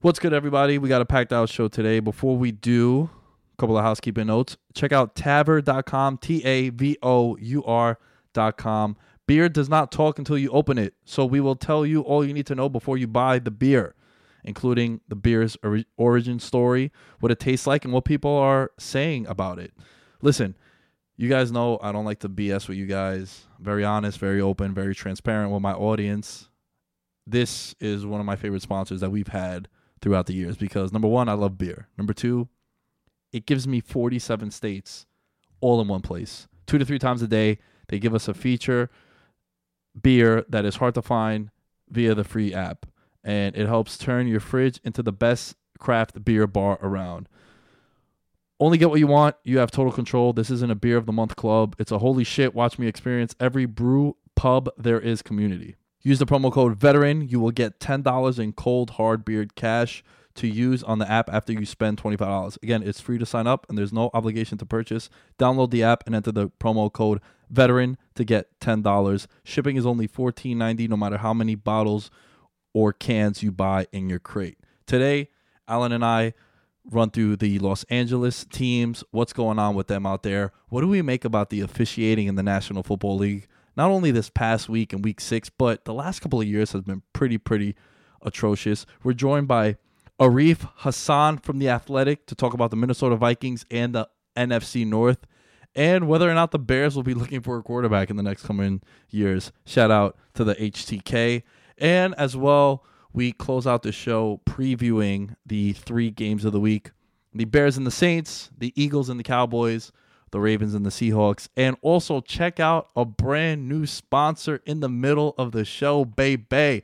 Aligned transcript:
What's 0.00 0.20
good, 0.20 0.32
everybody? 0.32 0.78
We 0.78 0.88
got 0.88 1.02
a 1.02 1.04
packed 1.04 1.32
out 1.32 1.48
show 1.48 1.66
today. 1.66 1.98
Before 1.98 2.36
we 2.36 2.52
do, 2.52 3.10
a 3.52 3.56
couple 3.60 3.76
of 3.76 3.82
housekeeping 3.82 4.28
notes. 4.28 4.56
Check 4.72 4.92
out 4.92 5.16
tavour.com, 5.16 6.18
T 6.18 6.44
A 6.44 6.68
V 6.68 6.96
O 7.02 7.36
U 7.36 7.64
R.com. 7.64 8.96
Beer 9.26 9.48
does 9.48 9.68
not 9.68 9.90
talk 9.90 10.20
until 10.20 10.38
you 10.38 10.50
open 10.50 10.78
it, 10.78 10.94
so 11.04 11.26
we 11.26 11.40
will 11.40 11.56
tell 11.56 11.84
you 11.84 12.02
all 12.02 12.24
you 12.24 12.32
need 12.32 12.46
to 12.46 12.54
know 12.54 12.68
before 12.68 12.96
you 12.96 13.08
buy 13.08 13.40
the 13.40 13.50
beer, 13.50 13.96
including 14.44 15.00
the 15.08 15.16
beer's 15.16 15.56
ori- 15.64 15.86
origin 15.96 16.38
story, 16.38 16.92
what 17.18 17.32
it 17.32 17.40
tastes 17.40 17.66
like, 17.66 17.84
and 17.84 17.92
what 17.92 18.04
people 18.04 18.36
are 18.36 18.70
saying 18.78 19.26
about 19.26 19.58
it. 19.58 19.72
Listen, 20.22 20.56
you 21.16 21.28
guys 21.28 21.50
know 21.50 21.76
I 21.82 21.90
don't 21.90 22.04
like 22.04 22.20
to 22.20 22.28
BS 22.28 22.68
with 22.68 22.78
you 22.78 22.86
guys. 22.86 23.48
Very 23.58 23.82
honest, 23.82 24.20
very 24.20 24.40
open, 24.40 24.74
very 24.74 24.94
transparent 24.94 25.50
with 25.50 25.60
my 25.60 25.72
audience. 25.72 26.50
This 27.26 27.74
is 27.80 28.06
one 28.06 28.20
of 28.20 28.26
my 28.26 28.36
favorite 28.36 28.62
sponsors 28.62 29.00
that 29.00 29.10
we've 29.10 29.26
had 29.26 29.66
throughout 30.00 30.26
the 30.26 30.34
years 30.34 30.56
because 30.56 30.92
number 30.92 31.08
one, 31.08 31.28
I 31.28 31.34
love 31.34 31.58
beer. 31.58 31.88
Number 31.96 32.12
two, 32.12 32.48
it 33.32 33.46
gives 33.46 33.66
me 33.66 33.80
47 33.80 34.50
states 34.50 35.06
all 35.60 35.80
in 35.80 35.88
one 35.88 36.00
place. 36.00 36.48
Two 36.66 36.78
to 36.78 36.84
three 36.84 36.98
times 36.98 37.22
a 37.22 37.28
day, 37.28 37.58
they 37.88 37.98
give 37.98 38.14
us 38.14 38.28
a 38.28 38.34
feature 38.34 38.90
beer 40.00 40.44
that 40.48 40.64
is 40.64 40.76
hard 40.76 40.94
to 40.94 41.02
find 41.02 41.50
via 41.88 42.14
the 42.14 42.24
free 42.24 42.54
app. 42.54 42.86
And 43.24 43.56
it 43.56 43.66
helps 43.66 43.98
turn 43.98 44.26
your 44.26 44.40
fridge 44.40 44.80
into 44.84 45.02
the 45.02 45.12
best 45.12 45.56
craft 45.78 46.24
beer 46.24 46.46
bar 46.46 46.78
around. 46.82 47.28
Only 48.60 48.78
get 48.78 48.90
what 48.90 48.98
you 48.98 49.06
want. 49.06 49.36
You 49.44 49.58
have 49.58 49.70
total 49.70 49.92
control. 49.92 50.32
This 50.32 50.50
isn't 50.50 50.70
a 50.70 50.74
beer 50.74 50.96
of 50.96 51.06
the 51.06 51.12
month 51.12 51.36
club. 51.36 51.76
It's 51.78 51.92
a 51.92 51.98
holy 51.98 52.24
shit. 52.24 52.54
Watch 52.54 52.78
me 52.78 52.86
experience 52.86 53.34
every 53.38 53.66
brew 53.66 54.16
pub 54.34 54.68
there 54.76 55.00
is 55.00 55.22
community. 55.22 55.76
Use 56.08 56.18
the 56.18 56.24
promo 56.24 56.50
code 56.50 56.74
VETERAN. 56.74 57.28
You 57.28 57.38
will 57.38 57.50
get 57.50 57.80
$10 57.80 58.38
in 58.38 58.54
cold 58.54 58.92
hard 58.92 59.26
beard 59.26 59.54
cash 59.54 60.02
to 60.36 60.48
use 60.48 60.82
on 60.82 61.00
the 61.00 61.10
app 61.10 61.28
after 61.30 61.52
you 61.52 61.66
spend 61.66 62.02
$25. 62.02 62.56
Again, 62.62 62.82
it's 62.82 62.98
free 62.98 63.18
to 63.18 63.26
sign 63.26 63.46
up 63.46 63.66
and 63.68 63.76
there's 63.76 63.92
no 63.92 64.08
obligation 64.14 64.56
to 64.56 64.64
purchase. 64.64 65.10
Download 65.38 65.70
the 65.70 65.82
app 65.82 66.04
and 66.06 66.14
enter 66.14 66.32
the 66.32 66.48
promo 66.48 66.90
code 66.90 67.20
VETERAN 67.52 67.98
to 68.14 68.24
get 68.24 68.58
$10. 68.58 69.26
Shipping 69.44 69.76
is 69.76 69.84
only 69.84 70.08
$14.90 70.08 70.88
no 70.88 70.96
matter 70.96 71.18
how 71.18 71.34
many 71.34 71.54
bottles 71.54 72.10
or 72.72 72.94
cans 72.94 73.42
you 73.42 73.52
buy 73.52 73.86
in 73.92 74.08
your 74.08 74.18
crate. 74.18 74.56
Today, 74.86 75.28
Alan 75.68 75.92
and 75.92 76.02
I 76.02 76.32
run 76.90 77.10
through 77.10 77.36
the 77.36 77.58
Los 77.58 77.84
Angeles 77.90 78.46
teams, 78.46 79.04
what's 79.10 79.34
going 79.34 79.58
on 79.58 79.74
with 79.74 79.88
them 79.88 80.06
out 80.06 80.22
there. 80.22 80.52
What 80.70 80.80
do 80.80 80.88
we 80.88 81.02
make 81.02 81.26
about 81.26 81.50
the 81.50 81.60
officiating 81.60 82.28
in 82.28 82.36
the 82.36 82.42
National 82.42 82.82
Football 82.82 83.18
League? 83.18 83.46
Not 83.78 83.92
only 83.92 84.10
this 84.10 84.28
past 84.28 84.68
week 84.68 84.92
in 84.92 85.02
week 85.02 85.20
six, 85.20 85.48
but 85.48 85.84
the 85.84 85.94
last 85.94 86.18
couple 86.18 86.40
of 86.40 86.48
years 86.48 86.72
has 86.72 86.82
been 86.82 87.02
pretty, 87.12 87.38
pretty 87.38 87.76
atrocious. 88.20 88.84
We're 89.04 89.12
joined 89.12 89.46
by 89.46 89.76
Arif 90.20 90.68
Hassan 90.78 91.38
from 91.38 91.60
The 91.60 91.68
Athletic 91.68 92.26
to 92.26 92.34
talk 92.34 92.54
about 92.54 92.70
the 92.70 92.76
Minnesota 92.76 93.14
Vikings 93.14 93.64
and 93.70 93.94
the 93.94 94.08
NFC 94.36 94.84
North 94.84 95.26
and 95.76 96.08
whether 96.08 96.28
or 96.28 96.34
not 96.34 96.50
the 96.50 96.58
Bears 96.58 96.96
will 96.96 97.04
be 97.04 97.14
looking 97.14 97.40
for 97.40 97.56
a 97.56 97.62
quarterback 97.62 98.10
in 98.10 98.16
the 98.16 98.22
next 98.22 98.42
coming 98.42 98.82
years. 99.10 99.52
Shout 99.64 99.92
out 99.92 100.16
to 100.34 100.42
the 100.42 100.56
HTK. 100.56 101.44
And 101.78 102.16
as 102.16 102.36
well, 102.36 102.84
we 103.12 103.30
close 103.30 103.64
out 103.64 103.84
the 103.84 103.92
show 103.92 104.40
previewing 104.44 105.36
the 105.46 105.72
three 105.74 106.10
games 106.10 106.44
of 106.44 106.52
the 106.52 106.60
week 106.60 106.90
the 107.32 107.44
Bears 107.44 107.76
and 107.76 107.86
the 107.86 107.92
Saints, 107.92 108.50
the 108.58 108.72
Eagles 108.74 109.08
and 109.08 109.20
the 109.20 109.24
Cowboys, 109.24 109.92
the 110.30 110.40
Ravens 110.40 110.74
and 110.74 110.84
the 110.84 110.90
Seahawks. 110.90 111.48
And 111.56 111.76
also 111.82 112.20
check 112.20 112.60
out 112.60 112.88
a 112.96 113.04
brand 113.04 113.68
new 113.68 113.86
sponsor 113.86 114.60
in 114.66 114.80
the 114.80 114.88
middle 114.88 115.34
of 115.38 115.52
the 115.52 115.64
show, 115.64 116.04
Bay 116.04 116.36
Bay. 116.36 116.82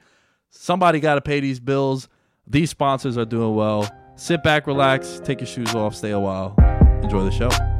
Somebody 0.51 1.01
got 1.01 1.17
to 1.17 1.21
pay 1.21 1.41
these 1.41 1.61
bills. 1.61 2.09
These 2.47 2.71
sponsors 2.71 3.19
are 3.19 3.25
doing 3.25 3.55
well. 3.55 3.91
Sit 4.17 4.43
back, 4.43 4.67
relax, 4.67 5.21
take 5.25 5.41
your 5.41 5.49
shoes 5.49 5.75
off, 5.75 5.95
stay 5.95 6.13
a 6.13 6.21
while. 6.21 6.55
Enjoy 7.03 7.25
the 7.25 7.33
show. 7.33 7.74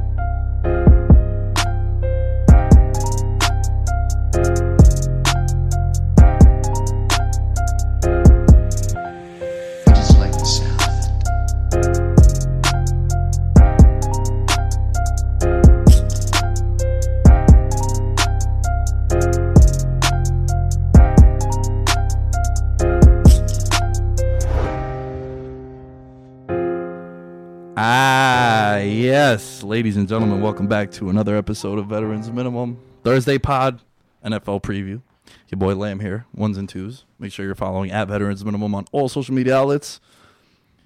Ah, 27.87 28.77
yes. 28.77 29.61
Ladies 29.61 29.95
and 29.95 30.09
gentlemen, 30.09 30.41
welcome 30.41 30.65
back 30.65 30.89
to 30.93 31.11
another 31.11 31.35
episode 31.35 31.77
of 31.77 31.85
Veterans 31.85 32.31
Minimum 32.31 32.79
Thursday 33.03 33.37
Pod 33.37 33.79
NFL 34.25 34.63
Preview. 34.63 35.03
Your 35.49 35.59
boy 35.59 35.75
Lamb 35.75 35.99
here, 35.99 36.25
ones 36.33 36.57
and 36.57 36.67
twos. 36.67 37.05
Make 37.19 37.31
sure 37.31 37.45
you're 37.45 37.53
following 37.53 37.91
at 37.91 38.07
Veterans 38.07 38.43
Minimum 38.43 38.73
on 38.73 38.85
all 38.91 39.07
social 39.07 39.35
media 39.35 39.57
outlets. 39.57 40.01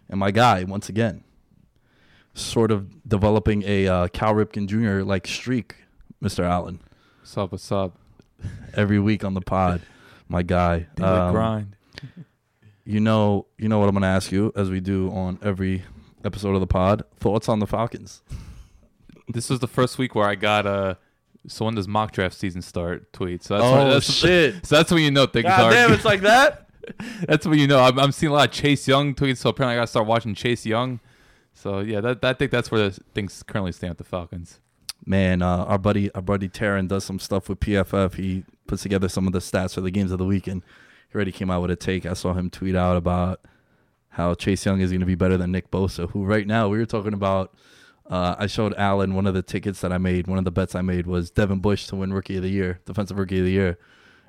And 0.10 0.20
my 0.20 0.32
guy, 0.32 0.66
once 0.66 0.90
again, 0.90 1.24
sort 2.34 2.70
of 2.70 3.08
developing 3.08 3.64
a 3.66 3.88
uh, 3.88 4.08
Cal 4.10 4.34
Ripken 4.34 4.68
Jr. 4.68 5.02
like 5.06 5.26
streak, 5.26 5.76
Mr. 6.22 6.44
Allen. 6.44 6.82
What's 7.22 7.38
up? 7.38 7.54
What's 7.54 7.72
up? 7.72 7.98
Every 8.74 9.00
week 9.00 9.24
on 9.24 9.36
the 9.36 9.42
pod, 9.42 9.82
my 10.28 10.44
guy. 10.44 10.88
Um, 11.00 11.32
grind. 11.32 11.76
You 12.84 13.00
know, 13.00 13.46
you 13.58 13.70
know 13.70 13.80
what 13.80 13.88
I'm 13.88 13.96
going 13.96 14.02
to 14.02 14.10
ask 14.10 14.34
you, 14.34 14.52
as 14.54 14.70
we 14.70 14.82
do 14.82 15.10
on 15.12 15.40
every 15.42 15.84
episode 16.24 16.54
of 16.56 16.60
the 16.62 16.68
pod. 16.68 17.04
Thoughts 17.20 17.50
on 17.50 17.60
the 17.60 17.68
Falcons? 17.68 18.22
This 19.32 19.48
was 19.52 19.60
the 19.60 19.68
first 19.68 20.00
week 20.00 20.16
where 20.16 20.28
I 20.28 20.34
got 20.34 20.66
a. 20.66 20.98
So 21.48 21.66
when 21.66 21.76
does 21.76 21.88
mock 21.88 22.14
draft 22.14 22.36
season 22.36 22.64
start? 22.64 23.14
Tweet. 23.14 23.44
So 23.44 23.54
that's 23.54 23.64
Oh, 23.64 23.78
when, 23.78 23.90
that's, 23.92 24.12
shit. 24.12 24.56
So 24.66 24.76
that's 24.78 24.92
when 24.92 25.04
you 25.04 25.12
know 25.12 25.28
things 25.28 25.44
God 25.46 25.62
are. 25.62 25.72
damn, 25.72 25.94
it's 25.94 26.04
like 26.04 26.22
that. 26.22 26.68
that's 27.28 27.46
when 27.46 27.60
you 27.60 27.68
know. 27.68 27.80
I'm, 27.80 28.00
I'm 28.00 28.12
seeing 28.12 28.32
a 28.32 28.34
lot 28.34 28.48
of 28.50 28.54
Chase 28.56 28.88
Young 28.88 29.14
tweets. 29.14 29.38
So 29.38 29.52
apparently 29.52 29.76
I 29.76 29.78
got 29.78 29.84
to 29.84 29.88
start 29.88 30.08
watching 30.08 30.34
Chase 30.34 30.66
Young. 30.66 31.00
So 31.54 31.82
yeah, 31.82 32.02
that, 32.02 32.22
that 32.24 32.28
I 32.30 32.34
think 32.34 32.50
that's 32.50 32.72
where 32.72 32.90
the 32.90 33.00
things 33.14 33.44
currently 33.44 33.72
stand 33.72 33.92
with 33.92 33.98
the 34.00 34.04
Falcons. 34.04 34.60
Man, 35.06 35.44
uh, 35.44 35.58
our 35.66 35.78
buddy, 35.78 36.12
our 36.16 36.24
buddy 36.24 36.50
Taryn 36.50 36.88
does 36.88 37.04
some 37.04 37.20
stuff 37.20 37.50
with 37.50 37.60
PFF. 37.60 38.16
He 38.16 38.46
puts 38.66 38.82
together 38.82 39.10
some 39.10 39.28
of 39.28 39.34
the 39.34 39.40
stats 39.40 39.76
for 39.76 39.82
the 39.82 39.92
games 39.92 40.12
of 40.12 40.18
the 40.18 40.26
week, 40.26 40.48
and 40.48 40.64
he 41.10 41.16
already 41.16 41.32
came 41.32 41.52
out 41.52 41.62
with 41.62 41.70
a 41.70 41.76
take. 41.76 42.08
I 42.08 42.14
saw 42.14 42.34
him 42.34 42.50
tweet 42.50 42.76
out 42.76 42.98
about 42.98 43.42
how 44.20 44.34
Chase 44.34 44.66
Young 44.66 44.82
is 44.82 44.92
going 44.92 45.00
to 45.00 45.06
be 45.06 45.16
better 45.16 45.38
than 45.38 45.54
Nick 45.54 45.72
Bosa, 45.72 46.12
who 46.12 46.26
right 46.26 46.46
now 46.46 46.68
we 46.68 46.78
were 46.78 46.86
talking 46.86 47.14
about. 47.14 47.56
Uh, 48.06 48.36
I 48.38 48.48
showed 48.48 48.74
Alan 48.74 49.16
one 49.16 49.26
of 49.26 49.34
the 49.34 49.42
tickets 49.42 49.80
that 49.80 49.94
I 49.94 49.98
made. 49.98 50.28
One 50.28 50.38
of 50.38 50.44
the 50.44 50.52
bets 50.52 50.76
I 50.76 50.82
made 50.82 51.08
was 51.08 51.32
Devin 51.32 51.60
Bush 51.60 51.88
to 51.88 51.96
win 51.96 52.12
Rookie 52.12 52.36
of 52.36 52.44
the 52.44 52.50
Year, 52.50 52.82
Defensive 52.86 53.18
Rookie 53.18 53.40
of 53.40 53.46
the 53.46 53.52
Year. 53.52 53.78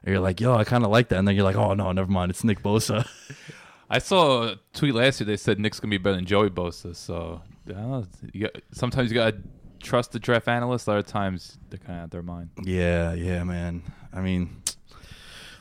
And 0.05 0.13
you're 0.13 0.21
like, 0.21 0.41
yo, 0.41 0.55
I 0.55 0.63
kind 0.63 0.85
of 0.85 0.91
like 0.91 1.09
that, 1.09 1.19
and 1.19 1.27
then 1.27 1.35
you're 1.35 1.45
like, 1.45 1.57
oh 1.57 1.75
no, 1.75 1.91
never 1.91 2.11
mind, 2.11 2.31
it's 2.31 2.45
Nick 2.45 2.63
Bosa. 2.63 3.05
I 3.91 3.99
saw 3.99 4.45
a 4.45 4.57
tweet 4.73 4.95
last 4.95 5.19
year. 5.19 5.27
They 5.27 5.37
said 5.37 5.59
Nick's 5.59 5.81
gonna 5.81 5.91
be 5.91 5.99
better 5.99 6.15
than 6.15 6.25
Joey 6.25 6.51
Bosa. 6.51 6.95
So 6.95 7.43
I 7.67 7.73
don't 7.73 7.91
know. 7.91 8.07
You 8.33 8.43
got, 8.43 8.63
sometimes 8.71 9.11
you 9.11 9.17
gotta 9.17 9.39
trust 9.83 10.13
the 10.13 10.21
draft 10.21 10.47
analysts. 10.47 10.87
Other 10.87 11.03
times 11.03 11.59
they're 11.69 11.79
kind 11.79 11.99
of 11.99 12.05
out 12.05 12.11
their 12.13 12.23
mind. 12.23 12.51
Yeah, 12.63 13.15
yeah, 13.15 13.43
man. 13.43 13.83
I 14.13 14.21
mean, 14.21 14.63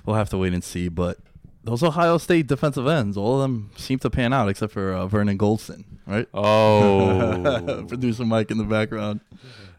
we'll 0.05 0.17
have 0.17 0.29
to 0.29 0.37
wait 0.37 0.53
and 0.53 0.63
see. 0.63 0.87
But 0.87 1.17
those 1.63 1.83
Ohio 1.83 2.17
State 2.17 2.47
defensive 2.47 2.87
ends, 2.87 3.17
all 3.17 3.35
of 3.35 3.41
them 3.41 3.71
seem 3.75 3.99
to 3.99 4.09
pan 4.09 4.33
out 4.33 4.47
except 4.49 4.73
for 4.73 4.93
uh, 4.93 5.07
Vernon 5.07 5.37
Gholston, 5.37 5.83
right? 6.07 6.27
Oh, 6.33 7.85
Producer 7.87 8.25
Mike 8.25 8.49
in 8.51 8.57
the 8.57 8.63
background. 8.63 9.21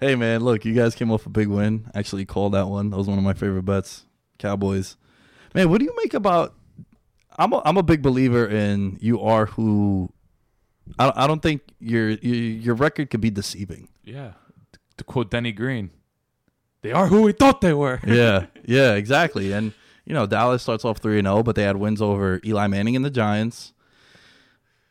Hey, 0.00 0.14
man, 0.14 0.42
look, 0.42 0.64
you 0.64 0.74
guys 0.74 0.94
came 0.94 1.10
off 1.10 1.26
a 1.26 1.30
big 1.30 1.48
win. 1.48 1.90
Actually, 1.94 2.24
called 2.26 2.52
that 2.54 2.68
one. 2.68 2.90
That 2.90 2.96
was 2.96 3.06
one 3.06 3.18
of 3.18 3.24
my 3.24 3.34
favorite 3.34 3.64
bets. 3.64 4.04
Cowboys. 4.38 4.96
Man, 5.54 5.68
what 5.70 5.78
do 5.78 5.84
you 5.84 5.94
make 5.96 6.14
about? 6.14 6.54
I'm 7.38 7.52
a, 7.52 7.62
I'm 7.64 7.76
a 7.76 7.82
big 7.82 8.02
believer 8.02 8.46
in 8.46 8.98
you 9.00 9.20
are 9.20 9.46
who. 9.46 10.10
I, 10.98 11.12
I 11.14 11.26
don't 11.26 11.42
think 11.42 11.62
your, 11.78 12.10
your 12.10 12.34
your 12.34 12.74
record 12.74 13.10
could 13.10 13.20
be 13.20 13.30
deceiving. 13.30 13.88
yeah. 14.04 14.32
To 14.96 15.04
quote 15.04 15.30
Denny 15.30 15.52
Green, 15.52 15.90
they 16.82 16.92
are 16.92 17.06
who 17.06 17.22
we 17.22 17.32
thought 17.32 17.62
they 17.62 17.72
were. 17.72 18.00
yeah, 18.06 18.46
yeah, 18.66 18.92
exactly. 18.94 19.50
And 19.52 19.72
you 20.04 20.14
know, 20.14 20.26
Dallas 20.26 20.62
starts 20.62 20.84
off 20.84 20.98
three 20.98 21.18
and 21.18 21.26
zero, 21.26 21.42
but 21.42 21.56
they 21.56 21.62
had 21.62 21.76
wins 21.76 22.00
over 22.02 22.40
Eli 22.44 22.66
Manning 22.66 22.96
and 22.96 23.04
the 23.04 23.10
Giants, 23.10 23.72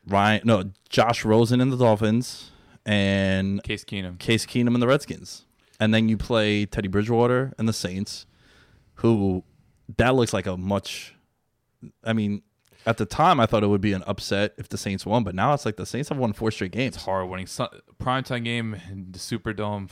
Ryan, 0.08 0.42
no, 0.44 0.72
Josh 0.90 1.26
Rosen 1.26 1.62
and 1.62 1.72
the 1.72 1.78
Dolphins, 1.78 2.52
and 2.86 3.62
Case 3.64 3.84
Keenum. 3.84 4.18
Case 4.20 4.46
Keenum 4.46 4.74
and 4.74 4.82
the 4.82 4.88
Redskins. 4.88 5.46
And 5.80 5.94
then 5.94 6.10
you 6.10 6.18
play 6.18 6.66
Teddy 6.66 6.88
Bridgewater 6.88 7.54
and 7.58 7.68
the 7.68 7.74
Saints, 7.74 8.26
who 8.96 9.44
that 9.98 10.16
looks 10.16 10.34
like 10.34 10.46
a 10.46 10.58
much. 10.58 11.16
I 12.04 12.14
mean, 12.14 12.42
at 12.86 12.98
the 12.98 13.06
time 13.06 13.40
I 13.40 13.46
thought 13.46 13.64
it 13.64 13.68
would 13.68 13.82
be 13.82 13.94
an 13.94 14.04
upset 14.08 14.54
if 14.58 14.68
the 14.70 14.78
Saints 14.78 15.06
won, 15.06 15.24
but 15.24 15.36
now 15.36 15.54
it's 15.54 15.66
like 15.66 15.78
the 15.78 15.86
Saints 15.86 16.10
have 16.10 16.18
won 16.18 16.34
four 16.34 16.52
straight 16.52 16.72
games. 16.72 16.96
It's 16.96 17.06
hard 17.06 17.30
winning 17.30 17.48
Sun- 17.48 17.70
primetime 18.00 18.44
game 18.44 18.76
in 18.90 19.12
the 19.12 19.20
Superdome. 19.20 19.90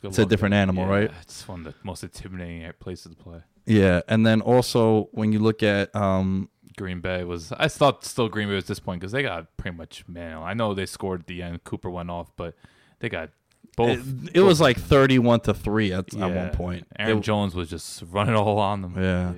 Good 0.00 0.08
It's 0.08 0.18
a 0.18 0.26
different 0.26 0.54
animal, 0.54 0.84
Yeah, 0.86 0.90
right? 0.90 1.10
It's 1.22 1.46
one 1.48 1.66
of 1.66 1.72
the 1.72 1.74
most 1.82 2.02
intimidating 2.04 2.70
places 2.78 3.14
to 3.14 3.22
play. 3.22 3.40
Yeah, 3.68 4.00
and 4.08 4.26
then 4.26 4.40
also 4.40 5.08
when 5.12 5.32
you 5.32 5.38
look 5.38 5.62
at 5.62 5.94
um, 5.94 6.48
Green 6.76 7.00
Bay 7.00 7.24
was. 7.24 7.52
I 7.52 7.68
thought 7.68 8.04
still 8.04 8.28
Green 8.28 8.48
Bay 8.48 8.54
was 8.54 8.64
this 8.66 8.80
point 8.80 9.00
because 9.00 9.12
they 9.12 9.22
got 9.22 9.54
pretty 9.56 9.76
much 9.76 10.04
man. 10.08 10.38
I 10.38 10.54
know 10.54 10.72
they 10.74 10.86
scored 10.86 11.20
at 11.20 11.26
the 11.26 11.42
end. 11.42 11.62
Cooper 11.64 11.90
went 11.90 12.10
off, 12.10 12.30
but 12.36 12.54
they 13.00 13.08
got 13.08 13.30
both. 13.76 13.98
it, 13.98 14.36
it 14.36 14.40
was 14.40 14.60
like 14.60 14.78
thirty-one 14.78 15.40
to 15.40 15.54
three 15.54 15.92
at, 15.92 16.14
at 16.14 16.34
one 16.34 16.50
point. 16.50 16.86
Aaron 16.98 17.18
It- 17.18 17.22
Jones 17.22 17.54
was 17.54 17.68
just 17.68 18.02
running 18.10 18.34
all 18.34 18.58
on 18.58 18.82
them. 18.82 18.94
Yeah. 18.96 19.32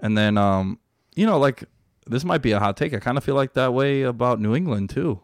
And 0.00 0.18
then, 0.18 0.36
um, 0.36 0.78
you 1.14 1.24
know, 1.24 1.38
like 1.38 1.64
this 2.06 2.24
might 2.24 2.42
be 2.42 2.52
a 2.52 2.58
hot 2.60 2.76
take. 2.76 2.92
I 2.92 2.98
kind 2.98 3.16
of 3.16 3.24
feel 3.24 3.34
like 3.34 3.54
that 3.54 3.72
way 3.72 4.02
about 4.02 4.40
New 4.40 4.54
England 4.54 4.90
too. 4.90 5.20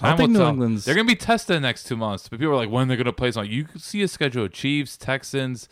I 0.00 0.16
think 0.16 0.30
New 0.30 0.38
tell. 0.40 0.48
England's. 0.48 0.84
They're 0.84 0.94
gonna 0.94 1.06
be 1.06 1.16
tested 1.16 1.56
the 1.56 1.60
next 1.60 1.84
two 1.84 1.96
months. 1.96 2.28
But 2.28 2.38
people 2.38 2.52
are 2.52 2.56
like, 2.56 2.70
when 2.70 2.88
they're 2.88 2.96
gonna 2.96 3.12
play 3.12 3.30
something. 3.32 3.50
You 3.50 3.66
see 3.76 4.02
a 4.02 4.08
schedule: 4.08 4.44
of 4.44 4.52
Chiefs, 4.52 4.96
Texans, 4.96 5.68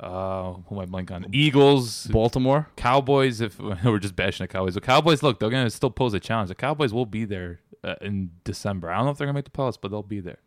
uh, 0.00 0.54
who 0.68 0.76
am 0.76 0.80
I 0.80 0.86
blank 0.86 1.10
on? 1.10 1.26
Eagles, 1.32 2.06
Baltimore. 2.06 2.68
Cowboys. 2.76 3.40
If 3.40 3.58
we're 3.84 3.98
just 3.98 4.16
bashing 4.16 4.44
the 4.44 4.48
Cowboys, 4.48 4.74
the 4.74 4.80
Cowboys 4.80 5.22
look, 5.22 5.38
they're 5.38 5.50
gonna 5.50 5.70
still 5.70 5.90
pose 5.90 6.14
a 6.14 6.20
challenge. 6.20 6.48
The 6.48 6.54
Cowboys 6.54 6.92
will 6.92 7.06
be 7.06 7.26
there 7.26 7.60
uh, 7.84 7.96
in 8.00 8.30
December. 8.44 8.90
I 8.90 8.96
don't 8.96 9.04
know 9.04 9.10
if 9.12 9.18
they're 9.18 9.26
gonna 9.26 9.36
make 9.36 9.44
the 9.44 9.50
playoffs, 9.50 9.76
but 9.80 9.90
they'll 9.90 10.02
be 10.02 10.20
there. 10.20 10.38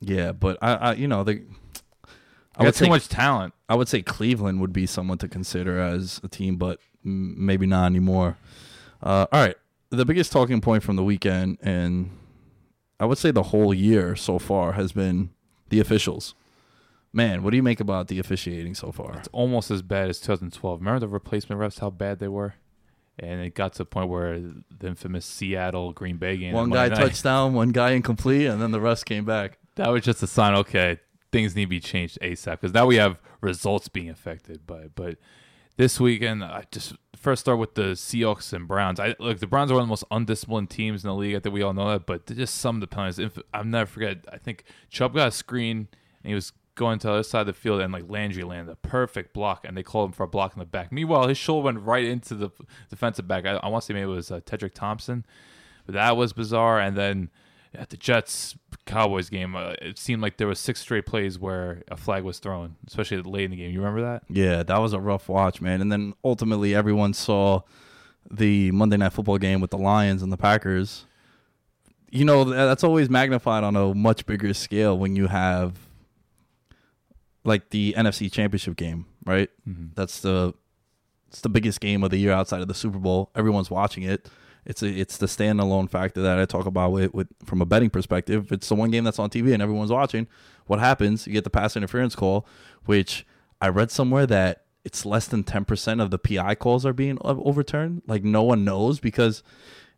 Yeah, 0.00 0.32
but 0.32 0.58
I, 0.62 0.74
I 0.74 0.92
you 0.94 1.08
know, 1.08 1.24
they. 1.24 1.42
I 2.56 2.64
got 2.64 2.74
too 2.74 2.84
say 2.84 2.88
much 2.88 3.08
talent. 3.08 3.54
I 3.68 3.74
would 3.74 3.88
say 3.88 4.02
Cleveland 4.02 4.60
would 4.60 4.72
be 4.72 4.86
someone 4.86 5.18
to 5.18 5.28
consider 5.28 5.80
as 5.80 6.20
a 6.22 6.28
team, 6.28 6.56
but 6.56 6.78
mm, 7.04 7.36
maybe 7.36 7.66
not 7.66 7.86
anymore. 7.86 8.36
Uh, 9.02 9.26
all 9.32 9.44
right, 9.44 9.56
the 9.90 10.04
biggest 10.04 10.30
talking 10.30 10.60
point 10.60 10.82
from 10.82 10.96
the 10.96 11.02
weekend, 11.02 11.58
and 11.62 12.10
I 13.00 13.06
would 13.06 13.18
say 13.18 13.30
the 13.30 13.44
whole 13.44 13.74
year 13.74 14.14
so 14.14 14.38
far, 14.38 14.72
has 14.72 14.92
been 14.92 15.30
the 15.70 15.80
officials. 15.80 16.34
Man, 17.12 17.42
what 17.42 17.50
do 17.50 17.56
you 17.56 17.62
make 17.62 17.80
about 17.80 18.08
the 18.08 18.18
officiating 18.18 18.74
so 18.74 18.90
far? 18.90 19.16
It's 19.18 19.28
almost 19.32 19.70
as 19.70 19.82
bad 19.82 20.08
as 20.08 20.18
2012. 20.20 20.80
Remember 20.80 20.98
the 21.00 21.08
replacement 21.08 21.60
refs? 21.60 21.80
How 21.80 21.90
bad 21.90 22.18
they 22.18 22.28
were. 22.28 22.54
And 23.18 23.42
it 23.42 23.54
got 23.54 23.72
to 23.72 23.78
the 23.78 23.84
point 23.84 24.08
where 24.08 24.38
the 24.40 24.86
infamous 24.86 25.26
Seattle 25.26 25.92
Green 25.92 26.16
Bay 26.16 26.38
game. 26.38 26.54
One 26.54 26.70
guy 26.70 26.88
night- 26.88 26.96
touchdown, 26.96 27.52
one 27.52 27.68
guy 27.68 27.90
incomplete, 27.90 28.46
and 28.46 28.60
then 28.62 28.70
the 28.70 28.80
rest 28.80 29.04
came 29.04 29.26
back. 29.26 29.58
That 29.76 29.88
was 29.90 30.02
just 30.02 30.22
a 30.22 30.26
sign. 30.26 30.54
Okay, 30.54 30.98
things 31.30 31.54
need 31.54 31.64
to 31.64 31.68
be 31.68 31.80
changed 31.80 32.18
ASAP 32.22 32.52
because 32.52 32.72
now 32.72 32.86
we 32.86 32.96
have 32.96 33.18
results 33.42 33.88
being 33.88 34.08
affected. 34.08 34.60
But 34.66 34.94
but 34.94 35.18
this 35.76 36.00
weekend, 36.00 36.42
I 36.42 36.64
just 36.70 36.94
first 37.14 37.40
start 37.40 37.58
with 37.58 37.74
the 37.74 37.92
Seahawks 37.92 38.52
and 38.54 38.66
Browns. 38.66 38.98
I 38.98 39.14
look 39.18 39.38
the 39.38 39.46
Browns 39.46 39.70
are 39.70 39.74
one 39.74 39.82
of 39.82 39.88
the 39.88 39.92
most 39.92 40.04
undisciplined 40.10 40.70
teams 40.70 41.04
in 41.04 41.08
the 41.08 41.14
league. 41.14 41.36
I 41.36 41.40
think 41.40 41.54
we 41.54 41.62
all 41.62 41.74
know 41.74 41.90
that. 41.90 42.06
But 42.06 42.26
just 42.26 42.56
some 42.56 42.76
of 42.76 42.80
the 42.80 42.86
penalties. 42.86 43.38
I'll 43.52 43.64
never 43.64 43.86
forget. 43.90 44.24
I 44.32 44.38
think 44.38 44.64
Chubb 44.88 45.14
got 45.14 45.28
a 45.28 45.32
screen 45.32 45.88
and 46.22 46.30
he 46.30 46.34
was 46.34 46.52
going 46.74 46.98
to 47.00 47.06
the 47.06 47.12
other 47.12 47.22
side 47.22 47.42
of 47.42 47.46
the 47.46 47.52
field 47.52 47.80
and 47.80 47.92
like 47.92 48.08
Landry 48.08 48.44
landed 48.44 48.72
a 48.72 48.76
perfect 48.76 49.32
block 49.32 49.64
and 49.64 49.76
they 49.76 49.82
called 49.82 50.08
him 50.08 50.12
for 50.12 50.24
a 50.24 50.28
block 50.28 50.54
in 50.54 50.58
the 50.58 50.64
back. 50.64 50.90
Meanwhile, 50.90 51.28
his 51.28 51.38
shoulder 51.38 51.66
went 51.66 51.80
right 51.80 52.04
into 52.04 52.34
the 52.34 52.50
defensive 52.88 53.28
back. 53.28 53.44
I, 53.46 53.52
I 53.56 53.68
want 53.68 53.82
to 53.82 53.86
say 53.86 53.94
maybe 53.94 54.04
it 54.10 54.14
was 54.14 54.30
uh, 54.30 54.40
Tedric 54.40 54.74
Thompson, 54.74 55.24
but 55.86 55.94
that 55.94 56.16
was 56.16 56.32
bizarre. 56.32 56.80
And 56.80 56.96
then 56.96 57.30
at 57.74 57.90
the 57.90 57.96
Jets 57.96 58.56
Cowboys 58.86 59.28
game, 59.28 59.54
uh, 59.54 59.74
it 59.82 59.98
seemed 59.98 60.22
like 60.22 60.38
there 60.38 60.46
was 60.46 60.58
six 60.58 60.80
straight 60.80 61.06
plays 61.06 61.38
where 61.38 61.82
a 61.88 61.96
flag 61.96 62.22
was 62.22 62.38
thrown, 62.38 62.76
especially 62.86 63.20
late 63.22 63.44
in 63.44 63.50
the 63.50 63.56
game. 63.58 63.70
You 63.70 63.80
remember 63.80 64.02
that? 64.02 64.24
Yeah, 64.28 64.62
that 64.62 64.78
was 64.78 64.92
a 64.92 65.00
rough 65.00 65.28
watch, 65.28 65.60
man. 65.60 65.80
And 65.80 65.92
then 65.92 66.14
ultimately, 66.24 66.74
everyone 66.74 67.12
saw 67.14 67.62
the 68.30 68.70
Monday 68.72 68.96
Night 68.96 69.12
Football 69.12 69.38
game 69.38 69.60
with 69.60 69.70
the 69.70 69.78
Lions 69.78 70.22
and 70.22 70.32
the 70.32 70.36
Packers. 70.36 71.04
You 72.10 72.24
know, 72.24 72.44
that's 72.44 72.84
always 72.84 73.08
magnified 73.08 73.64
on 73.64 73.74
a 73.74 73.94
much 73.94 74.26
bigger 74.26 74.52
scale 74.52 74.98
when 74.98 75.16
you 75.16 75.28
have 75.28 75.74
like 77.44 77.70
the 77.70 77.94
NFC 77.96 78.30
Championship 78.30 78.76
game, 78.76 79.06
right? 79.24 79.50
Mm-hmm. 79.68 79.86
That's 79.94 80.20
the 80.20 80.54
it's 81.28 81.40
the 81.40 81.48
biggest 81.48 81.80
game 81.80 82.04
of 82.04 82.10
the 82.10 82.18
year 82.18 82.32
outside 82.32 82.60
of 82.60 82.68
the 82.68 82.74
Super 82.74 82.98
Bowl. 82.98 83.30
Everyone's 83.34 83.70
watching 83.70 84.02
it. 84.02 84.28
It's 84.64 84.82
a, 84.82 84.86
it's 84.86 85.16
the 85.16 85.26
standalone 85.26 85.90
factor 85.90 86.22
that 86.22 86.38
I 86.38 86.44
talk 86.44 86.66
about 86.66 86.92
with, 86.92 87.12
with 87.14 87.26
from 87.44 87.60
a 87.60 87.66
betting 87.66 87.90
perspective. 87.90 88.52
It's 88.52 88.68
the 88.68 88.74
one 88.76 88.90
game 88.90 89.02
that's 89.02 89.18
on 89.18 89.30
TV 89.30 89.52
and 89.52 89.62
everyone's 89.62 89.90
watching. 89.90 90.28
What 90.66 90.78
happens? 90.78 91.26
You 91.26 91.32
get 91.32 91.42
the 91.44 91.50
pass 91.50 91.76
interference 91.76 92.14
call, 92.14 92.46
which 92.84 93.26
I 93.60 93.68
read 93.68 93.90
somewhere 93.90 94.26
that 94.26 94.64
it's 94.84 95.04
less 95.06 95.26
than 95.26 95.42
ten 95.42 95.64
percent 95.64 96.00
of 96.00 96.10
the 96.10 96.18
PI 96.18 96.54
calls 96.56 96.84
are 96.86 96.92
being 96.92 97.18
overturned. 97.22 98.02
Like 98.06 98.22
no 98.24 98.42
one 98.42 98.64
knows 98.64 99.00
because 99.00 99.42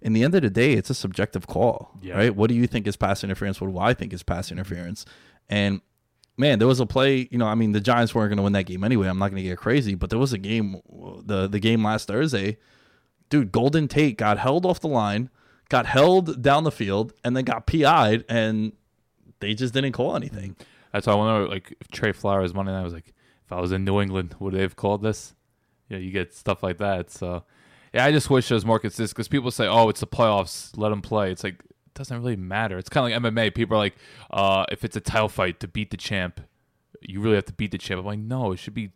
in 0.00 0.12
the 0.12 0.22
end 0.22 0.34
of 0.34 0.42
the 0.42 0.50
day, 0.50 0.74
it's 0.74 0.88
a 0.90 0.94
subjective 0.94 1.46
call, 1.46 1.98
Yeah. 2.02 2.14
right? 2.16 2.34
What 2.36 2.48
do 2.48 2.54
you 2.54 2.66
think 2.66 2.86
is 2.86 2.96
pass 2.96 3.24
interference? 3.24 3.60
What 3.60 3.70
do 3.72 3.78
I 3.78 3.92
think 3.94 4.12
is 4.12 4.22
pass 4.22 4.52
interference? 4.52 5.04
And 5.48 5.80
man, 6.36 6.58
there 6.58 6.68
was 6.68 6.80
a 6.80 6.86
play. 6.86 7.28
You 7.30 7.38
know, 7.38 7.46
I 7.46 7.54
mean, 7.54 7.72
the 7.72 7.80
Giants 7.80 8.14
weren't 8.14 8.30
going 8.30 8.38
to 8.38 8.42
win 8.42 8.52
that 8.54 8.64
game 8.64 8.84
anyway. 8.84 9.08
I'm 9.08 9.18
not 9.18 9.30
going 9.30 9.42
to 9.42 9.48
get 9.48 9.58
crazy, 9.58 9.94
but 9.94 10.10
there 10.10 10.18
was 10.18 10.32
a 10.32 10.38
game, 10.38 10.80
the 11.24 11.48
the 11.48 11.60
game 11.60 11.84
last 11.84 12.08
Thursday. 12.08 12.58
Dude, 13.30 13.52
Golden 13.52 13.88
Tate 13.88 14.18
got 14.18 14.38
held 14.38 14.66
off 14.66 14.80
the 14.80 14.88
line, 14.88 15.30
got 15.68 15.86
held 15.86 16.42
down 16.42 16.64
the 16.64 16.70
field, 16.70 17.12
and 17.24 17.36
then 17.36 17.44
got 17.44 17.66
PI'd, 17.66 18.24
and 18.28 18.72
they 19.40 19.54
just 19.54 19.74
didn't 19.74 19.92
call 19.92 20.14
anything. 20.14 20.52
Mm-hmm. 20.52 20.64
That's 20.92 21.06
why 21.06 21.14
I 21.14 21.16
wonder, 21.16 21.48
like, 21.48 21.74
if 21.80 21.88
Trey 21.88 22.12
Flowers 22.12 22.54
Monday 22.54 22.70
night 22.70 22.84
was 22.84 22.92
like, 22.92 23.12
if 23.44 23.52
I 23.52 23.60
was 23.60 23.72
in 23.72 23.84
New 23.84 24.00
England, 24.00 24.36
would 24.38 24.54
they 24.54 24.60
have 24.60 24.76
called 24.76 25.02
this? 25.02 25.34
Yeah, 25.88 25.98
you 25.98 26.12
get 26.12 26.32
stuff 26.32 26.62
like 26.62 26.78
that. 26.78 27.10
So, 27.10 27.44
yeah, 27.92 28.04
I 28.04 28.12
just 28.12 28.30
wish 28.30 28.50
it 28.50 28.54
was 28.54 28.64
more 28.64 28.78
consistent 28.78 29.10
because 29.10 29.26
people 29.26 29.50
say, 29.50 29.66
oh, 29.66 29.88
it's 29.88 30.00
the 30.00 30.06
playoffs, 30.06 30.70
let 30.76 30.90
them 30.90 31.02
play. 31.02 31.32
It's 31.32 31.42
like, 31.42 31.64
doesn't 31.94 32.16
really 32.16 32.36
matter. 32.36 32.78
It's 32.78 32.88
kind 32.88 33.12
of 33.14 33.22
like 33.22 33.32
MMA. 33.34 33.54
People 33.54 33.76
are 33.76 33.80
like, 33.80 33.96
uh, 34.30 34.64
if 34.70 34.84
it's 34.84 34.96
a 34.96 35.00
title 35.00 35.28
fight 35.28 35.60
to 35.60 35.68
beat 35.68 35.90
the 35.90 35.96
champ, 35.96 36.40
you 37.00 37.20
really 37.20 37.36
have 37.36 37.44
to 37.46 37.52
beat 37.52 37.70
the 37.70 37.78
champ. 37.78 38.00
I'm 38.00 38.06
like, 38.06 38.18
no, 38.18 38.52
it 38.52 38.56
should 38.58 38.74
be 38.74 38.90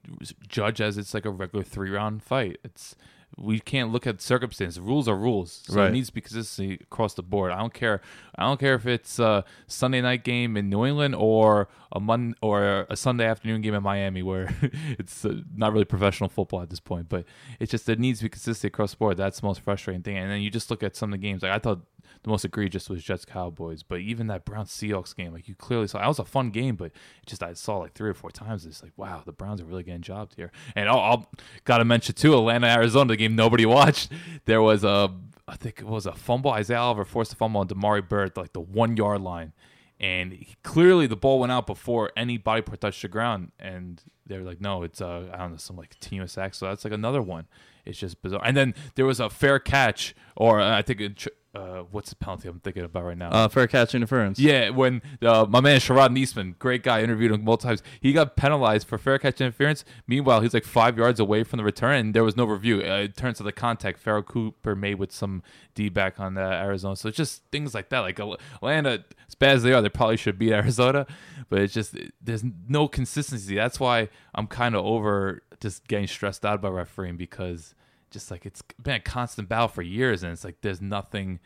judged 0.49 0.81
as 0.81 0.97
it's 0.99 1.15
like 1.15 1.25
a 1.27 1.31
regular 1.31 1.65
three 1.65 1.91
round 1.91 2.23
fight. 2.23 2.59
It's 2.65 2.97
we 3.37 3.61
can't 3.61 3.93
look 3.93 4.07
at 4.07 4.21
circumstances. 4.23 4.81
Rules 4.81 5.07
are 5.07 5.15
rules. 5.15 5.63
So 5.67 5.77
Right. 5.77 5.89
it 5.89 5.93
needs 5.93 6.09
to 6.09 6.15
be 6.15 6.23
consistency 6.23 6.79
across 6.83 7.13
the 7.15 7.23
board. 7.23 7.53
I 7.53 7.59
don't 7.59 7.75
care. 7.75 8.01
I 8.37 8.45
don't 8.45 8.59
care 8.59 8.75
if 8.75 8.87
it's 8.87 9.19
a 9.19 9.45
Sunday 9.67 10.01
night 10.01 10.25
game 10.25 10.57
in 10.57 10.71
New 10.71 10.85
England 10.87 11.15
or 11.15 11.69
a 11.93 12.01
Mon 12.01 12.35
or 12.41 12.87
a 12.89 12.97
Sunday 12.97 13.27
afternoon 13.27 13.61
game 13.61 13.75
in 13.75 13.83
Miami, 13.83 14.23
where 14.23 14.49
it's 14.99 15.25
uh, 15.27 15.35
not 15.55 15.73
really 15.75 15.85
professional 15.85 16.31
football 16.31 16.63
at 16.63 16.71
this 16.71 16.81
point. 16.81 17.11
But 17.11 17.27
it's 17.61 17.71
just 17.71 17.87
it 17.91 18.01
needs 18.01 18.21
to 18.21 18.25
be 18.25 18.29
consistent 18.31 18.73
across 18.73 18.93
the 18.93 18.97
board. 18.97 19.19
That's 19.19 19.39
the 19.41 19.47
most 19.47 19.61
frustrating 19.61 20.03
thing. 20.03 20.17
And 20.17 20.31
then 20.31 20.41
you 20.41 20.51
just 20.51 20.71
look 20.71 20.83
at 20.83 20.97
some 20.97 21.13
of 21.13 21.21
the 21.21 21.25
games. 21.25 21.43
Like 21.43 21.53
I 21.53 21.59
thought 21.59 21.81
the 22.23 22.31
most 22.31 22.45
egregious 22.45 22.89
was 22.89 23.03
Jets 23.03 23.25
Cowboys, 23.25 23.83
but 23.83 24.01
even 24.01 24.27
that 24.29 24.45
Browns 24.45 24.71
Seahawks 24.71 25.15
game, 25.15 25.33
like 25.33 25.49
you 25.49 25.55
clearly 25.55 25.89
saw, 25.89 25.99
that 25.99 26.09
was 26.09 26.19
a 26.19 26.25
fun 26.25 26.51
game, 26.51 26.77
but 26.77 26.93
just 27.27 27.43
I 27.43 27.53
saw 27.55 27.79
like 27.79 27.95
three 27.95 28.11
or 28.11 28.15
four 28.15 28.31
times. 28.31 28.67
It's 28.67 28.83
like 28.83 28.93
wow, 28.97 29.23
the 29.25 29.33
Browns 29.33 29.61
are 29.61 29.65
really 29.65 29.83
getting 29.83 30.03
jobbed 30.03 30.35
here. 30.35 30.51
And 30.75 30.89
I'll, 30.89 31.01
I'll 31.01 31.31
got 31.65 31.79
to 31.79 31.85
mention 31.85 32.15
too, 32.15 32.35
Atlanta 32.35 32.67
Arizona, 32.67 33.09
the 33.09 33.17
game 33.17 33.37
nobody 33.37 33.67
watched. 33.79 34.11
There 34.45 34.63
was 34.63 34.85
a 34.85 35.13
I 35.49 35.57
think 35.57 35.81
it 35.81 35.87
was 35.87 36.07
a 36.07 36.13
fumble. 36.13 36.51
Isaiah 36.51 36.79
Oliver 36.79 37.05
forced 37.05 37.33
a 37.33 37.37
fumble 37.37 37.61
on 37.61 37.67
Damiere 37.67 38.03
Byrd, 38.03 38.37
like 38.37 38.53
the 38.53 38.61
one 38.61 38.97
yard 38.97 39.23
line. 39.23 39.53
And 39.99 40.33
he- 40.33 40.57
clearly 40.63 41.07
the 41.07 41.17
ball 41.17 41.41
went 41.41 41.51
out 41.51 41.67
before 41.67 42.13
any 42.17 42.37
body 42.37 42.63
part 42.63 42.81
touched 42.81 43.03
the 43.03 43.09
ground. 43.09 43.53
And 43.59 44.01
they 44.27 44.37
were 44.39 44.45
like, 44.45 44.61
no, 44.61 44.83
it's, 44.83 45.01
uh, 45.01 45.31
I 45.33 45.39
don't 45.39 45.53
know, 45.53 45.57
some 45.57 45.77
like 45.77 45.91
continuous 45.91 46.37
act. 46.37 46.57
So 46.57 46.67
that's 46.67 46.85
like 46.85 46.93
another 46.93 47.23
one. 47.23 47.47
It's 47.87 47.99
just 47.99 48.21
bizarre. 48.21 48.43
And 48.45 48.57
then 48.57 48.75
there 48.95 49.07
was 49.07 49.19
a 49.19 49.31
fair 49.31 49.59
catch, 49.59 50.15
or 50.37 50.61
uh, 50.61 50.77
I 50.77 50.83
think, 50.83 51.01
it, 51.01 51.27
uh, 51.55 51.79
what's 51.91 52.11
the 52.11 52.17
penalty 52.17 52.49
I'm 52.49 52.61
thinking 52.61 52.85
about 52.85 53.05
right 53.05 53.17
now? 53.17 53.31
Uh, 53.31 53.49
fair 53.49 53.67
catch 53.67 53.95
interference. 53.95 54.39
Yeah, 54.39 54.69
when 54.69 55.01
uh, 55.23 55.47
my 55.49 55.61
man 55.61 55.81
Sharrod 55.81 56.17
Neasman, 56.17 56.59
great 56.59 56.83
guy, 56.83 57.03
interviewed 57.03 57.33
him 57.33 57.43
multiple 57.43 57.71
times, 57.71 57.83
he 58.01 58.13
got 58.13 58.37
penalized 58.37 58.87
for 58.87 58.99
fair 58.99 59.19
catch 59.19 59.41
interference. 59.41 59.85
Meanwhile, 60.07 60.43
he's 60.43 60.53
like 60.53 60.65
five 60.65 60.99
yards 60.99 61.19
away 61.19 61.45
from 61.45 61.57
the 61.57 61.65
return, 61.65 61.97
and 61.97 62.15
there 62.15 62.25
was 62.25 62.37
no 62.37 62.45
review. 62.45 62.81
Uh, 62.81 63.05
it 63.05 63.17
turns 63.17 63.39
to 63.39 63.43
the 63.43 63.53
contact 63.53 63.99
Pharoh 63.99 64.23
Cooper 64.23 64.77
made 64.77 64.97
with 64.97 65.11
some 65.11 65.43
D 65.75 65.89
back 65.89 66.21
on 66.21 66.37
uh, 66.37 66.41
Arizona. 66.41 66.97
So 66.97 67.09
it's 67.09 67.17
just 67.17 67.43
things 67.51 67.75
like 67.75 67.89
that. 67.89 68.01
Like 68.01 68.21
Atlanta, 68.21 69.05
as 69.27 69.35
bad 69.35 69.57
as 69.57 69.63
they 69.63 69.73
are, 69.73 69.81
they 69.81 69.89
probably 69.89 70.19
should 70.19 70.39
beat 70.39 70.53
Arizona, 70.53 71.07
but 71.49 71.61
it's 71.61 71.73
just 71.73 71.97
there's 72.21 72.45
no 72.69 72.89
consistency. 72.89 73.55
That's 73.55 73.81
why 73.81 74.11
I'm 74.35 74.49
kind 74.49 74.75
of 74.75 74.85
over 74.85 75.43
just 75.61 75.89
getting 75.89 76.07
stressed 76.07 76.45
out 76.45 76.61
by 76.61 76.69
refereeing 76.69 77.17
because 77.17 77.75
just 78.11 78.31
like 78.31 78.47
it's 78.47 78.63
been 78.83 78.97
a 78.97 79.01
constant 79.01 79.49
battle 79.49 79.69
for 79.69 79.83
years, 79.83 80.23
and 80.23 80.33
it's 80.33 80.45
like 80.45 80.61
there's 80.63 80.81
nothing. 80.81 81.41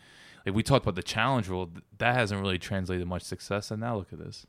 Like 0.45 0.55
we 0.55 0.63
talked 0.63 0.85
about 0.85 0.97
the 0.97 1.03
challenge 1.03 1.49
rule, 1.49 1.71
that 1.99 2.15
hasn't 2.15 2.41
really 2.41 2.59
translated 2.59 3.07
much 3.07 3.23
success. 3.23 3.71
And 3.71 3.81
now 3.81 3.97
look 3.97 4.13
at 4.13 4.19
this. 4.19 4.47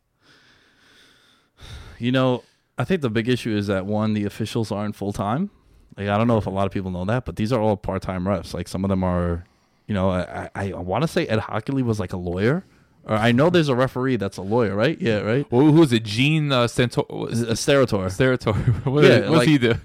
You 2.00 2.12
know, 2.12 2.44
I 2.78 2.84
think 2.84 3.02
the 3.02 3.10
big 3.10 3.30
issue 3.30 3.56
is 3.56 3.68
that 3.68 3.86
one, 3.86 4.14
the 4.14 4.26
officials 4.26 4.72
aren't 4.72 4.96
full 4.96 5.14
time. 5.14 5.52
Like 5.98 6.08
I 6.10 6.18
don't 6.18 6.28
know 6.28 6.38
if 6.38 6.48
a 6.48 6.50
lot 6.50 6.66
of 6.66 6.72
people 6.72 6.90
know 6.92 7.06
that, 7.06 7.26
but 7.26 7.36
these 7.36 7.54
are 7.54 7.62
all 7.62 7.78
part 7.78 8.02
time 8.02 8.26
refs. 8.26 8.54
Like 8.54 8.68
some 8.68 8.84
of 8.84 8.90
them 8.90 9.04
are, 9.04 9.46
you 9.88 9.94
know, 9.94 10.10
I 10.10 10.50
I, 10.56 10.72
I 10.72 10.80
want 10.80 11.04
to 11.04 11.08
say 11.08 11.28
Ed 11.28 11.40
Hochuli 11.40 11.84
was 11.84 12.00
like 12.00 12.14
a 12.14 12.18
lawyer. 12.18 12.66
Or 13.06 13.16
I 13.16 13.34
know 13.34 13.50
there's 13.50 13.68
a 13.68 13.76
referee 13.76 14.16
that's 14.16 14.38
a 14.38 14.42
lawyer, 14.42 14.76
right? 14.76 15.00
Yeah, 15.00 15.20
right. 15.20 15.46
Well, 15.52 15.62
who 15.66 15.74
was 15.82 15.92
it? 15.92 16.04
Gene 16.04 16.54
uh, 16.54 16.68
Santor- 16.68 17.06
A 17.10 17.54
Steratore. 17.54 18.06
Steratore. 18.08 18.86
what 18.86 19.04
Yeah, 19.04 19.30
what's 19.30 19.40
like- 19.40 19.48
he 19.50 19.58
do? 19.58 19.76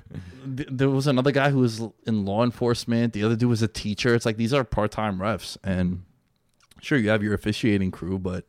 Th- 0.56 0.68
There 0.70 0.90
was 0.90 1.06
another 1.06 1.30
guy 1.32 1.50
who 1.50 1.58
was 1.58 1.80
in 2.06 2.24
law 2.24 2.44
enforcement. 2.44 3.12
The 3.12 3.22
other 3.24 3.36
dude 3.36 3.48
was 3.50 3.62
a 3.62 3.68
teacher. 3.68 4.14
It's 4.14 4.26
like 4.26 4.36
these 4.36 4.52
are 4.52 4.64
part 4.64 4.90
time 4.90 5.18
refs, 5.18 5.56
and 5.64 6.02
sure 6.80 6.98
you 6.98 7.08
have 7.10 7.22
your 7.22 7.34
officiating 7.34 7.90
crew, 7.90 8.18
but 8.18 8.46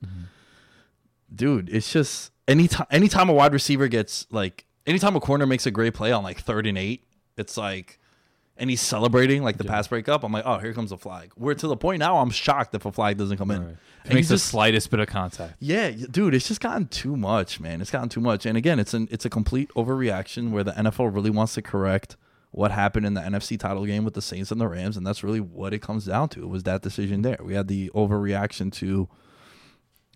dude, 1.34 1.70
it's 1.70 1.92
just 1.92 2.32
anytime 2.48 2.88
anytime 2.92 3.30
a 3.30 3.34
wide 3.34 3.54
receiver 3.54 3.88
gets 3.88 4.28
like 4.32 4.66
anytime 4.86 5.16
a 5.16 5.20
corner 5.20 5.46
makes 5.46 5.66
a 5.66 5.72
great 5.72 5.94
play 5.94 6.12
on 6.12 6.24
like 6.24 6.40
third 6.42 6.66
and 6.68 6.78
eight, 6.78 7.06
it's 7.38 7.58
like 7.58 8.00
and 8.60 8.70
he's 8.70 8.82
celebrating 8.82 9.44
like 9.44 9.58
the 9.58 9.64
pass 9.64 9.88
breakup. 9.88 10.24
I'm 10.24 10.32
like, 10.32 10.46
oh, 10.46 10.58
here 10.60 10.74
comes 10.74 10.92
a 10.92 10.98
flag. 10.98 11.32
We're 11.38 11.54
to 11.56 11.68
the 11.68 11.78
point 11.78 12.00
now. 12.00 12.18
I'm 12.20 12.30
shocked 12.30 12.76
if 12.76 12.86
a 12.86 12.92
flag 12.92 13.18
doesn't 13.18 13.38
come 13.38 13.52
in. 13.52 13.66
Right. 13.66 13.76
It 14.06 14.14
makes 14.14 14.28
the 14.28 14.36
just- 14.36 14.48
slightest 14.48 14.90
bit 14.92 15.00
of 15.00 15.08
contact. 15.08 15.56
yeah, 15.60 15.92
dude, 15.92 16.34
it's 16.34 16.48
just 16.48 16.62
gotten 16.62 16.88
too 16.88 17.16
much, 17.18 17.60
man. 17.60 17.82
It's 17.82 17.92
gotten 17.92 18.10
too 18.10 18.22
much. 18.22 18.46
And 18.46 18.58
again, 18.58 18.80
it's 18.80 18.94
an 18.94 19.08
it's 19.12 19.26
a 19.26 19.30
complete 19.30 19.70
overreaction 19.76 20.52
where 20.52 20.64
the 20.64 20.72
NFL 20.72 21.14
really 21.14 21.30
wants 21.30 21.54
to 21.56 21.62
correct 21.62 22.16
what 22.52 22.72
happened 22.72 23.06
in 23.06 23.14
the 23.14 23.22
NFC 23.22 23.60
title 23.60 23.86
game 23.86 24.04
with 24.04 24.16
the 24.16 24.22
Saints 24.22 24.52
and 24.52 24.60
the 24.60 24.68
Rams, 24.68 24.98
and 24.98 25.06
that's 25.06 25.24
really 25.24 25.40
what 25.40 25.72
it 25.74 25.82
comes 25.84 26.06
down 26.06 26.30
to. 26.30 26.42
It 26.42 26.50
was 26.50 26.64
that 26.64 26.82
decision 26.82 27.22
there. 27.22 27.38
We 27.44 27.54
had 27.54 27.68
the 27.68 27.92
overreaction 27.94 28.72
to 28.74 29.08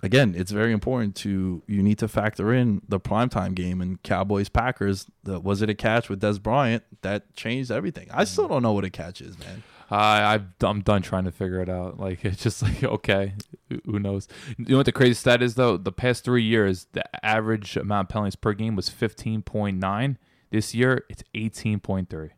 again, 0.04 0.36
it's 0.38 0.52
very 0.52 0.72
important 0.72 1.16
to 1.16 1.64
you 1.66 1.82
need 1.82 1.98
to 2.00 2.08
factor 2.08 2.54
in 2.54 2.82
the 2.88 3.00
primetime 3.00 3.56
game 3.56 3.82
and 3.82 4.02
Cowboys 4.04 4.50
Packers. 4.50 5.08
The, 5.24 5.40
was 5.40 5.62
it 5.64 5.70
a 5.72 5.74
catch 5.74 6.10
with 6.10 6.22
Dez 6.22 6.40
Bryant 6.42 6.84
that 7.02 7.34
changed 7.34 7.72
everything? 7.72 8.10
I 8.14 8.26
still 8.26 8.48
don't 8.48 8.62
know 8.62 8.74
what 8.74 8.84
a 8.84 8.92
catch 8.92 9.22
is, 9.22 9.40
man. 9.40 9.64
I 9.90 10.34
I've, 10.36 10.46
I'm 10.62 10.82
done 10.82 11.02
trying 11.02 11.24
to 11.26 11.32
figure 11.32 11.62
it 11.62 11.70
out. 11.70 12.00
Like 12.00 12.24
it's 12.26 12.42
just 12.44 12.62
like 12.62 12.84
okay, 12.98 13.34
who- 13.70 13.82
who 13.86 14.00
knows? 14.00 14.28
You 14.58 14.66
know 14.66 14.78
what 14.78 14.86
the 14.86 14.92
crazy 14.92 15.14
stat 15.16 15.42
is 15.42 15.56
though? 15.56 15.78
The 15.78 15.92
past 15.92 16.24
three 16.24 16.44
years, 16.44 16.86
the 16.94 17.04
average 17.26 17.76
amount 17.78 18.06
of 18.06 18.10
penalties 18.14 18.36
per 18.36 18.54
game 18.54 18.76
was 18.76 18.90
15.9. 18.90 20.18
This 20.52 20.76
year, 20.76 21.04
it's 21.10 21.24
18.3. 21.34 22.30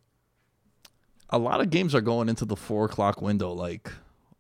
a 1.29 1.37
lot 1.37 1.59
of 1.59 1.69
games 1.69 1.93
are 1.93 2.01
going 2.01 2.29
into 2.29 2.45
the 2.45 2.55
four 2.55 2.85
o'clock 2.85 3.21
window, 3.21 3.51
like 3.51 3.91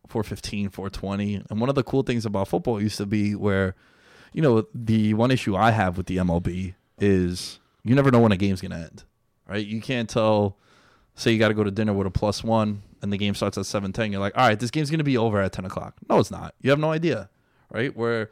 415, 0.07 0.69
420. 0.69 1.43
And 1.49 1.59
one 1.59 1.69
of 1.69 1.75
the 1.75 1.83
cool 1.83 2.03
things 2.03 2.25
about 2.25 2.47
football 2.47 2.81
used 2.81 2.97
to 2.97 3.05
be 3.05 3.35
where, 3.35 3.75
you 4.33 4.41
know, 4.41 4.65
the 4.73 5.13
one 5.13 5.31
issue 5.31 5.55
I 5.55 5.71
have 5.71 5.97
with 5.97 6.07
the 6.07 6.17
MLB 6.17 6.75
is 6.99 7.59
you 7.83 7.95
never 7.95 8.11
know 8.11 8.19
when 8.19 8.31
a 8.31 8.37
game's 8.37 8.61
going 8.61 8.71
to 8.71 8.77
end, 8.77 9.03
right? 9.47 9.65
You 9.65 9.81
can't 9.81 10.09
tell, 10.09 10.57
say 11.15 11.31
you 11.31 11.39
got 11.39 11.49
to 11.49 11.53
go 11.53 11.63
to 11.63 11.71
dinner 11.71 11.93
with 11.93 12.07
a 12.07 12.11
plus 12.11 12.43
one 12.43 12.81
and 13.01 13.11
the 13.13 13.17
game 13.17 13.35
starts 13.35 13.57
at 13.57 13.65
710. 13.65 14.11
You're 14.11 14.21
like, 14.21 14.37
all 14.37 14.47
right, 14.47 14.59
this 14.59 14.71
game's 14.71 14.89
going 14.89 14.99
to 14.99 15.03
be 15.03 15.17
over 15.17 15.39
at 15.41 15.51
10 15.51 15.65
o'clock. 15.65 15.95
No, 16.09 16.19
it's 16.19 16.31
not. 16.31 16.55
You 16.61 16.69
have 16.71 16.79
no 16.79 16.91
idea, 16.91 17.29
right? 17.69 17.95
Where 17.95 18.31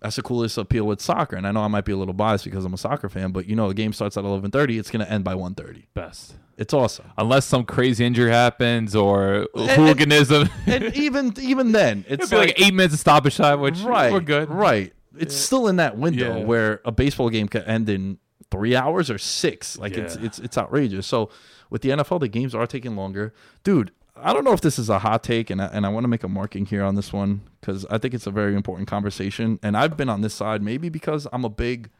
that's 0.00 0.16
the 0.16 0.22
coolest 0.22 0.58
appeal 0.58 0.84
with 0.84 1.00
soccer. 1.00 1.36
And 1.36 1.46
I 1.46 1.52
know 1.52 1.62
I 1.62 1.68
might 1.68 1.84
be 1.84 1.92
a 1.92 1.96
little 1.96 2.14
biased 2.14 2.44
because 2.44 2.64
I'm 2.64 2.74
a 2.74 2.78
soccer 2.78 3.08
fan, 3.08 3.32
but 3.32 3.46
you 3.46 3.56
know, 3.56 3.70
a 3.70 3.74
game 3.74 3.92
starts 3.92 4.16
at 4.16 4.20
1130, 4.24 4.78
it's 4.78 4.90
going 4.90 5.04
to 5.04 5.10
end 5.10 5.24
by 5.24 5.34
1:30. 5.34 5.84
Best. 5.94 6.34
It's 6.58 6.72
awesome. 6.72 7.10
Unless 7.18 7.44
some 7.46 7.64
crazy 7.64 8.04
injury 8.04 8.30
happens 8.30 8.94
or 8.96 9.46
and- 9.54 9.70
hooliganism. 9.70 10.48
and 10.66 10.84
even 10.96 11.32
even 11.40 11.72
then, 11.72 12.04
it's 12.08 12.32
It'd 12.32 12.38
like, 12.38 12.60
eight 12.60 12.74
minutes 12.74 12.94
of 12.94 13.00
stoppage 13.00 13.36
time, 13.36 13.60
which 13.60 13.78
right, 13.80 14.12
we're 14.12 14.20
good. 14.20 14.50
Right, 14.50 14.92
it's 15.18 15.36
still 15.36 15.66
in 15.68 15.76
that 15.76 15.96
window 15.98 16.38
Yeah. 16.38 16.44
where 16.44 16.80
a 16.84 16.92
baseball 16.92 17.28
game 17.30 17.48
could 17.48 17.64
end 17.64 17.88
in 17.88 18.18
three 18.50 18.74
hours 18.76 19.10
or 19.10 19.18
six. 19.18 19.78
Like 19.78 19.96
it's 19.96 20.16
it's 20.16 20.38
it's 20.38 20.56
outrageous. 20.56 21.06
So 21.06 21.30
with 21.68 21.82
the 21.82 21.90
NFL, 21.90 22.20
the 22.20 22.28
games 22.28 22.54
are 22.54 22.66
taking 22.66 22.96
longer, 22.96 23.34
dude. 23.64 23.90
I 24.18 24.32
don't 24.32 24.44
know 24.44 24.52
if 24.52 24.62
this 24.62 24.78
is 24.78 24.88
a 24.88 24.98
hot 24.98 25.22
take, 25.22 25.50
and 25.50 25.60
I, 25.60 25.66
and 25.66 25.84
I 25.84 25.90
want 25.90 26.04
to 26.04 26.08
make 26.08 26.24
a 26.24 26.28
marking 26.28 26.66
here 26.66 26.82
on 26.82 26.94
this 26.94 27.12
one 27.12 27.42
because 27.60 27.84
I 27.86 27.98
think 27.98 28.14
it's 28.14 28.26
a 28.26 28.30
very 28.30 28.54
important 28.54 28.88
conversation. 28.88 29.58
And 29.62 29.76
I've 29.76 29.96
been 29.96 30.08
on 30.08 30.22
this 30.22 30.34
side 30.34 30.62
maybe 30.62 30.88
because 30.88 31.26
I'm 31.32 31.44
a 31.44 31.50
big 31.50 31.90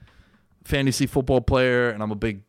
fantasy 0.64 1.06
football 1.06 1.40
player 1.40 1.90
and 1.90 2.02
I'm 2.02 2.11
a 2.11 2.16
big 2.16 2.42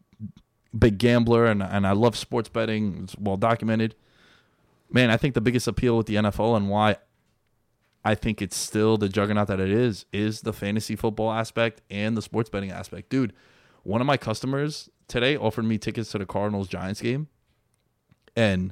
big 0.77 0.97
gambler 0.97 1.45
and 1.45 1.61
and 1.61 1.85
I 1.85 1.91
love 1.91 2.15
sports 2.15 2.49
betting. 2.49 3.01
It's 3.03 3.17
well 3.17 3.37
documented. 3.37 3.95
Man, 4.89 5.09
I 5.09 5.17
think 5.17 5.33
the 5.33 5.41
biggest 5.41 5.67
appeal 5.67 5.97
with 5.97 6.07
the 6.07 6.15
NFL 6.15 6.55
and 6.55 6.69
why 6.69 6.95
I 8.05 8.15
think 8.15 8.41
it's 8.41 8.55
still 8.55 8.97
the 8.97 9.09
juggernaut 9.09 9.47
that 9.47 9.59
it 9.59 9.69
is 9.69 10.05
is 10.13 10.41
the 10.41 10.53
fantasy 10.53 10.95
football 10.95 11.31
aspect 11.31 11.81
and 11.89 12.15
the 12.15 12.21
sports 12.21 12.49
betting 12.49 12.71
aspect. 12.71 13.09
Dude, 13.09 13.33
one 13.83 13.99
of 13.99 14.07
my 14.07 14.15
customers 14.15 14.89
today 15.09 15.35
offered 15.35 15.65
me 15.65 15.77
tickets 15.77 16.11
to 16.11 16.17
the 16.17 16.25
Cardinals 16.25 16.69
Giants 16.69 17.01
game. 17.01 17.27
And 18.35 18.71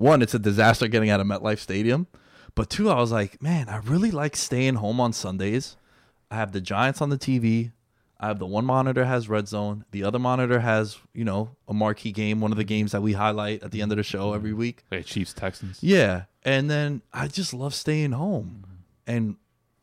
one, 0.00 0.22
it's 0.22 0.34
a 0.34 0.38
disaster 0.38 0.88
getting 0.88 1.10
out 1.10 1.20
of 1.20 1.26
MetLife 1.26 1.58
Stadium. 1.58 2.06
But 2.54 2.70
two, 2.70 2.90
I 2.90 2.96
was 2.96 3.12
like, 3.12 3.40
man, 3.42 3.68
I 3.68 3.76
really 3.78 4.10
like 4.10 4.34
staying 4.34 4.76
home 4.76 4.98
on 4.98 5.12
Sundays. 5.12 5.76
I 6.30 6.36
have 6.36 6.52
the 6.52 6.60
Giants 6.60 7.02
on 7.02 7.10
the 7.10 7.18
TV. 7.18 7.72
I 8.18 8.28
have 8.28 8.38
the 8.38 8.46
one 8.46 8.64
monitor 8.64 9.04
has 9.04 9.28
red 9.28 9.46
zone. 9.46 9.84
The 9.92 10.04
other 10.04 10.18
monitor 10.18 10.60
has, 10.60 10.98
you 11.14 11.24
know, 11.24 11.56
a 11.68 11.74
marquee 11.74 12.12
game, 12.12 12.40
one 12.40 12.50
of 12.50 12.58
the 12.58 12.64
games 12.64 12.92
that 12.92 13.02
we 13.02 13.12
highlight 13.12 13.62
at 13.62 13.70
the 13.70 13.82
end 13.82 13.92
of 13.92 13.96
the 13.96 14.02
show 14.02 14.32
every 14.32 14.52
week. 14.52 14.84
Like 14.90 15.06
Chiefs 15.06 15.32
Texans. 15.32 15.78
Yeah. 15.82 16.24
And 16.42 16.70
then 16.70 17.02
I 17.12 17.28
just 17.28 17.54
love 17.54 17.74
staying 17.74 18.12
home. 18.12 18.66
And 19.06 19.36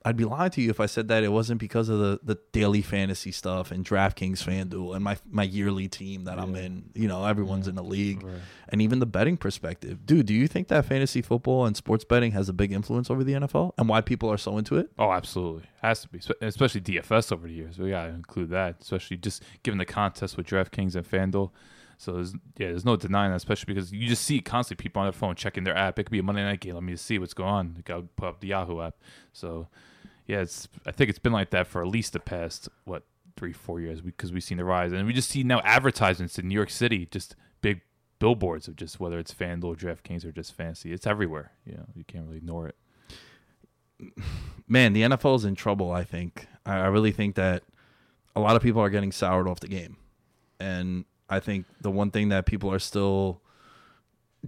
I'd 0.08 0.16
be 0.16 0.24
lying 0.24 0.52
to 0.52 0.62
you 0.62 0.70
if 0.70 0.80
I 0.80 0.86
said 0.86 1.10
that 1.10 1.26
it 1.26 1.34
wasn't 1.34 1.60
because 1.60 1.90
of 1.90 2.00
the, 2.00 2.20
the 2.24 2.40
daily 2.54 2.82
fantasy 2.82 3.34
stuff 3.34 3.72
and 3.72 3.86
DraftKings 3.86 4.42
FanDuel 4.42 4.96
and 4.96 5.04
my 5.04 5.18
my 5.30 5.44
yearly 5.44 5.90
team 5.90 6.24
that 6.24 6.40
I'm 6.40 6.56
in. 6.56 6.92
You 6.94 7.10
know, 7.10 7.26
everyone's 7.26 7.68
in 7.68 7.76
the 7.76 7.84
league. 7.84 8.26
And 8.70 8.82
even 8.82 9.00
the 9.00 9.06
betting 9.06 9.36
perspective. 9.36 10.06
Dude, 10.06 10.26
do 10.26 10.34
you 10.34 10.48
think 10.48 10.70
that 10.70 10.86
fantasy 10.86 11.22
football 11.22 11.66
and 11.66 11.76
sports 11.76 12.06
betting 12.06 12.32
has 12.32 12.48
a 12.48 12.54
big 12.54 12.72
influence 12.72 13.10
over 13.10 13.22
the 13.22 13.34
NFL 13.34 13.74
and 13.78 13.90
why 13.90 14.00
people 14.00 14.32
are 14.32 14.38
so 14.38 14.58
into 14.58 14.78
it? 14.78 14.92
Oh, 14.98 15.12
absolutely. 15.12 15.64
Has 15.82 16.02
to 16.04 16.08
be. 16.08 16.22
Especially 16.42 16.80
DFS 16.80 17.34
over 17.34 17.46
the 17.46 17.54
years. 17.54 17.78
We 17.78 17.90
got 17.90 18.06
to 18.06 18.14
include 18.14 18.50
that, 18.52 18.78
especially 18.82 19.18
just 19.18 19.44
given 19.64 19.78
the 19.78 19.86
contest 19.86 20.38
with 20.38 20.48
DraftKings 20.48 20.96
and 20.96 21.06
FanDuel. 21.06 21.52
So, 21.98 22.14
there's, 22.14 22.34
yeah, 22.58 22.68
there's 22.68 22.86
no 22.86 22.96
denying 22.96 23.32
that, 23.32 23.38
especially 23.38 23.74
because 23.74 23.92
you 23.92 24.08
just 24.08 24.24
see 24.24 24.40
constantly 24.40 24.84
people 24.84 25.02
on 25.02 25.08
their 25.08 25.14
phone 25.14 25.36
checking 25.36 25.64
their 25.64 25.76
app. 25.76 25.98
It 25.98 26.04
could 26.04 26.12
be 26.12 26.20
a 26.20 26.24
Monday 26.24 26.44
night 26.44 26.60
game. 26.60 26.76
Let 26.76 26.84
me 26.84 26.96
see 26.96 27.18
what's 27.18 27.34
going 27.34 27.50
on. 27.50 27.84
Got 27.86 27.98
to 27.98 28.02
put 28.16 28.28
up 28.28 28.40
the 28.40 28.50
Yahoo 28.50 28.82
app. 28.82 28.96
So, 29.34 29.68
yeah, 30.28 30.42
it's. 30.42 30.68
I 30.86 30.92
think 30.92 31.10
it's 31.10 31.20
been 31.20 31.34
like 31.34 31.50
that 31.52 31.68
for 31.68 31.82
at 31.82 31.88
least 31.88 32.14
the 32.14 32.20
past, 32.20 32.68
what, 32.84 33.04
three, 33.38 33.54
four 33.54 33.80
years 33.80 34.02
because 34.02 34.32
we've 34.32 34.44
seen 34.44 34.58
the 34.58 34.66
rise. 34.66 34.92
And 34.92 35.08
we 35.08 35.14
just 35.14 35.30
see 35.30 35.44
now 35.44 35.62
advertisements 35.64 36.38
in 36.38 36.48
New 36.48 36.56
York 36.56 36.70
City, 36.70 37.08
just 37.10 37.36
big 37.62 37.82
billboards 38.20 38.68
of 38.68 38.76
just 38.76 39.00
whether 39.00 39.18
it's 39.18 39.34
FanDuel, 39.34 39.64
or 39.64 39.76
DraftKings, 39.76 40.26
or 40.26 40.32
just 40.34 40.54
fantasy. 40.54 40.92
It's 40.92 41.08
everywhere. 41.08 41.52
You 41.66 41.76
know, 41.76 41.86
you 41.96 42.04
can't 42.04 42.26
really 42.26 42.38
ignore 42.38 42.68
it. 42.68 42.76
man, 44.68 44.94
the 44.94 45.04
NFL 45.04 45.38
is 45.38 45.46
in 45.46 45.56
trouble. 45.56 45.92
I 45.92 46.04
think. 46.04 46.48
I 46.66 46.88
really 46.88 47.14
think 47.14 47.36
that 47.36 47.64
a 48.36 48.42
lot 48.42 48.58
of 48.58 48.62
people 48.62 48.82
are 48.82 48.90
getting 48.90 49.14
soured 49.14 49.48
off 49.48 49.62
the 49.62 49.70
game, 49.70 49.96
and 50.60 51.06
I 51.30 51.40
think 51.40 51.66
the 51.80 51.90
one 51.90 52.12
thing 52.12 52.30
that 52.30 52.46
people 52.46 52.72
are 52.72 52.80
still 52.80 53.42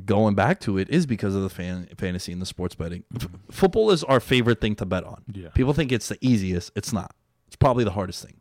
going 0.06 0.36
back 0.36 0.60
to 0.62 0.78
it 0.78 0.90
is 0.90 1.06
because 1.06 1.36
of 1.36 1.42
the 1.42 1.50
fan 1.50 1.88
fantasy 1.98 2.32
and 2.32 2.42
the 2.42 2.46
sports 2.46 2.76
betting. 2.76 3.04
F- 3.16 3.30
football 3.52 3.92
is 3.92 4.04
our 4.04 4.20
favorite 4.20 4.62
thing 4.62 4.76
to 4.76 4.86
bet 4.86 5.04
on. 5.04 5.24
Yeah. 5.32 5.50
People 5.50 5.74
think 5.74 5.92
it's 5.92 6.08
the 6.08 6.18
easiest. 6.22 6.72
It's 6.76 6.94
not. 6.94 7.14
It's 7.48 7.56
probably 7.56 7.84
the 7.84 7.92
hardest 7.92 8.24
thing. 8.24 8.40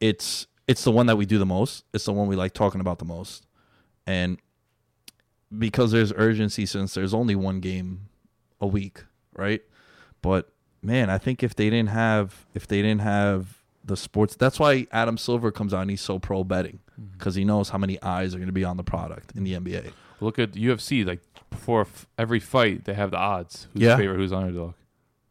It's 0.00 0.46
it's 0.68 0.84
the 0.84 0.90
one 0.90 1.06
that 1.06 1.16
we 1.16 1.26
do 1.26 1.38
the 1.38 1.46
most. 1.46 1.84
It's 1.92 2.04
the 2.04 2.12
one 2.12 2.28
we 2.28 2.36
like 2.36 2.54
talking 2.54 2.80
about 2.80 2.98
the 2.98 3.04
most. 3.04 3.46
And 4.06 4.38
because 5.56 5.92
there's 5.92 6.12
urgency 6.16 6.66
since 6.66 6.94
there's 6.94 7.14
only 7.14 7.34
one 7.34 7.60
game 7.60 8.08
a 8.60 8.66
week, 8.66 9.04
right? 9.34 9.62
But 10.22 10.50
man, 10.82 11.10
I 11.10 11.18
think 11.18 11.42
if 11.42 11.54
they 11.54 11.68
didn't 11.70 11.90
have 11.90 12.46
if 12.54 12.66
they 12.66 12.82
didn't 12.82 13.02
have 13.02 13.62
the 13.84 13.96
sports, 13.96 14.36
that's 14.36 14.60
why 14.60 14.86
Adam 14.92 15.18
Silver 15.18 15.50
comes 15.50 15.74
out 15.74 15.82
and 15.82 15.90
he's 15.90 16.00
so 16.00 16.18
pro 16.18 16.44
betting 16.44 16.80
mm-hmm. 16.92 17.12
because 17.18 17.34
he 17.34 17.44
knows 17.44 17.68
how 17.68 17.78
many 17.78 18.00
eyes 18.02 18.34
are 18.34 18.38
going 18.38 18.46
to 18.46 18.52
be 18.52 18.64
on 18.64 18.76
the 18.76 18.84
product 18.84 19.32
in 19.36 19.44
the 19.44 19.54
NBA. 19.54 19.92
Look 20.22 20.38
at 20.38 20.52
UFC. 20.52 21.04
Like 21.06 21.20
before 21.50 21.82
f- 21.82 22.06
every 22.16 22.40
fight, 22.40 22.84
they 22.84 22.94
have 22.94 23.10
the 23.10 23.18
odds. 23.18 23.68
Who's 23.72 23.82
Yeah. 23.82 23.96
favorite? 23.96 24.16
Who's 24.16 24.32
underdog? 24.32 24.74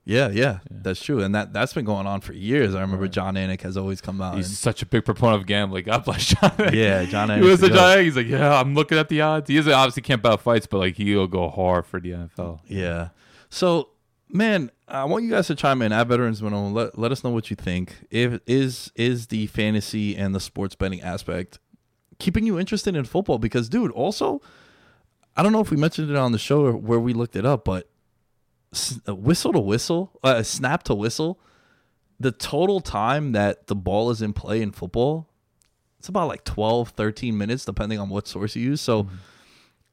Yeah, 0.04 0.30
yeah, 0.30 0.60
that's 0.72 1.02
true, 1.02 1.22
and 1.22 1.34
that 1.36 1.54
that's 1.54 1.74
been 1.74 1.86
going 1.86 2.08
on 2.08 2.22
for 2.22 2.34
years. 2.34 2.74
I 2.74 2.82
remember 2.82 3.08
Jon 3.08 3.36
Anik 3.36 3.62
has 3.62 3.78
always 3.78 4.02
come 4.02 4.20
out. 4.20 4.36
He's 4.36 4.48
and- 4.48 4.56
such 4.58 4.82
a 4.82 4.86
big 4.88 5.06
proponent 5.06 5.42
of 5.42 5.48
gambling. 5.48 5.84
God 5.86 6.04
bless 6.06 6.26
John. 6.26 6.52
yeah, 6.74 7.06
Jon 7.06 7.30
Anik. 7.30 7.38
he 7.44 7.48
was 7.50 7.62
a 7.62 7.70
giant. 7.70 8.06
He's 8.06 8.16
like, 8.16 8.26
yeah, 8.28 8.60
I'm 8.60 8.74
looking 8.74 8.98
at 8.98 9.10
the 9.10 9.22
odds. 9.22 9.48
He 9.48 9.58
is 9.58 9.68
obviously 9.68 10.02
can't 10.02 10.22
bet 10.24 10.40
fights, 10.42 10.66
but 10.66 10.80
like 10.80 10.98
he'll 10.98 11.28
go 11.28 11.50
hard 11.50 11.86
for 11.86 12.00
the 12.00 12.10
NFL. 12.12 12.62
Yeah. 12.68 13.10
So, 13.52 13.90
man, 14.28 14.72
I 14.88 15.06
want 15.06 15.24
you 15.24 15.30
guys 15.30 15.46
to 15.48 15.56
chime 15.56 15.84
in 15.84 15.92
at 15.92 16.08
Veterans 16.08 16.42
Minimum. 16.42 16.74
Let, 16.74 16.98
let 16.98 17.12
us 17.12 17.24
know 17.24 17.30
what 17.30 17.52
you 17.52 17.56
think. 17.56 17.96
If 18.10 18.40
is 18.48 18.92
is 18.96 19.28
the 19.28 19.46
fantasy 19.48 20.18
and 20.18 20.34
the 20.34 20.40
sports 20.40 20.74
betting 20.74 21.02
aspect 21.02 21.60
keeping 22.18 22.46
you 22.48 22.60
interested 22.60 22.96
in 22.96 23.06
football? 23.06 23.38
Because, 23.38 23.70
dude, 23.70 23.92
also, 23.92 24.42
I 25.36 25.44
don't 25.44 25.52
know 25.52 25.62
if 25.62 25.72
we 25.72 25.78
mentioned 25.78 26.10
it 26.10 26.16
on 26.16 26.32
the 26.32 26.38
show 26.38 26.66
or 26.66 26.74
where 26.74 27.00
we 27.00 27.14
looked 27.14 27.36
it 27.36 27.46
up, 27.46 27.66
but 27.66 27.90
uh, 29.08 29.16
whistle 29.16 29.54
to 29.54 29.60
whistle, 29.60 30.20
uh, 30.24 30.44
snap 30.44 30.84
to 30.84 30.94
whistle, 30.94 31.40
the 32.20 32.32
total 32.32 32.82
time 32.82 33.32
that 33.32 33.68
the 33.68 33.76
ball 33.76 34.12
is 34.12 34.22
in 34.22 34.34
play 34.34 34.62
in 34.62 34.72
football, 34.72 35.28
it's 36.00 36.10
about 36.10 36.28
like 36.28 36.44
12, 36.44 36.90
13 36.90 37.38
minutes, 37.38 37.66
depending 37.66 38.00
on 38.00 38.10
what 38.10 38.28
source 38.28 38.56
you 38.56 38.64
use. 38.64 38.82
So, 38.82 39.08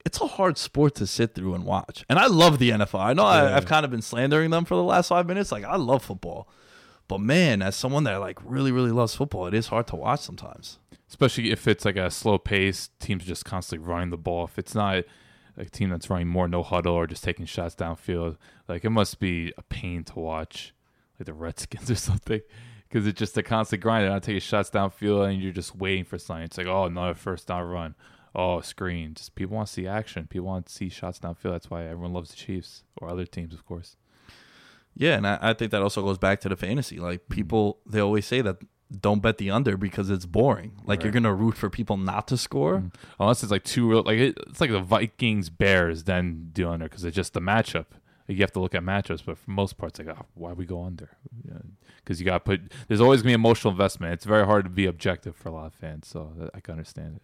it's 0.04 0.20
a 0.22 0.26
hard 0.26 0.56
sport 0.56 0.94
to 0.94 1.06
sit 1.06 1.34
through 1.34 1.54
and 1.54 1.64
watch. 1.64 2.04
And 2.08 2.18
I 2.18 2.28
love 2.28 2.58
the 2.58 2.70
NFL. 2.70 2.98
I 3.00 3.12
know 3.12 3.24
I, 3.24 3.54
I've 3.54 3.66
kind 3.66 3.84
of 3.84 3.90
been 3.90 4.00
slandering 4.00 4.48
them 4.50 4.64
for 4.64 4.74
the 4.74 4.82
last 4.82 5.08
five 5.08 5.26
minutes. 5.26 5.52
Like 5.52 5.64
I 5.64 5.76
love 5.76 6.02
football, 6.02 6.48
but 7.08 7.20
man, 7.20 7.60
as 7.60 7.76
someone 7.76 8.04
that 8.04 8.16
like 8.16 8.38
really 8.42 8.72
really 8.72 8.92
loves 8.92 9.14
football, 9.14 9.46
it 9.46 9.54
is 9.54 9.66
hard 9.66 9.86
to 9.88 9.96
watch 9.96 10.20
sometimes. 10.20 10.78
especially 11.08 11.50
if 11.50 11.68
it's 11.68 11.84
like 11.84 11.96
a 11.96 12.10
slow 12.10 12.38
pace 12.38 12.88
teams 13.00 13.24
just 13.24 13.44
constantly 13.44 13.86
running 13.86 14.08
the 14.10 14.16
ball 14.16 14.44
if 14.44 14.58
it's 14.58 14.74
not 14.74 15.04
a 15.58 15.64
team 15.64 15.90
that's 15.90 16.08
running 16.08 16.28
more 16.28 16.48
no 16.48 16.62
huddle 16.62 16.94
or 16.94 17.06
just 17.06 17.24
taking 17.24 17.44
shots 17.44 17.74
downfield 17.74 18.36
like 18.68 18.84
it 18.84 18.90
must 18.90 19.18
be 19.18 19.52
a 19.58 19.62
pain 19.62 20.04
to 20.04 20.18
watch 20.18 20.72
like 21.18 21.26
the 21.26 21.34
redskins 21.34 21.90
or 21.90 21.96
something 21.96 22.40
because 22.88 23.06
it's 23.06 23.18
just 23.18 23.36
a 23.36 23.42
constant 23.42 23.82
grind. 23.82 24.04
They're 24.04 24.10
not 24.10 24.22
taking 24.22 24.40
shots 24.40 24.70
downfield 24.70 25.28
and 25.28 25.42
you're 25.42 25.52
just 25.52 25.76
waiting 25.76 26.04
for 26.04 26.18
something. 26.18 26.44
It's 26.44 26.58
like 26.58 26.66
oh 26.66 26.84
another 26.84 27.14
first 27.14 27.48
down 27.48 27.64
run. 27.68 27.94
Oh 28.34 28.60
screen. 28.60 29.14
Just 29.14 29.34
people 29.34 29.56
want 29.56 29.68
to 29.68 29.72
see 29.72 29.86
action. 29.86 30.26
People 30.26 30.46
want 30.46 30.66
to 30.66 30.72
see 30.72 30.88
shots 30.88 31.18
downfield. 31.18 31.52
That's 31.52 31.70
why 31.70 31.84
everyone 31.84 32.12
loves 32.12 32.30
the 32.30 32.36
chiefs 32.36 32.84
or 32.96 33.10
other 33.10 33.26
teams 33.26 33.52
of 33.52 33.66
course. 33.66 33.96
Yeah, 34.94 35.16
and 35.16 35.26
I, 35.26 35.38
I 35.40 35.52
think 35.54 35.70
that 35.70 35.82
also 35.82 36.02
goes 36.02 36.18
back 36.18 36.40
to 36.40 36.48
the 36.48 36.56
fantasy. 36.56 36.98
Like 36.98 37.20
mm-hmm. 37.20 37.34
people, 37.34 37.78
they 37.86 38.00
always 38.00 38.26
say 38.26 38.40
that 38.42 38.56
don't 38.96 39.20
bet 39.20 39.38
the 39.38 39.50
under 39.50 39.76
because 39.76 40.10
it's 40.10 40.26
boring. 40.26 40.72
Like 40.84 41.02
you're 41.02 41.12
gonna 41.12 41.34
root 41.34 41.56
for 41.56 41.68
people 41.68 41.96
not 41.96 42.28
to 42.28 42.36
score. 42.36 42.78
Mm-hmm. 42.78 42.88
unless 43.20 43.42
it's 43.42 43.52
like 43.52 43.64
two 43.64 43.88
real 43.88 44.02
like 44.02 44.18
it, 44.18 44.38
it's 44.48 44.60
like 44.60 44.70
the 44.70 44.80
Vikings 44.80 45.50
Bears 45.50 46.04
then 46.04 46.50
do 46.52 46.68
under 46.68 46.86
because 46.86 47.04
it's 47.04 47.16
just 47.16 47.34
the 47.34 47.40
matchup. 47.40 47.86
Like 48.28 48.36
you 48.36 48.42
have 48.42 48.52
to 48.52 48.60
look 48.60 48.74
at 48.74 48.82
matchups, 48.82 49.22
but 49.24 49.38
for 49.38 49.50
most 49.50 49.78
parts, 49.78 49.98
like 49.98 50.08
ah, 50.10 50.20
oh, 50.20 50.26
why 50.34 50.52
we 50.52 50.66
go 50.66 50.82
under? 50.82 51.10
Because 52.04 52.20
you 52.20 52.26
got 52.26 52.34
to 52.34 52.40
put. 52.40 52.60
There's 52.86 53.00
always 53.00 53.22
gonna 53.22 53.30
be 53.30 53.34
emotional 53.34 53.72
investment. 53.72 54.14
It's 54.14 54.24
very 54.24 54.44
hard 54.44 54.64
to 54.64 54.70
be 54.70 54.86
objective 54.86 55.36
for 55.36 55.48
a 55.48 55.52
lot 55.52 55.66
of 55.66 55.74
fans, 55.74 56.08
so 56.08 56.32
uh, 56.40 56.48
I 56.54 56.60
can 56.60 56.72
understand 56.72 57.16
it. 57.16 57.22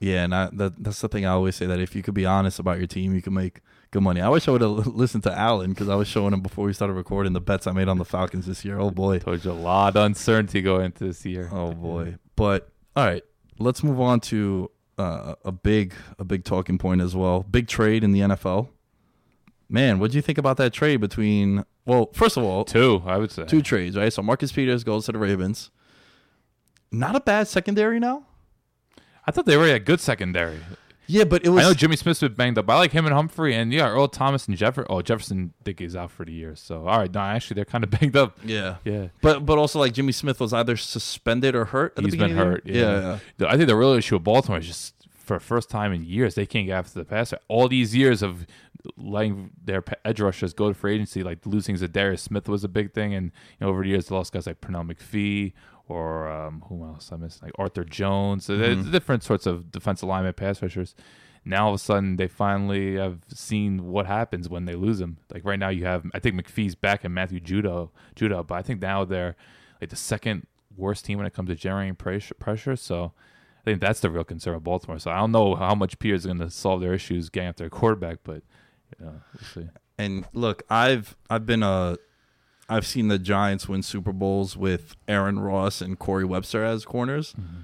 Yeah, 0.00 0.22
and 0.24 0.34
I, 0.34 0.48
that, 0.52 0.82
that's 0.82 1.00
the 1.00 1.08
thing 1.08 1.26
I 1.26 1.30
always 1.30 1.56
say 1.56 1.66
that 1.66 1.80
if 1.80 1.96
you 1.96 2.02
could 2.02 2.14
be 2.14 2.24
honest 2.24 2.60
about 2.60 2.78
your 2.78 2.86
team, 2.86 3.14
you 3.14 3.22
can 3.22 3.34
make 3.34 3.60
good 3.90 4.02
money. 4.02 4.20
I 4.20 4.28
wish 4.28 4.46
I 4.46 4.52
would 4.52 4.60
have 4.60 4.86
listened 4.86 5.24
to 5.24 5.36
Alan 5.36 5.70
because 5.70 5.88
I 5.88 5.96
was 5.96 6.06
showing 6.06 6.32
him 6.32 6.40
before 6.40 6.66
we 6.66 6.72
started 6.72 6.92
recording 6.94 7.32
the 7.32 7.40
bets 7.40 7.66
I 7.66 7.72
made 7.72 7.88
on 7.88 7.98
the 7.98 8.04
Falcons 8.04 8.46
this 8.46 8.64
year. 8.64 8.78
Oh 8.78 8.90
boy. 8.92 9.18
Told 9.18 9.44
you 9.44 9.50
a 9.50 9.52
lot 9.52 9.96
of 9.96 10.04
uncertainty 10.04 10.62
going 10.62 10.84
into 10.86 11.04
this 11.04 11.24
year. 11.26 11.48
Oh 11.52 11.72
boy. 11.72 12.16
But 12.36 12.70
all 12.94 13.04
right, 13.06 13.24
let's 13.58 13.82
move 13.82 14.00
on 14.00 14.20
to 14.20 14.70
uh, 14.98 15.34
a 15.44 15.50
big 15.52 15.94
a 16.18 16.24
big 16.24 16.44
talking 16.44 16.78
point 16.78 17.00
as 17.00 17.16
well. 17.16 17.42
Big 17.42 17.66
trade 17.66 18.04
in 18.04 18.12
the 18.12 18.20
NFL. 18.20 18.68
Man, 19.68 19.98
what 19.98 20.12
do 20.12 20.16
you 20.16 20.22
think 20.22 20.38
about 20.38 20.56
that 20.58 20.72
trade 20.72 20.98
between? 21.00 21.64
Well, 21.84 22.10
first 22.12 22.36
of 22.36 22.44
all, 22.44 22.64
Two, 22.64 23.02
I 23.04 23.16
would 23.18 23.30
say. 23.32 23.44
two 23.46 23.62
trades, 23.62 23.96
right? 23.96 24.12
So 24.12 24.22
Marcus 24.22 24.52
Peters 24.52 24.84
goes 24.84 25.06
to 25.06 25.12
the 25.12 25.18
Ravens. 25.18 25.70
Not 26.92 27.16
a 27.16 27.20
bad 27.20 27.48
secondary 27.48 27.98
now. 27.98 28.26
I 29.28 29.30
thought 29.30 29.44
they 29.44 29.58
were 29.58 29.68
a 29.68 29.78
good 29.78 30.00
secondary. 30.00 30.58
Yeah, 31.06 31.24
but 31.24 31.44
it 31.44 31.50
was. 31.50 31.62
I 31.62 31.68
know 31.68 31.74
Jimmy 31.74 31.96
Smith's 31.96 32.20
been 32.20 32.32
banged 32.32 32.56
up. 32.56 32.70
I 32.70 32.76
like 32.76 32.92
him 32.92 33.04
and 33.04 33.14
Humphrey, 33.14 33.54
and 33.54 33.70
yeah, 33.70 33.86
Earl 33.90 34.08
Thomas 34.08 34.48
and 34.48 34.56
Jefferson. 34.56 34.86
Oh, 34.88 35.02
Jefferson, 35.02 35.52
I 35.60 35.64
think 35.64 35.82
is 35.82 35.94
out 35.94 36.10
for 36.10 36.24
the 36.24 36.32
year. 36.32 36.56
So 36.56 36.88
all 36.88 36.98
right, 36.98 37.12
no, 37.12 37.20
actually 37.20 37.56
they're 37.56 37.66
kind 37.66 37.84
of 37.84 37.90
banged 38.00 38.16
up. 38.16 38.38
yeah. 38.42 38.76
Yeah. 38.84 39.08
But 39.20 39.44
but 39.44 39.58
also 39.58 39.78
like 39.80 39.92
Jimmy 39.92 40.12
Smith 40.12 40.40
was 40.40 40.54
either 40.54 40.78
suspended 40.78 41.54
or 41.54 41.66
hurt. 41.66 41.92
He's 41.98 42.16
been 42.16 42.30
hurt. 42.36 42.62
Yeah. 42.64 43.18
yeah. 43.38 43.46
I 43.46 43.56
think 43.58 43.68
the 43.68 43.76
real 43.76 43.92
issue 43.92 44.14
with 44.14 44.24
Baltimore 44.24 44.60
is 44.60 44.66
just 44.66 44.94
for 45.12 45.34
the 45.36 45.44
first 45.44 45.68
time 45.68 45.92
in 45.92 46.04
years 46.04 46.34
they 46.34 46.46
can't 46.46 46.64
get 46.64 46.72
after 46.72 46.98
the 46.98 47.04
passer. 47.04 47.38
All 47.48 47.68
these 47.68 47.94
years 47.94 48.22
of 48.22 48.46
letting 48.96 49.50
their 49.62 49.84
edge 50.06 50.20
rushers 50.20 50.54
go 50.54 50.68
to 50.68 50.74
free 50.74 50.94
agency, 50.94 51.22
like 51.22 51.44
losing 51.44 51.76
Za'Darius 51.76 52.20
Smith 52.20 52.48
was 52.48 52.64
a 52.64 52.68
big 52.68 52.94
thing, 52.94 53.12
and 53.12 53.26
you 53.60 53.66
know 53.66 53.68
over 53.68 53.82
the 53.82 53.90
years 53.90 54.06
they 54.06 54.14
lost 54.14 54.32
guys 54.32 54.46
like 54.46 54.62
Pernell 54.62 54.90
McPhee 54.90 55.52
or 55.88 56.28
um, 56.28 56.62
who 56.68 56.84
else 56.84 57.10
I 57.12 57.16
missed, 57.16 57.42
like 57.42 57.52
Arthur 57.58 57.84
Jones. 57.84 58.44
So 58.44 58.56
there's 58.56 58.86
different 58.86 59.22
sorts 59.22 59.46
of 59.46 59.70
defensive 59.72 60.08
lineman 60.08 60.34
pass 60.34 60.60
rushers. 60.62 60.94
Now 61.44 61.66
all 61.66 61.74
of 61.74 61.76
a 61.76 61.78
sudden 61.78 62.16
they 62.16 62.28
finally 62.28 62.96
have 62.96 63.20
seen 63.28 63.86
what 63.86 64.06
happens 64.06 64.48
when 64.48 64.66
they 64.66 64.74
lose 64.74 64.98
them. 64.98 65.18
Like 65.32 65.44
right 65.44 65.58
now 65.58 65.70
you 65.70 65.86
have 65.86 66.04
I 66.12 66.18
think 66.18 66.36
McPhee's 66.36 66.74
back 66.74 67.04
and 67.04 67.14
Matthew 67.14 67.40
Judon 67.40 67.88
Judon, 68.14 68.46
but 68.46 68.54
I 68.56 68.62
think 68.62 68.82
now 68.82 69.04
they're 69.04 69.34
like 69.80 69.90
the 69.90 69.96
second 69.96 70.46
worst 70.76 71.04
team 71.04 71.18
when 71.18 71.26
it 71.26 71.32
comes 71.32 71.48
to 71.48 71.54
generating 71.54 71.94
pressure. 71.94 72.34
pressure. 72.34 72.76
So 72.76 73.12
I 73.60 73.64
think 73.64 73.80
that's 73.80 74.00
the 74.00 74.10
real 74.10 74.24
concern 74.24 74.54
of 74.54 74.64
Baltimore. 74.64 74.98
So 74.98 75.10
I 75.10 75.18
don't 75.18 75.32
know 75.32 75.54
how 75.54 75.74
much 75.74 75.98
Pierce 75.98 76.20
is 76.20 76.26
going 76.26 76.38
to 76.38 76.50
solve 76.50 76.80
their 76.80 76.92
issues 76.92 77.30
getting 77.30 77.48
after 77.48 77.64
a 77.64 77.70
quarterback, 77.70 78.18
but 78.24 78.42
you 78.98 79.06
know, 79.06 79.14
we'll 79.34 79.48
see. 79.54 79.70
And 79.96 80.24
look, 80.32 80.62
I've 80.68 81.16
I've 81.30 81.46
been 81.46 81.62
a 81.62 81.96
I've 82.68 82.86
seen 82.86 83.08
the 83.08 83.18
Giants 83.18 83.68
win 83.68 83.82
Super 83.82 84.12
Bowls 84.12 84.56
with 84.56 84.96
Aaron 85.06 85.38
Ross 85.38 85.80
and 85.80 85.98
Corey 85.98 86.24
Webster 86.24 86.64
as 86.64 86.84
corners. 86.84 87.32
Mm-hmm. 87.32 87.60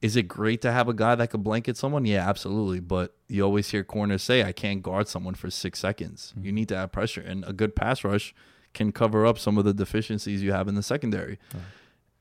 Is 0.00 0.16
it 0.16 0.22
great 0.24 0.62
to 0.62 0.72
have 0.72 0.88
a 0.88 0.94
guy 0.94 1.14
that 1.14 1.28
could 1.28 1.44
blanket 1.44 1.76
someone? 1.76 2.06
Yeah, 2.06 2.26
absolutely. 2.26 2.80
But 2.80 3.14
you 3.28 3.42
always 3.44 3.70
hear 3.70 3.84
corners 3.84 4.22
say, 4.22 4.42
I 4.42 4.52
can't 4.52 4.82
guard 4.82 5.08
someone 5.08 5.34
for 5.34 5.50
six 5.50 5.78
seconds. 5.78 6.32
Mm-hmm. 6.34 6.46
You 6.46 6.52
need 6.52 6.68
to 6.68 6.76
have 6.76 6.90
pressure. 6.90 7.20
And 7.20 7.44
a 7.46 7.52
good 7.52 7.76
pass 7.76 8.02
rush 8.02 8.34
can 8.72 8.92
cover 8.92 9.26
up 9.26 9.38
some 9.38 9.58
of 9.58 9.64
the 9.64 9.74
deficiencies 9.74 10.42
you 10.42 10.52
have 10.52 10.68
in 10.68 10.74
the 10.74 10.82
secondary. 10.82 11.38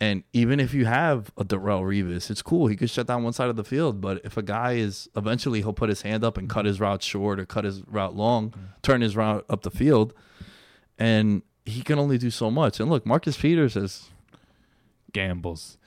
And 0.01 0.23
even 0.33 0.59
if 0.59 0.73
you 0.73 0.85
have 0.85 1.31
a 1.37 1.43
Darrelle 1.43 1.83
Revis, 1.83 2.29
it's 2.31 2.41
cool. 2.41 2.67
He 2.67 2.75
could 2.75 2.89
shut 2.89 3.07
down 3.07 3.23
one 3.23 3.33
side 3.33 3.49
of 3.49 3.55
the 3.55 3.63
field. 3.63 4.01
But 4.01 4.21
if 4.23 4.35
a 4.37 4.41
guy 4.41 4.73
is 4.73 5.09
eventually 5.15 5.59
he'll 5.59 5.73
put 5.73 5.89
his 5.89 6.01
hand 6.01 6.23
up 6.23 6.37
and 6.37 6.47
mm-hmm. 6.47 6.53
cut 6.53 6.65
his 6.65 6.79
route 6.79 7.03
short 7.03 7.39
or 7.39 7.45
cut 7.45 7.65
his 7.65 7.81
route 7.85 8.15
long, 8.15 8.53
turn 8.81 9.01
his 9.01 9.15
route 9.15 9.45
up 9.49 9.61
the 9.61 9.71
field, 9.71 10.13
and 10.97 11.43
he 11.69 11.81
can 11.81 11.99
only 11.99 12.17
do 12.17 12.29
so 12.29 12.49
much. 12.51 12.79
And 12.79 12.89
look, 12.89 13.05
Marcus 13.05 13.37
Peters 13.37 13.75
is 13.75 14.09
Gambles. 15.13 15.77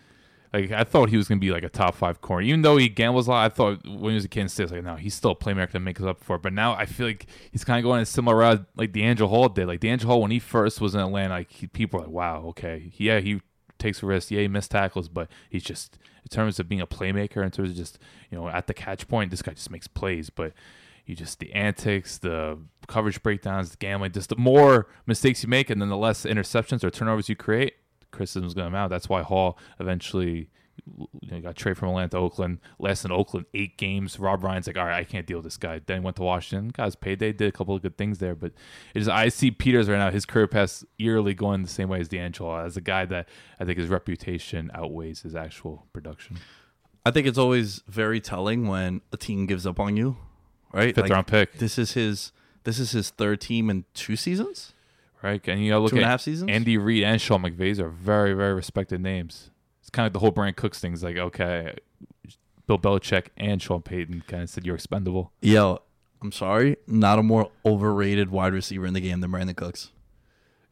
Like 0.53 0.71
I 0.71 0.85
thought 0.85 1.09
he 1.09 1.16
was 1.16 1.29
to 1.29 1.37
be 1.37 1.51
like 1.51 1.64
a 1.64 1.71
top 1.71 1.95
five 1.95 2.21
corner, 2.21 2.42
even 2.42 2.61
though 2.61 2.77
he 2.77 2.90
gambles 2.90 3.27
a 3.27 3.31
lot. 3.31 3.47
I 3.47 3.49
thought 3.49 3.87
when 3.87 4.11
he 4.11 4.14
was 4.14 4.27
a 4.27 4.40
I 4.40 4.64
was 4.64 4.73
like 4.73 4.85
no, 4.85 4.97
he's 4.97 5.14
still 5.14 5.31
a 5.31 5.37
playmaker 5.37 5.73
that 5.73 5.81
makes 5.81 6.03
up 6.03 6.23
for 6.23 6.37
it. 6.37 6.42
But 6.42 6.53
now 6.53 6.75
I 6.75 6.85
feel 6.85 7.07
like 7.07 7.27
he's 7.51 7.64
kind 7.64 7.79
of 7.79 7.85
going 7.85 8.03
a 8.03 8.07
similar 8.07 8.37
route 8.37 8.66
like 8.77 8.92
DeAngelo 8.92 9.29
Hall 9.29 9.49
did. 9.49 9.66
Like 9.66 9.81
DeAngelo 9.81 10.05
Hall 10.05 10.21
when 10.21 10.31
he 10.31 10.38
first 10.38 10.81
was 10.81 10.95
in 10.95 11.01
Atlanta, 11.01 11.35
like 11.35 11.51
he, 11.51 11.66
people 11.66 12.01
were 12.01 12.07
like, 12.07 12.14
wow, 12.14 12.42
okay, 12.49 12.92
yeah, 12.97 13.21
he 13.21 13.40
takes 13.79 14.03
risks, 14.03 14.31
yeah, 14.31 14.42
he 14.42 14.49
missed 14.49 14.71
tackles, 14.71 15.09
but 15.09 15.29
he's 15.49 15.64
just 15.64 15.99
in 16.23 16.29
terms 16.29 16.61
of 16.61 16.68
being 16.68 16.83
a 16.83 16.87
playmaker, 16.87 17.42
in 17.42 17.51
terms 17.51 17.71
of 17.71 17.77
just 17.77 17.99
you 18.31 18.37
know 18.37 18.47
at 18.49 18.66
the 18.66 18.75
catch 18.75 19.09
point, 19.09 19.31
this 19.31 19.40
guy 19.42 19.53
just 19.53 19.71
makes 19.71 19.88
plays, 19.88 20.29
but. 20.29 20.53
You 21.06 21.16
just 21.16 21.38
the 21.40 21.52
antics, 21.52 22.18
the 22.18 22.58
coverage 22.86 23.22
breakdowns, 23.22 23.70
the 23.70 23.76
gambling. 23.76 24.12
Just 24.12 24.28
the 24.30 24.36
more 24.36 24.88
mistakes 25.06 25.42
you 25.42 25.48
make, 25.48 25.70
and 25.70 25.80
then 25.80 25.88
the 25.88 25.96
less 25.96 26.24
interceptions 26.24 26.84
or 26.84 26.90
turnovers 26.90 27.28
you 27.28 27.36
create, 27.36 27.74
criticism's 28.10 28.54
going 28.54 28.66
to 28.66 28.70
mount. 28.70 28.90
That's 28.90 29.08
why 29.08 29.22
Hall 29.22 29.58
eventually 29.80 30.50
You, 30.86 31.08
know, 31.30 31.40
got 31.40 31.54
traded 31.54 31.78
from 31.78 31.90
Atlanta 31.90 32.08
to 32.10 32.16
Oakland. 32.16 32.58
Last 32.78 33.04
in 33.04 33.12
Oakland 33.12 33.46
eight 33.52 33.76
games. 33.76 34.18
Rob 34.18 34.42
Ryan's 34.42 34.66
like, 34.66 34.78
all 34.78 34.86
right, 34.86 34.98
I 34.98 35.04
can't 35.04 35.26
deal 35.26 35.38
with 35.38 35.44
this 35.44 35.58
guy. 35.58 35.80
Then 35.84 35.98
he 36.00 36.04
went 36.04 36.16
to 36.16 36.22
Washington. 36.22 36.70
Guys, 36.70 36.96
payday 36.96 37.32
did 37.32 37.48
a 37.48 37.52
couple 37.52 37.74
of 37.76 37.82
good 37.82 37.98
things 37.98 38.18
there, 38.18 38.34
but 38.34 38.52
it 38.94 39.02
is. 39.02 39.08
I 39.08 39.28
see 39.28 39.50
Peters 39.50 39.88
right 39.88 39.98
now. 39.98 40.10
His 40.10 40.24
career 40.24 40.46
path 40.46 40.82
eerily 40.98 41.34
going 41.34 41.62
the 41.62 41.68
same 41.68 41.88
way 41.88 42.00
as 42.00 42.08
D'Angelo, 42.08 42.64
as 42.64 42.76
a 42.76 42.80
guy 42.80 43.04
that 43.04 43.28
I 43.60 43.64
think 43.64 43.78
his 43.78 43.88
reputation 43.88 44.70
outweighs 44.74 45.22
his 45.22 45.34
actual 45.34 45.86
production. 45.92 46.38
I 47.04 47.10
think 47.10 47.26
it's 47.26 47.38
always 47.38 47.82
very 47.86 48.20
telling 48.20 48.66
when 48.66 49.02
a 49.12 49.16
team 49.16 49.46
gives 49.46 49.66
up 49.66 49.78
on 49.78 49.96
you, 49.96 50.16
right? 50.72 50.94
Fifth 50.94 51.11
round 51.11 51.26
pick. 51.26 51.54
This 51.54 51.78
is 51.78 51.92
his. 51.92 52.32
This 52.64 52.78
is 52.78 52.92
his 52.92 53.11
third 53.11 53.40
team 53.40 53.68
in 53.70 53.85
two 53.92 54.14
seasons. 54.14 54.72
right? 55.22 55.40
And 55.48 55.64
you 55.64 55.70
know, 55.70 55.80
look 55.80 55.90
Two 55.90 55.96
and 55.96 56.04
at 56.04 56.08
a 56.08 56.11
half 56.11 56.20
seasons? 56.20 56.50
Andy 56.50 56.78
Reid 56.78 57.02
and 57.02 57.20
Sean 57.20 57.42
McVay 57.42 57.76
are 57.80 57.88
very, 57.88 58.35
very 58.35 58.54
respected 58.54 59.00
names. 59.00 59.50
It's 59.80 59.90
kind 59.90 60.04
of 60.06 60.11
like 60.11 60.12
the 60.14 60.18
whole 60.20 60.30
Brand 60.30 60.56
Cooks 60.56 60.78
thing. 60.78 60.92
It's 60.92 61.02
like, 61.02 61.16
okay, 61.16 61.74
Bill 62.68 62.78
Belichick 62.78 63.26
and 63.37 63.61
Sean 63.61 63.82
Payton 63.82 64.22
kind 64.28 64.44
of 64.44 64.50
said 64.50 64.64
you're 64.64 64.76
expendable. 64.76 65.32
Yo, 65.40 65.82
I'm 66.22 66.30
sorry, 66.30 66.76
not 66.87 67.18
a 67.18 67.22
more 67.24 67.50
overrated 67.66 68.30
wide 68.30 68.52
receiver 68.52 68.87
in 68.87 68.94
the 68.94 69.00
game 69.00 69.20
than 69.20 69.32
Brandin 69.32 69.56
Cooks. 69.56 69.90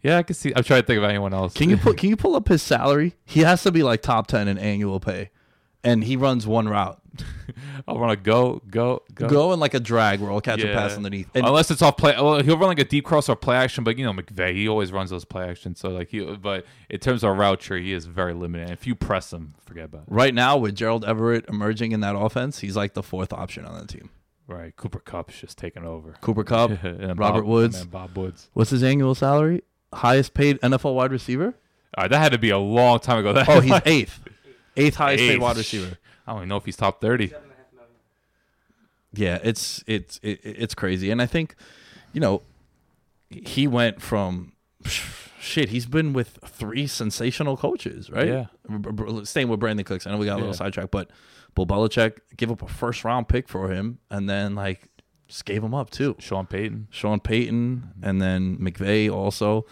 Yeah, 0.03 0.19
I 0.19 0.23
can 0.23 0.35
see. 0.35 0.53
I'm 0.55 0.63
trying 0.63 0.83
to 0.83 0.87
think 0.87 0.99
of 0.99 1.05
anyone 1.05 1.35
else. 1.35 1.55
Can 1.55 1.69
you 1.69 1.77
put? 1.77 1.97
Can 1.99 2.09
you 2.09 2.17
pull 2.17 2.37
up 2.37 2.47
his 2.49 2.63
salary? 2.63 3.17
He 3.25 3.41
has 3.41 3.63
to 3.65 3.73
be 3.73 3.83
like 3.83 4.01
top 4.01 4.29
ten 4.29 4.47
in 4.49 4.57
annual 4.59 5.01
pay, 5.01 5.31
and 5.85 6.03
he 6.05 6.17
runs 6.17 6.47
one 6.47 6.69
route. 6.69 6.99
I 7.89 7.93
want 7.93 8.13
to 8.13 8.17
go, 8.17 8.63
go, 8.71 9.03
go. 9.15 9.29
Go 9.29 9.53
in 9.53 9.59
like 9.61 9.75
a 9.75 9.81
drag 9.81 10.21
where 10.21 10.31
I'll 10.31 10.41
catch 10.41 10.63
a 10.63 10.69
pass 10.73 10.95
underneath. 10.97 11.29
And 11.35 11.45
Unless 11.45 11.71
it's 11.73 11.83
off 11.83 11.97
play, 11.97 12.15
well, 12.17 12.41
he'll 12.43 12.57
run 12.57 12.69
like 12.69 12.79
a 12.79 12.85
deep 12.85 13.05
cross 13.05 13.29
or 13.29 13.35
play 13.35 13.57
action. 13.57 13.83
But 13.83 13.99
you 13.99 14.05
know, 14.05 14.13
McVay, 14.13 14.55
he 14.55 14.69
always 14.69 14.93
runs 14.93 15.11
those 15.11 15.25
play 15.25 15.49
actions. 15.49 15.81
So 15.81 15.89
like 15.89 16.09
he, 16.11 16.21
but 16.21 16.65
in 16.89 17.01
terms 17.01 17.25
of 17.25 17.37
route 17.37 17.59
tree, 17.61 17.85
he 17.85 17.93
is 17.93 18.07
very 18.07 18.33
limited. 18.33 18.65
And 18.69 18.73
if 18.73 18.87
you 18.87 18.95
press 18.95 19.33
him, 19.33 19.55
forget 19.67 19.87
about 19.87 20.03
it. 20.03 20.05
right 20.09 20.33
now, 20.33 20.57
with 20.57 20.77
Gerald 20.77 21.05
Everett 21.05 21.47
emerging 21.49 21.93
in 21.93 22.01
that 22.01 22.15
offense, 22.17 22.61
he's 22.61 22.77
like 22.77 22.95
the 22.95 23.03
fourth 23.03 23.33
option 23.33 23.65
on 23.65 23.77
that 23.79 23.89
team. 23.89 24.11
Right, 24.47 24.75
Cooper 24.77 25.01
Kupp's 25.01 25.41
just 25.41 25.59
taking 25.59 25.85
over. 25.85 26.13
Cooper 26.21 26.45
Kupp, 26.45 26.71
And 26.83 27.19
Robert 27.19 27.43
Bob- 27.43 27.49
Woods. 27.49 27.81
and 27.81 27.91
Bob 27.91 28.17
Woods. 28.17 28.51
What's 28.53 28.71
his 28.71 28.83
annual 28.83 29.15
salary? 29.15 29.63
Highest 29.93 30.35
paid 30.35 30.61
NFL 30.61 30.95
wide 30.95 31.11
receiver? 31.13 31.55
All 31.97 32.03
right, 32.05 32.11
that 32.11 32.19
had 32.19 32.33
to 32.33 32.39
be 32.39 32.51
a 32.51 32.59
long 32.59 33.01
time 33.01 33.19
ago. 33.19 33.33
That 33.33 33.49
Oh, 33.49 33.61
he's 33.61 33.81
eighth. 33.87 34.21
Eighth 34.87 34.97
highest 34.97 35.21
paid 35.23 35.31
Eighth. 35.33 35.41
wide 35.41 35.57
receiver. 35.57 35.99
I 36.27 36.33
don't 36.33 36.41
even 36.41 36.49
know 36.49 36.57
if 36.57 36.65
he's 36.65 36.77
top 36.77 37.01
thirty. 37.01 37.33
Yeah, 39.13 39.39
it's 39.43 39.83
it's 39.87 40.21
it, 40.23 40.41
it's 40.45 40.75
crazy, 40.75 41.11
and 41.11 41.21
I 41.21 41.27
think, 41.27 41.57
you 42.13 42.21
know, 42.21 42.43
he 43.29 43.67
went 43.67 44.01
from 44.01 44.53
shit. 44.85 45.71
He's 45.71 45.87
been 45.87 46.13
with 46.13 46.39
three 46.47 46.87
sensational 46.87 47.57
coaches, 47.57 48.09
right? 48.11 48.29
Yeah. 48.29 48.47
B- 48.69 48.91
b- 48.93 49.25
Staying 49.25 49.49
with 49.49 49.59
Brandin 49.59 49.85
Cooks, 49.85 50.07
I 50.07 50.13
know 50.13 50.19
we 50.19 50.27
got 50.27 50.35
a 50.35 50.37
little 50.37 50.51
Yeah. 50.51 50.59
sidetracked, 50.59 50.93
but 50.93 51.11
Bill 51.57 51.67
Belichick 51.67 52.19
gave 52.37 52.53
up 52.53 52.63
a 52.63 52.69
first 52.69 53.05
round 53.05 53.29
pick 53.29 53.49
for 53.49 53.73
him, 53.73 53.99
and 54.11 54.29
then 54.29 54.55
like 54.55 54.89
just 55.27 55.45
gave 55.45 55.63
him 55.65 55.75
up 55.75 55.91
too. 55.91 56.15
Sean 56.21 56.47
Payton. 56.47 56.87
Sean 56.91 57.19
Payton, 57.19 57.91
and 58.03 58.23
then 58.23 58.59
McVay 58.59 59.13
also, 59.13 59.67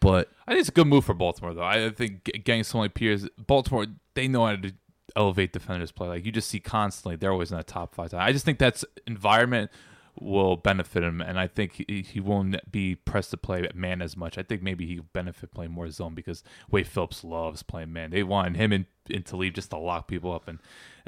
but 0.00 0.28
I 0.48 0.52
think 0.52 0.60
it's 0.60 0.68
a 0.70 0.72
good 0.72 0.88
move 0.88 1.04
for 1.04 1.14
Baltimore, 1.14 1.54
though. 1.54 1.62
I 1.62 1.90
think 1.90 2.24
g- 2.24 2.38
getting 2.40 2.64
someone 2.64 2.86
like 2.86 2.94
Pierce, 2.94 3.28
Baltimore, 3.46 3.86
they 4.16 4.26
know 4.26 4.44
how 4.46 4.56
to 4.56 4.72
elevate 5.14 5.52
defenders 5.52 5.92
play. 5.92 6.08
Like 6.08 6.26
you 6.26 6.32
just 6.32 6.50
see 6.50 6.58
constantly, 6.60 7.16
they're 7.16 7.32
always 7.32 7.52
in 7.52 7.56
the 7.56 7.64
top 7.64 7.94
five. 7.94 8.12
I 8.12 8.32
just 8.32 8.44
think 8.44 8.58
that's 8.58 8.84
environment 9.06 9.70
will 10.18 10.56
benefit 10.56 11.02
him, 11.02 11.20
and 11.20 11.38
I 11.38 11.46
think 11.46 11.84
he, 11.86 12.02
he 12.02 12.20
won't 12.20 12.56
be 12.70 12.94
pressed 12.94 13.30
to 13.32 13.36
play 13.36 13.68
man 13.74 14.00
as 14.00 14.16
much. 14.16 14.38
I 14.38 14.42
think 14.42 14.62
maybe 14.62 14.86
he'll 14.86 15.04
benefit 15.12 15.52
playing 15.52 15.72
more 15.72 15.90
zone 15.90 16.14
because 16.14 16.42
Wade 16.70 16.86
Phillips 16.86 17.22
loves 17.22 17.62
playing 17.62 17.92
man. 17.92 18.10
They 18.10 18.22
want 18.22 18.56
him 18.56 18.72
and, 18.72 18.86
and 19.12 19.24
Talib 19.24 19.54
just 19.54 19.70
to 19.70 19.78
lock 19.78 20.08
people 20.08 20.32
up, 20.32 20.48
and 20.48 20.58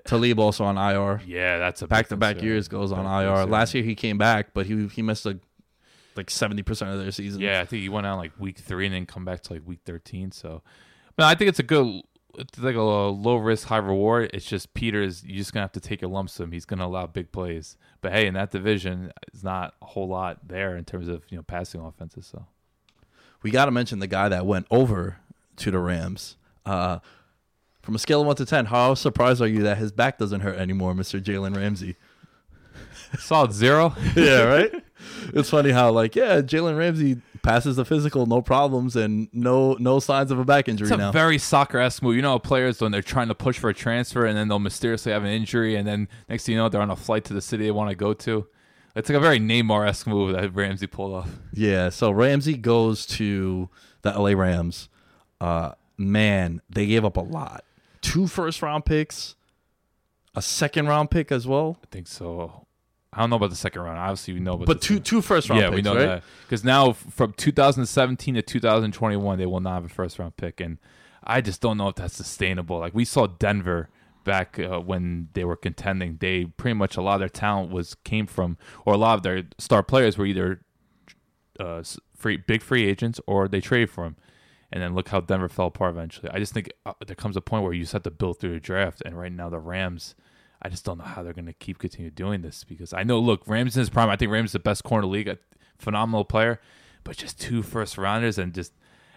Talib 0.05 0.39
also 0.39 0.65
on 0.65 0.77
IR. 0.77 1.23
yeah, 1.27 1.59
that's 1.59 1.83
a 1.83 1.87
Back 1.87 2.09
to 2.09 2.17
back 2.17 2.43
years 2.43 2.69
goes 2.69 2.93
on 2.93 3.07
IR. 3.07 3.47
Last 3.47 3.75
year 3.75 3.83
he 3.83 3.95
came 3.95 4.19
back, 4.19 4.53
but 4.55 4.67
he 4.67 4.87
he 4.89 5.03
missed 5.03 5.25
like 5.25 5.39
like 6.17 6.31
seventy 6.31 6.63
percent 6.63 6.91
of 6.91 6.99
their 7.01 7.11
season. 7.11 7.41
Yeah, 7.41 7.61
I 7.61 7.65
think 7.65 7.83
he 7.83 7.89
went 7.89 8.07
out 8.07 8.19
like 8.19 8.33
week 8.39 8.59
three 8.59 8.87
and 8.87 8.95
then 8.95 9.07
come 9.07 9.25
back 9.25 9.43
to 9.45 9.55
like 9.55 9.63
week 9.67 9.81
thirteen. 9.87 10.33
So, 10.33 10.63
but 11.17 11.25
I 11.27 11.35
think 11.35 11.49
it's 11.49 11.59
a 11.59 11.65
good, 11.65 12.03
it's 12.37 12.59
like 12.59 12.77
a 12.77 12.81
low 12.81 13.37
risk, 13.37 13.69
high 13.69 13.79
reward. 13.79 14.31
It's 14.35 14.45
just 14.45 14.75
Peters. 14.75 15.25
You're 15.25 15.39
just 15.39 15.53
gonna 15.53 15.65
have 15.65 15.73
to 15.73 15.81
take 15.81 16.01
your 16.01 16.11
lumps 16.11 16.39
him. 16.39 16.53
He's 16.53 16.65
gonna 16.65 16.87
allow 16.87 17.07
big 17.07 17.33
plays. 17.33 17.77
But 18.01 18.13
hey, 18.13 18.27
in 18.27 18.35
that 18.35 18.51
division, 18.51 19.13
it's 19.33 19.43
not 19.43 19.75
a 19.83 19.87
whole 19.87 20.09
lot 20.09 20.47
there 20.47 20.77
in 20.77 20.85
terms 20.85 21.09
of 21.09 21.25
you 21.31 21.37
know 21.37 21.43
passing 21.43 21.81
offenses. 21.81 22.27
So 22.27 22.47
we 23.43 23.51
got 23.51 23.67
to 23.67 23.71
mention 23.71 23.99
the 23.99 24.07
guy 24.07 24.29
that 24.29 24.47
went 24.47 24.67
over 24.71 25.19
to 25.57 25.71
the 25.71 25.79
Rams. 25.79 26.37
Uh, 26.67 26.99
from 27.83 27.95
a 27.95 27.99
scale 27.99 28.21
of 28.21 28.27
one 28.27 28.37
to 28.37 28.45
ten, 28.45 28.67
how 28.67 28.95
surprised 28.95 29.41
are 29.41 29.47
you 29.47 29.63
that 29.63 29.79
his 29.79 29.93
back 29.93 30.19
doesn't 30.19 30.43
hurt 30.43 30.59
anymore, 30.59 30.95
Mister 30.95 31.21
Jalen 31.21 31.57
Ramsey? 31.57 31.97
solid 33.19 33.53
zero. 33.53 33.95
yeah, 34.17 34.43
right. 34.43 34.73
It's 35.35 35.51
funny 35.51 35.71
how 35.71 35.91
like 35.91 36.17
yeah, 36.17 36.41
Jalen 36.41 36.77
Ramsey 36.79 37.21
passes 37.43 37.77
the 37.77 37.85
physical, 37.85 38.27
no 38.27 38.41
problems, 38.43 38.97
and 38.97 39.29
no 39.33 39.75
no 39.75 40.01
signs 40.01 40.31
of 40.31 40.39
a 40.39 40.45
back 40.45 40.69
injury 40.69 40.87
It's 40.87 40.95
a 40.95 40.97
now. 40.99 41.13
very 41.13 41.39
soccer 41.39 41.79
esque 41.79 42.03
move. 42.03 42.17
You 42.17 42.23
know, 42.23 42.31
how 42.33 42.39
players 42.39 42.81
when 42.81 42.93
they're 42.93 43.03
trying 43.03 43.29
to 43.29 43.35
push 43.35 43.59
for 43.59 43.71
a 43.71 43.75
transfer 43.75 44.25
and 44.27 44.37
then 44.37 44.49
they'll 44.49 44.59
mysteriously 44.59 45.13
have 45.13 45.25
an 45.25 45.31
injury, 45.31 45.77
and 45.77 45.87
then 45.87 46.09
next 46.29 46.45
thing 46.47 46.55
you 46.55 46.59
know, 46.61 46.69
they're 46.69 46.81
on 46.83 46.91
a 46.91 46.97
flight 46.97 47.25
to 47.25 47.35
the 47.35 47.41
city 47.41 47.65
they 47.65 47.71
want 47.71 47.91
to 47.91 47.97
go 47.97 48.13
to. 48.15 48.47
It's 48.97 49.09
like 49.09 49.17
a 49.19 49.21
very 49.21 49.39
Neymar 49.39 49.87
esque 49.89 50.07
move 50.09 50.35
that 50.35 50.55
Ramsey 50.55 50.87
pulled 50.89 51.15
off. 51.15 51.31
yeah, 51.53 51.89
so 51.91 52.11
Ramsey 52.11 52.57
goes 52.57 53.07
to 53.07 53.69
the 54.03 54.11
LA 54.11 54.31
Rams. 54.31 54.89
Uh, 55.41 55.73
man, 55.97 56.61
they 56.69 56.87
gave 56.87 57.05
up 57.05 57.17
a 57.17 57.21
lot. 57.21 57.65
Two 58.01 58.27
first 58.27 58.61
round 58.63 58.85
picks, 58.87 59.37
a 60.35 60.43
second 60.43 60.87
round 60.89 61.11
pick 61.11 61.31
as 61.31 61.47
well, 61.47 61.79
I 61.83 61.87
think 61.93 62.09
so. 62.09 62.67
I 63.19 63.23
don't 63.23 63.31
know 63.31 63.37
about 63.37 63.51
the 63.51 63.57
second 63.57 63.83
round. 63.83 63.99
Obviously, 63.99 64.35
we 64.35 64.41
know 64.41 64.53
about 64.53 64.67
but 64.67 64.81
two 64.81 65.01
two 65.01 65.21
first 65.21 65.51
round 65.51 65.61
yeah, 65.61 65.71
picks. 65.71 65.77
we 65.77 65.83
know 65.83 65.97
right? 65.97 66.07
that 66.07 66.23
because 66.43 66.63
now 66.63 66.93
from 66.93 67.33
2017 67.33 68.37
to 68.37 68.43
2021, 68.43 69.39
they 69.39 69.45
will 69.45 69.59
not 69.59 69.75
have 69.75 69.85
a 69.87 69.89
first 69.89 70.21
round 70.21 70.37
pick, 70.37 70.61
and 70.61 70.79
I 71.25 71.41
just 71.41 71.61
don't 71.61 71.77
know 71.79 71.89
if 71.89 71.97
that's 71.97 72.15
sustainable. 72.15 72.79
Like 72.79 72.95
we 72.95 73.05
saw 73.05 73.27
Denver 73.27 73.89
back 74.23 74.61
uh, 74.61 74.79
when 74.79 75.31
they 75.33 75.45
were 75.45 75.57
contending, 75.57 76.19
they 76.21 76.45
pretty 76.45 76.75
much 76.75 76.97
a 76.97 77.03
lot 77.03 77.15
of 77.15 77.21
their 77.21 77.29
talent 77.29 77.73
was 77.73 77.97
came 78.05 78.29
from, 78.29 78.57
or 78.87 78.95
a 78.95 78.97
lot 78.97 79.15
of 79.15 79.25
their 79.25 79.43
star 79.59 79.83
players 79.83 80.17
were 80.17 80.27
either 80.27 80.61
uh, 81.59 81.83
free 82.17 82.37
big 82.37 82.63
free 82.63 82.87
agents 82.87 83.21
or 83.27 83.49
they 83.49 83.61
traded 83.61 83.91
for 83.91 84.05
them. 84.05 84.17
And 84.71 84.81
then 84.81 84.95
look 84.95 85.09
how 85.09 85.21
Denver 85.21 85.49
fell 85.49 85.67
apart 85.67 85.95
eventually. 85.95 86.31
I 86.31 86.39
just 86.39 86.53
think 86.55 86.71
uh, 86.87 86.93
there 87.05 87.17
comes 87.17 87.37
a 87.37 87.41
point 87.41 87.65
where 87.65 87.73
you 87.73 87.81
just 87.81 87.95
have 87.95 88.05
to 88.05 88.13
build 88.13 88.39
through 88.39 88.53
the 88.53 88.61
draft, 88.61 89.03
and 89.05 89.19
right 89.19 89.33
now 89.33 89.49
the 89.49 89.59
Rams. 89.59 90.15
I 90.61 90.69
just 90.69 90.85
don't 90.85 90.99
know 90.99 91.05
how 91.05 91.23
they're 91.23 91.33
going 91.33 91.47
to 91.47 91.53
keep 91.53 91.79
continue 91.79 92.11
doing 92.11 92.43
this 92.43 92.65
because 92.65 92.93
I 92.93 93.05
know, 93.05 93.19
look, 93.19 93.47
Rams 93.47 93.77
in 93.77 93.81
his 93.81 93.91
prime. 93.91 94.09
I 94.09 94.17
think 94.17 94.33
Rams 94.33 94.51
is 94.51 94.53
the 94.55 94.59
best 94.59 94.85
corner 94.85 95.07
league, 95.07 95.29
a 95.29 95.39
phenomenal 95.79 96.25
player, 96.25 96.61
but 97.05 97.17
just 97.17 97.41
two 97.41 97.63
first 97.63 97.97
rounders 97.97 98.39
and 98.39 98.53
just 98.53 98.73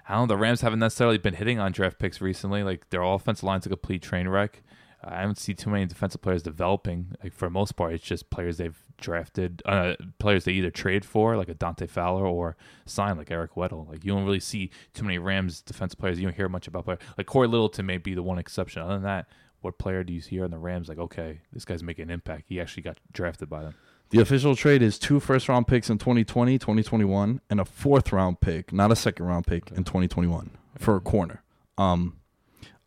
I 0.08 0.16
don't 0.16 0.28
know. 0.28 0.36
The 0.36 0.38
Rams 0.38 0.62
haven't 0.62 0.80
necessarily 0.80 1.18
been 1.18 1.36
hitting 1.36 1.60
on 1.60 1.72
draft 1.72 2.00
picks 2.00 2.22
recently. 2.22 2.64
Like 2.64 2.90
their 2.90 3.02
offensive 3.02 3.44
line's 3.44 3.66
a 3.66 3.70
complete 3.70 4.02
train 4.02 4.28
wreck. 4.28 4.62
I 5.04 5.22
haven't 5.22 5.40
seen 5.40 5.56
too 5.56 5.72
many 5.72 5.86
defensive 5.86 6.22
players 6.22 6.44
developing. 6.44 7.16
Like 7.24 7.34
for 7.34 7.50
most 7.50 7.76
part, 7.76 7.94
it's 7.94 8.04
just 8.04 8.30
players 8.30 8.58
they've 8.58 8.78
drafted, 8.98 9.62
uh, 9.66 9.96
players 10.20 10.44
they 10.44 10.52
either 10.52 10.70
trade 10.70 11.04
for, 11.04 11.38
like 11.38 11.50
a 11.50 11.56
Dante 11.56 11.88
Fowler, 11.88 12.26
or 12.26 12.56
sign, 12.86 13.18
like 13.18 13.32
Eric 13.32 13.56
Weddle. 13.56 13.90
Like 13.90 14.06
you 14.06 14.14
don't 14.14 14.26
really 14.26 14.40
see 14.40 14.70
too 14.94 15.04
many 15.04 15.18
Rams 15.18 15.62
defensive 15.62 16.00
players. 16.00 16.20
You 16.20 16.28
don't 16.28 16.36
hear 16.36 16.50
much 16.50 16.68
about 16.68 16.86
players. 16.86 17.00
Like 17.18 17.26
Cory 17.26 17.48
Littleton 17.48 17.86
may 17.86 17.98
be 17.98 18.14
the 18.14 18.22
one 18.22 18.38
exception. 18.38 18.84
Other 18.84 18.94
than 18.94 19.04
that, 19.04 19.28
what 19.62 19.78
player 19.78 20.04
do 20.04 20.14
you 20.14 20.22
see 20.22 20.32
here 20.32 20.44
on 20.44 20.52
the 20.52 20.58
Rams? 20.58 20.90
Like 20.90 21.00
okay, 21.00 21.42
this 21.54 21.66
guy's 21.66 21.84
making 21.84 22.04
an 22.04 22.12
impact. 22.12 22.46
He 22.48 22.60
actually 22.60 22.84
got 22.84 22.98
drafted 23.14 23.50
by 23.50 23.64
them. 23.64 23.76
The 24.12 24.20
official 24.20 24.58
trade 24.58 24.82
is 24.82 25.00
two 25.00 25.22
first 25.22 25.48
round 25.48 25.68
picks 25.68 25.90
in 25.90 25.98
2020, 25.98 26.60
2021, 26.60 27.40
and 27.50 27.60
a 27.62 27.66
fourth 27.66 28.12
round 28.12 28.42
pick, 28.42 28.74
not 28.74 28.92
a 28.92 28.96
second 28.96 29.26
round 29.26 29.48
pick 29.48 29.72
in 29.72 29.86
2021 29.86 30.52
for 30.78 30.98
a 30.98 31.00
corner. 31.00 31.44
Um, 31.78 32.18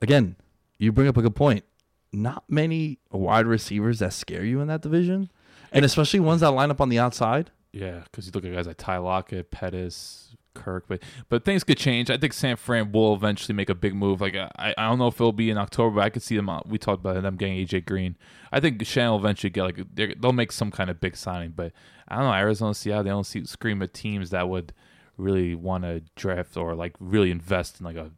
again, 0.03 0.37
you 0.79 0.93
bring 0.93 1.09
up 1.09 1.17
a 1.17 1.23
good 1.23 1.35
point. 1.35 1.65
Not 2.13 2.45
many 2.49 2.99
wide 3.11 3.47
receivers 3.47 4.01
that 4.01 4.13
scare 4.13 4.45
you 4.45 4.61
in 4.61 4.69
that 4.69 4.83
division, 4.83 5.31
and 5.73 5.85
especially 5.85 6.21
ones 6.21 6.43
that 6.43 6.51
line 6.51 6.71
up 6.71 6.81
on 6.81 6.91
the 6.91 6.99
outside. 6.99 7.51
Yeah, 7.73 8.03
because 8.05 8.27
you 8.27 8.33
look 8.33 8.45
at 8.45 8.53
guys 8.53 8.67
like 8.67 8.77
Ty 8.77 8.99
Lockett, 8.99 9.51
Pettis, 9.51 10.37
Kirk, 10.55 10.85
but 10.89 11.03
but 11.29 11.45
things 11.45 11.65
could 11.65 11.77
change. 11.79 12.11
I 12.11 12.17
think 12.17 12.33
San 12.33 12.57
Fran 12.57 12.93
will 12.93 13.15
eventually 13.15 13.55
make 13.55 13.69
a 13.69 13.75
big 13.75 13.95
move. 13.95 14.21
Like 14.21 14.35
I, 14.37 14.75
I 14.79 14.89
don't 14.89 14.99
know 14.99 15.09
if 15.09 15.15
it'll 15.17 15.33
be 15.33 15.51
in 15.51 15.59
October, 15.59 15.97
but 15.97 16.05
I 16.05 16.11
could 16.11 16.23
see 16.23 16.37
them. 16.37 16.49
uh, 16.49 16.61
We 16.67 16.79
talked 16.79 17.01
about 17.01 17.21
them 17.23 17.37
getting 17.37 17.57
AJ 17.67 17.85
Green. 17.87 18.17
I 18.53 18.61
think 18.61 18.85
Shannon 18.87 19.13
will 19.13 19.19
eventually 19.19 19.51
get 19.51 19.63
like 19.65 20.21
they'll 20.21 20.33
make 20.33 20.53
some 20.53 20.71
kind 20.71 20.89
of 20.91 21.01
big 21.01 21.17
signing. 21.17 21.51
But 21.55 21.73
I 22.09 22.17
don't 22.17 22.25
know 22.25 22.33
Arizona, 22.33 22.75
Seattle. 22.75 23.05
They 23.05 23.11
don't 23.11 23.25
see 23.25 23.45
scream 23.45 23.83
at 23.83 23.93
teams 23.93 24.31
that 24.31 24.49
would 24.49 24.73
really 25.17 25.55
want 25.55 25.85
to 25.85 26.03
draft 26.17 26.57
or 26.57 26.75
like 26.75 26.95
really 26.99 27.31
invest 27.31 27.81
in 27.81 27.87
like 27.87 27.97
a 27.97 28.11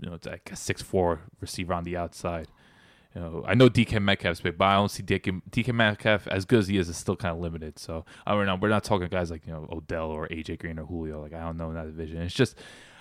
you 0.00 0.10
know 0.10 0.18
like 0.26 0.50
a 0.52 0.56
six 0.56 0.82
four 0.82 1.20
receiver 1.40 1.72
on 1.74 1.84
the 1.84 1.96
outside. 1.96 2.48
You 3.16 3.22
know, 3.22 3.44
I 3.46 3.54
know 3.54 3.70
DK 3.70 4.02
Metcalf's 4.02 4.42
big, 4.42 4.58
but 4.58 4.66
I 4.66 4.74
don't 4.74 4.90
see 4.90 5.02
DK, 5.02 5.40
DK 5.50 5.72
Metcalf 5.72 6.28
as 6.28 6.44
good 6.44 6.58
as 6.58 6.68
he 6.68 6.76
is. 6.76 6.90
Is 6.90 6.98
still 6.98 7.16
kind 7.16 7.34
of 7.34 7.40
limited. 7.40 7.78
So 7.78 8.04
I 8.26 8.36
mean, 8.36 8.60
we're 8.60 8.68
not 8.68 8.84
talking 8.84 9.08
guys 9.08 9.30
like 9.30 9.46
you 9.46 9.54
know 9.54 9.66
Odell 9.72 10.10
or 10.10 10.28
AJ 10.28 10.58
Green 10.58 10.78
or 10.78 10.84
Julio. 10.84 11.22
Like 11.22 11.32
I 11.32 11.40
don't 11.40 11.56
know 11.56 11.70
in 11.70 11.76
that 11.76 11.86
division. 11.86 12.20
It's 12.20 12.34
just 12.34 12.58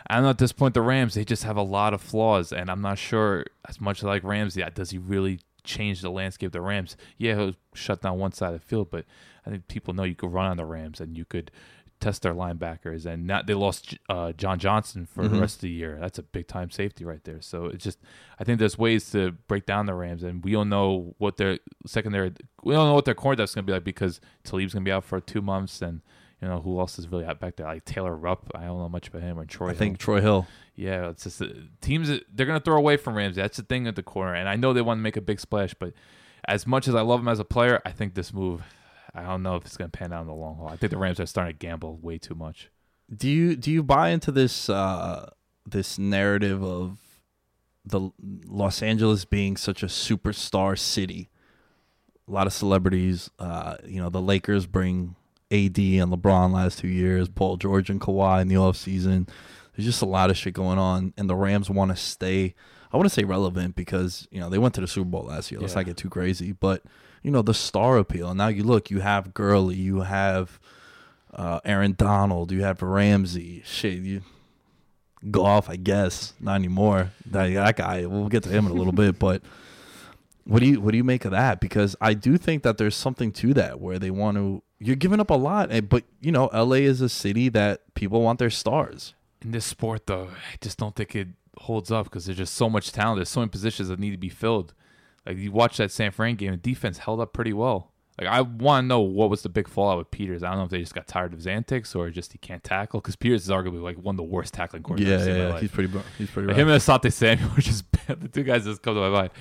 I 0.07 0.15
don't 0.15 0.23
know 0.23 0.29
at 0.29 0.37
this 0.37 0.53
point 0.53 0.73
the 0.73 0.81
Rams 0.81 1.15
they 1.15 1.25
just 1.25 1.43
have 1.43 1.57
a 1.57 1.61
lot 1.61 1.93
of 1.93 2.01
flaws, 2.01 2.53
and 2.53 2.71
I'm 2.71 2.79
not 2.81 2.97
sure 2.97 3.45
as 3.67 3.81
much 3.81 4.03
like 4.03 4.23
Ramsey 4.23 4.63
does 4.73 4.91
he 4.91 4.97
really 4.97 5.41
change 5.65 5.99
the 5.99 6.09
landscape 6.09 6.47
of 6.47 6.53
the 6.53 6.61
Rams. 6.61 6.95
Yeah, 7.17 7.35
he'll 7.35 7.55
shut 7.73 8.01
down 8.01 8.17
one 8.17 8.31
side 8.31 8.53
of 8.53 8.61
the 8.61 8.65
field, 8.65 8.89
but 8.89 9.03
I 9.45 9.49
think 9.49 9.67
people 9.67 9.93
know 9.93 10.03
you 10.03 10.15
could 10.15 10.31
run 10.31 10.45
on 10.45 10.55
the 10.55 10.63
Rams 10.63 11.01
and 11.01 11.17
you 11.17 11.25
could 11.25 11.51
test 11.99 12.21
their 12.21 12.33
linebackers. 12.33 13.05
And 13.05 13.31
they 13.47 13.53
lost 13.53 13.97
uh, 14.09 14.31
John 14.33 14.59
Johnson 14.59 15.05
for 15.05 15.27
the 15.27 15.39
rest 15.39 15.55
of 15.57 15.61
the 15.61 15.69
year. 15.69 15.97
That's 15.99 16.19
a 16.19 16.23
big 16.23 16.47
time 16.47 16.69
safety 16.71 17.05
right 17.05 17.23
there. 17.23 17.41
So 17.41 17.65
it's 17.65 17.83
just 17.83 17.99
I 18.39 18.43
think 18.43 18.59
there's 18.59 18.77
ways 18.77 19.09
to 19.11 19.31
break 19.47 19.65
down 19.65 19.85
the 19.85 19.93
Rams, 19.93 20.23
and 20.23 20.43
we 20.43 20.51
don't 20.51 20.69
know 20.69 21.15
what 21.17 21.37
their 21.37 21.59
secondary. 21.85 22.33
We 22.63 22.73
don't 22.73 22.87
know 22.87 22.93
what 22.95 23.05
their 23.05 23.15
corner 23.15 23.35
depth's 23.37 23.55
gonna 23.55 23.65
be 23.65 23.73
like 23.73 23.83
because 23.83 24.19
Talib's 24.43 24.73
gonna 24.73 24.83
be 24.85 24.91
out 24.91 25.03
for 25.03 25.19
two 25.19 25.41
months 25.41 25.81
and. 25.81 26.01
You 26.41 26.49
know 26.49 26.59
who 26.59 26.77
else 26.81 26.99
is 26.99 27.07
really 27.07 27.23
out 27.23 27.39
back 27.39 27.55
there? 27.55 27.65
Like 27.65 27.85
Taylor 27.85 28.13
Rapp. 28.13 28.51
I 28.53 28.65
don't 28.65 28.77
know 28.77 28.89
much 28.89 29.07
about 29.07 29.21
him 29.21 29.39
or 29.39 29.45
Troy. 29.45 29.67
I 29.67 29.69
Hill. 29.69 29.79
think 29.79 29.97
Troy 29.97 30.19
Hill. 30.19 30.45
Yeah, 30.75 31.09
it's 31.09 31.23
just 31.23 31.41
uh, 31.41 31.47
teams 31.79 32.11
they're 32.31 32.45
gonna 32.45 32.59
throw 32.59 32.75
away 32.75 32.97
from 32.97 33.15
Rams. 33.15 33.37
That's 33.37 33.55
the 33.55 33.63
thing 33.63 33.87
at 33.87 33.95
the 33.95 34.03
corner, 34.03 34.35
and 34.35 34.47
I 34.49 34.57
know 34.57 34.73
they 34.73 34.81
want 34.81 34.97
to 34.99 35.01
make 35.01 35.15
a 35.15 35.21
big 35.21 35.39
splash, 35.39 35.73
but 35.73 35.93
as 36.45 36.67
much 36.67 36.89
as 36.89 36.93
I 36.93 37.01
love 37.01 37.21
him 37.21 37.29
as 37.29 37.39
a 37.39 37.45
player, 37.45 37.81
I 37.85 37.91
think 37.91 38.15
this 38.15 38.33
move, 38.33 38.61
I 39.15 39.23
don't 39.23 39.43
know 39.43 39.55
if 39.55 39.65
it's 39.65 39.77
gonna 39.77 39.89
pan 39.89 40.11
out 40.13 40.21
in 40.21 40.27
the 40.27 40.33
long 40.33 40.57
haul. 40.57 40.67
I 40.67 40.75
think 40.75 40.91
the 40.91 40.97
Rams 40.97 41.19
are 41.19 41.25
starting 41.25 41.53
to 41.53 41.57
gamble 41.57 41.97
way 41.97 42.17
too 42.17 42.35
much. 42.35 42.69
Do 43.15 43.29
you 43.29 43.55
do 43.55 43.71
you 43.71 43.81
buy 43.83 44.09
into 44.09 44.31
this 44.31 44.69
uh, 44.69 45.29
this 45.65 45.97
narrative 45.97 46.63
of 46.63 46.99
the 47.85 48.09
Los 48.19 48.81
Angeles 48.81 49.25
being 49.25 49.57
such 49.57 49.83
a 49.83 49.87
superstar 49.87 50.77
city? 50.77 51.29
A 52.27 52.31
lot 52.31 52.47
of 52.47 52.53
celebrities. 52.53 53.29
Uh, 53.37 53.75
you 53.85 54.01
know, 54.01 54.09
the 54.09 54.21
Lakers 54.21 54.65
bring 54.65 55.15
AD 55.51 55.77
and 55.77 56.11
LeBron 56.11 56.51
last 56.51 56.79
two 56.79 56.87
years, 56.87 57.29
Paul 57.29 57.57
George 57.57 57.89
and 57.91 58.01
Kawhi 58.01 58.41
in 58.41 58.47
the 58.47 58.57
off 58.57 58.75
season. 58.75 59.27
There's 59.75 59.85
just 59.85 60.01
a 60.01 60.05
lot 60.07 60.29
of 60.31 60.37
shit 60.37 60.53
going 60.55 60.79
on, 60.79 61.13
and 61.17 61.29
the 61.29 61.35
Rams 61.35 61.69
want 61.69 61.91
to 61.91 61.95
stay. 61.97 62.55
I 62.91 62.97
want 62.97 63.07
to 63.07 63.13
say 63.13 63.23
relevant 63.25 63.75
because 63.75 64.27
you 64.31 64.39
know 64.39 64.49
they 64.49 64.57
went 64.57 64.73
to 64.75 64.81
the 64.81 64.87
Super 64.87 65.09
Bowl 65.09 65.23
last 65.25 65.51
year. 65.51 65.59
Let's 65.61 65.73
Yeah. 65.73 65.79
not 65.81 65.85
get 65.85 65.97
too 65.97 66.09
crazy, 66.09 66.53
but 66.53 66.81
you 67.25 67.31
know 67.31 67.41
the 67.41 67.55
star 67.55 67.97
appeal. 67.97 68.29
And 68.29 68.37
now 68.37 68.49
you 68.49 68.63
look, 68.63 68.91
you 68.91 68.99
have 68.99 69.33
Gurley, 69.33 69.75
you 69.75 70.01
have 70.01 70.59
uh, 71.33 71.59
Aaron 71.65 71.95
Donald, 71.97 72.51
you 72.51 72.61
have 72.61 72.83
Ramsey. 72.83 73.63
Shit, 73.65 74.03
you 74.03 74.21
golf, 75.31 75.67
I 75.67 75.75
guess, 75.75 76.33
not 76.39 76.53
anymore. 76.53 77.13
That, 77.25 77.51
that 77.51 77.77
guy, 77.77 78.05
we'll 78.05 78.29
get 78.29 78.43
to 78.43 78.49
him 78.49 78.67
in 78.67 78.71
a 78.71 78.75
little 78.75 78.93
bit, 78.93 79.17
but 79.19 79.41
what 80.43 80.59
do 80.59 80.67
you 80.67 80.79
what 80.79 80.91
do 80.91 80.97
you 80.97 81.03
make 81.03 81.25
of 81.25 81.31
that? 81.31 81.59
Because 81.59 81.95
I 81.99 82.13
do 82.13 82.37
think 82.37 82.61
that 82.61 82.77
there's 82.77 82.95
something 82.95 83.31
to 83.31 83.55
that 83.55 83.81
where 83.81 83.97
they 83.97 84.11
want 84.11 84.37
to. 84.37 84.61
You're 84.77 84.95
giving 84.95 85.19
up 85.19 85.31
a 85.31 85.35
lot, 85.35 85.71
eh, 85.71 85.81
but 85.81 86.03
you 86.21 86.31
know, 86.31 86.51
LA 86.53 86.85
is 86.85 87.01
a 87.01 87.09
city 87.09 87.49
that 87.49 87.95
people 87.95 88.21
want 88.21 88.37
their 88.37 88.51
stars. 88.51 89.15
In 89.41 89.49
this 89.49 89.65
sport, 89.65 90.05
though, 90.05 90.29
I 90.31 90.57
just 90.61 90.77
don't 90.77 90.95
think 90.95 91.15
it 91.15 91.29
holds 91.57 91.89
up 91.89 92.03
because 92.03 92.27
there's 92.27 92.37
just 92.37 92.53
so 92.53 92.69
much 92.69 92.91
talent. 92.91 93.17
There's 93.17 93.29
so 93.29 93.39
many 93.39 93.49
positions 93.49 93.87
that 93.87 93.97
need 93.97 94.11
to 94.11 94.17
be 94.17 94.29
filled. 94.29 94.75
Like 95.25 95.37
you 95.37 95.51
watch 95.51 95.77
that 95.77 95.91
San 95.91 96.11
Fran 96.11 96.35
game, 96.35 96.51
the 96.51 96.57
defense 96.57 96.99
held 96.99 97.19
up 97.19 97.33
pretty 97.33 97.53
well. 97.53 97.91
Like 98.19 98.29
I 98.29 98.41
want 98.41 98.85
to 98.85 98.87
know 98.87 99.01
what 99.01 99.29
was 99.29 99.41
the 99.41 99.49
big 99.49 99.67
fallout 99.67 99.97
with 99.97 100.11
Peters. 100.11 100.41
I 100.43 100.49
don't 100.49 100.59
know 100.59 100.63
if 100.65 100.69
they 100.69 100.79
just 100.79 100.95
got 100.95 101.07
tired 101.07 101.33
of 101.33 101.39
his 101.39 101.47
antics 101.47 101.93
or 101.95 102.09
just 102.09 102.31
he 102.31 102.37
can't 102.37 102.63
tackle 102.63 103.01
because 103.01 103.15
Peters 103.15 103.43
is 103.43 103.49
arguably 103.49 103.81
like 103.81 103.97
one 103.97 104.13
of 104.13 104.17
the 104.17 104.23
worst 104.23 104.53
tackling 104.53 104.83
corners. 104.83 105.05
Yeah, 105.05 105.15
I've 105.15 105.21
seen 105.21 105.31
in 105.31 105.37
my 105.37 105.43
yeah, 105.43 105.53
life. 105.53 105.61
he's 105.61 105.71
pretty. 105.71 105.99
He's 106.17 106.31
pretty. 106.31 106.47
Like. 106.47 106.57
Him 106.57 106.69
and 106.69 106.81
Asante 106.81 107.11
Samuel 107.11 107.51
are 107.51 107.61
just 107.61 107.85
the 108.07 108.29
two 108.29 108.43
guys 108.43 108.63
that 108.65 108.81
come 108.81 108.95
to 108.95 109.01
my 109.01 109.09
mind. 109.09 109.31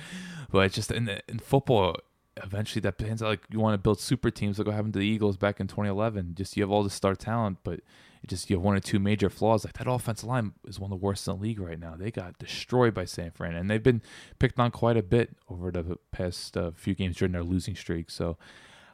But 0.51 0.65
it's 0.65 0.75
just 0.75 0.91
in 0.91 1.05
the, 1.05 1.21
in 1.29 1.39
football, 1.39 1.97
eventually 2.43 2.81
that 2.81 2.97
depends. 2.97 3.21
Like 3.21 3.43
you 3.49 3.59
want 3.59 3.75
to 3.75 3.77
build 3.77 4.01
super 4.01 4.29
teams, 4.29 4.57
like 4.57 4.67
what 4.67 4.75
happened 4.75 4.93
to 4.93 4.99
the 4.99 5.05
Eagles 5.05 5.37
back 5.37 5.61
in 5.61 5.67
2011. 5.67 6.35
Just 6.35 6.57
you 6.57 6.63
have 6.63 6.71
all 6.71 6.83
the 6.83 6.89
star 6.89 7.15
talent, 7.15 7.59
but 7.63 7.79
it 8.25 8.29
just 8.29 8.49
you 8.49 8.55
have 8.55 8.63
one 8.63 8.75
or 8.75 8.79
two 8.79 8.97
major 8.97 9.29
flaws. 9.29 9.63
Like 9.63 9.77
that 9.77 9.87
offensive 9.87 10.27
line 10.27 10.53
is 10.67 10.79
one 10.79 10.91
of 10.91 10.99
the 10.99 11.05
worst 11.05 11.27
in 11.27 11.35
the 11.35 11.41
league 11.41 11.59
right 11.59 11.79
now. 11.79 11.95
They 11.95 12.09
got 12.09 12.39
destroyed 12.39 12.95
by 12.95 13.05
San 13.05 13.29
Fran, 13.29 13.55
and 13.55 13.69
they've 13.69 13.83
been 13.83 14.01
picked 14.39 14.59
on 14.59 14.71
quite 14.71 14.97
a 14.97 15.03
bit 15.03 15.37
over 15.47 15.69
the 15.69 15.97
past 16.11 16.57
uh, 16.57 16.71
few 16.71 16.95
games 16.95 17.17
during 17.17 17.33
their 17.33 17.43
losing 17.43 17.75
streak. 17.75 18.09
So 18.09 18.37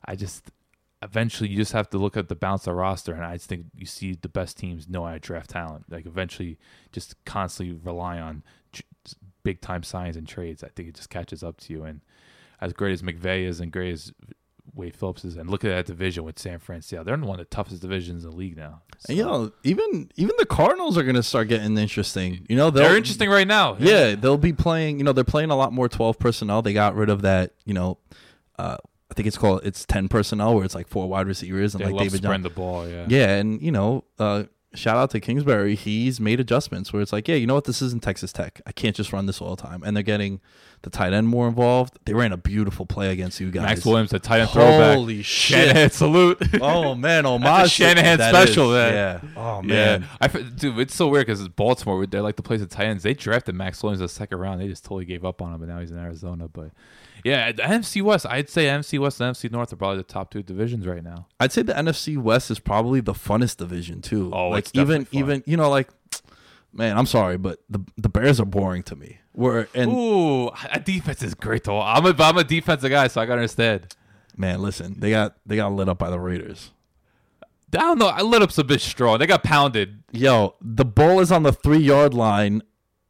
I 0.03 0.17
just 0.17 0.51
eventually 1.01 1.49
you 1.49 1.55
just 1.55 1.71
have 1.71 1.89
to 1.91 1.97
look 1.97 2.17
at 2.17 2.27
the 2.27 2.35
balance 2.35 2.63
of 2.63 2.73
the 2.73 2.75
roster, 2.75 3.13
and 3.13 3.23
I 3.23 3.35
just 3.35 3.47
think 3.47 3.67
you 3.73 3.85
see 3.85 4.17
the 4.21 4.27
best 4.27 4.57
teams 4.57 4.89
know 4.89 5.05
how 5.05 5.13
to 5.13 5.19
draft 5.19 5.51
talent. 5.51 5.85
Like 5.89 6.05
eventually, 6.05 6.59
just 6.91 7.15
constantly 7.23 7.79
rely 7.81 8.19
on 8.19 8.43
big 9.43 9.61
time 9.61 9.83
signs 9.83 10.17
and 10.17 10.27
trades. 10.27 10.61
I 10.61 10.67
think 10.67 10.89
it 10.89 10.95
just 10.95 11.09
catches 11.09 11.41
up 11.41 11.57
to 11.61 11.73
you. 11.73 11.85
And 11.85 12.01
as 12.59 12.73
great 12.73 12.91
as 12.91 13.01
McVay 13.01 13.45
is, 13.45 13.61
and 13.61 13.71
great 13.71 13.93
as 13.93 14.11
Wade 14.73 14.95
Phillips 14.95 15.25
is, 15.25 15.35
and 15.37 15.49
look 15.49 15.63
at 15.65 15.69
that 15.69 15.85
division 15.85 16.23
with 16.23 16.39
San 16.39 16.59
Francisco. 16.59 17.03
They're 17.03 17.15
in 17.15 17.21
one 17.21 17.39
of 17.39 17.49
the 17.49 17.55
toughest 17.55 17.81
divisions 17.81 18.23
in 18.23 18.31
the 18.31 18.35
league 18.35 18.55
now. 18.55 18.81
And, 19.07 19.17
you 19.17 19.23
know, 19.23 19.51
even 19.63 20.09
even 20.15 20.35
the 20.37 20.45
Cardinals 20.45 20.97
are 20.97 21.03
going 21.03 21.15
to 21.15 21.23
start 21.23 21.47
getting 21.47 21.77
interesting. 21.77 22.45
You 22.47 22.55
know, 22.55 22.69
they're 22.69 22.95
interesting 22.95 23.29
right 23.29 23.47
now. 23.47 23.75
Yeah, 23.79 24.15
they'll 24.15 24.37
be 24.37 24.53
playing. 24.53 24.99
You 24.99 25.03
know, 25.03 25.11
they're 25.13 25.23
playing 25.23 25.51
a 25.51 25.55
lot 25.55 25.73
more 25.73 25.89
twelve 25.89 26.19
personnel. 26.19 26.61
They 26.61 26.73
got 26.73 26.95
rid 26.95 27.09
of 27.09 27.21
that. 27.23 27.53
You 27.65 27.73
know, 27.73 27.97
uh, 28.57 28.77
I 29.09 29.13
think 29.13 29.27
it's 29.27 29.37
called 29.37 29.61
it's 29.63 29.85
ten 29.85 30.07
personnel 30.07 30.55
where 30.55 30.63
it's 30.63 30.75
like 30.75 30.87
four 30.87 31.09
wide 31.09 31.27
receivers 31.27 31.73
and 31.73 31.81
they 31.81 31.85
like 31.87 31.95
love 31.95 32.03
David 32.03 32.17
spreading 32.19 32.43
Johnson. 32.43 32.43
the 32.43 32.49
ball. 32.49 32.87
Yeah, 32.87 33.05
Yeah, 33.09 33.35
and 33.35 33.61
you 33.61 33.71
know, 33.71 34.05
uh, 34.19 34.43
shout 34.73 34.97
out 34.97 35.11
to 35.11 35.19
Kingsbury. 35.19 35.75
He's 35.75 36.19
made 36.19 36.39
adjustments 36.39 36.93
where 36.93 37.01
it's 37.01 37.11
like, 37.11 37.27
yeah, 37.27 37.35
you 37.35 37.47
know 37.47 37.55
what, 37.55 37.65
this 37.65 37.81
isn't 37.81 38.03
Texas 38.03 38.31
Tech. 38.31 38.61
I 38.65 38.71
can't 38.71 38.95
just 38.95 39.11
run 39.11 39.25
this 39.25 39.41
all 39.41 39.55
the 39.55 39.61
time. 39.61 39.83
And 39.83 39.95
they're 39.95 40.03
getting 40.03 40.39
the 40.83 40.89
tight 40.89 41.13
end 41.13 41.27
more 41.27 41.47
involved. 41.47 41.99
They 42.05 42.13
ran 42.13 42.31
a 42.31 42.37
beautiful 42.37 42.85
play 42.85 43.11
against 43.11 43.39
you 43.39 43.51
guys. 43.51 43.63
Maxx 43.63 43.85
Williams, 43.85 44.09
the 44.09 44.19
tight 44.19 44.41
end 44.41 44.49
throwback. 44.49 44.95
Holy 44.95 45.21
shit! 45.21 45.67
Shanahan 45.67 45.89
salute. 45.91 46.41
Oh 46.61 46.95
man, 46.95 47.25
oh 47.25 47.37
That's 47.39 47.67
a 47.67 47.69
Shanahan 47.69 48.17
special, 48.17 48.71
man. 48.71 48.93
Yeah. 48.93 49.29
Oh 49.35 49.61
Yeah, 49.63 49.99
man. 50.21 50.53
Dude, 50.55 50.79
it's 50.79 50.95
so 50.95 51.07
weird 51.07 51.25
because 51.27 51.39
it's 51.39 51.49
Baltimore, 51.49 52.05
they 52.05 52.19
like 52.19 52.35
to 52.37 52.43
play 52.43 52.57
the 52.57 52.65
tight 52.65 52.85
ends. 52.85 53.03
They 53.03 53.13
drafted 53.13 53.55
Maxx 53.55 53.81
Williams 53.83 54.01
in 54.01 54.05
the 54.05 54.09
second 54.09 54.39
round. 54.39 54.61
They 54.61 54.67
just 54.67 54.83
totally 54.83 55.05
gave 55.05 55.23
up 55.25 55.41
on 55.41 55.53
him, 55.53 55.61
and 55.61 55.71
now 55.71 55.79
he's 55.79 55.91
in 55.91 55.97
Arizona. 55.97 56.47
But 56.47 56.71
yeah, 57.23 57.51
the 57.51 57.63
NFC 57.63 58.01
West, 58.01 58.25
I'd 58.25 58.49
say 58.49 58.65
NFC 58.65 58.99
West 58.99 59.21
and 59.21 59.35
NFC 59.35 59.51
North 59.51 59.71
are 59.71 59.75
probably 59.75 59.97
the 59.97 60.03
top 60.03 60.31
two 60.31 60.43
divisions 60.43 60.87
right 60.87 61.03
now. 61.03 61.27
I'd 61.39 61.51
say 61.51 61.61
the 61.61 61.73
NFC 61.73 62.17
West 62.17 62.49
is 62.51 62.59
probably 62.59 63.01
the 63.01 63.13
funnest 63.13 63.57
division 63.57 64.01
too. 64.01 64.31
Oh, 64.33 64.49
like 64.49 64.59
it's 64.65 64.71
even 64.73 65.05
fun. 65.05 65.19
even 65.19 65.43
you 65.45 65.57
know 65.57 65.69
like, 65.69 65.89
man, 66.73 66.97
I'm 66.97 67.05
sorry, 67.05 67.37
but 67.37 67.59
the 67.69 67.79
the 67.97 68.09
Bears 68.09 68.39
are 68.39 68.45
boring 68.45 68.83
to 68.83 68.95
me. 68.95 69.19
We're 69.33 69.67
and 69.73 69.91
Ooh, 69.91 70.49
a 70.71 70.79
defense 70.79 71.23
is 71.23 71.33
great 71.33 71.63
though. 71.63 71.81
I'm 71.81 72.05
a 72.05 72.15
I'm 72.19 72.37
a 72.37 72.43
defensive 72.43 72.89
guy, 72.89 73.07
so 73.07 73.21
I 73.21 73.25
gotta 73.25 73.41
understand. 73.41 73.95
man, 74.35 74.61
listen, 74.61 74.99
they 74.99 75.11
got 75.11 75.35
they 75.45 75.55
got 75.55 75.71
lit 75.71 75.87
up 75.89 75.97
by 75.97 76.09
the 76.09 76.19
Raiders. 76.19 76.71
I 77.73 77.77
don't 77.77 77.99
know. 77.99 78.07
I 78.07 78.21
lit 78.21 78.41
up 78.41 78.51
some 78.51 78.67
bitch 78.67 78.81
strong. 78.81 79.19
They 79.19 79.27
got 79.27 79.43
pounded. 79.43 80.03
Yo, 80.11 80.55
the 80.61 80.83
ball 80.83 81.21
is 81.21 81.31
on 81.31 81.43
the 81.43 81.53
three 81.53 81.79
yard 81.79 82.13
line, 82.13 82.61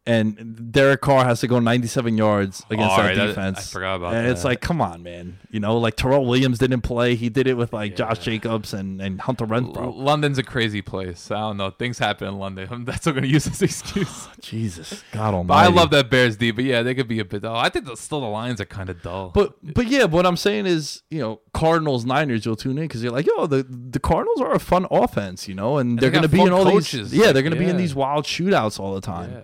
and 0.05 0.71
Derek 0.71 1.01
Carr 1.01 1.23
has 1.25 1.41
to 1.41 1.47
go 1.47 1.59
97 1.59 2.17
yards 2.17 2.65
against 2.71 2.95
that 2.95 3.03
right, 3.03 3.15
that- 3.15 3.27
defense. 3.27 3.59
I 3.59 3.61
forgot 3.61 3.95
about 3.95 4.13
and 4.15 4.27
It's 4.27 4.43
like, 4.43 4.59
come 4.59 4.81
on, 4.81 5.03
man. 5.03 5.37
You 5.51 5.59
know, 5.59 5.77
like 5.77 5.95
Tyrell 5.95 6.25
Williams 6.25 6.57
didn't 6.57 6.81
play. 6.81 7.13
He 7.15 7.29
did 7.29 7.45
it 7.45 7.55
with 7.55 7.71
like 7.71 7.95
Josh 7.95 8.17
Jacobs 8.19 8.73
and 8.73 8.99
and 8.99 9.21
Hunter 9.21 9.43
L- 9.43 9.49
Renfrow. 9.61 9.95
London's 9.95 10.39
a 10.39 10.43
crazy 10.43 10.81
place. 10.81 11.29
I 11.29 11.39
don't 11.41 11.57
know. 11.57 11.69
Things 11.69 11.99
happen 11.99 12.27
in 12.29 12.39
London. 12.39 12.85
That's 12.85 13.05
what 13.05 13.11
I'm 13.11 13.15
gonna 13.21 13.27
use 13.27 13.45
as 13.45 13.61
excuse. 13.61 14.27
Jesus, 14.41 15.03
God 15.11 15.31
But 15.31 15.37
Almighty. 15.37 15.71
I 15.71 15.75
love 15.75 15.91
that 15.91 16.09
Bears 16.09 16.35
D. 16.37 16.49
But 16.51 16.63
yeah, 16.63 16.81
they 16.81 16.95
could 16.95 17.07
be 17.07 17.19
a 17.19 17.25
bit 17.25 17.43
dull. 17.43 17.55
I 17.55 17.69
think 17.69 17.85
the, 17.85 17.95
still 17.95 18.21
the 18.21 18.27
Lions 18.27 18.59
are 18.59 18.65
kind 18.65 18.89
of 18.89 19.01
dull. 19.03 19.31
But 19.35 19.55
but 19.61 19.87
yeah, 19.87 20.05
what 20.05 20.25
I'm 20.25 20.37
saying 20.37 20.65
is, 20.65 21.03
you 21.11 21.19
know, 21.19 21.41
Cardinals 21.53 22.05
Niners, 22.05 22.43
you'll 22.45 22.55
tune 22.55 22.77
in 22.79 22.85
because 22.85 23.03
you're 23.03 23.11
like, 23.11 23.27
yo, 23.27 23.45
the 23.45 23.63
the 23.69 23.99
Cardinals 23.99 24.41
are 24.41 24.53
a 24.53 24.59
fun 24.59 24.87
offense, 24.89 25.47
you 25.47 25.53
know, 25.53 25.77
and, 25.77 25.97
they 25.97 26.01
they're 26.01 26.11
going 26.11 26.23
to 26.23 26.29
be 26.29 26.41
in 26.41 26.51
all 26.51 26.63
coaches, 26.63 27.11
these, 27.11 27.19
yeah, 27.19 27.31
they're 27.31 27.43
going 27.43 27.53
to 27.53 27.59
be 27.59 27.69
in 27.69 27.77
these 27.77 27.93
wild 27.93 28.25
shootouts 28.25 28.79
all 28.79 28.95
the 28.95 29.01
time. 29.01 29.31
yeah. 29.31 29.41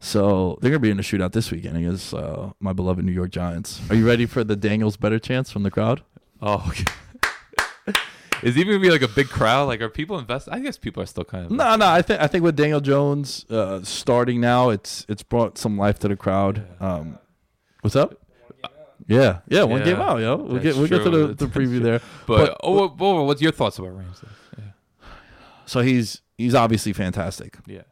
So 0.00 0.58
they're 0.60 0.70
going 0.70 0.80
to 0.80 0.86
be 0.86 0.90
in 0.90 0.98
a 0.98 1.02
shootout 1.02 1.32
this 1.32 1.50
weekend 1.50 1.76
against 1.76 2.14
uh, 2.14 2.50
my 2.60 2.72
beloved 2.72 3.04
New 3.04 3.12
York 3.12 3.30
Giants. 3.30 3.80
Are 3.90 3.96
you 3.96 4.06
ready 4.06 4.26
for 4.26 4.44
the 4.44 4.54
Daniels 4.56 4.96
better 4.96 5.18
chance 5.18 5.50
from 5.50 5.64
the 5.64 5.70
crowd? 5.70 6.02
Oh, 6.40 6.64
okay. 6.68 6.84
Is 8.44 8.56
it 8.56 8.60
even 8.60 8.74
gonna 8.74 8.78
be 8.82 8.90
like 8.90 9.02
a 9.02 9.08
big 9.08 9.28
crowd? 9.28 9.64
Like, 9.66 9.80
are 9.80 9.88
people 9.88 10.16
invested? 10.16 10.54
I 10.54 10.60
guess 10.60 10.78
people 10.78 11.02
are 11.02 11.06
still 11.06 11.24
kind 11.24 11.46
of. 11.46 11.50
No, 11.50 11.74
no, 11.74 11.88
I 11.88 12.02
think 12.02 12.20
I 12.20 12.28
think 12.28 12.44
with 12.44 12.54
Daniel 12.54 12.80
Jones 12.80 13.44
uh, 13.50 13.82
starting 13.82 14.40
now, 14.40 14.70
it's 14.70 15.04
it's 15.08 15.24
brought 15.24 15.58
some 15.58 15.76
life 15.76 15.98
to 16.00 16.08
the 16.08 16.14
crowd. 16.14 16.64
Um, 16.80 17.18
what's 17.80 17.96
up? 17.96 18.14
Yeah, 19.08 19.40
yeah, 19.48 19.64
one 19.64 19.80
Yeah, 19.80 19.84
game 19.86 19.96
out, 19.96 20.20
yo. 20.20 20.36
We'll 20.36 20.60
get 20.62 20.76
we'll 20.76 20.86
get 20.86 21.02
to 21.02 21.10
the, 21.10 21.26
the 21.34 21.46
preview 21.46 21.78
true. 21.78 21.80
there. 21.80 22.00
But, 22.28 22.56
oh, 22.62 22.72
what- 22.72 22.98
what- 22.98 23.26
what's 23.26 23.42
your 23.42 23.50
thoughts 23.52 23.78
about 23.80 23.96
Rams? 23.96 24.20
Then? 24.20 24.72
So 25.66 25.80
he's 25.80 26.22
he's 26.36 26.54
obviously 26.54 26.92
fantastic. 26.92 27.56
Yeah. 27.66 27.82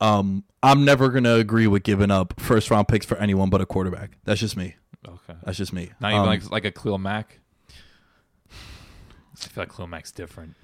Um, 0.00 0.44
I'm 0.62 0.84
never 0.84 1.08
gonna 1.08 1.34
agree 1.36 1.66
with 1.66 1.82
giving 1.82 2.10
up 2.10 2.38
first 2.40 2.70
round 2.70 2.88
picks 2.88 3.06
for 3.06 3.16
anyone 3.18 3.48
but 3.50 3.60
a 3.60 3.66
quarterback. 3.66 4.18
That's 4.24 4.40
just 4.40 4.56
me. 4.56 4.76
Okay. 5.06 5.38
That's 5.44 5.56
just 5.56 5.72
me. 5.72 5.90
Not 6.00 6.10
even 6.12 6.20
Um, 6.22 6.26
like 6.26 6.50
like 6.50 6.64
a 6.64 6.70
Khalil 6.72 6.98
Mack. 6.98 7.40
I 8.50 9.48
feel 9.48 9.62
like 9.62 9.74
Khalil 9.74 9.86
Mack's 9.88 10.12
different. 10.12 10.54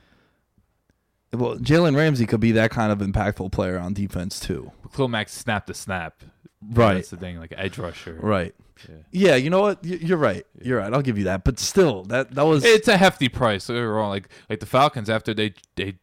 well, 1.33 1.57
Jalen 1.57 1.97
Ramsey 1.97 2.27
could 2.27 2.41
be 2.41 2.53
that 2.53 2.71
kind 2.71 2.93
of 2.93 2.99
impactful 3.07 3.53
player 3.53 3.79
on 3.79 3.95
defense 3.95 4.39
too. 4.41 4.73
But 4.83 4.93
Khalil 4.93 5.09
Mack 5.09 5.29
snap 5.29 5.67
to 5.67 5.75
snap. 5.75 6.23
Right. 6.71 6.95
That's 6.95 7.11
the 7.11 7.17
thing, 7.17 7.39
like 7.39 7.53
edge 7.57 7.79
rusher. 7.79 8.19
Right. 8.21 8.55
Yeah. 8.89 8.95
Yeah. 9.31 9.35
You 9.37 9.51
know 9.51 9.61
what? 9.61 9.85
You're 9.85 10.19
right. 10.19 10.45
You're 10.61 10.79
right. 10.79 10.93
I'll 10.93 11.03
give 11.03 11.19
you 11.19 11.25
that. 11.25 11.45
But 11.45 11.59
still, 11.59 12.03
that 12.05 12.35
that 12.35 12.45
was 12.47 12.65
It's 12.65 12.89
a 12.89 12.97
hefty 12.97 13.29
price. 13.29 13.67
Don't 13.67 13.77
get 13.77 13.83
wrong. 13.83 14.11
Like 14.11 14.29
like 14.51 14.61
the 14.61 14.67
Falcons 14.67 15.09
after 15.11 15.33
they 15.35 15.55
they 15.77 15.95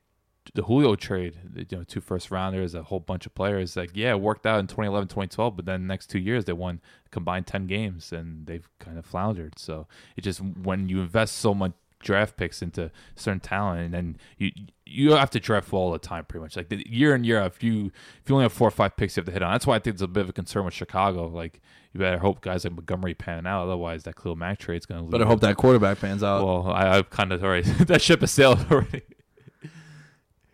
the 0.55 0.63
Julio 0.63 0.95
trade, 0.95 1.38
you 1.55 1.77
know, 1.77 1.83
two 1.83 2.01
first 2.01 2.31
rounders, 2.31 2.73
a 2.75 2.83
whole 2.83 2.99
bunch 2.99 3.25
of 3.25 3.35
players. 3.35 3.75
Like, 3.75 3.91
yeah, 3.93 4.12
it 4.12 4.21
worked 4.21 4.45
out 4.45 4.59
in 4.59 4.67
2011, 4.67 5.07
2012, 5.07 5.55
but 5.55 5.65
then 5.65 5.81
the 5.81 5.88
next 5.88 6.07
two 6.07 6.19
years 6.19 6.45
they 6.45 6.53
won 6.53 6.81
combined 7.12 7.47
10 7.47 7.67
games 7.67 8.12
and 8.12 8.45
they've 8.45 8.67
kind 8.79 8.97
of 8.97 9.05
floundered. 9.05 9.59
So 9.59 9.88
it 10.15 10.21
just 10.21 10.39
when 10.41 10.89
you 10.89 11.01
invest 11.01 11.38
so 11.38 11.53
much 11.53 11.73
draft 11.99 12.38
picks 12.38 12.62
into 12.62 12.91
certain 13.15 13.39
talent, 13.39 13.81
and 13.81 13.93
then 13.93 14.17
you 14.38 14.51
you 14.85 15.12
have 15.12 15.29
to 15.31 15.39
draft 15.39 15.71
all 15.73 15.91
the 15.91 15.99
time, 15.99 16.25
pretty 16.25 16.41
much. 16.41 16.55
Like 16.55 16.69
the 16.69 16.83
year 16.89 17.13
in 17.13 17.23
year 17.23 17.39
out, 17.39 17.47
if 17.47 17.63
you 17.63 17.91
if 18.21 18.29
you 18.29 18.35
only 18.35 18.43
have 18.43 18.53
four 18.53 18.67
or 18.67 18.71
five 18.71 18.95
picks, 18.95 19.15
you 19.15 19.21
have 19.21 19.25
to 19.27 19.31
hit 19.31 19.43
on. 19.43 19.51
That's 19.51 19.67
why 19.67 19.75
I 19.75 19.79
think 19.79 19.95
it's 19.95 20.01
a 20.01 20.07
bit 20.07 20.21
of 20.21 20.29
a 20.29 20.33
concern 20.33 20.65
with 20.65 20.73
Chicago. 20.73 21.27
Like 21.27 21.62
you 21.93 21.99
better 21.99 22.17
hope 22.17 22.41
guys 22.41 22.63
like 22.63 22.73
Montgomery 22.73 23.13
pan 23.13 23.45
out, 23.45 23.63
otherwise 23.63 24.03
that 24.03 24.15
Khalil 24.15 24.35
Mack 24.35 24.59
trade's 24.59 24.85
going 24.85 24.99
to. 24.99 25.05
Lose. 25.05 25.12
Better 25.12 25.25
hope 25.25 25.41
that 25.41 25.57
quarterback 25.57 25.99
pans 25.99 26.23
out. 26.23 26.45
Well, 26.45 26.71
I, 26.71 26.97
I've 26.97 27.09
kind 27.09 27.31
of 27.31 27.43
already 27.43 27.69
that 27.85 28.01
ship 28.01 28.21
has 28.21 28.31
sailed 28.31 28.65
already. 28.71 29.03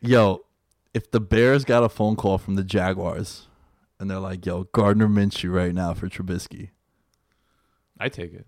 Yo, 0.01 0.45
if 0.93 1.09
the 1.11 1.19
Bears 1.19 1.65
got 1.65 1.83
a 1.83 1.89
phone 1.89 2.15
call 2.15 2.37
from 2.37 2.55
the 2.55 2.63
Jaguars 2.63 3.47
and 3.99 4.09
they're 4.09 4.19
like, 4.19 4.45
"Yo, 4.45 4.65
Gardner 4.65 5.07
Minshew 5.07 5.51
right 5.53 5.73
now 5.73 5.93
for 5.93 6.07
Trubisky," 6.07 6.69
I 7.99 8.09
take 8.09 8.33
it. 8.33 8.45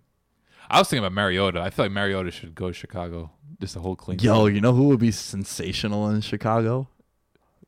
I 0.69 0.79
was 0.79 0.89
thinking 0.89 1.05
about 1.05 1.13
Mariota. 1.13 1.61
I 1.61 1.69
feel 1.69 1.85
like 1.85 1.91
Mariota 1.93 2.29
should 2.31 2.53
go 2.53 2.67
to 2.67 2.73
Chicago. 2.73 3.31
Just 3.61 3.75
a 3.75 3.79
whole 3.79 3.95
clean. 3.95 4.19
yo, 4.19 4.45
you 4.47 4.61
know 4.61 4.73
who 4.73 4.89
would 4.89 4.99
be 4.99 5.11
sensational 5.11 6.09
in 6.09 6.21
Chicago? 6.21 6.89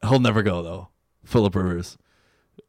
He'll 0.08 0.20
never 0.20 0.44
go 0.44 0.62
though. 0.62 0.90
Philip 1.26 1.56
Rivers. 1.56 1.98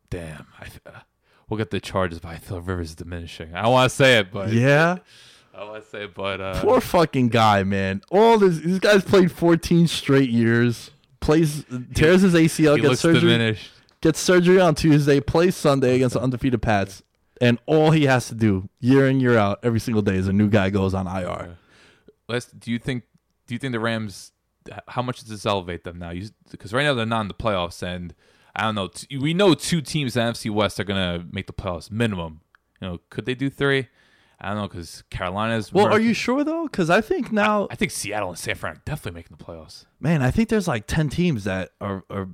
damn. 0.09 0.47
I, 0.59 0.67
uh, 0.89 1.01
we'll 1.49 1.59
get 1.59 1.71
the 1.71 1.81
charges, 1.81 2.19
but 2.21 2.29
I 2.29 2.37
feel 2.39 2.61
Rivers 2.61 2.91
is 2.91 2.95
diminishing. 2.97 3.55
I 3.55 3.63
don't 3.63 3.73
want 3.73 3.91
to 3.91 3.97
say 3.97 4.19
it, 4.19 4.31
but 4.33 4.53
Yeah. 4.53 4.99
I 5.55 5.65
want 5.65 5.83
to 5.85 5.91
say, 5.91 6.05
it, 6.05 6.15
but 6.15 6.41
uh, 6.41 6.61
Poor 6.63 6.81
fucking 6.81 7.29
guy, 7.29 7.65
man. 7.65 8.01
All 8.11 8.39
this, 8.39 8.59
these 8.61 8.79
guys 8.79 9.05
played 9.05 9.31
14 9.31 9.89
straight 9.89 10.31
years. 10.31 10.91
Plays, 11.21 11.65
tears 11.95 12.23
his 12.23 12.35
ACL, 12.35 12.77
he 12.77 12.83
gets 12.83 13.01
surgery, 13.01 13.21
diminished. 13.21 13.71
gets 14.01 14.19
surgery 14.19 14.61
on 14.61 14.75
Tuesday, 14.75 15.21
plays 15.21 15.55
Sunday 15.55 15.97
against 15.97 16.15
the 16.15 16.21
undefeated 16.21 16.63
Pats, 16.63 17.03
and 17.41 17.59
all 17.67 17.91
he 17.91 18.07
has 18.07 18.29
to 18.29 18.35
do 18.35 18.69
year 18.81 19.07
in 19.07 19.21
year 19.21 19.37
out 19.37 19.59
every 19.63 19.81
single 19.81 20.03
day 20.03 20.15
is 20.17 20.29
a 20.29 20.33
new 20.33 20.49
guy 20.49 20.71
goes 20.71 20.95
on 20.95 21.07
IR. 21.07 21.57
Let's. 22.29 22.47
Do 22.47 22.71
you 22.71 22.79
think? 22.79 23.05
Do 23.47 23.55
you 23.55 23.59
think 23.59 23.73
the 23.73 23.81
Rams? 23.81 24.33
How 24.89 25.03
much 25.03 25.21
does 25.21 25.29
this 25.29 25.47
elevate 25.47 25.85
them 25.85 25.99
now? 25.99 26.13
Because 26.51 26.73
right 26.73 26.85
now 26.85 26.95
they're 26.95 27.07
not 27.07 27.23
in 27.23 27.29
the 27.29 27.35
playoffs, 27.35 27.83
and 27.83 28.15
I 28.55 28.63
don't 28.63 28.75
know. 28.75 28.89
T- 28.89 29.17
we 29.19 29.35
know 29.35 29.55
two 29.55 29.81
teams 29.83 30.17
in 30.17 30.25
the 30.25 30.33
NFC 30.33 30.51
West 30.51 30.79
are 30.81 30.85
gonna 30.85 31.25
make 31.31 31.47
the 31.47 31.53
playoffs 31.53 31.91
minimum. 31.91 32.41
You 32.81 32.89
know, 32.89 33.01
could 33.11 33.27
they 33.27 33.35
do 33.35 33.51
three? 33.51 33.89
I 34.41 34.49
don't 34.49 34.57
know 34.59 34.69
because 34.69 35.03
Carolina's. 35.11 35.73
Well, 35.73 35.87
mer- 35.87 35.93
are 35.93 36.01
you 36.01 36.15
sure 36.15 36.45
though? 36.45 36.65
Because 36.65 36.89
I 36.91 37.01
think 37.01 37.31
now, 37.33 37.69
I 37.71 37.75
think 37.75 37.91
Seattle 37.91 38.31
and 38.31 38.39
San 38.39 38.55
Fran 38.55 38.73
are 38.77 38.83
definitely 38.85 39.19
making 39.19 39.37
the 39.39 39.45
playoffs. 39.45 39.85
man, 40.01 40.23
I 40.23 40.31
think 40.31 40.49
there's 40.49 40.67
like 40.69 40.87
10 40.87 41.09
teams 41.11 41.45
that 41.45 41.71
are 41.81 42.05
are 42.11 42.29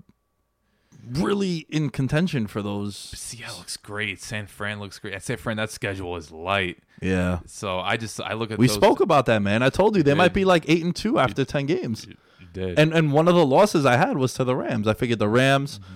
really 1.08 1.66
in 1.68 1.90
contention 1.90 2.46
for 2.46 2.62
those. 2.62 2.96
Seattle 2.96 3.58
looks 3.58 3.76
great. 3.76 4.20
San 4.20 4.46
Fran 4.46 4.80
looks 4.80 4.98
great. 4.98 5.14
At 5.14 5.22
San 5.22 5.36
Fran, 5.36 5.56
that 5.56 5.70
schedule 5.70 6.16
is 6.16 6.30
light. 6.32 6.78
Yeah. 7.00 7.40
So 7.46 7.78
I 7.78 7.96
just 7.96 8.20
I 8.20 8.32
look 8.34 8.50
at 8.50 8.58
We 8.58 8.66
those- 8.66 8.76
spoke 8.76 9.00
about 9.00 9.26
that, 9.26 9.40
man. 9.42 9.62
I 9.62 9.68
told 9.70 9.96
you 9.96 10.02
they 10.02 10.12
did. 10.12 10.16
might 10.18 10.32
be 10.34 10.44
like 10.44 10.64
eight 10.68 10.82
and 10.84 10.94
two 10.94 11.18
after 11.18 11.44
ten 11.44 11.66
games. 11.66 12.06
You 12.40 12.46
did. 12.52 12.78
And 12.78 12.92
and 12.92 13.12
one 13.12 13.28
of 13.28 13.34
the 13.34 13.46
losses 13.46 13.84
I 13.86 13.96
had 13.96 14.16
was 14.16 14.34
to 14.34 14.44
the 14.44 14.56
Rams. 14.56 14.88
I 14.88 14.94
figured 14.94 15.18
the 15.18 15.28
Rams, 15.28 15.78
I 15.82 15.86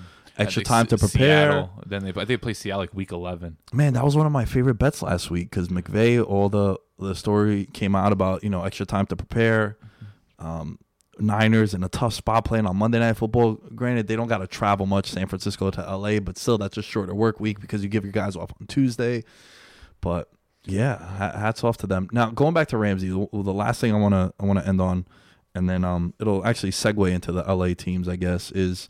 extra 0.41 0.63
time 0.63 0.87
to 0.87 0.99
prepare. 0.99 1.51
Seattle, 1.53 1.71
then 1.87 2.05
they 2.05 2.11
I 2.11 2.13
think 2.13 2.29
they 2.29 2.37
play 2.37 2.55
Seattle 2.55 2.81
like 2.81 2.95
week 2.95 3.13
eleven. 3.13 3.57
Man, 3.73 3.95
that 3.95 4.05
was 4.05 4.17
one 4.17 4.27
of 4.27 4.33
my 4.33 4.45
favorite 4.45 4.75
bets 4.75 5.03
last 5.03 5.31
week 5.31 5.51
because 5.51 5.69
McVay, 5.69 6.25
all 6.25 6.49
the 6.49 6.79
the 6.99 7.15
story 7.15 7.67
came 7.73 7.95
out 7.95 8.13
about 8.13 8.43
you 8.45 8.51
know 8.51 8.65
extra 8.65 8.87
time 8.87 9.07
to 9.07 9.17
prepare. 9.17 9.79
Um, 10.39 10.79
Niners 11.19 11.75
in 11.75 11.85
a 11.85 11.89
tough 11.89 12.15
spot 12.15 12.45
playing 12.45 12.67
on 12.67 12.77
Monday 12.77 12.99
Night 12.99 13.15
Football. 13.17 13.55
Granted, 13.75 14.07
they 14.07 14.17
don't 14.17 14.29
got 14.29 14.39
to 14.39 14.47
travel 14.47 14.87
much, 14.87 15.11
San 15.11 15.27
Francisco 15.27 15.71
to 15.71 15.97
LA, 15.97 16.19
but 16.19 16.39
still, 16.39 16.59
that's 16.59 16.77
a 16.77 16.83
shorter 16.83 17.15
work 17.15 17.41
week 17.41 17.61
because 17.61 17.83
you 17.83 17.89
give 17.89 18.05
your 18.05 18.13
guys 18.13 18.37
off 18.37 18.51
on 18.59 18.67
Tuesday. 18.67 19.23
But 20.01 20.31
yeah, 20.65 21.19
hats 21.19 21.65
off 21.65 21.77
to 21.79 21.87
them. 21.87 22.09
Now 22.13 22.31
going 22.31 22.55
back 22.55 22.69
to 22.69 22.79
Ramsey, 22.79 23.09
the, 23.09 23.29
the 23.33 23.53
last 23.53 23.81
thing 23.81 23.95
I 23.95 23.99
want 23.99 24.15
to 24.15 24.33
I 24.41 24.47
want 24.47 24.59
to 24.59 24.67
end 24.67 24.81
on, 24.81 25.07
and 25.55 25.69
then 25.69 25.85
um 25.85 26.15
it'll 26.21 26.45
actually 26.45 26.73
segue 26.73 27.11
into 27.11 27.33
the 27.33 27.43
LA 27.43 27.75
teams, 27.75 28.09
I 28.09 28.17
guess, 28.17 28.51
is 28.53 28.89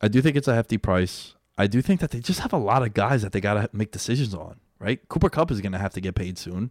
I 0.00 0.08
do 0.08 0.20
think 0.22 0.36
it's 0.36 0.48
a 0.48 0.54
hefty 0.54 0.78
price. 0.78 1.34
I 1.56 1.66
do 1.66 1.82
think 1.82 2.00
that 2.00 2.10
they 2.12 2.20
just 2.20 2.40
have 2.40 2.52
a 2.52 2.58
lot 2.58 2.82
of 2.82 2.94
guys 2.94 3.22
that 3.22 3.32
they 3.32 3.40
got 3.40 3.54
to 3.54 3.68
make 3.72 3.90
decisions 3.90 4.32
on, 4.34 4.60
right? 4.78 5.06
Cooper 5.08 5.28
Kupp 5.28 5.50
is 5.50 5.60
going 5.60 5.72
to 5.72 5.78
have 5.78 5.92
to 5.94 6.00
get 6.00 6.14
paid 6.14 6.38
soon. 6.38 6.70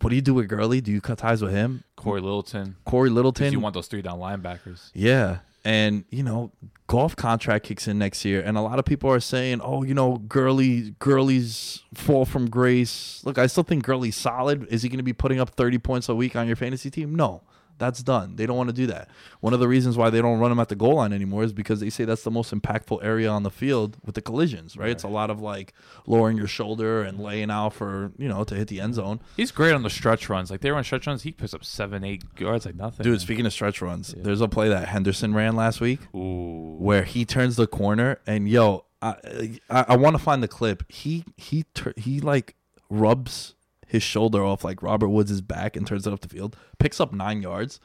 What 0.00 0.10
do 0.10 0.16
you 0.16 0.22
do 0.22 0.34
with 0.34 0.48
Gurley? 0.48 0.80
Do 0.80 0.90
you 0.90 1.00
cut 1.00 1.18
ties 1.18 1.42
with 1.42 1.52
him? 1.52 1.84
Cory 1.94 2.20
Littleton. 2.20 2.76
Cory 2.84 3.10
Littleton? 3.10 3.52
you 3.52 3.60
want 3.60 3.74
those 3.74 3.86
three 3.86 4.02
down 4.02 4.18
linebackers. 4.18 4.90
yeah. 4.94 5.38
And, 5.64 6.04
you 6.10 6.24
know, 6.24 6.50
Goff 6.88 7.14
contract 7.14 7.64
kicks 7.64 7.86
in 7.86 7.96
next 7.96 8.24
year. 8.24 8.42
And 8.44 8.56
a 8.56 8.60
lot 8.60 8.80
of 8.80 8.84
people 8.84 9.08
are 9.12 9.20
saying, 9.20 9.60
oh, 9.62 9.84
you 9.84 9.94
know, 9.94 10.16
Gurley, 10.16 10.96
Gurley's 10.98 11.84
fall 11.94 12.24
from 12.24 12.50
grace. 12.50 13.22
Look, 13.24 13.38
I 13.38 13.46
still 13.46 13.62
think 13.62 13.84
Gurley's 13.84 14.16
solid. 14.16 14.66
Is 14.72 14.82
he 14.82 14.88
going 14.88 14.98
to 14.98 15.04
be 15.04 15.12
putting 15.12 15.38
up 15.38 15.50
30 15.50 15.78
points 15.78 16.08
a 16.08 16.16
week 16.16 16.34
on 16.34 16.48
your 16.48 16.56
fantasy 16.56 16.90
team? 16.90 17.14
No. 17.14 17.42
That's 17.82 18.00
done. 18.02 18.36
They 18.36 18.46
don't 18.46 18.56
want 18.56 18.68
to 18.68 18.72
do 18.72 18.86
that. 18.86 19.08
One 19.40 19.52
of 19.52 19.58
the 19.58 19.66
reasons 19.66 19.96
why 19.96 20.08
they 20.08 20.22
don't 20.22 20.38
run 20.38 20.50
them 20.52 20.60
at 20.60 20.68
the 20.68 20.76
goal 20.76 20.94
line 20.94 21.12
anymore 21.12 21.42
is 21.42 21.52
because 21.52 21.80
they 21.80 21.90
say 21.90 22.04
that's 22.04 22.22
the 22.22 22.30
most 22.30 22.54
impactful 22.54 23.02
area 23.02 23.28
on 23.28 23.42
the 23.42 23.50
field 23.50 23.96
with 24.04 24.14
the 24.14 24.22
collisions, 24.22 24.76
right? 24.76 24.90
It's 24.90 25.02
a 25.02 25.08
lot 25.08 25.30
of 25.30 25.40
like 25.40 25.72
lowering 26.06 26.36
your 26.36 26.46
shoulder 26.46 27.02
and 27.02 27.18
laying 27.18 27.50
out 27.50 27.74
for, 27.74 28.12
you 28.16 28.28
know, 28.28 28.44
to 28.44 28.54
hit 28.54 28.68
the 28.68 28.80
end 28.80 28.94
zone. 28.94 29.18
He's 29.36 29.50
great 29.50 29.72
on 29.72 29.82
the 29.82 29.90
stretch 29.90 30.28
runs. 30.28 30.48
Like 30.48 30.60
they 30.60 30.70
run 30.70 30.84
stretch 30.84 31.08
runs, 31.08 31.24
he 31.24 31.32
picks 31.32 31.52
up 31.54 31.64
seven, 31.64 32.04
eight 32.04 32.22
yards 32.38 32.66
like 32.66 32.76
nothing. 32.76 33.02
Dude, 33.02 33.20
speaking 33.20 33.46
of 33.46 33.52
stretch 33.52 33.82
runs, 33.82 34.14
there's 34.16 34.40
a 34.40 34.46
play 34.48 34.68
that 34.68 34.86
Henderson 34.88 35.34
ran 35.34 35.56
last 35.56 35.80
week. 35.80 35.98
Ooh. 36.14 36.76
where 36.78 37.02
he 37.02 37.24
turns 37.24 37.56
the 37.56 37.66
corner 37.66 38.20
and 38.28 38.48
yo, 38.48 38.84
I 39.02 39.58
I, 39.68 39.84
I 39.88 39.96
want 39.96 40.14
to 40.16 40.22
find 40.22 40.40
the 40.40 40.48
clip. 40.48 40.84
He 40.88 41.24
he 41.36 41.64
tur- 41.74 41.94
he 41.96 42.20
like 42.20 42.54
rubs 42.88 43.54
his 43.92 44.02
shoulder 44.02 44.42
off 44.42 44.64
like 44.64 44.82
Robert 44.82 45.10
Woods' 45.10 45.42
back 45.42 45.76
and 45.76 45.86
turns 45.86 46.06
it 46.06 46.12
up 46.14 46.20
the 46.20 46.28
field, 46.28 46.56
picks 46.78 46.98
up 46.98 47.12
nine 47.12 47.42
yards, 47.42 47.78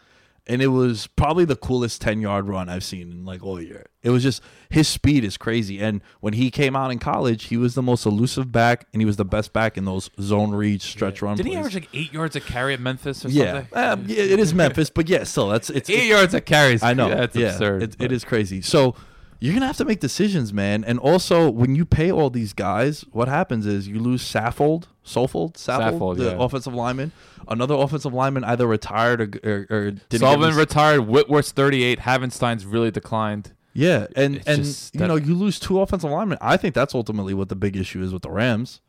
and 0.48 0.62
it 0.62 0.68
was 0.68 1.08
probably 1.08 1.44
the 1.44 1.58
coolest 1.58 2.02
ten 2.02 2.22
yard 2.22 2.48
run 2.48 2.70
I've 2.70 2.86
seen 2.86 3.12
in 3.12 3.26
like 3.26 3.44
all 3.44 3.62
year. 3.62 3.88
It 4.04 4.12
was 4.12 4.24
just 4.24 4.42
his 4.70 4.88
speed 4.88 5.26
is 5.26 5.36
crazy, 5.36 5.80
and 5.80 6.02
when 6.22 6.32
he 6.32 6.50
came 6.50 6.78
out 6.78 6.92
in 6.92 7.00
college, 7.00 7.48
he 7.48 7.58
was 7.58 7.76
the 7.76 7.82
most 7.82 8.06
elusive 8.06 8.54
back, 8.54 8.88
and 8.94 9.02
he 9.02 9.06
was 9.06 9.18
the 9.18 9.26
best 9.26 9.52
back 9.52 9.78
in 9.78 9.84
those 9.84 10.10
zone 10.22 10.52
read 10.52 10.82
stretch 10.82 11.22
run. 11.22 11.36
Didn't 11.36 11.48
he 11.48 11.56
plays. 11.56 11.66
average 11.66 11.76
like 11.76 11.90
eight 11.94 12.14
yards 12.14 12.38
a 12.38 12.40
carry 12.40 12.74
at 12.74 12.80
Memphis 12.80 13.26
or 13.26 13.28
yeah, 13.28 13.52
something? 13.52 13.78
Um, 13.78 14.06
yeah, 14.08 14.24
it 14.24 14.40
is 14.40 14.54
Memphis, 14.54 14.90
but 14.90 15.10
yeah, 15.10 15.26
still 15.26 15.50
that's 15.50 15.70
it's 15.70 15.90
Eight 15.98 16.08
yards 16.08 16.34
a 16.34 16.40
carry. 16.40 16.80
I 16.82 16.94
know. 16.94 17.10
That's 17.10 17.36
yeah, 17.36 17.48
absurd. 17.48 17.84
It, 17.84 17.96
it 18.00 18.12
is 18.14 18.24
crazy. 18.24 18.62
So 18.62 18.96
you're 19.40 19.54
gonna 19.54 19.68
have 19.68 19.78
to 19.78 19.86
make 19.86 20.00
decisions, 20.00 20.52
man. 20.54 20.84
And 20.84 21.00
also, 21.00 21.50
when 21.50 21.76
you 21.76 21.86
pay 21.86 22.12
all 22.12 22.30
these 22.30 22.54
guys, 22.54 23.06
what 23.12 23.28
happens 23.28 23.66
is 23.66 23.88
you 23.88 24.00
lose 24.00 24.22
Saffold, 24.24 24.86
Saffold, 25.06 25.54
Saffold, 25.54 26.00
Saffold, 26.00 26.18
the 26.18 26.26
yeah. 26.32 26.38
offensive 26.44 26.74
lineman. 26.74 27.12
Another 27.48 27.76
offensive 27.76 28.14
lineman 28.14 28.44
either 28.44 28.68
retired 28.68 29.22
or 29.22 29.40
or, 29.70 29.78
or 29.78 29.92
didn't 29.92 30.20
Sullivan 30.20 30.50
his- 30.50 30.58
retired. 30.58 31.02
Whitworth's 31.02 31.52
38. 31.52 32.00
Havenstein's 32.00 32.66
really 32.66 32.92
declined. 32.92 33.54
yeah, 33.74 34.08
and 34.16 34.38
It's 34.38 34.48
and 34.48 34.64
just 34.64 34.94
you 34.96 35.00
that- 35.00 35.08
know 35.08 35.16
you 35.16 35.36
lose 35.36 35.60
two 35.60 35.80
offensive 35.82 36.10
linemen. 36.12 36.38
I 36.42 36.58
think 36.58 36.74
that's 36.76 36.96
ultimately 36.96 37.34
what 37.34 37.50
the 37.50 37.56
big 37.56 37.76
issue 37.78 38.02
is 38.04 38.12
with 38.12 38.24
the 38.24 38.32
Rams, 38.32 38.82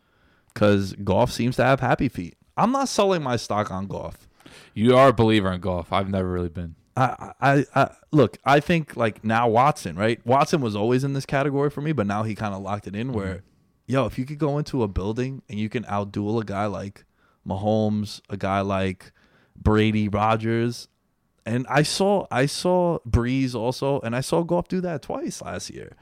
because 0.55 0.95
Goff 1.05 1.31
seems 1.31 1.57
to 1.57 1.65
have 1.65 1.81
happy 1.81 2.09
feet. 2.09 2.37
I'm 2.57 2.73
not 2.73 2.89
selling 2.89 3.23
my 3.23 3.37
stock 3.37 3.71
on 3.71 3.87
Goff. 3.87 4.27
You 4.75 4.97
are 4.97 5.09
a 5.09 5.13
believer 5.13 5.53
in 5.53 5.61
Goff. 5.61 5.93
I've 5.93 6.09
never 6.09 6.29
really 6.31 6.49
been. 6.49 6.75
I, 6.99 7.33
I, 7.41 7.65
I 7.75 7.91
look. 8.11 8.39
I 8.45 8.61
think 8.61 8.97
like 8.97 9.25
now 9.25 9.49
Watson, 9.49 9.97
right? 9.97 10.25
Watson 10.27 10.61
was 10.61 10.75
always 10.75 11.05
in 11.05 11.13
this 11.13 11.27
category 11.27 11.71
for 11.71 11.81
me, 11.81 11.93
but 11.93 12.07
now 12.07 12.25
he 12.25 12.35
kind 12.35 12.55
of 12.55 12.63
locked 12.63 12.87
it 12.87 12.97
in. 12.97 13.13
Where, 13.13 13.27
mm-hmm. 13.37 13.47
yo, 13.87 14.07
if 14.07 14.19
you 14.19 14.25
could 14.25 14.39
go 14.39 14.59
into 14.59 14.83
a 14.83 14.89
building 14.89 15.43
and 15.49 15.59
you 15.59 15.69
can 15.69 15.85
outduel 15.85 16.41
a 16.41 16.45
guy 16.45 16.67
like 16.67 17.05
Mahomes, 17.47 18.21
a 18.29 18.37
guy 18.37 18.61
like 18.61 19.13
Brady, 19.57 20.09
Rodgers, 20.09 20.89
and 21.47 21.67
I 21.69 21.83
saw 21.83 22.27
I 22.31 22.47
saw 22.47 22.99
Brees 23.09 23.55
also, 23.55 24.01
and 24.01 24.17
I 24.17 24.21
saw 24.21 24.43
Goff 24.43 24.69
do 24.69 24.81
that 24.81 25.03
twice 25.03 25.41
last 25.41 25.71
year. 25.71 25.93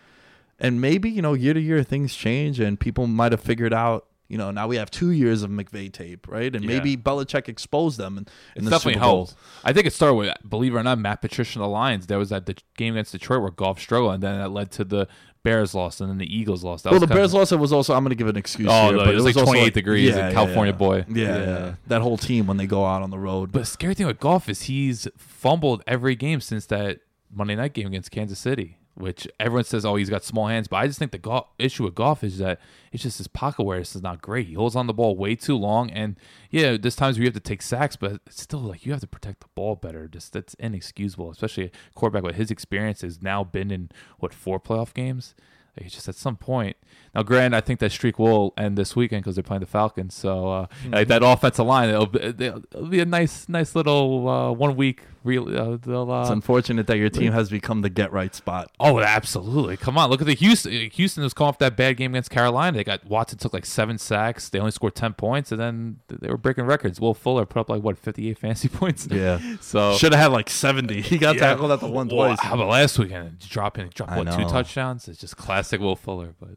And 0.59 0.81
maybe 0.81 1.11
you 1.11 1.21
know 1.21 1.35
year 1.35 1.53
to 1.53 1.61
year 1.61 1.83
things 1.83 2.15
change, 2.15 2.59
and 2.59 2.81
people 2.81 3.07
might 3.07 3.33
have 3.33 3.43
figured 3.43 3.75
out. 3.75 4.07
You 4.29 4.39
know, 4.39 4.51
now 4.51 4.67
we 4.67 4.77
have 4.77 4.91
two 4.91 5.11
years 5.13 5.43
of 5.43 5.51
McVay 5.51 5.93
tape, 5.93 6.27
right? 6.29 6.55
And 6.55 6.65
Yeah. 6.65 6.69
maybe 6.79 6.97
Belichick 6.97 7.49
exposed 7.49 7.99
them. 7.99 8.19
In, 8.19 8.23
in 8.25 8.27
It's 8.57 8.65
the 8.65 8.71
definitely 8.71 8.99
helped. 9.01 9.35
I 9.65 9.73
think 9.73 9.87
it 9.87 9.93
started 9.93 10.15
with, 10.15 10.35
believe 10.49 10.75
it 10.75 10.79
or 10.79 10.83
not, 10.83 10.99
Matt 10.99 11.21
Patricia 11.21 11.59
and 11.59 11.65
the 11.65 11.69
Lions. 11.69 12.07
There 12.07 12.19
was 12.19 12.31
that 12.31 12.47
the 12.47 12.57
game 12.77 12.95
against 12.95 13.13
Detroit 13.13 13.43
where 13.43 13.51
Goff 13.53 13.81
struggled, 13.81 14.15
and 14.15 14.23
then 14.23 14.39
that 14.39 14.51
led 14.51 14.71
to 14.73 14.85
the 14.85 15.07
Bears 15.45 15.77
loss, 15.77 16.01
and 16.01 16.11
then 16.11 16.19
the 16.19 16.27
Eagles 16.37 16.65
lost. 16.65 16.83
That 16.83 16.91
Well, 16.91 16.99
was 17.01 17.09
the 17.09 17.15
Bears 17.15 17.33
loss 17.33 17.53
it 17.53 17.61
was 17.61 17.73
also. 17.73 17.95
I'm 17.95 18.03
going 18.03 18.11
to 18.11 18.17
give 18.17 18.27
an 18.27 18.37
excuse. 18.37 18.69
Oh, 18.69 18.89
here, 18.89 18.93
no, 18.97 19.05
but 19.05 19.11
it 19.11 19.15
was 19.15 19.25
like 19.27 19.37
also 19.37 19.53
28 19.53 19.75
degrees 19.75 20.17
in 20.17 20.33
California 20.33 20.73
yeah. 20.73 20.77
boy. 20.79 21.05
Yeah, 21.09 21.25
Yeah. 21.25 21.39
yeah, 21.45 21.75
that 21.87 22.03
whole 22.03 22.17
team 22.17 22.49
when 22.49 22.57
they 22.57 22.67
go 22.67 22.85
out 22.85 23.03
on 23.03 23.11
the 23.11 23.19
road. 23.19 23.53
But 23.53 23.61
the 23.61 23.67
scary 23.67 23.95
thing 23.95 24.09
with 24.09 24.19
Goff 24.19 24.49
is 24.49 24.63
he's 24.63 25.07
fumbled 25.17 25.85
every 25.87 26.17
game 26.17 26.41
since 26.41 26.67
that 26.67 26.99
Monday 27.33 27.55
night 27.55 27.75
game 27.75 27.87
against 27.87 28.11
Kansas 28.11 28.41
City. 28.41 28.79
Which 28.97 29.29
everyone 29.39 29.65
says, 29.65 29.85
oh, 29.85 29.97
he's 29.97 30.09
got 30.09 30.25
small 30.25 30.47
hands. 30.47 30.69
But 30.69 30.77
I 30.77 30.87
just 30.87 30.99
think 30.99 31.13
the 31.13 31.19
Goff, 31.19 31.49
issue 31.59 31.85
with 31.85 31.95
Goff 31.95 32.25
is 32.25 32.39
that 32.39 32.61
it's 32.93 33.03
just 33.03 33.19
his 33.19 33.29
pocket 33.29 33.61
awareness 33.61 33.95
is 33.95 34.03
not 34.03 34.23
great. 34.23 34.47
He 34.47 34.55
holds 34.55 34.75
on 34.75 34.87
the 34.87 34.95
ball 34.95 35.17
way 35.17 35.35
too 35.35 35.57
long. 35.57 35.91
And 35.91 36.17
yeah, 36.51 36.79
there's 36.79 36.97
times 36.97 37.19
where 37.19 37.25
you 37.25 37.29
have 37.29 37.35
to 37.35 37.41
take 37.41 37.61
sacks, 37.61 37.95
but 37.95 38.21
it's 38.27 38.41
still 38.41 38.61
like 38.61 38.87
you 38.87 38.93
have 38.93 39.03
to 39.03 39.07
protect 39.07 39.41
the 39.41 39.49
ball 39.55 39.77
better. 39.77 40.09
Just 40.09 40.33
that's 40.33 40.55
inexcusable, 40.55 41.31
especially 41.31 41.65
a 41.65 41.71
quarterback 41.95 42.23
with 42.23 42.37
his 42.37 42.51
experience 42.51 43.03
has 43.03 43.21
now 43.21 43.45
been 43.45 43.71
in 43.71 43.91
what 44.19 44.33
four 44.33 44.59
playoff 44.59 44.95
games. 44.95 45.35
Like 45.77 45.87
it's 45.87 45.95
just 45.95 46.09
at 46.09 46.15
some 46.15 46.37
point. 46.37 46.79
Now, 47.17 47.23
granted, 47.23 47.57
I 47.57 47.63
think 47.63 47.81
that 47.81 47.93
streak 47.93 48.19
will 48.19 48.53
end 48.59 48.77
this 48.77 48.95
weekend 48.95 49.23
because 49.25 49.37
they're 49.37 49.43
playing 49.43 49.61
the 49.61 49.67
Falcons. 49.67 50.15
So, 50.15 50.51
uh, 50.51 50.67
like 50.91 51.09
that 51.09 51.23
offensive 51.23 51.65
line, 51.65 51.89
it'll 51.89 52.05
be, 52.05 52.21
it'll 52.21 52.87
be 52.89 53.01
a 53.01 53.07
nice, 53.07 53.49
nice 53.49 53.75
little 53.75 54.29
uh, 54.29 54.53
one 54.53 54.77
week. 54.77 55.01
Real, 55.25 55.49
uh, 55.49 55.77
uh, 55.91 56.21
It's 56.21 56.31
unfortunate 56.31 56.87
that 56.87 56.99
your 56.99 57.09
team 57.09 57.33
has 57.33 57.51
become 57.51 57.81
the 57.81 57.91
get 57.91 58.13
right 58.13 58.33
spot. 58.33 58.71
Oh, 58.79 59.01
absolutely! 59.01 59.77
Come 59.77 59.99
on, 59.99 60.09
look 60.09 60.21
at 60.21 60.27
the 60.29 60.35
Houston. 60.35 60.71
Houston 60.91 61.25
was 61.25 61.35
coming 61.35 61.49
off 61.49 61.59
that 61.59 61.77
bad 61.77 61.97
game 61.97 62.13
against 62.13 62.31
Carolina. 62.31 62.77
They 62.77 62.85
got 62.85 63.05
Watson 63.07 63.39
took 63.39 63.53
like 63.53 63.67
seven 63.67 63.99
sacks. 63.99 64.49
They 64.51 64.61
only 64.61 64.71
scored 64.71 64.95
ten 64.95 65.15
points, 65.15 65.51
and 65.51 65.61
then 65.61 65.99
they 66.09 66.29
were 66.29 66.37
breaking 66.37 66.67
records. 66.67 67.01
Will 67.01 67.13
Fuller 67.13 67.45
put 67.45 67.59
up 67.59 67.69
like 67.71 67.83
what 67.83 67.99
fifty 67.99 68.31
eight 68.31 68.39
fantasy 68.39 68.69
points. 68.81 69.09
Yeah. 69.11 69.41
So 69.61 69.97
Should 69.97 70.13
have 70.13 70.21
had 70.21 70.33
like 70.33 70.49
70. 70.49 71.01
He 71.01 71.19
got 71.19 71.35
Yeah. 71.37 71.41
tackled 71.41 71.73
at 71.73 71.81
the 71.81 71.89
one 71.89 72.07
Well, 72.09 72.29
twice. 72.29 72.41
How 72.41 72.55
about 72.55 72.69
last 72.69 72.97
weekend? 72.99 73.41
Dropping, 73.41 73.89
drop 73.89 74.13
I 74.13 74.19
what 74.19 74.27
two 74.33 74.45
touchdowns? 74.49 75.09
It's 75.09 75.19
just 75.19 75.37
classic 75.37 75.81
Will 75.81 75.97
Fuller. 75.97 76.35
But 76.39 76.51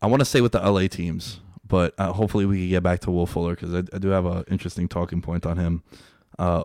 I 0.00 0.06
want 0.06 0.20
to 0.20 0.24
stay 0.24 0.40
with 0.40 0.52
the 0.52 0.60
LA 0.60 0.86
teams, 0.86 1.40
but 1.66 1.94
uh, 1.98 2.12
hopefully 2.12 2.46
we 2.46 2.58
can 2.60 2.68
get 2.68 2.82
back 2.82 3.00
to 3.00 3.10
Will 3.10 3.26
Fuller 3.26 3.54
because 3.54 3.74
I, 3.74 3.78
I 3.92 3.98
do 3.98 4.08
have 4.08 4.24
an 4.26 4.44
interesting 4.50 4.88
talking 4.88 5.20
point 5.22 5.44
on 5.46 5.56
him. 5.58 5.82
Uh, 6.38 6.62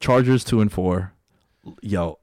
Chargers 0.00 0.44
two 0.44 0.60
and 0.60 0.72
four. 0.72 1.12
Yo, 1.82 2.18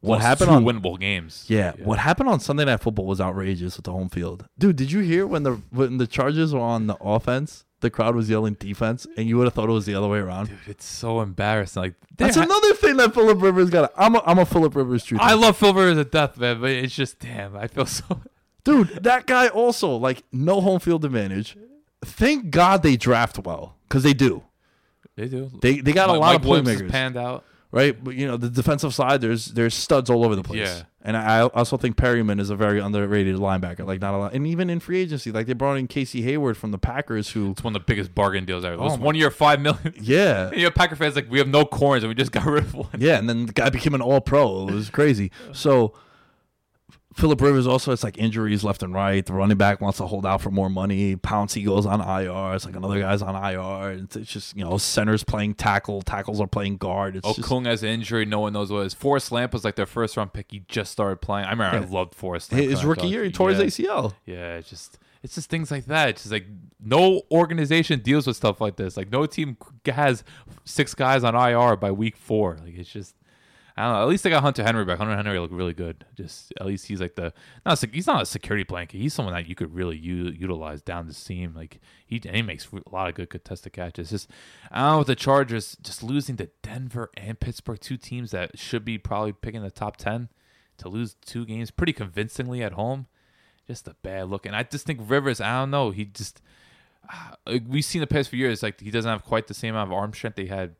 what 0.00 0.16
lost 0.16 0.22
happened 0.26 0.50
on 0.50 0.64
winnable 0.64 0.98
games? 0.98 1.44
Yeah, 1.48 1.72
what 1.78 1.98
happened 1.98 2.28
on 2.28 2.38
Sunday 2.40 2.64
Night 2.64 2.80
Football 2.80 3.06
was 3.06 3.20
outrageous 3.20 3.76
with 3.76 3.84
the 3.84 3.92
home 3.92 4.08
field. 4.08 4.46
Dude, 4.58 4.76
did 4.76 4.92
you 4.92 5.00
hear 5.00 5.26
when 5.26 5.42
the 5.42 5.60
when 5.70 5.98
the 5.98 6.06
Chargers 6.06 6.54
were 6.54 6.60
on 6.60 6.86
the 6.86 6.96
offense, 7.00 7.64
the 7.80 7.90
crowd 7.90 8.14
was 8.14 8.30
yelling 8.30 8.54
defense, 8.54 9.08
and 9.16 9.26
you 9.28 9.36
would 9.38 9.44
have 9.44 9.54
thought 9.54 9.68
it 9.68 9.72
was 9.72 9.86
the 9.86 9.94
other 9.96 10.06
way 10.06 10.18
around? 10.18 10.50
Dude, 10.50 10.58
it's 10.68 10.84
so 10.84 11.20
embarrassing. 11.20 11.82
Like 11.82 11.94
That's 12.16 12.36
there- 12.36 12.44
another 12.44 12.74
thing 12.74 12.96
that 12.98 13.12
Philip 13.12 13.42
Rivers 13.42 13.70
got. 13.70 13.92
I'm 13.96 14.14
a, 14.14 14.22
I'm 14.24 14.38
a 14.38 14.46
Philip 14.46 14.76
Rivers 14.76 15.04
truther. 15.04 15.18
I 15.20 15.34
love 15.34 15.56
Phil 15.56 15.74
Rivers 15.74 15.96
to 15.96 16.04
death, 16.08 16.38
man. 16.38 16.60
But 16.60 16.70
it's 16.70 16.94
just 16.94 17.18
damn. 17.18 17.56
I 17.56 17.66
feel 17.66 17.86
so. 17.86 18.04
Dude, 18.64 18.88
that 19.02 19.26
guy 19.26 19.48
also 19.48 19.96
like 19.96 20.22
no 20.32 20.60
home 20.60 20.80
field 20.80 21.04
advantage. 21.04 21.56
Thank 22.04 22.50
God 22.50 22.82
they 22.82 22.96
draft 22.96 23.38
well 23.38 23.76
because 23.88 24.02
they 24.02 24.14
do. 24.14 24.42
They 25.16 25.28
do. 25.28 25.50
They 25.60 25.80
they 25.80 25.92
got 25.92 26.08
a 26.08 26.12
lot 26.12 26.32
Mike 26.32 26.36
of 26.36 26.44
Williams 26.46 26.68
playmakers, 26.80 26.90
panned 26.90 27.16
out. 27.16 27.44
right? 27.72 28.02
But 28.02 28.14
you 28.14 28.26
know 28.26 28.36
the 28.36 28.48
defensive 28.48 28.94
side, 28.94 29.20
there's 29.20 29.46
there's 29.46 29.74
studs 29.74 30.08
all 30.08 30.24
over 30.24 30.34
the 30.34 30.42
place. 30.42 30.60
Yeah. 30.60 30.82
And 31.02 31.16
I 31.16 31.40
also 31.40 31.78
think 31.78 31.96
Perryman 31.96 32.38
is 32.38 32.50
a 32.50 32.56
very 32.56 32.78
underrated 32.78 33.36
linebacker. 33.36 33.86
Like 33.86 34.02
not 34.02 34.12
a 34.12 34.18
lot, 34.18 34.34
and 34.34 34.46
even 34.46 34.68
in 34.68 34.80
free 34.80 35.00
agency, 35.00 35.32
like 35.32 35.46
they 35.46 35.54
brought 35.54 35.76
in 35.76 35.88
Casey 35.88 36.20
Hayward 36.22 36.58
from 36.58 36.72
the 36.72 36.78
Packers, 36.78 37.30
who 37.30 37.52
It's 37.52 37.64
one 37.64 37.74
of 37.74 37.80
the 37.80 37.86
biggest 37.86 38.14
bargain 38.14 38.44
deals 38.44 38.66
ever. 38.66 38.74
It 38.74 38.80
was 38.80 38.98
Oh 38.98 39.02
one 39.02 39.14
year, 39.14 39.30
five 39.30 39.60
million. 39.60 39.94
yeah, 40.00 40.50
you 40.54 40.64
know, 40.64 40.70
Packer 40.70 40.96
fans 40.96 41.16
like 41.16 41.30
we 41.30 41.38
have 41.38 41.48
no 41.48 41.64
corners 41.64 42.02
and 42.02 42.08
we 42.10 42.14
just 42.14 42.32
got 42.32 42.44
rid 42.44 42.64
of 42.64 42.74
one. 42.74 42.88
Yeah, 42.98 43.16
and 43.16 43.28
then 43.28 43.46
the 43.46 43.52
guy 43.52 43.70
became 43.70 43.94
an 43.94 44.02
all 44.02 44.20
pro. 44.20 44.68
It 44.68 44.74
was 44.74 44.90
crazy. 44.90 45.30
So 45.52 45.94
Philip 47.14 47.40
Rivers 47.40 47.66
also 47.66 47.90
it's 47.90 48.04
like 48.04 48.18
injuries 48.18 48.62
left 48.62 48.84
and 48.84 48.94
right. 48.94 49.26
The 49.26 49.32
running 49.32 49.56
back 49.56 49.80
wants 49.80 49.98
to 49.98 50.06
hold 50.06 50.24
out 50.24 50.40
for 50.40 50.50
more 50.52 50.70
money. 50.70 51.16
Pouncey 51.16 51.64
goes 51.64 51.84
on 51.84 52.00
IR. 52.00 52.54
It's 52.54 52.64
like 52.64 52.76
another 52.76 53.00
guy's 53.00 53.20
on 53.20 53.34
IR. 53.34 53.90
It's, 54.04 54.14
it's 54.16 54.30
just 54.30 54.56
you 54.56 54.64
know 54.64 54.78
centers 54.78 55.24
playing 55.24 55.54
tackle, 55.54 56.02
tackles 56.02 56.40
are 56.40 56.46
playing 56.46 56.76
guard. 56.76 57.16
It's 57.16 57.26
just, 57.34 57.48
has 57.66 57.82
an 57.82 57.88
injury. 57.88 58.24
No 58.26 58.40
one 58.40 58.52
knows 58.52 58.70
what 58.70 58.80
it 58.82 58.86
is. 58.86 58.94
Forrest 58.94 59.32
Lamp 59.32 59.52
was 59.52 59.64
like 59.64 59.74
their 59.74 59.86
first 59.86 60.16
round 60.16 60.32
pick. 60.32 60.52
He 60.52 60.60
just 60.68 60.92
started 60.92 61.20
playing. 61.20 61.46
I 61.46 61.50
remember 61.50 61.76
I 61.78 61.80
Yeah. 61.80 61.86
loved 61.90 62.14
Forrest 62.14 62.52
Lamp. 62.52 62.64
his 62.64 62.84
rookie 62.84 63.08
year 63.08 63.24
he 63.24 63.32
tore 63.32 63.50
yeah. 63.50 63.58
his 63.58 63.74
ACL. 63.78 64.14
Yeah, 64.24 64.56
it's 64.56 64.70
just 64.70 64.98
it's 65.22 65.34
just 65.34 65.50
things 65.50 65.70
like 65.70 65.86
that. 65.86 66.10
It's 66.10 66.22
just 66.22 66.32
like 66.32 66.46
no 66.82 67.22
organization 67.30 68.00
deals 68.00 68.26
with 68.26 68.36
stuff 68.36 68.60
like 68.60 68.76
this. 68.76 68.96
Like 68.96 69.10
no 69.10 69.26
team 69.26 69.56
has 69.86 70.22
six 70.64 70.94
guys 70.94 71.24
on 71.24 71.34
IR 71.34 71.76
by 71.76 71.90
week 71.90 72.16
four. 72.16 72.56
Like 72.64 72.74
it's 72.78 72.90
just 72.90 73.14
I 73.76 73.84
don't 73.84 73.92
know. 73.94 74.02
At 74.02 74.08
least 74.08 74.24
they 74.24 74.30
got 74.30 74.42
Hunter 74.42 74.62
Henry 74.62 74.84
back. 74.84 74.98
Hunter 74.98 75.14
Henry 75.14 75.38
looked 75.38 75.54
really 75.54 75.72
good. 75.72 76.04
Just 76.16 76.52
at 76.60 76.66
least 76.66 76.86
he's 76.86 77.00
like 77.00 77.14
the 77.14 77.32
not 77.64 77.78
sec- 77.78 77.94
he's 77.94 78.06
not 78.06 78.22
a 78.22 78.26
security 78.26 78.64
blanket. 78.64 78.98
He's 78.98 79.14
someone 79.14 79.34
that 79.34 79.48
you 79.48 79.54
could 79.54 79.74
really 79.74 79.96
u- 79.96 80.34
utilize 80.36 80.82
down 80.82 81.06
the 81.06 81.14
seam. 81.14 81.54
Like 81.54 81.80
he 82.06 82.20
he 82.22 82.42
makes 82.42 82.68
a 82.72 82.90
lot 82.90 83.08
of 83.08 83.14
good 83.14 83.30
contested 83.30 83.72
catches. 83.72 84.10
Just 84.10 84.28
I 84.70 84.80
don't 84.80 84.90
know 84.92 84.98
with 84.98 85.06
the 85.06 85.16
Chargers 85.16 85.76
just 85.80 86.02
losing 86.02 86.36
to 86.38 86.50
Denver 86.62 87.10
and 87.16 87.38
Pittsburgh, 87.38 87.80
two 87.80 87.96
teams 87.96 88.30
that 88.32 88.58
should 88.58 88.84
be 88.84 88.98
probably 88.98 89.32
picking 89.32 89.62
the 89.62 89.70
top 89.70 89.96
ten, 89.96 90.28
to 90.78 90.88
lose 90.88 91.14
two 91.14 91.46
games 91.46 91.70
pretty 91.70 91.92
convincingly 91.92 92.62
at 92.62 92.72
home 92.72 93.06
just 93.70 93.86
a 93.86 93.94
bad 94.02 94.28
look. 94.28 94.46
And 94.46 94.56
I 94.56 94.64
just 94.64 94.84
think 94.84 94.98
Rivers, 95.02 95.40
I 95.40 95.60
don't 95.60 95.70
know, 95.70 95.90
he 95.90 96.04
just 96.04 96.42
ah, 97.08 97.34
we've 97.68 97.84
seen 97.84 98.00
the 98.00 98.06
past 98.06 98.28
few 98.28 98.38
years, 98.38 98.62
like 98.62 98.80
he 98.80 98.90
doesn't 98.90 99.10
have 99.10 99.24
quite 99.24 99.46
the 99.46 99.54
same 99.54 99.74
amount 99.74 99.90
of 99.90 99.96
arm 99.96 100.12
strength 100.12 100.36
they 100.36 100.46
had 100.46 100.74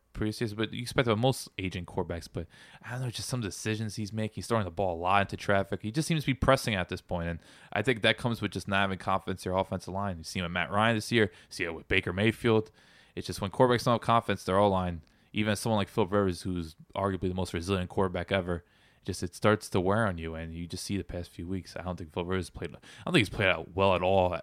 but 0.55 0.73
you 0.73 0.83
expect 0.83 1.09
with 1.09 1.19
most 1.19 1.49
aging 1.59 1.87
quarterbacks. 1.87 2.29
But 2.33 2.47
I 2.85 2.93
don't 2.93 3.03
know, 3.03 3.11
just 3.11 3.29
some 3.29 3.41
decisions 3.41 3.97
he's 3.97 4.13
making. 4.13 4.35
He's 4.37 4.47
throwing 4.47 4.65
the 4.65 4.71
ball 4.71 4.97
a 4.97 5.01
lot 5.01 5.23
into 5.23 5.37
traffic. 5.37 5.81
He 5.83 5.91
just 5.91 6.07
seems 6.07 6.23
to 6.23 6.27
be 6.27 6.35
pressing 6.35 6.75
at 6.75 6.89
this 6.89 7.01
point, 7.01 7.29
and 7.29 7.39
I 7.73 7.83
think 7.83 8.03
that 8.03 8.19
comes 8.19 8.41
with 8.41 8.53
just 8.53 8.69
not 8.69 8.83
having 8.83 8.99
confidence 8.99 9.45
in 9.45 9.51
your 9.51 9.59
offensive 9.59 9.95
line. 9.95 10.19
You 10.19 10.25
see 10.25 10.41
it 10.41 10.43
with 10.43 10.53
Matt 10.53 10.71
Ryan 10.71 10.97
this 10.97 11.11
year. 11.11 11.25
You 11.25 11.49
see 11.51 11.65
it 11.65 11.75
with 11.75 11.89
Baker 11.89 12.13
Mayfield. 12.13 12.71
It's 13.17 13.27
just 13.27 13.41
when 13.41 13.51
quarterbacks 13.51 13.85
don't 13.85 13.95
have 13.95 14.01
confidence, 14.01 14.45
their 14.45 14.59
O 14.59 14.69
line, 14.69 15.03
even 15.33 15.57
someone 15.57 15.79
like 15.79 15.89
Philip 15.89 16.13
Rivers, 16.13 16.43
who's 16.43 16.77
arguably 16.95 17.29
the 17.29 17.35
most 17.35 17.53
resilient 17.53 17.91
quarterback 17.91 18.31
ever, 18.33 18.65
just 19.05 19.23
it 19.23 19.35
starts 19.35 19.69
to 19.71 19.81
wear 19.81 20.07
on 20.07 20.19
you, 20.19 20.35
and 20.35 20.55
you 20.55 20.67
just 20.67 20.85
see 20.85 20.97
the 20.97 21.05
past 21.05 21.31
few 21.31 21.47
weeks. 21.47 21.77
I 21.79 21.83
don't 21.83 21.97
think 21.97 22.13
Philip 22.13 22.29
Rivers 22.29 22.51
played. 22.51 22.71
I 22.71 22.79
don't 23.05 23.15
think 23.15 23.23
he's 23.23 23.29
played 23.29 23.49
out 23.49 23.75
well 23.75 23.95
at 23.95 24.03
all. 24.03 24.39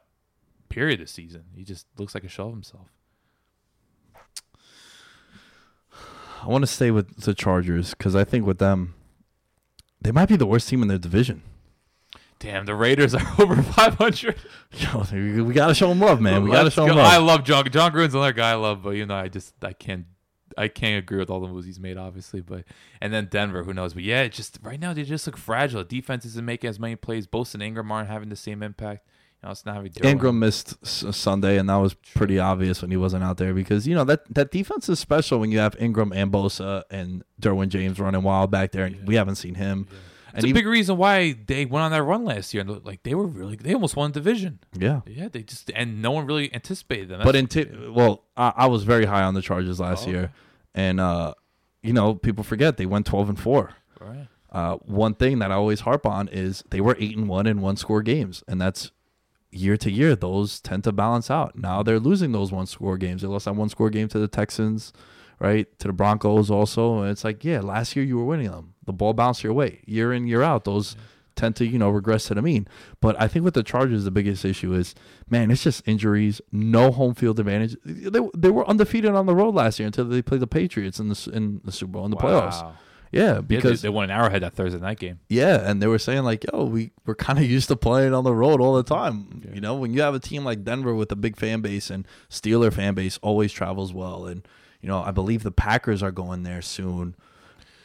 Period. 0.69 0.99
This 0.99 1.11
season, 1.11 1.43
he 1.55 1.63
just 1.63 1.87
looks 1.97 2.13
like 2.13 2.23
a 2.23 2.27
shell 2.27 2.47
of 2.47 2.53
himself. 2.53 2.87
I 6.41 6.47
want 6.47 6.63
to 6.63 6.67
stay 6.67 6.91
with 6.91 7.21
the 7.21 7.33
Chargers 7.33 7.91
because 7.91 8.15
I 8.15 8.23
think 8.23 8.45
with 8.45 8.59
them, 8.59 8.93
they 10.01 10.11
might 10.11 10.27
be 10.29 10.35
the 10.35 10.45
worst 10.45 10.69
team 10.69 10.81
in 10.81 10.87
their 10.87 10.97
division. 10.97 11.41
Damn, 12.39 12.65
the 12.65 12.75
Raiders 12.75 13.15
are 13.15 13.25
over 13.39 13.61
500. 13.61 14.35
Yo, 14.73 15.05
we, 15.11 15.41
we 15.41 15.53
got 15.53 15.67
to 15.67 15.73
show 15.73 15.89
them 15.89 15.99
love, 15.99 16.21
man. 16.21 16.43
We 16.43 16.51
got 16.51 16.57
to 16.59 16.63
Let's 16.65 16.75
show 16.75 16.85
them 16.85 16.95
go. 16.95 17.01
love. 17.01 17.11
I 17.11 17.17
love 17.17 17.43
John. 17.43 17.69
Jon 17.69 17.91
Gruden's 17.91 18.13
another 18.13 18.33
guy 18.33 18.51
I 18.51 18.55
love, 18.55 18.83
but 18.83 18.91
you 18.91 19.05
know, 19.05 19.15
I 19.15 19.27
just 19.27 19.53
I 19.63 19.73
can't 19.73 20.05
I 20.55 20.67
can't 20.67 20.99
agree 21.03 21.17
with 21.17 21.29
all 21.29 21.39
the 21.39 21.47
moves 21.47 21.65
he's 21.65 21.79
made, 21.79 21.97
obviously. 21.97 22.41
But 22.41 22.65
and 23.01 23.11
then 23.11 23.27
Denver, 23.31 23.63
who 23.63 23.73
knows? 23.73 23.93
But 23.95 24.03
yeah, 24.03 24.27
just 24.27 24.59
right 24.61 24.79
now 24.79 24.93
they 24.93 25.03
just 25.03 25.25
look 25.25 25.37
fragile. 25.37 25.83
Defense 25.83 26.25
isn't 26.25 26.45
making 26.45 26.69
as 26.69 26.79
many 26.79 26.95
plays. 26.95 27.25
Bosa 27.25 27.55
and 27.55 27.63
Ingram 27.63 27.91
aren't 27.91 28.09
having 28.09 28.29
the 28.29 28.35
same 28.35 28.61
impact. 28.61 29.07
You 29.43 29.47
know, 29.47 29.51
it's 29.51 29.65
not. 29.65 29.85
Ingram 30.03 30.39
missed 30.39 30.83
Sunday, 30.85 31.57
and 31.57 31.69
that 31.69 31.75
was 31.75 31.93
pretty 31.93 32.39
obvious 32.39 32.81
when 32.81 32.89
he 32.91 32.97
wasn't 32.97 33.23
out 33.23 33.37
there 33.37 33.53
because 33.53 33.87
you 33.87 33.93
know 33.95 34.03
that 34.05 34.21
that 34.33 34.51
defense 34.51 34.89
is 34.89 34.99
special 34.99 35.39
when 35.39 35.51
you 35.51 35.59
have 35.59 35.75
Ingram 35.79 36.11
and 36.11 36.31
Bosa 36.31 36.83
and 36.89 37.23
Derwin 37.41 37.69
James 37.69 37.99
running 37.99 38.23
wild 38.23 38.49
back 38.49 38.71
there, 38.71 38.85
and 38.85 39.07
we 39.07 39.15
haven't 39.15 39.35
seen 39.35 39.55
him. 39.55 39.87
It's 40.29 40.43
And 40.43 40.45
a 40.45 40.47
even- 40.49 40.59
big 40.61 40.67
reason 40.67 40.97
why 40.97 41.33
they 41.47 41.65
went 41.65 41.83
on 41.83 41.91
that 41.91 42.03
run 42.03 42.23
last 42.25 42.53
year. 42.53 42.61
And 42.61 42.83
like 42.85 43.01
they 43.03 43.15
were 43.15 43.25
really, 43.25 43.55
they 43.55 43.73
almost 43.73 43.95
won 43.95 44.11
the 44.11 44.19
division. 44.19 44.59
yeah, 44.77 45.01
Yeah, 45.07 45.29
they 45.29 45.41
just 45.43 45.71
and 45.75 46.01
no 46.01 46.11
one 46.11 46.25
really 46.27 46.53
anticipated 46.53 47.09
them. 47.09 47.21
but 47.23 47.35
in 47.35 47.47
t- 47.47 47.65
well, 47.89 48.23
I, 48.35 48.53
I 48.55 48.65
was 48.67 48.83
very 48.83 49.05
high 49.05 49.23
on 49.23 49.33
the 49.35 49.41
Chargers 49.41 49.79
last 49.79 50.07
Oh, 50.07 50.11
year, 50.11 50.31
and 50.75 50.99
uh, 50.99 51.33
you 51.83 51.93
know 51.93 52.15
people 52.15 52.43
forget 52.43 52.77
they 52.77 52.85
went 52.87 53.05
twelve 53.05 53.29
and 53.29 53.39
four. 53.39 53.73
right. 54.01 54.27
Uh, 54.51 54.77
one 54.77 55.13
thing 55.13 55.39
that 55.39 55.51
I 55.51 55.55
always 55.55 55.81
harp 55.81 56.05
on 56.05 56.27
is 56.29 56.63
they 56.71 56.81
were 56.81 56.95
eight 56.99 57.15
and 57.17 57.27
one 57.27 57.45
in 57.47 57.59
one 57.61 57.75
score 57.75 58.01
games, 58.01 58.43
and 58.47 58.59
that's 58.61 58.91
year 59.57 59.77
to 59.77 59.91
year. 59.91 60.15
Those 60.15 60.59
tend 60.59 60.83
to 60.85 60.91
balance 60.91 61.29
out. 61.29 61.57
Now 61.57 61.83
they're 61.83 61.99
losing 61.99 62.31
those 62.31 62.51
one 62.51 62.65
score 62.65 62.97
games. 62.97 63.21
They 63.21 63.27
lost 63.27 63.45
that 63.45 63.55
one 63.55 63.69
score 63.69 63.89
game 63.89 64.07
to 64.09 64.19
the 64.19 64.27
Texans, 64.27 64.93
right? 65.39 65.67
To 65.79 65.87
the 65.87 65.93
Broncos 65.93 66.49
also. 66.49 67.01
And 67.01 67.11
it's 67.11 67.23
like, 67.23 67.43
yeah, 67.43 67.61
last 67.61 67.95
year 67.95 68.05
you 68.05 68.17
were 68.17 68.25
winning 68.25 68.51
them. 68.51 68.73
The 68.85 68.93
ball 68.93 69.13
bounced 69.13 69.43
your 69.43 69.53
way 69.53 69.81
year 69.85 70.13
in 70.13 70.27
year 70.27 70.43
out. 70.43 70.63
Those 70.63 70.95
tend 71.37 71.55
to 71.55 71.65
you 71.65 71.77
know 71.77 71.89
regress 71.89 72.25
to 72.25 72.33
the 72.33 72.41
mean. 72.41 72.67
But 72.99 73.19
I 73.21 73.27
think 73.27 73.45
with 73.45 73.53
the 73.53 73.63
Chargers, 73.63 74.03
the 74.03 74.11
biggest 74.11 74.43
issue 74.43 74.73
is, 74.73 74.95
man, 75.29 75.51
it's 75.51 75.63
just 75.63 75.87
injuries, 75.87 76.41
no 76.51 76.91
home 76.91 77.13
field 77.13 77.39
advantage. 77.39 77.77
They, 77.85 78.19
they 78.35 78.49
were 78.49 78.67
undefeated 78.67 79.11
on 79.11 79.25
the 79.25 79.35
road 79.35 79.55
last 79.55 79.79
year 79.79 79.85
until 79.87 80.05
they 80.05 80.21
played 80.21 80.41
the 80.41 80.47
Patriots 80.47 80.99
in 80.99 81.09
the 81.09 81.29
in 81.31 81.61
the 81.63 81.71
Super 81.71 81.93
Bowl 81.93 82.05
in 82.05 82.11
the 82.11 82.17
playoffs. 82.17 82.61
Wow. 82.61 82.73
Yeah, 82.73 82.86
Yeah, 83.11 83.35
they, 83.35 83.41
because 83.41 83.81
they 83.81 83.89
won 83.89 84.05
an 84.05 84.11
Arrowhead 84.11 84.43
that 84.43 84.53
Thursday 84.53 84.79
night 84.79 84.99
game. 84.99 85.19
yeah, 85.29 85.69
and 85.69 85.81
they 85.81 85.87
were 85.87 85.99
saying 85.99 86.23
like, 86.23 86.45
"Yo, 86.51 86.65
we 86.65 86.91
we're 87.05 87.15
kind 87.15 87.39
of 87.39 87.45
used 87.45 87.67
to 87.69 87.75
playing 87.75 88.13
on 88.13 88.23
the 88.23 88.33
road 88.33 88.59
all 88.61 88.75
the 88.75 88.83
time." 88.83 89.43
You 89.53 89.61
know, 89.61 89.75
when 89.75 89.93
you 89.93 90.01
have 90.01 90.13
a 90.13 90.19
team 90.19 90.43
like 90.43 90.63
Denver 90.63 90.93
with 90.93 91.11
a 91.11 91.15
big 91.15 91.37
fan 91.37 91.61
base 91.61 91.89
and 91.89 92.07
Steeler 92.29 92.71
fan 92.73 92.93
base 92.93 93.17
always 93.21 93.51
travels 93.51 93.93
well, 93.93 94.25
and 94.25 94.47
you 94.81 94.89
know, 94.89 95.01
I 95.01 95.11
believe 95.11 95.43
the 95.43 95.51
Packers 95.51 96.03
are 96.03 96.11
going 96.11 96.43
there 96.43 96.61
soon. 96.61 97.15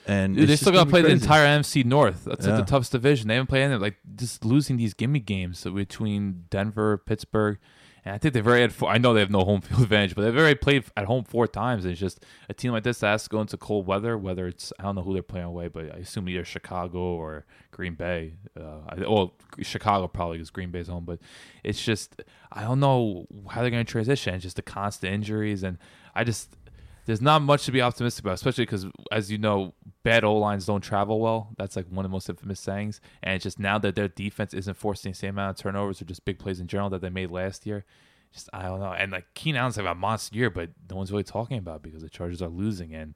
And 0.07 0.37
Dude, 0.37 0.49
they 0.49 0.57
still 0.57 0.73
got 0.73 0.85
to 0.85 0.91
play 0.91 1.03
the 1.03 1.11
entire 1.11 1.47
NFC 1.47 1.85
North. 1.85 2.25
That's 2.25 2.45
like 2.45 2.57
the 2.57 2.65
toughest 2.65 2.91
division. 2.91 3.29
They 3.29 3.35
haven't 3.35 3.47
played 3.47 3.63
any. 3.63 3.77
Like 3.77 3.97
just 4.17 4.45
losing 4.45 4.77
these 4.77 4.95
gimme 4.95 5.21
games 5.21 5.63
between 5.63 6.47
Denver, 6.51 6.99
Pittsburgh, 6.99 7.59
And 8.05 8.15
I 8.15 8.19
think 8.19 8.35
they've 8.35 8.47
already 8.47 8.63
had. 8.63 8.73
Four, 8.73 8.91
I 8.91 8.99
know 8.99 9.15
they 9.15 9.21
have 9.21 9.31
no 9.31 9.45
home 9.45 9.61
field 9.61 9.83
advantage, 9.83 10.15
but 10.15 10.23
they've 10.23 10.37
already 10.37 10.57
played 10.57 10.85
at 10.97 11.05
home 11.05 11.25
four 11.25 11.47
times. 11.47 11.85
And 11.85 11.93
it's 11.93 12.01
just 12.01 12.25
a 12.49 12.55
team 12.55 12.73
like 12.73 12.83
this 12.83 12.99
that 12.99 13.09
has 13.09 13.25
to 13.25 13.29
go 13.29 13.41
into 13.41 13.57
cold 13.57 13.87
weather. 13.87 14.19
Whether 14.19 14.49
it's 14.49 14.73
I 14.79 14.83
don't 14.83 14.97
know 14.97 15.03
who 15.03 15.13
they're 15.13 15.23
playing 15.23 15.47
away, 15.47 15.69
but 15.69 15.95
I 15.95 15.99
assume 15.99 16.29
either 16.29 16.45
Chicago 16.45 16.99
or 16.99 17.45
Green 17.71 17.95
Bay. 17.95 18.35
Uh, 18.59 18.97
well, 19.09 19.35
Chicago 19.61 20.09
probably 20.09 20.39
because 20.39 20.51
Green 20.51 20.71
Bay's 20.71 20.89
home, 20.89 21.05
but 21.05 21.21
it's 21.63 21.83
just 21.83 22.23
I 22.51 22.63
don't 22.63 22.81
know 22.81 23.27
how 23.51 23.61
they're 23.61 23.71
going 23.71 23.85
to 23.85 23.91
transition. 23.91 24.35
It's 24.35 24.43
just 24.43 24.57
the 24.57 24.63
constant 24.63 25.13
injuries, 25.13 25.63
and 25.63 25.79
I 26.15 26.25
just 26.25 26.57
there's 27.05 27.21
not 27.21 27.43
much 27.43 27.65
to 27.67 27.73
be 27.73 27.83
optimistic 27.83 28.25
about, 28.25 28.35
especially 28.35 28.65
because, 28.65 28.87
as 29.11 29.31
you 29.31 29.39
know, 29.39 29.75
bad 30.03 30.25
O 30.25 30.35
lines 30.37 30.67
don't 30.67 30.81
travel 30.81 31.21
well. 31.21 31.51
That's 31.57 31.77
like 31.77 31.87
one 31.89 32.05
of 32.05 32.11
the 32.11 32.15
most 32.15 32.29
infamous 32.29 32.61
sayings. 32.61 33.01
And 33.23 33.35
it's 33.35 33.43
just 33.45 33.59
now 33.59 33.79
that 33.79 33.95
their 33.95 34.09
defense 34.09 34.53
isn't 34.55 34.75
forcing 34.75 35.13
the 35.13 35.17
same 35.19 35.31
amount 35.31 35.59
of 35.59 35.63
turnovers 35.63 36.03
or 36.03 36.05
just 36.07 36.25
big 36.25 36.39
plays 36.39 36.61
in 36.61 36.67
general 36.67 36.91
that 36.91 37.01
they 37.01 37.11
made 37.11 37.31
last 37.31 37.67
year. 37.67 37.85
Just 38.33 38.49
I 38.53 38.63
don't 38.63 38.81
know. 38.81 38.93
And 38.93 39.13
like 39.13 39.27
Keenan 39.35 39.61
Allen's 39.61 39.77
having 39.77 39.91
a 39.93 39.95
monster 39.95 40.37
year, 40.37 40.51
but 40.51 40.71
no 40.91 40.97
one's 40.97 41.13
really 41.13 41.25
talking 41.25 41.59
about 41.59 41.77
it 41.77 41.83
because 41.83 42.03
the 42.03 42.09
Chargers 42.09 42.43
are 42.43 42.49
losing 42.49 42.95
and. 42.95 43.15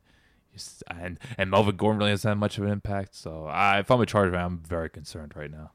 Just, 0.55 0.83
and 0.89 1.19
and 1.37 1.51
Melvin 1.51 1.77
Gordon 1.77 1.99
really 1.99 2.13
hasn't 2.13 2.31
had 2.31 2.39
much 2.39 2.57
of 2.57 2.65
an 2.65 2.71
impact. 2.71 3.15
So 3.15 3.45
I, 3.45 3.81
if 3.81 3.91
I'm 3.91 4.01
a 4.01 4.07
Charger 4.07 4.33
fan, 4.33 4.41
I'm 4.43 4.59
very 4.61 4.89
concerned 4.89 5.35
right 5.37 5.51
now. 5.51 5.73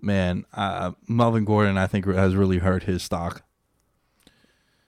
Man, 0.00 0.44
uh, 0.54 0.92
Melvin 1.08 1.44
Gordon, 1.44 1.76
I 1.76 1.88
think, 1.88 2.06
has 2.06 2.36
really 2.36 2.58
hurt 2.58 2.84
his 2.84 3.02
stock. 3.02 3.42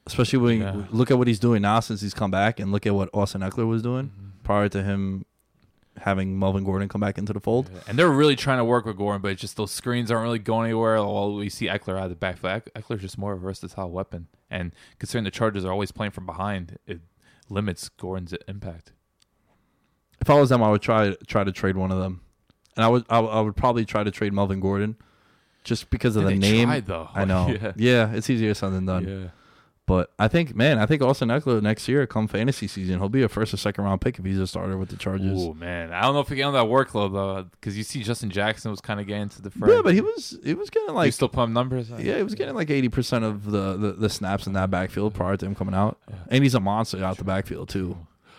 Especially 0.06 0.38
when 0.38 0.60
Yeah. 0.60 0.74
you 0.76 0.86
look 0.90 1.10
at 1.10 1.18
what 1.18 1.26
he's 1.26 1.40
doing 1.40 1.62
now 1.62 1.80
since 1.80 2.00
he's 2.00 2.14
come 2.14 2.30
back, 2.30 2.60
and 2.60 2.72
look 2.72 2.86
at 2.86 2.94
what 2.94 3.10
Austin 3.12 3.40
Ekeler 3.42 3.66
was 3.66 3.82
doing 3.82 4.06
Mm-hmm. 4.06 4.28
prior 4.44 4.68
to 4.68 4.82
him 4.82 5.24
having 6.02 6.38
Melvin 6.38 6.64
Gordon 6.64 6.88
come 6.88 7.00
back 7.00 7.18
into 7.18 7.32
the 7.32 7.40
fold. 7.40 7.70
And 7.86 7.98
they're 7.98 8.08
really 8.10 8.36
trying 8.36 8.58
to 8.58 8.64
work 8.64 8.84
with 8.86 8.96
Gordon, 8.96 9.20
but 9.22 9.32
it's 9.32 9.40
just 9.40 9.56
those 9.56 9.70
screens 9.70 10.10
aren't 10.10 10.22
really 10.24 10.38
going 10.38 10.66
anywhere. 10.66 10.96
While 10.96 11.34
we 11.34 11.48
see 11.48 11.66
Ekeler 11.66 11.96
out 11.98 12.04
of 12.04 12.10
the 12.10 12.16
backfield, 12.16 12.52
Eck- 12.52 12.74
Ekeler's 12.74 13.00
just 13.02 13.18
more 13.18 13.32
of 13.32 13.38
a 13.38 13.42
versatile 13.42 13.90
weapon. 13.90 14.28
And 14.50 14.72
considering 14.98 15.24
the 15.24 15.30
Chargers 15.30 15.64
are 15.64 15.72
always 15.72 15.92
playing 15.92 16.12
from 16.12 16.26
behind, 16.26 16.78
it 16.86 17.00
limits 17.50 17.88
Gordon's 17.88 18.34
impact. 18.46 18.92
If 20.20 20.28
I 20.30 20.34
was 20.34 20.48
them, 20.48 20.62
I 20.62 20.70
would 20.70 20.82
try 20.82 21.14
try 21.26 21.44
to 21.44 21.52
trade 21.52 21.76
one 21.76 21.92
of 21.92 21.98
them, 21.98 22.20
and 22.76 22.84
I 22.84 22.88
would 22.88 23.04
I, 23.08 23.20
would- 23.20 23.28
I 23.30 23.40
would 23.40 23.56
probably 23.56 23.84
try 23.84 24.02
to 24.02 24.10
trade 24.10 24.32
Melvin 24.32 24.58
Gordon, 24.60 24.96
just 25.64 25.90
because 25.90 26.16
of 26.16 26.24
Yeah, 26.24 26.30
the 26.30 26.34
name. 26.38 26.68
tried, 26.68 26.86
though. 26.86 27.08
I 27.14 27.24
know. 27.24 27.48
Yeah. 27.62 27.72
yeah. 27.76 28.12
it's 28.12 28.28
easier 28.28 28.54
said 28.54 28.70
than 28.72 28.86
done. 28.86 29.06
Yeah. 29.06 29.28
But 29.88 30.12
I 30.18 30.28
think, 30.28 30.54
man, 30.54 30.78
I 30.78 30.84
think 30.84 31.00
Austin 31.00 31.30
Ekeler 31.30 31.62
next 31.62 31.88
year, 31.88 32.06
come 32.06 32.28
fantasy 32.28 32.66
season, 32.68 32.98
he'll 32.98 33.08
be 33.08 33.22
a 33.22 33.28
first 33.28 33.54
or 33.54 33.56
second 33.56 33.84
round 33.84 34.02
pick 34.02 34.18
if 34.18 34.24
he's 34.26 34.38
a 34.38 34.46
starter 34.46 34.76
with 34.76 34.90
the 34.90 34.96
Chargers. 34.96 35.32
Oh 35.42 35.54
man, 35.54 35.94
I 35.94 36.02
don't 36.02 36.12
know 36.12 36.20
if 36.20 36.28
he 36.28 36.36
get 36.36 36.42
on 36.42 36.52
that 36.52 36.66
workload 36.66 37.14
though, 37.14 37.46
because 37.52 37.76
you 37.78 37.82
see 37.84 38.02
Justin 38.02 38.28
Jackson 38.28 38.70
was 38.70 38.82
kind 38.82 39.00
of 39.00 39.06
getting 39.06 39.30
to 39.30 39.40
the 39.40 39.50
fray. 39.50 39.74
yeah, 39.74 39.80
but 39.82 39.94
he 39.94 40.02
was 40.02 40.38
he 40.44 40.52
was 40.52 40.68
getting 40.68 40.94
like 40.94 41.14
still 41.14 41.30
put 41.30 41.44
him 41.44 41.54
numbers. 41.54 41.88
yeah, 41.98 42.18
he 42.18 42.22
was 42.22 42.34
getting 42.34 42.54
like 42.54 42.68
eighty 42.68 42.90
percent 42.90 43.24
of 43.24 43.50
the, 43.50 43.78
the 43.78 43.92
the 43.92 44.10
snaps 44.10 44.46
in 44.46 44.52
that 44.52 44.70
backfield 44.70 45.14
prior 45.14 45.38
to 45.38 45.46
him 45.46 45.54
coming 45.54 45.74
out, 45.74 45.96
and 46.28 46.44
he's 46.44 46.54
a 46.54 46.60
monster 46.60 47.02
out 47.02 47.16
the 47.16 47.24
backfield 47.24 47.70
too. 47.70 47.96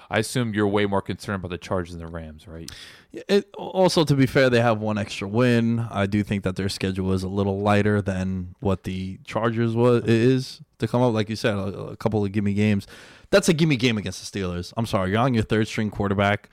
I 0.10 0.20
assume 0.20 0.54
you're 0.54 0.68
way 0.68 0.86
more 0.86 1.02
concerned 1.02 1.36
about 1.36 1.50
the 1.52 1.58
Chargers 1.58 1.96
than 1.96 2.06
the 2.06 2.12
Rams, 2.12 2.48
right? 2.48 2.70
It, 3.12 3.48
also, 3.58 4.04
to 4.04 4.16
be 4.16 4.26
fair, 4.26 4.50
they 4.50 4.62
have 4.62 4.80
one 4.80 4.98
extra 4.98 5.28
win. 5.28 5.80
I 5.92 6.06
do 6.08 6.24
think 6.24 6.44
that 6.44 6.56
their 6.56 6.70
schedule 6.70 7.14
is 7.14 7.22
a 7.24 7.28
little 7.28 7.60
lighter 7.62 8.02
than 8.02 8.56
what 8.60 8.84
the 8.84 9.20
Chargers 9.26 9.76
was 9.76 10.04
is 10.06 10.62
to 10.80 10.88
come 10.88 11.02
up. 11.02 11.14
Like 11.14 11.30
you 11.30 11.36
said, 11.36 11.56
a, 11.56 11.62
a 11.62 11.98
couple 11.98 12.24
of 12.26 12.32
gimme 12.32 12.54
games. 12.54 12.88
That's 13.30 13.50
a 13.50 13.54
gimme 13.54 13.76
game 13.76 13.98
against 13.98 14.32
the 14.32 14.40
Steelers. 14.40 14.74
I'm 14.78 14.86
sorry, 14.88 15.12
you're 15.12 15.20
on 15.20 15.34
your 15.36 15.44
third 15.44 15.68
string 15.68 15.92
quarterback, 15.92 16.50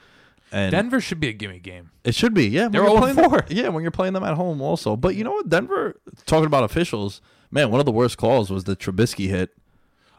and 0.53 0.71
Denver 0.71 1.01
should 1.01 1.21
be 1.21 1.29
a 1.29 1.33
gimme 1.33 1.59
game. 1.59 1.91
it 2.05 2.15
should 2.15 2.35
be. 2.35 2.47
Yeah, 2.49 2.65
when 2.65 2.73
They're 2.73 2.85
you're 2.85 2.99
playing 2.99 3.17
four. 3.17 3.45
Yeah, 3.49 3.69
when 3.69 3.83
you're 3.83 3.91
playing 3.91 4.13
them 4.13 4.25
at 4.25 4.35
home, 4.35 4.61
also. 4.61 4.97
But 4.97 5.15
you 5.15 5.25
know 5.25 5.33
what, 5.33 5.49
Denver? 5.49 5.99
Talking 6.27 6.47
about 6.47 6.65
officials, 6.65 7.23
man, 7.51 7.71
one 7.71 7.81
of 7.81 7.87
the 7.87 7.93
worst 7.93 8.19
calls 8.19 8.51
was 8.51 8.65
the 8.65 8.77
Trubisky 8.77 9.29
hit. 9.29 9.51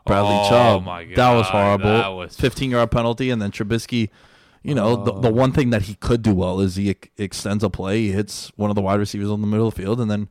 Bradley 0.08 0.39
Oh, 0.41 0.49
Chubb. 0.49 0.84
my 0.84 1.05
that 1.16 1.34
was 1.34 1.47
horrible. 1.47 1.86
that 1.86 2.08
was- 2.08 2.36
15 2.36 2.72
yard 2.72 2.91
penalty, 2.91 3.30
and 3.30 3.41
then 3.41 3.51
Trubisky. 3.51 4.10
You 4.64 4.76
know, 4.76 5.01
the, 5.01 5.14
the 5.14 5.30
oh. 5.30 5.34
one 5.34 5.53
thing 5.53 5.70
that 5.70 5.84
he 5.84 5.95
could 5.95 6.22
do 6.22 6.34
well 6.34 6.60
is 6.60 6.76
he 6.76 6.89
ex- 6.89 7.08
extends 7.18 7.64
a 7.64 7.70
play. 7.70 7.99
He 8.01 8.12
hits 8.12 8.51
one 8.58 8.70
of 8.70 8.76
the 8.76 8.82
wide 8.82 8.99
receivers 8.99 9.30
on 9.30 9.39
the 9.39 9.47
middle 9.47 9.68
of 9.68 9.76
the 9.76 9.82
field, 9.82 10.01
and 10.01 10.12
then 10.12 10.28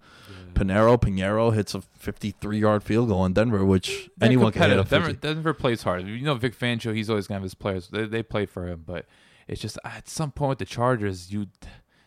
Piñeiro, 0.56 1.00
Piñeiro 1.00 1.54
hits 1.54 1.74
a 1.74 1.80
53 1.80 2.58
yard 2.58 2.82
field 2.82 3.08
goal 3.08 3.24
in 3.24 3.32
Denver, 3.34 3.64
which 3.64 4.10
They're 4.16 4.26
anyone 4.26 4.52
can 4.52 4.70
hit. 4.70 4.88
Denver, 4.88 5.08
50. 5.08 5.20
Denver 5.20 5.54
plays 5.54 5.82
hard. 5.82 6.06
You 6.06 6.20
know, 6.22 6.34
Vic 6.34 6.58
Fangio, 6.58 6.94
he's 6.94 7.10
always 7.10 7.26
gonna 7.26 7.36
have 7.36 7.42
his 7.42 7.54
players. 7.54 7.88
They, 7.88 8.06
they 8.06 8.22
play 8.22 8.46
for 8.46 8.66
him, 8.66 8.82
but 8.86 9.06
it's 9.48 9.60
just 9.60 9.78
at 9.84 10.08
some 10.08 10.32
point 10.32 10.50
with 10.50 10.58
the 10.58 10.64
Chargers, 10.64 11.32
you 11.32 11.46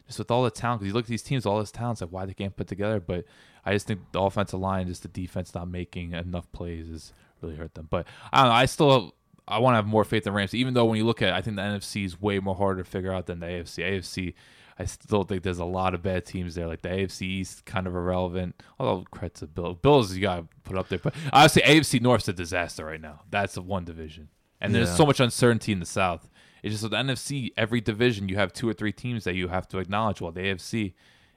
just 0.07 0.19
with 0.19 0.31
all 0.31 0.43
the 0.43 0.51
talent. 0.51 0.81
Because 0.81 0.89
you 0.89 0.93
look 0.93 1.05
at 1.05 1.09
these 1.09 1.23
teams, 1.23 1.45
all 1.45 1.59
this 1.59 1.71
talent, 1.71 1.95
it's 1.95 2.01
like 2.01 2.11
why 2.11 2.25
they 2.25 2.33
can't 2.33 2.55
put 2.55 2.67
together. 2.67 2.99
But 2.99 3.25
I 3.63 3.73
just 3.73 3.87
think 3.87 4.01
the 4.11 4.21
offensive 4.21 4.59
line, 4.59 4.87
just 4.87 5.03
the 5.03 5.07
defense 5.07 5.53
not 5.53 5.67
making 5.67 6.13
enough 6.13 6.51
plays, 6.51 6.89
is 6.89 7.13
really 7.41 7.55
hurt 7.55 7.73
them. 7.75 7.87
But 7.89 8.07
I 8.33 8.41
don't 8.41 8.49
know. 8.49 8.55
I 8.55 8.65
still 8.65 9.15
I 9.47 9.57
want 9.59 9.73
to 9.73 9.77
have 9.77 9.87
more 9.87 10.03
faith 10.03 10.27
in 10.27 10.33
Rams, 10.33 10.53
even 10.53 10.73
though 10.75 10.85
when 10.85 10.97
you 10.97 11.05
look 11.05 11.21
at, 11.21 11.29
it, 11.29 11.33
I 11.33 11.41
think 11.41 11.55
the 11.55 11.63
NFC 11.63 12.05
is 12.05 12.21
way 12.21 12.39
more 12.39 12.55
harder 12.55 12.83
to 12.83 12.89
figure 12.89 13.11
out 13.11 13.25
than 13.25 13.39
the 13.39 13.47
AFC. 13.47 13.83
AFC. 13.83 14.33
I 14.81 14.85
still 14.85 15.23
think 15.23 15.43
there's 15.43 15.59
a 15.59 15.65
lot 15.65 15.93
of 15.93 16.01
bad 16.01 16.25
teams 16.25 16.55
there. 16.55 16.67
Like 16.67 16.83
the 16.83 16.89
AFC 16.89 17.23
East, 17.23 17.65
kind 17.65 17.85
of 17.85 17.93
irrelevant. 17.95 18.61
Although 18.79 19.03
credit 19.11 19.35
to 19.39 19.47
Bill, 19.47 19.73
Bills 19.73 20.13
you 20.15 20.21
gotta 20.21 20.45
put 20.63 20.77
up 20.77 20.87
there. 20.87 20.99
But 20.99 21.13
honestly, 21.33 21.61
AFC 21.63 21.99
North's 22.01 22.27
a 22.29 22.33
disaster 22.33 22.85
right 22.85 23.01
now. 23.01 23.21
That's 23.29 23.55
the 23.55 23.61
one 23.61 23.83
division, 23.83 24.29
and 24.61 24.73
there's 24.73 24.87
Yeah. 24.89 24.95
so 24.95 25.05
much 25.05 25.19
uncertainty 25.19 25.71
in 25.73 25.79
the 25.81 25.85
South. 25.85 26.29
It's 26.63 26.73
just 26.73 26.83
with 26.83 26.91
the 26.91 26.97
NFC, 26.97 27.51
every 27.57 27.81
division 27.81 28.29
you 28.29 28.35
have 28.35 28.53
two 28.53 28.69
or 28.69 28.73
three 28.73 28.91
teams 28.93 29.23
that 29.25 29.33
you 29.35 29.47
have 29.49 29.67
to 29.69 29.79
acknowledge. 29.79 30.21
While 30.21 30.31
the 30.33 30.41
AFC, 30.41 30.93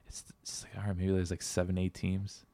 it's, 0.07 0.25
it's 0.43 0.65
like, 0.65 0.77
all 0.83 0.89
right, 0.89 0.97
maybe 0.97 1.13
there's 1.13 1.31
like 1.31 1.43
seven, 1.43 1.79
eight 1.79 1.95
teams. 1.95 2.45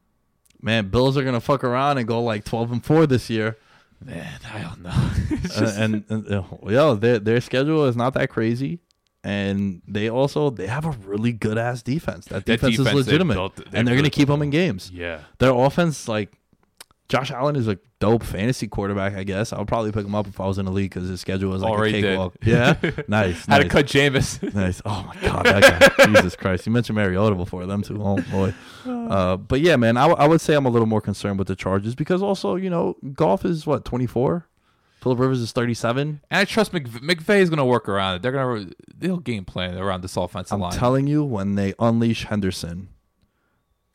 Man, 0.61 0.89
Bills 0.89 1.17
are 1.17 1.23
going 1.23 1.35
to 1.35 1.41
fuck 1.41 1.63
around 1.65 1.99
and 1.99 2.07
go 2.09 2.23
like 2.23 2.45
12 2.45 2.73
and 2.73 2.85
4 2.85 3.07
this 3.07 3.31
year. 3.31 3.57
Man, 4.05 4.39
I 4.53 4.61
don't 4.63 4.83
know. 4.83 5.11
Uh, 5.57 5.73
and, 5.77 6.05
and 6.09 6.31
uh, 6.33 6.43
yo, 6.69 6.95
their 6.95 7.19
their 7.19 7.41
schedule 7.41 7.87
is 7.87 7.97
not 7.97 8.15
that 8.15 8.29
crazy, 8.29 8.79
and 9.25 9.83
they 9.89 10.09
also 10.11 10.51
they 10.51 10.67
have 10.67 10.85
a 10.85 10.91
really 11.05 11.33
good 11.33 11.59
ass 11.59 11.83
defense. 11.83 12.27
That 12.27 12.45
defense, 12.45 12.77
defense 12.77 12.79
is 12.79 12.85
they 13.07 13.13
legitimate, 13.13 13.35
built- 13.35 13.57
they 13.57 13.79
and 13.79 13.89
they're 13.89 13.97
gonna 13.97 14.11
keep 14.11 14.29
them 14.29 14.43
in 14.43 14.51
games. 14.51 14.91
yeah. 14.93 15.21
Their 15.39 15.51
offense, 15.53 16.07
like 16.07 16.33
Josh 17.09 17.31
Allen, 17.33 17.57
is 17.57 17.67
a 17.67 17.79
dope 18.01 18.23
fantasy 18.23 18.69
quarterback. 18.69 19.15
I 19.15 19.25
guess 19.25 19.53
I 19.53 19.59
would 19.59 19.69
probably 19.69 19.93
pick 19.93 20.05
him 20.07 20.15
up 20.15 20.27
if 20.27 20.41
I 20.41 20.47
was 20.47 20.59
in 20.59 20.65
the 20.65 20.73
league 20.73 20.91
because 20.91 21.09
his 21.09 21.21
schedule 21.21 21.51
was 21.51 21.63
like 21.63 21.73
Already 21.73 21.99
a 21.99 22.03
cakewalk. 22.03 22.37
Yeah, 22.43 22.75
nice. 23.09 23.45
To 23.45 23.51
nice. 23.51 23.69
cut 23.69 23.87
Jameis. 23.87 24.55
Nice. 24.55 24.81
Oh 24.85 25.05
my 25.07 25.21
god, 25.29 25.47
that 25.47 25.97
guy. 25.97 26.07
Jesus 26.15 26.35
Christ. 26.37 26.67
You 26.67 26.73
mentioned 26.73 26.97
Mariota 26.97 27.35
before 27.35 27.67
them 27.67 27.83
too. 27.83 28.01
Oh 28.03 28.17
boy. 28.31 28.55
Uh, 28.87 29.37
but 29.37 29.61
yeah, 29.61 29.77
man, 29.77 29.97
I, 29.97 30.09
w- 30.09 30.17
I 30.19 30.27
would 30.27 30.41
say 30.41 30.55
I'm 30.55 30.67
a 30.67 30.71
little 30.71 30.87
more 30.87 31.01
concerned 31.01 31.39
with 31.39 31.49
the 31.49 31.57
Chargers 31.57 31.95
because 31.95 32.23
also, 32.23 32.57
you 32.57 32.71
know, 32.71 32.97
Goff 33.15 33.45
is 33.45 33.67
what 33.67 33.85
24. 33.85 34.47
Philip 35.01 35.19
Rivers 35.21 35.41
is 35.41 35.53
37. 35.53 36.21
And 36.31 36.41
I 36.41 36.45
trust 36.45 36.73
Mc, 36.73 36.89
McVay 36.89 37.39
is 37.39 37.51
going 37.51 37.59
to 37.59 37.65
work 37.65 37.89
around 37.89 38.17
it. 38.17 38.23
They're 38.23 38.33
going 38.33 38.69
to 38.69 38.75
they'll 38.97 39.19
game 39.19 39.45
plan 39.45 39.77
around 39.79 40.03
this 40.03 40.17
offensive 40.17 40.59
line. 40.59 40.73
I'm 40.73 40.79
telling 40.79 41.07
you, 41.07 41.23
when 41.25 41.55
they 41.55 41.75
unleash 41.79 42.25
Henderson, 42.25 42.89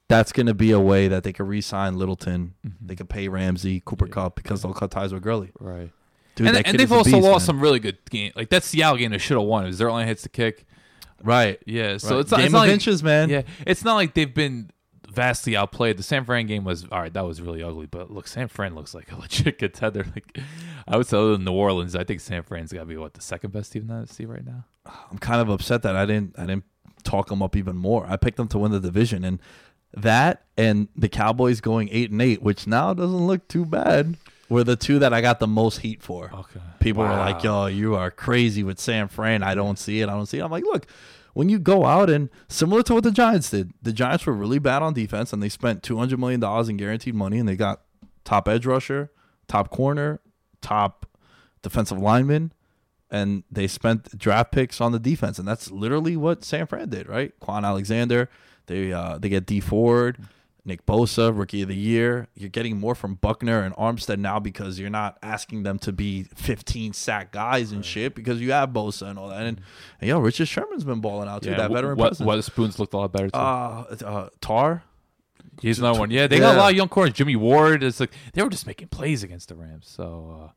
that's 0.09 0.31
going 0.31 0.47
to 0.47 0.53
be 0.53 0.71
a 0.71 0.79
way 0.79 1.07
that 1.07 1.23
they 1.23 1.33
could 1.33 1.47
re-sign 1.47 1.97
Littleton. 1.97 2.53
Mm-hmm. 2.65 2.87
They 2.87 2.95
could 2.95 3.09
pay 3.09 3.27
Ramsey, 3.27 3.81
Cooper 3.85 4.07
Kupp 4.07 4.35
because 4.35 4.61
they'll 4.61 4.73
cut 4.73 4.91
ties 4.91 5.13
with 5.13 5.23
Gurley. 5.23 5.51
right. 5.59 5.91
Dude, 6.35 6.47
and 6.47 6.65
and 6.65 6.79
they've 6.79 6.91
also 6.91 7.11
beast, 7.11 7.23
lost 7.23 7.41
man. 7.43 7.45
some 7.45 7.59
really 7.59 7.79
good 7.79 7.99
games. 8.09 8.35
Like 8.35 8.49
that 8.49 8.63
Seattle 8.63 8.97
game 8.97 9.11
they 9.11 9.19
should 9.19 9.37
have 9.37 9.45
won. 9.45 9.65
It 9.65 9.67
was 9.67 9.77
their 9.77 9.89
only 9.89 10.05
hits 10.05 10.23
to 10.23 10.29
kick. 10.29 10.65
right. 11.23 11.61
Yeah. 11.67 11.97
So 11.97 12.15
right. 12.15 12.21
it's 12.21 12.31
not, 12.31 12.37
game 12.37 12.45
it's 12.45 12.53
not 12.53 12.63
of 12.63 12.67
like, 12.69 12.73
inches, 12.73 13.03
man. 13.03 13.29
Yeah. 13.29 13.43
It's 13.67 13.83
not 13.83 13.93
like 13.93 14.15
they've 14.15 14.33
been 14.33 14.71
vastly 15.13 15.55
outplayed. 15.55 15.97
The 15.97 16.03
San 16.03 16.25
Fran 16.25 16.47
game 16.47 16.63
was 16.63 16.85
all 16.91 16.99
right. 16.99 17.13
That 17.13 17.25
was 17.25 17.39
really 17.39 17.61
ugly. 17.61 17.85
But 17.85 18.11
look, 18.11 18.27
San 18.27 18.47
Fran 18.47 18.73
looks 18.75 18.93
like 18.95 19.11
a 19.11 19.15
legit 19.19 19.59
contender. 19.59 20.05
Like 20.15 20.39
I 20.87 20.97
would 20.97 21.05
say, 21.05 21.17
other 21.17 21.33
than 21.33 21.45
New 21.45 21.53
Orleans, 21.53 21.95
I 21.95 22.03
think 22.03 22.19
San 22.19 22.43
Fran's 22.43 22.73
got 22.73 22.81
to 22.81 22.85
be 22.85 22.97
what 22.97 23.13
the 23.13 23.21
second 23.21 23.53
best 23.53 23.71
team 23.71 23.83
in 23.83 23.87
the 23.89 23.93
NFC 23.93 24.27
right 24.27 24.45
now. 24.45 24.65
I'm 25.11 25.19
kind 25.19 25.39
of 25.39 25.49
upset 25.49 25.83
that 25.83 25.95
I 25.95 26.05
didn't 26.05 26.37
I 26.37 26.47
didn't 26.47 26.65
talk 27.03 27.27
them 27.27 27.43
up 27.43 27.55
even 27.55 27.75
more. 27.75 28.05
I 28.09 28.17
picked 28.17 28.37
them 28.37 28.47
to 28.49 28.57
win 28.57 28.71
the 28.71 28.79
division, 28.79 29.23
and 29.23 29.39
that 29.93 30.43
and 30.57 30.87
the 30.95 31.09
Cowboys 31.09 31.61
going 31.61 31.89
eight 31.91 32.11
and 32.11 32.21
eight, 32.21 32.41
which 32.41 32.67
now 32.67 32.93
doesn't 32.93 33.27
look 33.27 33.47
too 33.47 33.65
bad, 33.65 34.17
were 34.49 34.63
the 34.63 34.75
two 34.75 34.99
that 34.99 35.13
I 35.13 35.21
got 35.21 35.39
the 35.39 35.47
most 35.47 35.79
heat 35.79 36.01
for. 36.01 36.31
Okay. 36.33 36.59
People 36.79 37.03
were 37.03 37.09
like, 37.09 37.43
"Yo, 37.43 37.67
you 37.67 37.95
are 37.95 38.11
crazy 38.11 38.63
with 38.63 38.79
San 38.79 39.07
Fran. 39.07 39.43
I 39.43 39.55
don't 39.55 39.79
see 39.79 40.01
it. 40.01 40.09
I 40.09 40.13
don't 40.13 40.25
see 40.25 40.39
it." 40.39 40.43
I'm 40.43 40.51
like, 40.51 40.65
"Look, 40.65 40.87
when 41.33 41.49
you 41.49 41.59
go 41.59 41.85
out 41.85 42.09
and 42.09 42.29
similar 42.47 42.83
to 42.83 42.93
what 42.95 43.03
the 43.03 43.11
Giants 43.11 43.49
did, 43.49 43.73
the 43.81 43.93
Giants 43.93 44.25
were 44.25 44.33
really 44.33 44.59
bad 44.59 44.81
on 44.83 44.93
defense, 44.93 45.33
and 45.33 45.41
they 45.41 45.49
spent 45.49 45.81
200 45.83 46.19
million 46.19 46.39
dollars 46.39 46.69
in 46.69 46.77
guaranteed 46.77 47.15
money, 47.15 47.39
and 47.39 47.47
they 47.47 47.55
got 47.55 47.81
top 48.23 48.47
edge 48.47 48.65
rusher, 48.65 49.11
top 49.47 49.69
corner, 49.69 50.19
top 50.61 51.05
defensive 51.61 51.99
lineman." 51.99 52.53
and 53.13 53.43
they 53.51 53.67
spent 53.67 54.17
draft 54.17 54.51
picks 54.51 54.81
on 54.81 54.91
the 54.91 54.97
defense, 54.97 55.37
and 55.37 55.47
that's 55.47 55.69
literally 55.69 56.17
what 56.17 56.43
San 56.43 56.65
Fran 56.65 56.89
did, 56.89 57.07
right? 57.07 57.31
Kwon 57.39 57.63
Alexander, 57.63 58.27
they 58.67 58.91
uh, 58.91 59.17
they 59.17 59.29
get 59.29 59.45
Dee 59.45 59.59
Ford, 59.59 60.17
Nick 60.65 60.85
Bosa, 60.85 61.37
rookie 61.37 61.61
of 61.61 61.67
the 61.67 61.75
year. 61.75 62.27
You're 62.35 62.49
getting 62.49 62.79
more 62.79 62.95
from 62.95 63.15
Buckner 63.15 63.61
and 63.61 63.75
Armstead 63.75 64.19
now 64.19 64.39
because 64.39 64.79
you're 64.79 64.89
not 64.89 65.17
asking 65.21 65.63
them 65.63 65.79
to 65.79 65.91
be 65.91 66.23
15 66.35 66.93
sack 66.93 67.31
guys 67.31 67.71
and 67.71 67.83
shit 67.83 68.15
because 68.15 68.39
you 68.39 68.51
have 68.51 68.69
Bosa 68.69 69.09
and 69.09 69.19
all 69.19 69.29
that. 69.29 69.43
And, 69.43 69.61
and 69.99 70.07
yo, 70.07 70.19
Richard 70.19 70.47
Sherman's 70.47 70.83
been 70.83 71.01
balling 71.01 71.27
out 71.27 71.43
too. 71.43 71.51
that 71.51 71.71
veteran 71.71 71.97
what, 71.97 72.09
presence. 72.09 72.25
what 72.25 72.43
spoons 72.43 72.79
looked 72.79 72.93
a 72.93 72.97
lot 72.97 73.11
better 73.11 73.29
too. 73.29 73.37
Uh, 73.37 73.95
uh, 74.05 74.29
Tar, 74.41 74.83
He's 75.61 75.79
another 75.79 75.99
one. 75.99 76.11
Yeah, 76.11 76.27
they 76.27 76.39
got 76.39 76.55
a 76.55 76.57
lot 76.57 76.71
of 76.71 76.77
young 76.77 76.89
corners. 76.89 77.13
Jimmy 77.13 77.35
Ward 77.35 77.83
is 77.83 77.99
like 77.99 78.11
they 78.33 78.41
were 78.41 78.49
just 78.49 78.67
making 78.67 78.87
plays 78.87 79.23
against 79.23 79.49
the 79.49 79.55
Rams. 79.55 79.87
So 79.87 80.41
uh, 80.41 80.51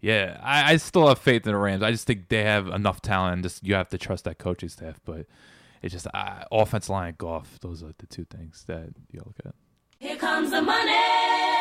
yeah, 0.00 0.40
I, 0.42 0.72
I 0.72 0.76
still 0.76 1.08
have 1.08 1.18
faith 1.18 1.46
in 1.46 1.52
the 1.52 1.58
Rams. 1.58 1.82
I 1.82 1.90
just 1.90 2.06
think 2.06 2.28
they 2.28 2.42
have 2.42 2.68
enough 2.68 3.02
talent. 3.02 3.34
And 3.34 3.42
just 3.42 3.66
you 3.66 3.74
have 3.74 3.88
to 3.90 3.98
trust 3.98 4.24
that 4.24 4.38
coaching 4.38 4.68
staff. 4.68 5.00
But 5.04 5.26
it's 5.82 5.92
just 5.92 6.06
uh, 6.14 6.44
offense 6.50 6.88
line, 6.88 7.14
Goff. 7.18 7.58
Those 7.60 7.82
are 7.82 7.92
the 7.98 8.06
two 8.06 8.24
things 8.24 8.64
that 8.68 8.90
you 9.10 9.20
look 9.24 9.36
at. 9.44 9.54
Here 9.98 10.16
comes 10.16 10.50
the 10.50 10.62
money. 10.62 10.90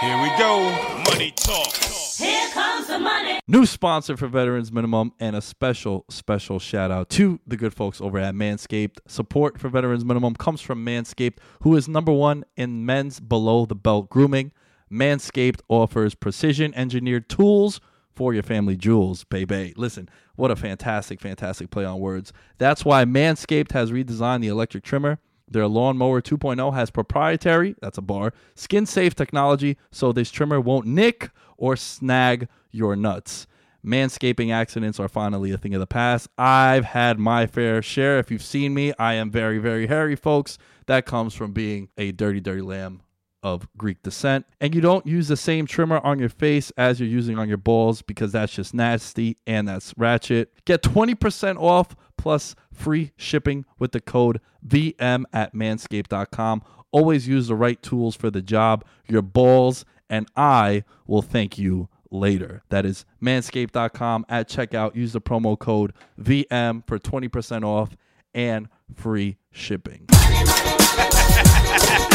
Here 0.01 0.19
we 0.21 0.29
go. 0.37 1.03
Money 1.11 1.31
talk. 1.35 1.75
Here 1.75 2.49
comes 2.49 2.87
the 2.87 2.97
money. 2.97 3.39
New 3.47 3.67
sponsor 3.67 4.17
for 4.17 4.27
Veterans 4.27 4.71
Minimum 4.71 5.11
and 5.19 5.35
a 5.35 5.41
special, 5.41 6.05
special 6.09 6.57
shout 6.57 6.89
out 6.89 7.09
to 7.11 7.39
the 7.45 7.55
good 7.55 7.73
folks 7.73 8.01
over 8.01 8.17
at 8.17 8.33
Manscaped. 8.33 8.97
Support 9.07 9.59
for 9.59 9.69
Veterans 9.69 10.03
Minimum 10.03 10.35
comes 10.35 10.61
from 10.61 10.83
Manscaped, 10.83 11.37
who 11.61 11.75
is 11.75 11.87
number 11.87 12.11
one 12.11 12.43
in 12.57 12.83
men's 12.83 13.19
below 13.19 13.65
the 13.65 13.75
belt 13.75 14.09
grooming. 14.09 14.51
Manscaped 14.91 15.61
offers 15.69 16.15
precision 16.15 16.73
engineered 16.73 17.29
tools 17.29 17.79
for 18.15 18.33
your 18.33 18.43
family 18.43 18.75
jewels, 18.75 19.23
baby. 19.23 19.73
Listen, 19.77 20.09
what 20.41 20.49
a 20.49 20.55
fantastic, 20.55 21.21
fantastic 21.21 21.69
play 21.69 21.85
on 21.85 21.99
words. 21.99 22.33
That's 22.57 22.83
why 22.83 23.05
Manscaped 23.05 23.73
has 23.73 23.91
redesigned 23.91 24.41
the 24.41 24.47
electric 24.47 24.83
trimmer. 24.83 25.19
Their 25.47 25.67
lawnmower 25.67 26.19
2.0 26.19 26.73
has 26.73 26.89
proprietary, 26.89 27.75
that's 27.79 27.99
a 27.99 28.01
bar, 28.01 28.33
skin 28.55 28.87
safe 28.87 29.13
technology, 29.13 29.77
so 29.91 30.11
this 30.11 30.31
trimmer 30.31 30.59
won't 30.59 30.87
nick 30.87 31.29
or 31.57 31.75
snag 31.75 32.47
your 32.71 32.95
nuts. 32.95 33.45
Manscaping 33.85 34.51
accidents 34.51 34.99
are 34.99 35.07
finally 35.07 35.51
a 35.51 35.59
thing 35.59 35.75
of 35.75 35.79
the 35.79 35.85
past. 35.85 36.27
I've 36.39 36.85
had 36.85 37.19
my 37.19 37.45
fair 37.45 37.83
share. 37.83 38.17
If 38.17 38.31
you've 38.31 38.41
seen 38.41 38.73
me, 38.73 38.93
I 38.97 39.13
am 39.13 39.29
very, 39.29 39.59
very 39.59 39.85
hairy, 39.85 40.15
folks. 40.15 40.57
That 40.87 41.05
comes 41.05 41.35
from 41.35 41.51
being 41.51 41.89
a 41.99 42.13
dirty, 42.13 42.39
dirty 42.39 42.61
lamb 42.61 43.03
of 43.43 43.67
Greek 43.77 44.01
descent. 44.03 44.45
And 44.59 44.75
you 44.75 44.81
don't 44.81 45.05
use 45.05 45.27
the 45.27 45.37
same 45.37 45.65
trimmer 45.65 45.99
on 45.99 46.19
your 46.19 46.29
face 46.29 46.71
as 46.77 46.99
you're 46.99 47.09
using 47.09 47.37
on 47.37 47.47
your 47.47 47.57
balls 47.57 48.01
because 48.01 48.31
that's 48.31 48.53
just 48.53 48.73
nasty 48.73 49.37
and 49.47 49.67
that's 49.67 49.93
ratchet. 49.97 50.53
Get 50.65 50.83
20% 50.83 51.59
off 51.59 51.95
plus 52.17 52.55
free 52.71 53.11
shipping 53.17 53.65
with 53.79 53.91
the 53.91 54.01
code 54.01 54.39
VM 54.65 55.23
at 55.33 55.53
manscaped.com. 55.53 56.63
Always 56.91 57.27
use 57.27 57.47
the 57.47 57.55
right 57.55 57.81
tools 57.81 58.15
for 58.15 58.29
the 58.29 58.41
job. 58.41 58.85
Your 59.07 59.21
balls 59.21 59.85
and 60.09 60.27
I 60.35 60.83
will 61.07 61.21
thank 61.21 61.57
you 61.57 61.87
later. 62.11 62.63
That 62.69 62.85
is 62.85 63.05
manscaped.com 63.23 64.25
at 64.29 64.49
checkout. 64.49 64.95
Use 64.95 65.13
the 65.13 65.21
promo 65.21 65.57
code 65.57 65.93
VM 66.19 66.85
for 66.85 66.99
20% 66.99 67.63
off 67.63 67.95
and 68.33 68.67
free 68.93 69.37
shipping. 69.51 70.07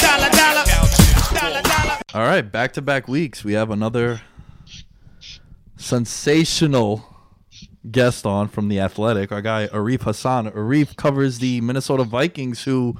Dollar, 0.00 0.30
dollar. 0.30 0.64
Dollar, 1.34 1.62
dollar. 1.62 1.98
All 2.14 2.22
right, 2.22 2.42
back 2.42 2.72
to 2.74 2.82
back 2.82 3.08
weeks. 3.08 3.44
We 3.44 3.52
have 3.54 3.70
another 3.70 4.22
sensational 5.76 7.04
guest 7.90 8.26
on 8.26 8.48
from 8.48 8.68
the 8.68 8.80
Athletic. 8.80 9.32
Our 9.32 9.42
guy 9.42 9.68
Arif 9.68 10.02
Hassan. 10.02 10.50
Arif 10.50 10.96
covers 10.96 11.38
the 11.38 11.60
Minnesota 11.60 12.04
Vikings, 12.04 12.64
who 12.64 12.96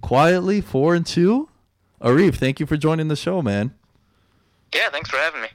quietly 0.00 0.60
four 0.60 0.94
and 0.94 1.04
two. 1.04 1.48
Arif, 2.00 2.36
thank 2.36 2.60
you 2.60 2.66
for 2.66 2.76
joining 2.76 3.08
the 3.08 3.16
show, 3.16 3.42
man. 3.42 3.74
Yeah, 4.74 4.90
thanks 4.90 5.10
for 5.10 5.16
having 5.16 5.42
me. 5.42 5.48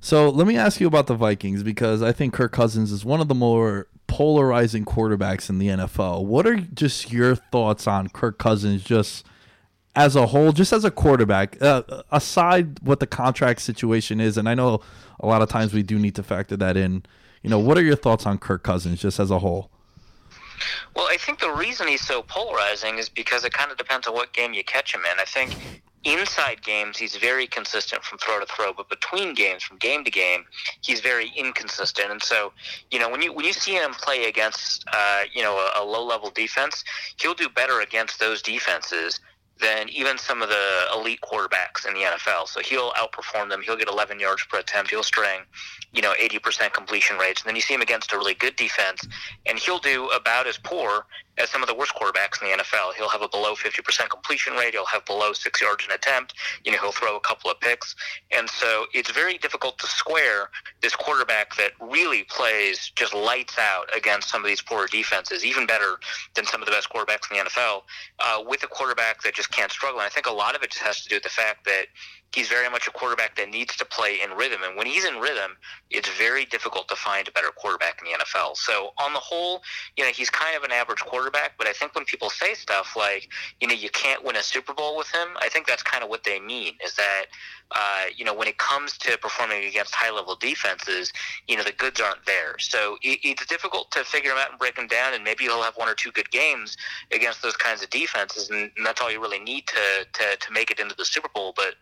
So 0.00 0.28
let 0.30 0.46
me 0.46 0.56
ask 0.56 0.80
you 0.80 0.86
about 0.86 1.06
the 1.08 1.14
Vikings 1.14 1.62
because 1.62 2.02
I 2.02 2.12
think 2.12 2.32
Kirk 2.32 2.52
Cousins 2.52 2.92
is 2.92 3.04
one 3.04 3.20
of 3.20 3.28
the 3.28 3.34
more 3.34 3.88
polarizing 4.06 4.84
quarterbacks 4.84 5.50
in 5.50 5.58
the 5.58 5.68
NFL. 5.68 6.24
What 6.24 6.46
are 6.46 6.56
just 6.56 7.12
your 7.12 7.34
thoughts 7.34 7.86
on 7.86 8.08
Kirk 8.10 8.38
Cousins 8.38 8.84
just 8.84 9.26
as 9.96 10.14
a 10.14 10.26
whole, 10.26 10.52
just 10.52 10.72
as 10.72 10.84
a 10.84 10.90
quarterback, 10.90 11.60
uh, 11.62 11.82
aside 12.12 12.78
what 12.82 13.00
the 13.00 13.06
contract 13.06 13.62
situation 13.62 14.20
is? 14.20 14.36
And 14.36 14.48
I 14.48 14.54
know 14.54 14.82
a 15.18 15.26
lot 15.26 15.40
of 15.40 15.48
times 15.48 15.72
we 15.72 15.82
do 15.82 15.98
need 15.98 16.14
to 16.16 16.22
factor 16.22 16.56
that 16.58 16.76
in. 16.76 17.02
You 17.42 17.50
know, 17.50 17.58
what 17.58 17.78
are 17.78 17.82
your 17.82 17.96
thoughts 17.96 18.26
on 18.26 18.38
Kirk 18.38 18.62
Cousins 18.62 19.00
just 19.00 19.18
as 19.18 19.30
a 19.30 19.38
whole? 19.38 19.70
Well, 20.94 21.06
I 21.10 21.16
think 21.16 21.40
the 21.40 21.50
reason 21.50 21.88
he's 21.88 22.06
so 22.06 22.22
polarizing 22.22 22.98
is 22.98 23.08
because 23.08 23.44
it 23.44 23.52
kind 23.52 23.70
of 23.70 23.78
depends 23.78 24.06
on 24.06 24.14
what 24.14 24.32
game 24.32 24.54
you 24.54 24.64
catch 24.64 24.94
him 24.94 25.00
in. 25.00 25.18
I 25.18 25.24
think 25.24 25.82
inside 26.04 26.62
games 26.62 26.96
he's 26.96 27.16
very 27.16 27.46
consistent 27.46 28.02
from 28.04 28.18
throw 28.18 28.38
to 28.38 28.46
throw, 28.46 28.72
but 28.72 28.88
between 28.88 29.34
games, 29.34 29.62
from 29.62 29.76
game 29.78 30.04
to 30.04 30.10
game, 30.10 30.44
he's 30.80 31.00
very 31.00 31.32
inconsistent. 31.36 32.10
And 32.10 32.22
so, 32.22 32.52
you 32.90 32.98
know, 32.98 33.10
when 33.10 33.22
you 33.22 33.32
when 33.32 33.44
you 33.44 33.52
see 33.52 33.74
him 33.74 33.92
play 33.92 34.24
against, 34.24 34.84
uh, 34.92 35.22
you 35.32 35.42
know, 35.42 35.56
a, 35.56 35.82
a 35.82 35.84
low 35.84 36.04
level 36.04 36.30
defense, 36.30 36.84
he'll 37.20 37.34
do 37.34 37.48
better 37.48 37.80
against 37.80 38.18
those 38.18 38.40
defenses 38.40 39.20
than 39.60 39.88
even 39.88 40.18
some 40.18 40.42
of 40.42 40.48
the 40.48 40.86
elite 40.94 41.20
quarterbacks 41.22 41.86
in 41.86 41.94
the 41.94 42.00
NFL. 42.00 42.46
So 42.46 42.60
he'll 42.60 42.90
outperform 42.92 43.48
them. 43.48 43.62
He'll 43.62 43.76
get 43.76 43.88
11 43.88 44.20
yards 44.20 44.44
per 44.44 44.58
attempt. 44.58 44.90
He'll 44.90 45.02
string, 45.02 45.40
you 45.92 46.02
know, 46.02 46.12
80% 46.20 46.72
completion 46.72 47.16
rates. 47.16 47.40
And 47.42 47.48
then 47.48 47.56
you 47.56 47.62
see 47.62 47.74
him 47.74 47.80
against 47.80 48.12
a 48.12 48.18
really 48.18 48.34
good 48.34 48.56
defense, 48.56 49.06
and 49.46 49.58
he'll 49.58 49.78
do 49.78 50.08
about 50.08 50.46
as 50.46 50.58
poor 50.58 51.06
as 51.38 51.50
some 51.50 51.62
of 51.62 51.68
the 51.68 51.74
worst 51.74 51.94
quarterbacks 51.94 52.40
in 52.40 52.48
the 52.48 52.62
NFL. 52.62 52.94
He'll 52.96 53.08
have 53.08 53.22
a 53.22 53.28
below 53.28 53.54
50% 53.54 54.08
completion 54.08 54.54
rate. 54.54 54.72
He'll 54.74 54.86
have 54.86 55.04
below 55.04 55.32
six 55.32 55.60
yards 55.60 55.84
an 55.84 55.92
attempt. 55.92 56.34
You 56.64 56.72
know, 56.72 56.78
he'll 56.78 56.92
throw 56.92 57.16
a 57.16 57.20
couple 57.20 57.50
of 57.50 57.60
picks. 57.60 57.94
And 58.30 58.48
so 58.48 58.86
it's 58.92 59.10
very 59.10 59.38
difficult 59.38 59.78
to 59.78 59.86
square 59.86 60.50
this 60.82 60.94
quarterback 60.94 61.56
that 61.56 61.72
really 61.80 62.24
plays 62.24 62.90
just 62.94 63.14
lights 63.14 63.58
out 63.58 63.88
against 63.96 64.28
some 64.28 64.42
of 64.42 64.48
these 64.48 64.62
poorer 64.62 64.86
defenses, 64.86 65.44
even 65.44 65.66
better 65.66 65.98
than 66.34 66.46
some 66.46 66.62
of 66.62 66.66
the 66.66 66.72
best 66.72 66.90
quarterbacks 66.90 67.30
in 67.30 67.38
the 67.38 67.50
NFL, 67.50 67.82
uh, 68.20 68.42
with 68.46 68.62
a 68.62 68.68
quarterback 68.68 69.22
that 69.22 69.34
just 69.34 69.50
can't 69.50 69.70
struggle. 69.70 70.00
And 70.00 70.06
I 70.06 70.10
think 70.10 70.26
a 70.26 70.32
lot 70.32 70.54
of 70.56 70.62
it 70.62 70.70
just 70.70 70.82
has 70.82 71.02
to 71.02 71.08
do 71.08 71.16
with 71.16 71.22
the 71.22 71.28
fact 71.28 71.64
that 71.64 71.86
he's 72.36 72.48
very 72.48 72.68
much 72.68 72.86
a 72.86 72.90
quarterback 72.90 73.34
that 73.34 73.48
needs 73.48 73.74
to 73.76 73.84
play 73.86 74.18
in 74.22 74.30
rhythm. 74.36 74.60
And 74.62 74.76
when 74.76 74.86
he's 74.86 75.06
in 75.06 75.16
rhythm, 75.16 75.56
it's 75.90 76.08
very 76.18 76.44
difficult 76.44 76.86
to 76.88 76.94
find 76.94 77.26
a 77.26 77.32
better 77.32 77.48
quarterback 77.48 78.02
in 78.02 78.12
the 78.12 78.18
NFL. 78.22 78.58
So 78.58 78.90
on 78.98 79.14
the 79.14 79.18
whole, 79.18 79.62
you 79.96 80.04
know, 80.04 80.10
he's 80.10 80.28
kind 80.28 80.54
of 80.54 80.62
an 80.62 80.70
average 80.70 81.00
quarterback. 81.00 81.56
But 81.56 81.66
I 81.66 81.72
think 81.72 81.94
when 81.94 82.04
people 82.04 82.28
say 82.28 82.52
stuff 82.52 82.94
like, 82.94 83.30
you 83.58 83.66
know, 83.66 83.74
you 83.74 83.88
can't 83.88 84.22
win 84.22 84.36
a 84.36 84.42
Super 84.42 84.74
Bowl 84.74 84.98
with 84.98 85.10
him, 85.10 85.28
I 85.40 85.48
think 85.48 85.66
that's 85.66 85.82
kind 85.82 86.04
of 86.04 86.10
what 86.10 86.24
they 86.24 86.38
mean. 86.38 86.74
Is 86.84 86.94
that, 86.96 87.24
uh, 87.70 88.04
you 88.14 88.26
know, 88.26 88.34
when 88.34 88.48
it 88.48 88.58
comes 88.58 88.98
to 88.98 89.16
performing 89.16 89.64
against 89.64 89.94
high 89.94 90.10
level 90.10 90.36
defenses, 90.36 91.10
you 91.48 91.56
know, 91.56 91.62
the 91.64 91.72
goods 91.72 92.02
aren't 92.02 92.26
there. 92.26 92.58
So 92.58 92.98
it, 93.00 93.18
it's 93.24 93.46
difficult 93.46 93.90
to 93.92 94.04
figure 94.04 94.32
him 94.32 94.36
out 94.36 94.50
and 94.50 94.58
break 94.58 94.76
him 94.76 94.88
down. 94.88 95.14
And 95.14 95.24
maybe 95.24 95.44
he'll 95.44 95.62
have 95.62 95.76
one 95.78 95.88
or 95.88 95.94
two 95.94 96.12
good 96.12 96.30
games 96.30 96.76
against 97.12 97.40
those 97.40 97.56
kinds 97.56 97.82
of 97.82 97.88
defenses, 97.88 98.50
and, 98.50 98.70
and 98.76 98.84
that's 98.84 99.00
all 99.00 99.10
you 99.10 99.22
really 99.22 99.40
need 99.40 99.66
to, 99.68 100.06
to 100.12 100.36
to 100.36 100.52
make 100.52 100.70
it 100.70 100.78
into 100.78 100.94
the 100.94 101.04
Super 101.04 101.28
Bowl. 101.34 101.54
But 101.56 101.76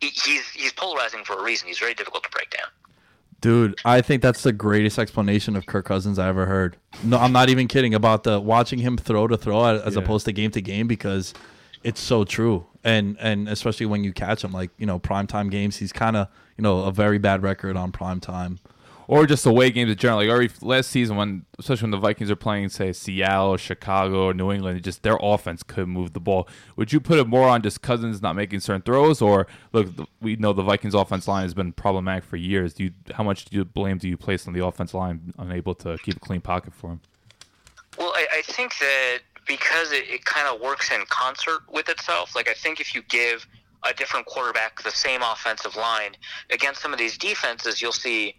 he- 0.00 0.08
he's 0.08 0.48
he's 0.50 0.72
polarizing 0.72 1.24
for 1.24 1.38
a 1.38 1.42
reason. 1.42 1.68
He's 1.68 1.78
very 1.78 1.94
difficult 1.94 2.24
to 2.24 2.30
break 2.30 2.50
down. 2.50 2.66
Dude, 3.40 3.76
I 3.84 4.00
think 4.00 4.20
that's 4.20 4.42
the 4.42 4.52
greatest 4.52 4.98
explanation 4.98 5.54
of 5.54 5.64
Kirk 5.66 5.84
Cousins 5.84 6.18
I 6.18 6.28
ever 6.28 6.46
heard. 6.46 6.76
No, 7.04 7.18
I'm 7.18 7.30
not 7.32 7.48
even 7.48 7.68
kidding 7.68 7.94
about 7.94 8.24
the 8.24 8.40
watching 8.40 8.80
him 8.80 8.96
throw 8.96 9.28
to 9.28 9.36
throw 9.36 9.64
as 9.64 9.94
Yeah. 9.94 10.02
opposed 10.02 10.24
to 10.26 10.32
game 10.32 10.50
to 10.52 10.60
game 10.60 10.88
because 10.88 11.34
it's 11.84 12.00
so 12.00 12.24
true. 12.24 12.66
And 12.82 13.16
and 13.20 13.48
especially 13.48 13.86
when 13.86 14.02
you 14.02 14.12
catch 14.12 14.42
him 14.42 14.50
like, 14.52 14.70
you 14.76 14.86
know, 14.86 14.98
primetime 14.98 15.50
games, 15.52 15.76
he's 15.76 15.92
kind 15.92 16.16
of, 16.16 16.26
you 16.56 16.62
know, 16.62 16.80
a 16.80 16.90
very 16.90 17.18
bad 17.18 17.42
record 17.44 17.76
on 17.76 17.92
primetime. 17.92 18.58
Or 19.08 19.26
just 19.26 19.46
away 19.46 19.70
games 19.70 19.90
in 19.90 19.96
general. 19.96 20.24
Like 20.24 20.62
last 20.62 20.90
season, 20.90 21.16
when 21.16 21.46
especially 21.58 21.86
when 21.86 21.90
the 21.92 21.96
Vikings 21.96 22.30
are 22.30 22.36
playing, 22.36 22.68
say 22.68 22.92
Seattle, 22.92 23.56
Chicago, 23.56 24.26
or 24.26 24.34
New 24.34 24.52
England, 24.52 24.80
just 24.84 25.02
their 25.02 25.18
offense 25.20 25.62
could 25.62 25.88
move 25.88 26.12
the 26.12 26.20
ball. 26.20 26.46
Would 26.76 26.92
you 26.92 27.00
put 27.00 27.18
it 27.18 27.26
more 27.26 27.48
on 27.48 27.62
just 27.62 27.80
Cousins 27.82 28.22
not 28.22 28.36
making 28.36 28.60
certain 28.60 28.82
throws, 28.82 29.20
or 29.20 29.48
look, 29.72 29.88
we 30.20 30.36
know 30.36 30.52
the 30.52 30.62
Vikings 30.62 30.94
offense 30.94 31.26
line 31.26 31.42
has 31.42 31.54
been 31.54 31.72
problematic 31.72 32.22
for 32.22 32.36
years. 32.36 32.74
Do 32.74 32.84
you 32.84 32.92
how 33.14 33.24
much 33.24 33.46
do 33.46 33.56
you 33.56 33.64
blame 33.64 33.98
do 33.98 34.08
you 34.08 34.18
place 34.18 34.46
on 34.46 34.52
the 34.52 34.64
offense 34.64 34.92
line 34.94 35.32
unable 35.38 35.74
to 35.76 35.96
keep 35.98 36.16
a 36.16 36.20
clean 36.20 36.42
pocket 36.42 36.74
for 36.74 36.90
him? 36.90 37.00
Well, 37.98 38.12
I, 38.14 38.26
I 38.36 38.42
think 38.42 38.78
that 38.78 39.20
because 39.46 39.90
it, 39.90 40.04
it 40.08 40.24
kind 40.26 40.46
of 40.46 40.60
works 40.60 40.92
in 40.92 41.02
concert 41.08 41.62
with 41.72 41.88
itself. 41.88 42.36
Like 42.36 42.48
I 42.48 42.54
think 42.54 42.78
if 42.78 42.94
you 42.94 43.02
give 43.08 43.46
a 43.88 43.94
different 43.94 44.26
quarterback 44.26 44.82
the 44.82 44.90
same 44.90 45.22
offensive 45.22 45.76
line 45.76 46.10
against 46.50 46.82
some 46.82 46.92
of 46.92 46.98
these 46.98 47.16
defenses, 47.16 47.80
you'll 47.80 47.92
see 47.92 48.34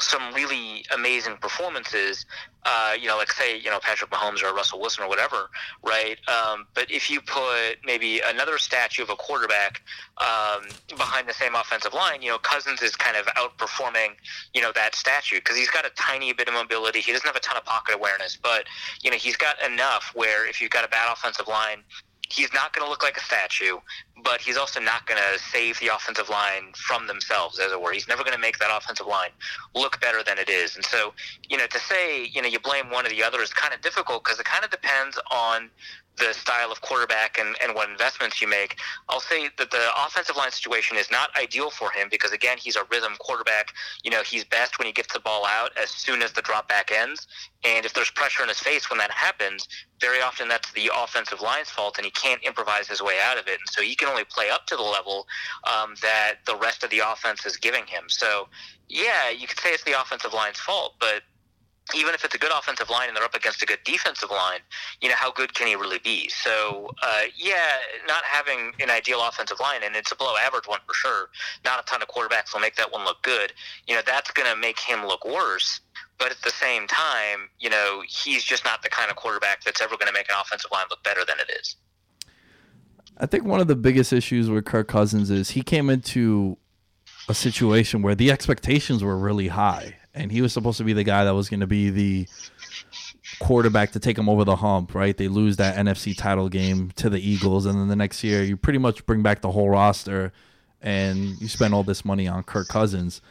some 0.00 0.32
really 0.34 0.84
amazing 0.94 1.36
performances. 1.36 2.26
Uh, 2.64 2.94
you 2.98 3.08
know, 3.08 3.16
like 3.16 3.30
say, 3.32 3.58
you 3.58 3.70
know, 3.70 3.80
Patrick 3.80 4.10
Mahomes 4.10 4.42
or 4.42 4.54
Russell 4.54 4.80
Wilson 4.80 5.02
or 5.02 5.08
whatever, 5.08 5.50
right? 5.82 6.16
Um, 6.28 6.66
but 6.74 6.88
if 6.90 7.10
you 7.10 7.20
put 7.20 7.78
maybe 7.84 8.20
another 8.24 8.56
statue 8.56 9.02
of 9.02 9.10
a 9.10 9.16
quarterback 9.16 9.82
um, 10.18 10.68
behind 10.88 11.28
the 11.28 11.34
same 11.34 11.56
offensive 11.56 11.92
line, 11.92 12.22
you 12.22 12.28
know, 12.28 12.38
Cousins 12.38 12.80
is 12.80 12.94
kind 12.94 13.16
of 13.16 13.26
outperforming, 13.34 14.10
you 14.54 14.62
know, 14.62 14.70
that 14.76 14.94
statue 14.94 15.36
because 15.36 15.56
he's 15.56 15.70
got 15.70 15.84
a 15.84 15.90
tiny 15.96 16.32
bit 16.32 16.46
of 16.46 16.54
mobility. 16.54 17.00
He 17.00 17.10
doesn't 17.10 17.26
have 17.26 17.36
a 17.36 17.40
ton 17.40 17.56
of 17.56 17.64
pocket 17.64 17.96
awareness, 17.96 18.38
but 18.40 18.66
you 19.02 19.10
know, 19.10 19.16
he's 19.16 19.36
got 19.36 19.60
enough 19.62 20.12
where 20.14 20.48
if 20.48 20.60
you've 20.60 20.70
got 20.70 20.84
a 20.84 20.88
bad 20.88 21.12
offensive 21.12 21.48
line, 21.48 21.82
he's 22.32 22.52
not 22.52 22.72
going 22.72 22.84
to 22.84 22.90
look 22.90 23.02
like 23.02 23.16
a 23.16 23.20
statue, 23.20 23.78
but 24.24 24.40
he's 24.40 24.56
also 24.56 24.80
not 24.80 25.06
going 25.06 25.20
to 25.20 25.38
save 25.38 25.78
the 25.80 25.88
offensive 25.88 26.28
line 26.28 26.72
from 26.74 27.06
themselves, 27.06 27.58
as 27.58 27.72
it 27.72 27.80
were. 27.80 27.92
He's 27.92 28.08
never 28.08 28.22
going 28.22 28.34
to 28.34 28.40
make 28.40 28.58
that 28.58 28.70
offensive 28.74 29.06
line 29.06 29.30
look 29.74 30.00
better 30.00 30.22
than 30.22 30.38
it 30.38 30.48
is. 30.48 30.76
And 30.76 30.84
so, 30.84 31.12
you 31.48 31.56
know, 31.56 31.66
to 31.66 31.78
say, 31.78 32.24
you 32.24 32.40
know, 32.40 32.48
you 32.48 32.58
blame 32.58 32.90
one 32.90 33.04
or 33.04 33.10
the 33.10 33.22
other 33.22 33.40
is 33.42 33.52
kind 33.52 33.74
of 33.74 33.80
difficult 33.82 34.24
because 34.24 34.38
it 34.38 34.46
kind 34.46 34.64
of 34.64 34.70
depends 34.70 35.18
on 35.30 35.68
the 36.18 36.32
style 36.34 36.70
of 36.70 36.80
quarterback 36.82 37.38
and, 37.38 37.56
and 37.62 37.74
what 37.74 37.88
investments 37.88 38.40
you 38.40 38.48
make. 38.48 38.76
I'll 39.08 39.20
say 39.20 39.48
that 39.58 39.70
the 39.70 39.88
offensive 40.04 40.36
line 40.36 40.50
situation 40.50 40.96
is 40.96 41.10
not 41.10 41.30
ideal 41.40 41.70
for 41.70 41.90
him 41.90 42.08
because 42.10 42.32
again 42.32 42.58
he's 42.58 42.76
a 42.76 42.84
rhythm 42.90 43.14
quarterback. 43.18 43.72
You 44.04 44.10
know 44.10 44.22
he's 44.22 44.44
best 44.44 44.78
when 44.78 44.86
he 44.86 44.92
gets 44.92 45.12
the 45.12 45.20
ball 45.20 45.46
out 45.46 45.70
as 45.80 45.90
soon 45.90 46.22
as 46.22 46.32
the 46.32 46.42
drop 46.42 46.68
back 46.68 46.92
ends, 46.92 47.26
and 47.64 47.86
if 47.86 47.94
there's 47.94 48.10
pressure 48.10 48.42
in 48.42 48.48
his 48.48 48.60
face 48.60 48.90
when 48.90 48.98
that 48.98 49.10
happens, 49.10 49.68
very 50.00 50.20
often 50.20 50.48
that's 50.48 50.70
the 50.72 50.90
offensive 50.94 51.40
line's 51.40 51.70
fault, 51.70 51.96
and 51.96 52.04
he 52.04 52.10
can't 52.10 52.42
improvise 52.42 52.88
his 52.88 53.00
way 53.00 53.18
out 53.22 53.38
of 53.38 53.46
it. 53.46 53.58
And 53.60 53.68
so 53.70 53.82
he 53.82 53.94
can 53.94 54.08
only 54.08 54.24
play 54.24 54.50
up 54.50 54.66
to 54.66 54.76
the 54.76 54.82
level 54.82 55.26
um, 55.64 55.94
that 56.02 56.36
the 56.46 56.56
rest 56.56 56.82
of 56.82 56.90
the 56.90 57.00
offense 57.00 57.46
is 57.46 57.56
giving 57.56 57.86
him. 57.86 58.04
So 58.08 58.48
yeah, 58.88 59.30
you 59.30 59.46
could 59.46 59.58
say 59.58 59.70
it's 59.70 59.84
the 59.84 59.98
offensive 59.98 60.34
line's 60.34 60.58
fault, 60.58 60.94
but 61.00 61.22
even 61.94 62.14
if 62.14 62.24
it's 62.24 62.34
a 62.34 62.38
good 62.38 62.52
offensive 62.56 62.88
line 62.90 63.08
and 63.08 63.16
they're 63.16 63.24
up 63.24 63.34
against 63.34 63.62
a 63.62 63.66
good 63.66 63.80
defensive 63.84 64.30
line, 64.30 64.60
you 65.00 65.08
know, 65.08 65.14
how 65.16 65.30
good 65.32 65.52
can 65.54 65.66
he 65.66 65.74
really 65.74 65.98
be? 65.98 66.28
So, 66.28 66.90
uh, 67.02 67.22
yeah, 67.36 67.72
not 68.06 68.24
having 68.24 68.72
an 68.80 68.88
ideal 68.88 69.20
offensive 69.22 69.60
line, 69.60 69.82
and 69.82 69.96
it's 69.96 70.12
a 70.12 70.16
below 70.16 70.34
average 70.36 70.66
one 70.66 70.80
for 70.86 70.94
sure. 70.94 71.28
Not 71.64 71.80
a 71.80 71.84
ton 71.84 72.00
of 72.00 72.08
quarterbacks 72.08 72.54
will 72.54 72.60
make 72.60 72.76
that 72.76 72.92
one 72.92 73.04
look 73.04 73.22
good. 73.22 73.52
You 73.86 73.94
know, 73.96 74.02
that's 74.06 74.30
going 74.30 74.48
to 74.52 74.58
make 74.58 74.78
him 74.78 75.06
look 75.06 75.24
worse. 75.24 75.80
But 76.18 76.30
at 76.30 76.40
the 76.42 76.50
same 76.50 76.86
time, 76.86 77.48
you 77.58 77.68
know, 77.68 78.02
he's 78.06 78.44
just 78.44 78.64
not 78.64 78.82
the 78.82 78.88
kind 78.88 79.10
of 79.10 79.16
quarterback 79.16 79.64
that's 79.64 79.80
ever 79.80 79.96
going 79.96 80.06
to 80.06 80.12
make 80.12 80.28
an 80.28 80.36
offensive 80.40 80.70
line 80.70 80.86
look 80.88 81.02
better 81.02 81.24
than 81.26 81.36
it 81.40 81.50
is. 81.60 81.76
I 83.18 83.26
think 83.26 83.44
one 83.44 83.60
of 83.60 83.66
the 83.66 83.76
biggest 83.76 84.12
issues 84.12 84.48
with 84.48 84.64
Kirk 84.64 84.88
Cousins 84.88 85.30
is 85.30 85.50
he 85.50 85.62
came 85.62 85.90
into 85.90 86.56
a 87.28 87.34
situation 87.34 88.02
where 88.02 88.14
the 88.14 88.30
expectations 88.30 89.02
were 89.02 89.18
really 89.18 89.48
high 89.48 89.96
and 90.14 90.30
he 90.30 90.42
was 90.42 90.52
supposed 90.52 90.78
to 90.78 90.84
be 90.84 90.92
the 90.92 91.04
guy 91.04 91.24
that 91.24 91.34
was 91.34 91.48
going 91.48 91.60
to 91.60 91.66
be 91.66 91.90
the 91.90 92.28
quarterback 93.40 93.92
to 93.92 94.00
take 94.00 94.18
him 94.18 94.28
over 94.28 94.44
the 94.44 94.56
hump, 94.56 94.94
right? 94.94 95.16
They 95.16 95.28
lose 95.28 95.56
that 95.56 95.76
NFC 95.76 96.16
title 96.16 96.48
game 96.48 96.92
to 96.96 97.08
the 97.10 97.20
Eagles, 97.20 97.66
and 97.66 97.78
then 97.78 97.88
the 97.88 97.96
next 97.96 98.22
year 98.22 98.42
you 98.42 98.56
pretty 98.56 98.78
much 98.78 99.06
bring 99.06 99.22
back 99.22 99.40
the 99.40 99.52
whole 99.52 99.70
roster 99.70 100.32
and 100.80 101.40
you 101.40 101.48
spend 101.48 101.74
all 101.74 101.84
this 101.84 102.04
money 102.04 102.26
on 102.26 102.42
Kirk 102.42 102.68
Cousins. 102.68 103.22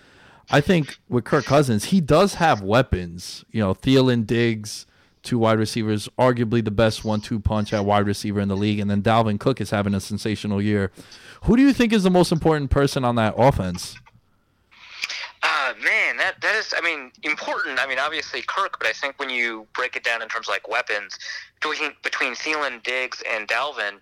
I 0.49 0.61
think 0.61 0.97
with 1.07 1.25
Kirk 1.25 1.45
Cousins, 1.45 1.85
he 1.85 2.01
does 2.01 2.35
have 2.35 2.61
weapons. 2.61 3.45
You 3.51 3.61
know, 3.61 3.73
Thielen, 3.73 4.25
Diggs, 4.25 4.85
two 5.23 5.37
wide 5.37 5.59
receivers, 5.59 6.09
arguably 6.17 6.63
the 6.63 6.71
best 6.71 7.05
one-two 7.05 7.39
punch 7.39 7.73
at 7.73 7.85
wide 7.85 8.05
receiver 8.05 8.39
in 8.39 8.47
the 8.47 8.57
league, 8.57 8.79
and 8.79 8.89
then 8.89 9.01
Dalvin 9.01 9.39
Cook 9.39 9.61
is 9.61 9.69
having 9.69 9.93
a 9.93 9.99
sensational 9.99 10.61
year. 10.61 10.91
Who 11.43 11.55
do 11.55 11.61
you 11.61 11.73
think 11.73 11.93
is 11.93 12.03
the 12.03 12.09
most 12.09 12.31
important 12.31 12.71
person 12.71 13.03
on 13.05 13.15
that 13.15 13.35
offense? 13.37 13.97
Man, 15.83 16.17
that 16.17 16.41
that 16.41 16.55
is, 16.55 16.73
I 16.77 16.81
mean, 16.81 17.11
important. 17.23 17.79
I 17.79 17.87
mean, 17.87 17.99
obviously 17.99 18.41
Kirk, 18.41 18.77
but 18.79 18.87
I 18.87 18.93
think 18.93 19.17
when 19.19 19.29
you 19.29 19.67
break 19.73 19.95
it 19.95 20.03
down 20.03 20.21
in 20.21 20.27
terms 20.27 20.47
of 20.47 20.53
like 20.53 20.67
weapons 20.67 21.17
between 21.61 21.93
between 22.03 22.33
Thielen, 22.33 22.83
Diggs, 22.83 23.23
and 23.29 23.47
Dalvin, 23.47 23.99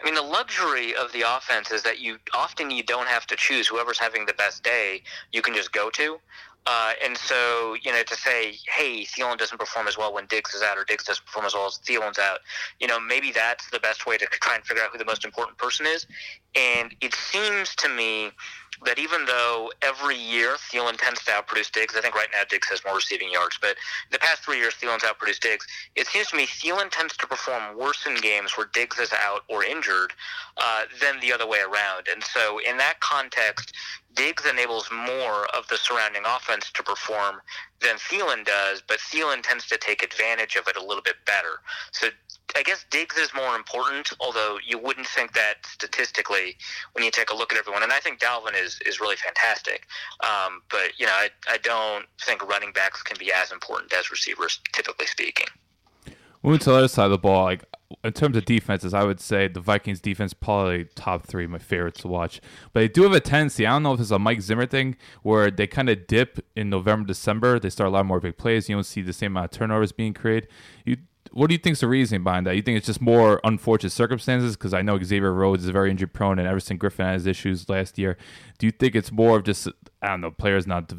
I 0.00 0.04
mean, 0.04 0.14
the 0.14 0.22
luxury 0.22 0.94
of 0.94 1.12
the 1.12 1.22
offense 1.22 1.70
is 1.70 1.82
that 1.82 2.00
you 2.00 2.18
often 2.34 2.70
you 2.70 2.82
don't 2.82 3.08
have 3.08 3.26
to 3.28 3.36
choose 3.36 3.68
whoever's 3.68 3.98
having 3.98 4.26
the 4.26 4.34
best 4.34 4.62
day. 4.62 5.02
You 5.32 5.42
can 5.42 5.54
just 5.54 5.72
go 5.72 5.90
to. 5.90 6.18
Uh, 6.66 6.92
and 7.02 7.16
so, 7.16 7.74
you 7.82 7.90
know, 7.90 8.02
to 8.02 8.14
say, 8.14 8.54
hey, 8.68 9.04
Thielen 9.04 9.38
doesn't 9.38 9.58
perform 9.58 9.88
as 9.88 9.96
well 9.96 10.12
when 10.12 10.26
Diggs 10.26 10.54
is 10.54 10.62
out, 10.62 10.76
or 10.76 10.84
Diggs 10.84 11.04
doesn't 11.04 11.24
perform 11.24 11.46
as 11.46 11.54
well 11.54 11.66
as 11.66 11.78
Thielen's 11.78 12.18
out, 12.18 12.40
you 12.78 12.86
know, 12.86 13.00
maybe 13.00 13.32
that's 13.32 13.70
the 13.70 13.80
best 13.80 14.06
way 14.06 14.18
to 14.18 14.26
try 14.26 14.56
and 14.56 14.64
figure 14.64 14.82
out 14.82 14.90
who 14.92 14.98
the 14.98 15.04
most 15.04 15.24
important 15.24 15.56
person 15.56 15.86
is. 15.86 16.06
And 16.54 16.94
it 17.00 17.14
seems 17.14 17.74
to 17.76 17.88
me 17.88 18.30
that 18.84 18.98
even 18.98 19.24
though 19.26 19.70
every 19.82 20.16
year 20.16 20.56
Thielen 20.56 20.96
tends 20.96 21.24
to 21.24 21.30
outproduce 21.32 21.70
Diggs, 21.70 21.94
I 21.96 22.00
think 22.00 22.14
right 22.14 22.28
now 22.32 22.42
Diggs 22.48 22.68
has 22.68 22.82
more 22.84 22.96
receiving 22.96 23.30
yards, 23.30 23.58
but 23.60 23.76
the 24.10 24.18
past 24.18 24.42
three 24.42 24.58
years 24.58 24.74
Thielen's 24.74 25.02
outproduced 25.02 25.40
Diggs. 25.40 25.66
It 25.96 26.06
seems 26.06 26.28
to 26.28 26.36
me 26.36 26.46
Thielen 26.46 26.90
tends 26.90 27.16
to 27.18 27.26
perform 27.26 27.76
worse 27.76 28.06
in 28.06 28.16
games 28.16 28.56
where 28.56 28.68
Diggs 28.72 28.98
is 28.98 29.12
out 29.12 29.44
or 29.48 29.64
injured 29.64 30.12
uh, 30.56 30.84
than 31.00 31.20
the 31.20 31.32
other 31.32 31.46
way 31.46 31.60
around. 31.60 32.08
And 32.10 32.22
so 32.22 32.58
in 32.66 32.76
that 32.78 33.00
context, 33.00 33.74
Diggs 34.14 34.44
enables 34.46 34.90
more 34.90 35.46
of 35.56 35.68
the 35.68 35.76
surrounding 35.76 36.22
offense 36.26 36.70
to 36.72 36.82
perform 36.82 37.40
than 37.80 37.96
Thielen 37.96 38.44
does, 38.44 38.82
but 38.86 38.98
Thielen 38.98 39.42
tends 39.42 39.66
to 39.68 39.78
take 39.78 40.02
advantage 40.02 40.56
of 40.56 40.66
it 40.68 40.76
a 40.76 40.84
little 40.84 41.02
bit 41.02 41.16
better. 41.26 41.60
So 41.92 42.08
I 42.56 42.62
guess 42.62 42.84
Diggs 42.90 43.16
is 43.16 43.30
more 43.34 43.54
important, 43.56 44.12
although 44.20 44.58
you 44.66 44.78
wouldn't 44.78 45.06
think 45.06 45.32
that 45.34 45.66
statistically 45.66 46.56
when 46.92 47.04
you 47.04 47.10
take 47.10 47.30
a 47.30 47.36
look 47.36 47.52
at 47.52 47.58
everyone. 47.58 47.82
And 47.82 47.92
I 47.92 48.00
think 48.00 48.20
Dalvin 48.20 48.60
is, 48.60 48.80
is 48.86 49.00
really 49.00 49.16
fantastic. 49.16 49.86
Um, 50.22 50.62
but, 50.70 50.98
you 50.98 51.06
know, 51.06 51.12
I, 51.12 51.28
I 51.48 51.58
don't 51.58 52.06
think 52.22 52.46
running 52.48 52.72
backs 52.72 53.02
can 53.02 53.16
be 53.18 53.32
as 53.32 53.52
important 53.52 53.92
as 53.92 54.10
receivers, 54.10 54.60
typically 54.72 55.06
speaking. 55.06 55.46
Moving 56.42 56.58
to 56.60 56.70
the 56.70 56.76
other 56.76 56.88
side 56.88 57.04
of 57.04 57.10
the 57.10 57.18
ball, 57.18 57.44
like 57.44 57.64
in 58.02 58.12
terms 58.12 58.36
of 58.36 58.46
defenses, 58.46 58.94
I 58.94 59.04
would 59.04 59.20
say 59.20 59.46
the 59.46 59.60
Vikings 59.60 60.00
defense 60.00 60.32
probably 60.32 60.86
top 60.94 61.26
three, 61.26 61.46
my 61.46 61.58
favorites 61.58 62.00
to 62.00 62.08
watch. 62.08 62.40
But 62.72 62.80
they 62.80 62.88
do 62.88 63.02
have 63.02 63.12
a 63.12 63.20
tendency. 63.20 63.66
I 63.66 63.72
don't 63.72 63.82
know 63.82 63.92
if 63.92 64.00
it's 64.00 64.10
a 64.10 64.18
Mike 64.18 64.40
Zimmer 64.40 64.64
thing 64.64 64.96
where 65.22 65.50
they 65.50 65.66
kind 65.66 65.90
of 65.90 66.06
dip 66.06 66.44
in 66.56 66.70
November, 66.70 67.06
December. 67.06 67.58
They 67.58 67.68
start 67.68 67.88
a 67.88 67.90
lot 67.90 68.06
more 68.06 68.20
big 68.20 68.38
plays. 68.38 68.70
You 68.70 68.76
don't 68.76 68.84
see 68.84 69.02
the 69.02 69.12
same 69.12 69.32
amount 69.32 69.52
of 69.52 69.58
turnovers 69.58 69.92
being 69.92 70.14
created. 70.14 70.48
You, 70.86 70.96
what 71.32 71.48
do 71.48 71.54
you 71.54 71.58
think 71.58 71.74
is 71.74 71.80
the 71.80 71.88
reason 71.88 72.24
behind 72.24 72.46
that? 72.46 72.56
You 72.56 72.62
think 72.62 72.76
it's 72.76 72.86
just 72.86 73.00
more 73.00 73.40
unfortunate 73.44 73.90
circumstances? 73.90 74.56
Because 74.56 74.74
I 74.74 74.82
know 74.82 74.98
Xavier 75.02 75.32
Rhodes 75.32 75.64
is 75.64 75.70
very 75.70 75.90
injury 75.90 76.08
prone, 76.08 76.38
and 76.38 76.48
Everson 76.48 76.78
Griffen 76.78 77.04
had 77.04 77.14
his 77.14 77.26
issues 77.26 77.68
last 77.68 77.98
year. 77.98 78.16
Do 78.58 78.66
you 78.66 78.72
think 78.72 78.94
it's 78.94 79.12
more 79.12 79.36
of 79.36 79.44
just 79.44 79.68
I 80.02 80.08
don't 80.08 80.20
know 80.20 80.30
players 80.30 80.66
not 80.66 80.92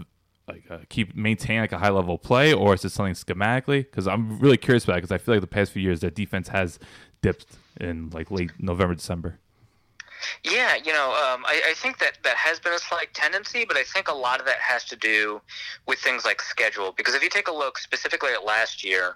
like 0.47 0.63
uh, 0.69 0.79
keep 0.89 1.15
maintain 1.15 1.61
like 1.61 1.71
a 1.71 1.77
high 1.77 1.89
level 1.89 2.17
play, 2.17 2.53
or 2.53 2.73
is 2.73 2.85
it 2.85 2.91
something 2.91 3.13
schematically? 3.13 3.79
Because 3.79 4.07
I'm 4.07 4.39
really 4.39 4.57
curious 4.57 4.83
about 4.83 4.93
it 4.93 5.01
because 5.01 5.11
I 5.11 5.17
feel 5.17 5.35
like 5.35 5.41
the 5.41 5.47
past 5.47 5.71
few 5.71 5.81
years 5.81 6.01
their 6.01 6.09
defense 6.09 6.49
has 6.49 6.79
dipped 7.21 7.45
in 7.79 8.09
like 8.09 8.31
late 8.31 8.51
November, 8.59 8.95
December. 8.95 9.39
Yeah, 10.43 10.75
you 10.75 10.93
know, 10.93 11.09
um, 11.11 11.43
I, 11.45 11.61
I 11.69 11.73
think 11.75 11.97
that 11.99 12.19
that 12.23 12.37
has 12.37 12.59
been 12.59 12.73
a 12.73 12.79
slight 12.79 13.13
tendency, 13.13 13.65
but 13.65 13.75
I 13.75 13.83
think 13.83 14.07
a 14.07 14.13
lot 14.13 14.39
of 14.39 14.45
that 14.45 14.57
has 14.57 14.83
to 14.85 14.95
do 14.95 15.41
with 15.87 15.99
things 15.99 16.25
like 16.25 16.41
schedule. 16.41 16.93
Because 16.95 17.15
if 17.15 17.23
you 17.23 17.29
take 17.29 17.47
a 17.47 17.53
look 17.53 17.79
specifically 17.79 18.31
at 18.31 18.45
last 18.45 18.83
year, 18.83 19.15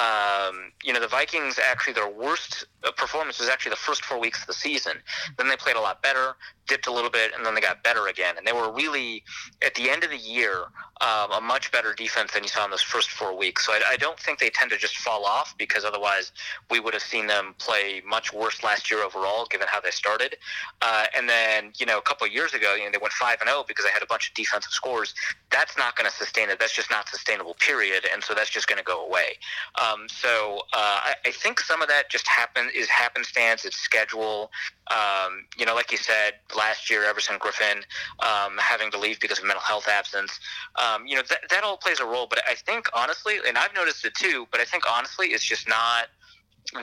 um, 0.00 0.72
you 0.82 0.92
know, 0.92 1.00
the 1.00 1.08
Vikings 1.08 1.58
actually 1.58 1.92
their 1.92 2.08
worst 2.08 2.64
uh, 2.84 2.92
performance 2.92 3.38
was 3.38 3.48
actually 3.48 3.70
the 3.70 3.76
first 3.76 4.04
four 4.04 4.18
weeks 4.18 4.40
of 4.40 4.46
the 4.46 4.54
season. 4.54 4.94
Then 5.36 5.48
they 5.48 5.56
played 5.56 5.76
a 5.76 5.80
lot 5.80 6.02
better, 6.02 6.36
dipped 6.70 6.86
a 6.86 6.92
little 6.92 7.10
bit, 7.10 7.32
and 7.36 7.44
then 7.44 7.54
they 7.54 7.60
got 7.60 7.82
better 7.82 8.06
again. 8.06 8.36
And 8.38 8.46
they 8.46 8.52
were 8.52 8.72
really 8.72 9.24
at 9.62 9.74
the 9.74 9.90
end 9.90 10.04
of 10.04 10.10
the 10.10 10.16
year 10.16 10.66
um, 11.00 11.32
a 11.32 11.40
much 11.40 11.72
better 11.72 11.92
defense 11.92 12.32
than 12.32 12.44
you 12.44 12.48
saw 12.48 12.64
in 12.64 12.70
those 12.70 12.80
first 12.80 13.10
four 13.10 13.36
weeks. 13.36 13.66
So 13.66 13.72
I, 13.72 13.80
I 13.90 13.96
don't 13.96 14.18
think 14.18 14.38
they 14.38 14.50
tend 14.50 14.70
to 14.70 14.78
just 14.78 14.96
fall 14.98 15.24
off 15.24 15.54
because 15.58 15.84
otherwise 15.84 16.30
we 16.70 16.78
would 16.78 16.94
have 16.94 17.02
seen 17.02 17.26
them 17.26 17.54
play 17.58 18.02
much 18.06 18.32
worse 18.32 18.62
last 18.62 18.90
year 18.90 19.02
overall, 19.02 19.46
given 19.50 19.66
how 19.68 19.80
they 19.80 19.90
started. 19.90 20.36
Uh, 20.80 21.06
and 21.16 21.28
then 21.28 21.72
you 21.78 21.86
know 21.86 21.98
a 21.98 22.02
couple 22.02 22.26
of 22.26 22.32
years 22.32 22.54
ago, 22.54 22.74
you 22.74 22.84
know 22.84 22.90
they 22.92 22.98
went 22.98 23.12
five 23.14 23.38
and 23.40 23.48
zero 23.48 23.64
because 23.66 23.84
they 23.84 23.90
had 23.90 24.02
a 24.02 24.06
bunch 24.06 24.28
of 24.28 24.34
defensive 24.34 24.72
scores. 24.72 25.12
That's 25.50 25.76
not 25.76 25.96
going 25.96 26.08
to 26.08 26.16
sustain 26.16 26.50
it. 26.50 26.60
That's 26.60 26.74
just 26.74 26.90
not 26.90 27.08
sustainable. 27.08 27.54
Period. 27.54 28.06
And 28.12 28.22
so 28.22 28.32
that's 28.32 28.50
just 28.50 28.68
going 28.68 28.78
to 28.78 28.84
go 28.84 29.04
away. 29.04 29.38
Um, 29.80 30.06
so 30.08 30.60
uh, 30.72 31.10
I, 31.10 31.14
I 31.26 31.30
think 31.32 31.58
some 31.58 31.82
of 31.82 31.88
that 31.88 32.10
just 32.10 32.28
happen 32.28 32.70
is 32.74 32.88
happenstance. 32.88 33.64
It's 33.64 33.76
schedule. 33.76 34.52
Um, 34.90 35.46
you 35.56 35.64
know, 35.64 35.74
like 35.74 35.92
you 35.92 35.98
said 35.98 36.34
last 36.56 36.90
year, 36.90 37.04
Everson 37.04 37.38
Griffen 37.38 37.76
um, 38.20 38.58
having 38.58 38.90
to 38.90 38.98
leave 38.98 39.20
because 39.20 39.38
of 39.38 39.44
mental 39.44 39.62
health 39.62 39.86
absence. 39.88 40.40
Um, 40.76 41.06
you 41.06 41.14
know, 41.14 41.22
that 41.28 41.48
that 41.50 41.62
all 41.62 41.76
plays 41.76 42.00
a 42.00 42.04
role. 42.04 42.26
But 42.28 42.42
I 42.48 42.54
think 42.54 42.88
honestly, 42.92 43.36
and 43.46 43.56
I've 43.56 43.74
noticed 43.74 44.04
it 44.04 44.14
too. 44.14 44.46
But 44.50 44.60
I 44.60 44.64
think 44.64 44.84
honestly, 44.90 45.28
it's 45.28 45.44
just 45.44 45.68
not 45.68 46.08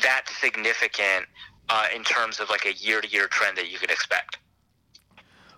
that 0.01 0.26
significant 0.39 1.26
uh, 1.70 1.88
in 1.93 2.03
terms 2.03 2.39
of 2.39 2.49
like 2.49 2.66
a 2.66 2.74
year-to-year 2.74 3.28
trend 3.28 3.58
that 3.58 3.70
you 3.70 3.78
could 3.78 3.91
expect. 3.91 4.38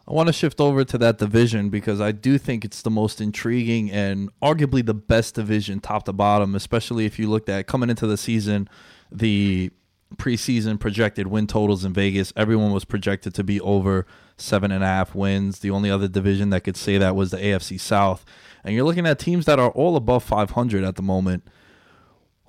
I 0.07 0.13
want 0.13 0.25
to 0.25 0.33
shift 0.33 0.59
over 0.59 0.83
to 0.83 0.97
that 0.97 1.19
division 1.19 1.69
because 1.69 2.01
I 2.01 2.11
do 2.11 2.39
think 2.39 2.65
it's 2.65 2.81
the 2.81 2.89
most 2.89 3.21
intriguing 3.21 3.91
and 3.91 4.29
arguably 4.41 4.83
the 4.83 4.95
best 4.95 5.35
division, 5.35 5.79
top 5.79 6.05
to 6.05 6.13
bottom. 6.13 6.55
Especially 6.55 7.05
if 7.05 7.19
you 7.19 7.29
looked 7.29 7.47
at 7.47 7.67
coming 7.67 7.91
into 7.91 8.07
the 8.07 8.17
season, 8.17 8.67
the 9.11 9.69
preseason 10.19 10.79
projected 10.79 11.27
win 11.27 11.47
totals 11.47 11.83
in 11.83 11.93
Vegas. 11.93 12.31
Everyone 12.35 12.71
was 12.71 12.85
projected 12.85 13.33
to 13.35 13.43
be 13.43 13.59
over 13.61 14.05
seven 14.37 14.71
and 14.71 14.83
a 14.83 14.87
half 14.87 15.15
wins. 15.15 15.59
The 15.59 15.71
only 15.71 15.89
other 15.89 16.07
division 16.07 16.51
that 16.51 16.61
could 16.61 16.77
say 16.77 16.97
that 16.97 17.15
was 17.15 17.31
the 17.31 17.37
AFC 17.37 17.79
South. 17.79 18.25
And 18.63 18.75
you're 18.75 18.85
looking 18.85 19.07
at 19.07 19.17
teams 19.17 19.45
that 19.45 19.57
are 19.57 19.71
all 19.71 19.95
above 19.95 20.23
500 20.23 20.83
at 20.83 20.95
the 20.95 21.01
moment. 21.01 21.43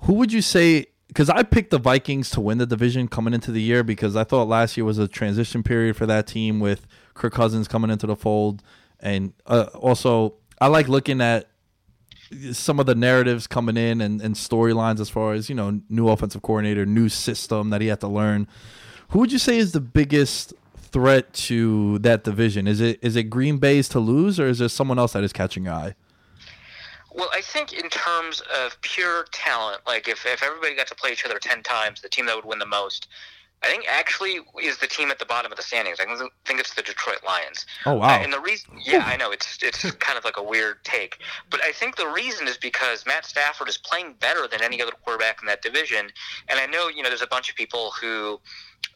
Who 0.01 0.13
would 0.13 0.31
you 0.31 0.41
say? 0.41 0.87
Because 1.07 1.29
I 1.29 1.43
picked 1.43 1.71
the 1.71 1.79
Vikings 1.79 2.29
to 2.31 2.41
win 2.41 2.57
the 2.57 2.65
division 2.65 3.07
coming 3.07 3.33
into 3.33 3.51
the 3.51 3.61
year 3.61 3.83
because 3.83 4.15
I 4.15 4.23
thought 4.23 4.47
last 4.47 4.77
year 4.77 4.85
was 4.85 4.97
a 4.97 5.07
transition 5.07 5.63
period 5.63 5.97
for 5.97 6.05
that 6.05 6.27
team 6.27 6.59
with 6.59 6.87
Kirk 7.13 7.33
Cousins 7.33 7.67
coming 7.67 7.89
into 7.89 8.07
the 8.07 8.15
fold. 8.15 8.63
And 8.99 9.33
uh, 9.45 9.67
also, 9.73 10.35
I 10.59 10.67
like 10.67 10.87
looking 10.87 11.21
at 11.21 11.50
some 12.53 12.79
of 12.79 12.85
the 12.85 12.95
narratives 12.95 13.47
coming 13.47 13.77
in 13.77 14.01
and, 14.01 14.21
and 14.21 14.35
storylines 14.35 14.99
as 14.99 15.09
far 15.09 15.33
as, 15.33 15.49
you 15.49 15.55
know, 15.55 15.81
new 15.89 16.09
offensive 16.09 16.41
coordinator, 16.41 16.85
new 16.85 17.09
system 17.09 17.69
that 17.69 17.81
he 17.81 17.87
had 17.87 17.99
to 18.01 18.07
learn. 18.07 18.47
Who 19.09 19.19
would 19.19 19.31
you 19.31 19.39
say 19.39 19.57
is 19.57 19.73
the 19.73 19.81
biggest 19.81 20.53
threat 20.77 21.33
to 21.33 21.99
that 21.99 22.23
division? 22.23 22.67
Is 22.67 22.79
it 22.79 22.99
is 23.01 23.15
it 23.15 23.23
Green 23.23 23.57
Bay's 23.57 23.89
to 23.89 23.99
lose 23.99 24.39
or 24.39 24.47
is 24.47 24.59
there 24.59 24.69
someone 24.69 24.99
else 24.99 25.13
that 25.13 25.23
is 25.23 25.33
catching 25.33 25.65
your 25.65 25.73
eye? 25.73 25.95
Well, 27.13 27.29
I 27.33 27.41
think 27.41 27.73
in 27.73 27.89
terms 27.89 28.41
of 28.63 28.79
pure 28.81 29.25
talent, 29.31 29.81
like 29.85 30.07
if, 30.07 30.25
if 30.25 30.41
everybody 30.41 30.75
got 30.75 30.87
to 30.87 30.95
play 30.95 31.11
each 31.11 31.25
other 31.25 31.39
10 31.39 31.61
times, 31.61 32.01
the 32.01 32.07
team 32.07 32.25
that 32.27 32.35
would 32.37 32.45
win 32.45 32.59
the 32.59 32.65
most, 32.65 33.09
I 33.63 33.67
think 33.67 33.85
actually 33.87 34.39
is 34.61 34.77
the 34.79 34.87
team 34.87 35.11
at 35.11 35.19
the 35.19 35.25
bottom 35.25 35.51
of 35.51 35.57
the 35.57 35.63
standings. 35.63 35.99
I 35.99 36.05
think 36.45 36.59
it's 36.59 36.73
the 36.73 36.81
Detroit 36.81 37.19
Lions. 37.25 37.65
Oh 37.85 37.93
wow! 37.93 38.07
Uh, 38.07 38.23
and 38.23 38.33
the 38.33 38.39
reason, 38.39 38.71
yeah, 38.83 39.03
I 39.05 39.17
know 39.17 39.31
it's 39.31 39.59
it's 39.61 39.89
kind 39.99 40.17
of 40.17 40.25
like 40.25 40.37
a 40.37 40.43
weird 40.43 40.83
take, 40.83 41.19
but 41.49 41.61
I 41.63 41.71
think 41.71 41.95
the 41.95 42.07
reason 42.07 42.47
is 42.47 42.57
because 42.57 43.05
Matt 43.05 43.25
Stafford 43.25 43.69
is 43.69 43.77
playing 43.77 44.15
better 44.19 44.47
than 44.47 44.63
any 44.63 44.81
other 44.81 44.93
quarterback 45.03 45.41
in 45.41 45.47
that 45.47 45.61
division. 45.61 46.11
And 46.49 46.59
I 46.59 46.65
know 46.65 46.87
you 46.87 47.03
know 47.03 47.09
there's 47.09 47.21
a 47.21 47.27
bunch 47.27 47.49
of 47.49 47.55
people 47.55 47.91
who 48.01 48.39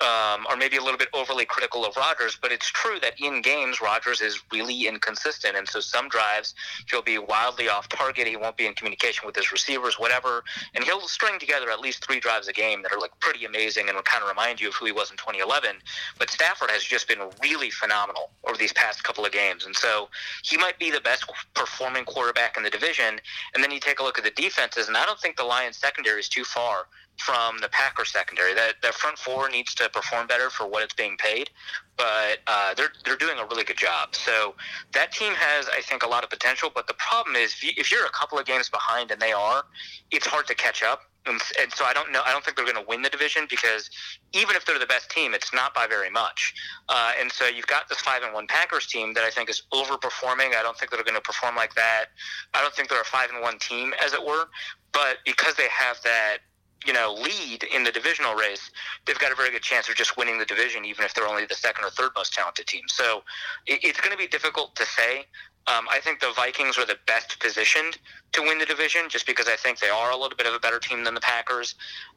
um, 0.02 0.46
are 0.48 0.58
maybe 0.58 0.78
a 0.78 0.84
little 0.84 0.98
bit 0.98 1.10
overly 1.14 1.46
critical 1.46 1.86
of 1.86 1.96
Rodgers, 1.96 2.38
but 2.42 2.52
it's 2.52 2.70
true 2.70 3.00
that 3.02 3.14
in 3.20 3.42
games 3.42 3.80
Rodgers 3.82 4.22
is 4.22 4.42
really 4.52 4.88
inconsistent, 4.88 5.56
and 5.56 5.68
so 5.68 5.80
some 5.80 6.10
drives 6.10 6.54
he'll 6.90 7.02
be 7.02 7.18
wildly 7.18 7.70
off 7.70 7.88
target. 7.88 8.28
He 8.28 8.36
won't 8.36 8.58
be 8.58 8.66
in 8.66 8.74
communication 8.74 9.26
with 9.26 9.36
his 9.36 9.52
receivers, 9.52 10.00
whatever, 10.00 10.44
and 10.74 10.84
he'll 10.84 11.02
string 11.08 11.40
together 11.40 11.70
at 11.70 11.80
least 11.80 12.06
three 12.06 12.20
drives 12.20 12.48
a 12.48 12.54
game 12.54 12.82
that 12.82 12.92
are 12.92 13.00
like 13.00 13.18
pretty 13.20 13.46
amazing 13.46 13.88
and 13.88 13.96
will 13.96 14.04
kind 14.04 14.22
of 14.22 14.30
remind 14.30 14.60
you 14.60 14.68
of 14.68 14.76
who 14.76 14.86
he 14.86 14.92
was 14.92 15.12
in 15.12 15.18
2011. 15.18 15.78
But 16.20 16.30
Stafford 16.30 16.72
has 16.72 16.84
just 16.84 17.08
been 17.08 17.20
really 17.42 17.70
phenomenal 17.70 18.32
over 18.44 18.58
these 18.58 18.74
past 18.74 19.04
couple 19.04 19.26
of 19.26 19.32
games, 19.32 19.66
and 19.66 19.76
so 19.76 20.10
he 20.44 20.58
might 20.58 20.78
be 20.78 20.92
the 20.92 21.02
best 21.02 21.26
performing 21.54 22.06
quarterback 22.06 22.58
in 22.58 22.64
the 22.64 22.70
division. 22.70 23.20
And 23.54 23.64
then 23.64 23.72
you 23.72 23.80
take 23.80 24.00
a 24.00 24.04
look 24.04 24.18
at 24.18 24.24
the 24.24 24.32
defenses, 24.32 24.88
and 24.88 24.98
I 24.98 25.06
don't 25.06 25.20
think 25.20 25.38
the 25.38 25.44
Lions 25.44 25.78
secondary 25.78 26.20
is 26.20 26.30
too 26.30 26.44
far 26.44 26.88
from 27.18 27.58
the 27.60 27.70
Packers 27.70 28.12
secondary. 28.12 28.54
That 28.54 28.76
that 28.82 28.94
front 28.94 29.18
four 29.18 29.50
needs 29.50 29.74
to 29.76 29.90
perform 29.90 30.28
better 30.28 30.50
for 30.50 30.68
what 30.68 30.84
it's 30.84 30.94
being 30.94 31.18
paid, 31.18 31.50
but 31.98 32.40
uh, 32.48 32.74
they're 32.74 32.92
they're 33.06 33.18
doing 33.18 33.38
a 33.40 33.46
really 33.46 33.64
good 33.64 33.78
job. 33.78 34.16
So 34.16 34.56
that 34.94 35.12
team 35.12 35.34
has, 35.34 35.68
I 35.70 35.82
think, 35.82 36.04
a 36.04 36.08
lot 36.08 36.24
of 36.24 36.30
potential. 36.30 36.72
But 36.74 36.88
the 36.88 36.96
problem 36.96 37.36
is, 37.36 37.56
if 37.62 37.92
you're 37.92 38.06
a 38.06 38.12
couple 38.12 38.38
of 38.38 38.46
games 38.46 38.70
behind, 38.70 39.12
and 39.12 39.22
they 39.22 39.32
are, 39.32 39.64
it's 40.12 40.28
hard 40.28 40.48
to 40.48 40.56
catch 40.56 40.84
up. 40.84 41.02
And, 41.28 41.42
and 41.60 41.74
so 41.74 41.86
I 41.86 41.94
don't 41.94 42.12
know. 42.12 42.22
I 42.24 42.32
don't 42.32 42.46
think 42.46 42.56
they're 42.56 42.72
going 42.72 42.78
to 42.78 42.88
win 42.88 43.02
the 43.02 43.10
division 43.10 43.48
because 43.50 43.90
even 44.34 44.56
if 44.56 44.64
they're 44.64 44.78
the 44.78 44.86
best 44.86 45.10
team, 45.10 45.34
it's 45.34 45.52
not 45.54 45.74
by 45.74 45.88
very 45.88 46.12
much. 46.12 46.54
Uh, 46.88 47.14
and 47.20 47.32
so 47.32 47.48
you've 47.48 47.66
got 47.66 47.90
this 47.90 48.00
five 48.00 48.22
and 48.22 48.32
one 48.32 48.46
Packers 48.46 48.86
team 48.86 49.16
that 49.16 49.24
I 49.24 49.32
think 49.32 49.50
is 49.50 49.64
overperforming. 49.74 50.56
I 50.56 50.62
don't 50.62 50.78
think 50.78 50.92
they're 50.92 51.04
going 51.04 51.16
to 51.16 51.22
perform 51.22 51.56
like 51.56 51.74
that. 51.74 52.06
I 52.54 52.62
don't 52.62 52.76
think 52.76 52.90
they're 52.90 53.02
a 53.02 53.06
five 53.06 53.32
and 53.34 53.42
one 53.42 53.58
team, 53.58 53.94
as 54.04 54.14
it 54.14 54.24
were. 54.24 54.46
But 54.92 55.18
because 55.26 55.56
they 55.56 55.68
have 55.70 55.98
that 56.04 56.38
you 56.86 56.94
know, 56.94 57.14
lead 57.14 57.64
in 57.64 57.84
the 57.84 57.92
divisional 57.92 58.36
race, 58.36 58.72
they've 59.06 59.20
got 59.20 59.32
a 59.32 59.36
very 59.36 59.52
good 59.52 59.64
chance 59.64 59.90
of 59.90 59.96
just 59.96 60.18
winning 60.18 60.38
the 60.38 60.46
division, 60.46 60.86
even 60.86 61.04
if 61.04 61.14
they're 61.14 61.28
only 61.28 61.46
the 61.46 61.56
second 61.56 61.84
or 61.84 61.90
third 61.90 62.12
most 62.16 62.34
talented 62.34 62.68
team. 62.68 62.84
So 62.88 63.24
it, 63.66 63.80
it's 63.84 64.00
going 64.00 64.12
to 64.12 64.18
be 64.18 64.28
difficult 64.28 64.76
to 64.76 64.86
say. 64.86 65.26
Um, 65.68 65.88
I 65.90 66.00
think 66.00 66.20
the 66.20 66.32
Vikings 66.36 66.78
are 66.78 66.86
the 66.86 66.98
best 67.08 67.40
positioned 67.40 67.98
to 68.34 68.42
win 68.42 68.60
the 68.60 68.66
division, 68.66 69.10
just 69.10 69.26
because 69.26 69.48
I 69.48 69.56
think 69.56 69.80
they 69.80 69.90
are 69.90 70.12
a 70.12 70.18
little 70.18 70.38
bit 70.38 70.46
of 70.46 70.54
a 70.54 70.60
better 70.60 70.78
team 70.78 71.04
than 71.04 71.16
the 71.16 71.22
Packers, 71.22 71.74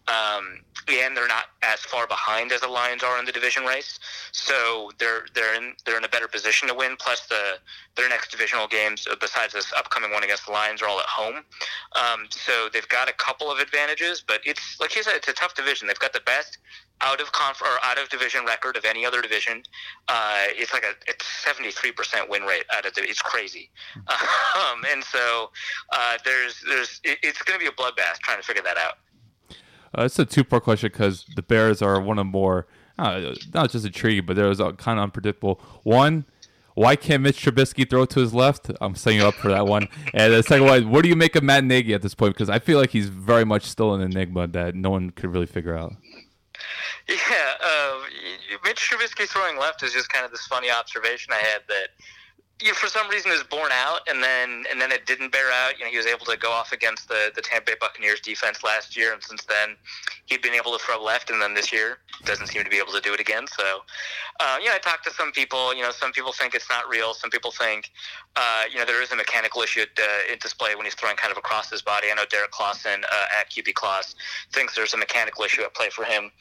um, 0.06 0.60
and 0.88 1.16
they're 1.16 1.28
not 1.28 1.44
as 1.62 1.80
far 1.80 2.06
behind 2.06 2.52
as 2.52 2.60
the 2.60 2.68
Lions 2.68 3.02
are 3.02 3.18
in 3.18 3.24
the 3.24 3.32
division 3.32 3.64
race. 3.64 3.98
So 4.32 4.90
they're 4.98 5.26
they're 5.34 5.54
in 5.54 5.74
they're 5.86 5.96
in 5.96 6.04
a 6.04 6.08
better 6.08 6.28
position 6.28 6.68
to 6.68 6.74
win. 6.74 6.96
Plus, 6.98 7.26
the 7.26 7.58
their 7.96 8.08
next 8.08 8.30
divisional 8.30 8.68
games, 8.68 9.06
uh, 9.10 9.16
besides 9.20 9.54
this 9.54 9.72
upcoming 9.72 10.12
one 10.12 10.24
against 10.24 10.46
the 10.46 10.52
Lions, 10.52 10.82
are 10.82 10.88
all 10.88 11.00
at 11.00 11.06
home. 11.06 11.36
Um, 11.96 12.26
so 12.30 12.68
they've 12.72 12.88
got 12.88 13.08
a 13.08 13.14
couple 13.14 13.50
of 13.50 13.60
advantages, 13.60 14.22
but 14.26 14.40
it's 14.44 14.78
like 14.78 14.94
you 14.94 15.02
said, 15.02 15.14
it's 15.16 15.28
a 15.28 15.32
tough 15.32 15.54
division. 15.54 15.88
They've 15.88 15.98
got 15.98 16.12
the 16.12 16.20
best 16.20 16.58
out 17.00 17.20
of 17.20 17.30
conf- 17.32 17.62
or 17.62 17.78
out 17.84 17.98
of 17.98 18.08
division 18.08 18.44
record 18.44 18.76
of 18.76 18.84
any 18.84 19.04
other 19.04 19.22
division. 19.22 19.62
Uh, 20.08 20.44
it's 20.48 20.72
like 20.72 20.84
a 20.84 20.92
it's 21.06 21.26
seventy 21.26 21.70
three 21.70 21.92
percent 21.92 22.28
win 22.28 22.42
rate 22.42 22.64
out 22.74 22.86
of 22.86 22.94
the, 22.94 23.02
it's 23.02 23.22
crazy, 23.22 23.70
um, 23.96 24.84
and 24.90 25.02
so 25.04 25.50
uh, 25.92 26.18
there's 26.24 26.62
there's 26.66 27.00
it, 27.04 27.18
it's 27.22 27.42
going 27.42 27.58
to 27.58 27.64
be 27.64 27.68
a 27.68 27.74
bloodbath 27.74 28.18
trying 28.20 28.38
to 28.38 28.44
figure 28.44 28.62
that 28.62 28.76
out. 28.76 28.98
Uh, 29.96 30.04
it's 30.04 30.18
a 30.18 30.24
two 30.24 30.44
part 30.44 30.64
question 30.64 30.90
because 30.92 31.24
the 31.36 31.42
Bears 31.42 31.80
are 31.82 32.00
one 32.00 32.18
of 32.18 32.26
more 32.26 32.66
uh, 32.98 33.34
not 33.54 33.70
just 33.70 33.86
intriguing, 33.86 34.26
but 34.26 34.36
they're 34.36 34.54
kind 34.54 34.98
of 34.98 35.04
unpredictable. 35.04 35.60
One. 35.82 36.24
Why 36.74 36.94
can't 36.94 37.24
Mitch 37.24 37.44
Trubisky 37.44 37.90
throw 37.90 38.04
to 38.04 38.20
his 38.20 38.32
left? 38.32 38.70
I'm 38.80 38.94
setting 38.94 39.18
you 39.18 39.26
up 39.26 39.34
for 39.34 39.48
that 39.48 39.66
one. 39.66 39.88
And 40.14 40.32
the 40.32 40.44
second 40.44 40.64
one, 40.64 40.90
what 40.90 41.02
do 41.02 41.08
you 41.08 41.16
make 41.16 41.34
of 41.34 41.42
Matt 41.42 41.64
Nagy 41.64 41.92
at 41.92 42.02
this 42.02 42.14
point? 42.14 42.34
Because 42.34 42.48
I 42.48 42.60
feel 42.60 42.78
like 42.78 42.90
he's 42.90 43.08
very 43.08 43.44
much 43.44 43.64
still 43.64 43.94
an 43.94 44.00
enigma 44.00 44.46
that 44.46 44.76
no 44.76 44.90
one 44.90 45.10
could 45.10 45.32
really 45.32 45.46
figure 45.46 45.76
out. 45.76 45.94
Yeah, 47.30 47.54
uh, 47.64 48.00
Mitch 48.64 48.90
Trubisky 48.90 49.26
throwing 49.26 49.58
left 49.58 49.82
is 49.82 49.94
just 49.94 50.10
kind 50.10 50.26
of 50.26 50.30
this 50.30 50.46
funny 50.46 50.70
observation 50.70 51.32
I 51.32 51.38
had 51.38 51.62
that 51.68 51.88
you 52.60 52.68
know, 52.68 52.74
for 52.74 52.88
some 52.88 53.08
reason 53.08 53.30
is 53.30 53.44
borne 53.44 53.70
out, 53.72 54.00
and 54.08 54.22
then 54.22 54.64
and 54.70 54.80
then 54.80 54.90
it 54.90 55.06
didn't 55.06 55.30
bear 55.30 55.50
out. 55.52 55.78
You 55.78 55.84
know, 55.84 55.90
he 55.90 55.96
was 55.96 56.06
able 56.06 56.26
to 56.26 56.36
go 56.36 56.50
off 56.50 56.72
against 56.72 57.08
the 57.08 57.30
the 57.34 57.40
Tampa 57.40 57.72
Bay 57.72 57.76
Buccaneers 57.80 58.20
defense 58.20 58.64
last 58.64 58.96
year, 58.96 59.12
and 59.12 59.22
since 59.22 59.44
then 59.44 59.76
he'd 60.26 60.42
been 60.42 60.54
able 60.54 60.76
to 60.76 60.84
throw 60.84 61.02
left, 61.02 61.30
and 61.30 61.40
then 61.40 61.54
this 61.54 61.72
year 61.72 61.98
doesn't 62.24 62.48
seem 62.48 62.64
to 62.64 62.70
be 62.70 62.78
able 62.78 62.92
to 62.92 63.00
do 63.00 63.14
it 63.14 63.20
again. 63.20 63.46
So, 63.46 63.82
uh, 64.40 64.56
you 64.60 64.66
know, 64.66 64.74
I 64.74 64.78
talked 64.78 65.04
to 65.04 65.12
some 65.12 65.30
people. 65.30 65.72
You 65.74 65.82
know, 65.82 65.92
some 65.92 66.10
people 66.10 66.32
think 66.32 66.54
it's 66.54 66.68
not 66.68 66.88
real. 66.88 67.14
Some 67.14 67.30
people 67.30 67.52
think, 67.52 67.90
uh, 68.34 68.64
you 68.70 68.78
know, 68.78 68.84
there 68.84 69.02
is 69.02 69.12
a 69.12 69.16
mechanical 69.16 69.62
issue 69.62 69.82
at, 69.82 69.88
uh, 69.96 70.32
in 70.32 70.38
display 70.40 70.74
when 70.74 70.84
he's 70.84 70.94
throwing 70.94 71.16
kind 71.16 71.30
of 71.30 71.38
across 71.38 71.70
his 71.70 71.80
body. 71.80 72.08
I 72.10 72.14
know 72.14 72.24
Derrik 72.24 72.50
Klassen 72.50 73.04
uh, 73.04 73.38
at 73.38 73.50
QB 73.50 73.74
Claus 73.74 74.16
thinks 74.52 74.74
there's 74.74 74.94
a 74.94 74.98
mechanical 74.98 75.44
issue 75.44 75.62
at 75.62 75.74
play 75.74 75.90
for 75.90 76.04
him. 76.04 76.32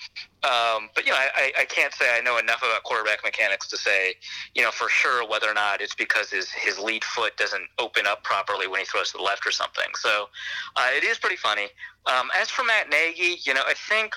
Um, 0.43 0.89
but 0.93 1.05
you 1.05 1.11
know, 1.11 1.17
I, 1.17 1.51
I 1.59 1.65
can't 1.65 1.93
say 1.93 2.05
I 2.15 2.21
know 2.21 2.37
enough 2.37 2.59
about 2.59 2.83
quarterback 2.83 3.23
mechanics 3.23 3.67
to 3.69 3.77
say, 3.77 4.13
you 4.53 4.61
know, 4.61 4.69
for 4.69 4.87
sure 4.87 5.27
whether 5.27 5.49
or 5.49 5.53
not 5.53 5.81
it's 5.81 5.95
because 5.95 6.29
his 6.29 6.51
his 6.51 6.77
lead 6.77 7.03
foot 7.03 7.35
doesn't 7.37 7.63
open 7.79 8.05
up 8.05 8.23
properly 8.23 8.67
when 8.67 8.79
he 8.79 8.85
throws 8.85 9.11
to 9.11 9.17
the 9.17 9.23
left 9.23 9.47
or 9.47 9.51
something. 9.51 9.87
So 9.95 10.29
uh, 10.75 10.87
it 10.95 11.03
is 11.03 11.17
pretty 11.17 11.37
funny. 11.37 11.69
Um, 12.05 12.29
as 12.39 12.49
for 12.49 12.63
Matt 12.63 12.89
Nagy, 12.89 13.39
you 13.43 13.53
know, 13.53 13.63
I 13.65 13.73
think 13.89 14.13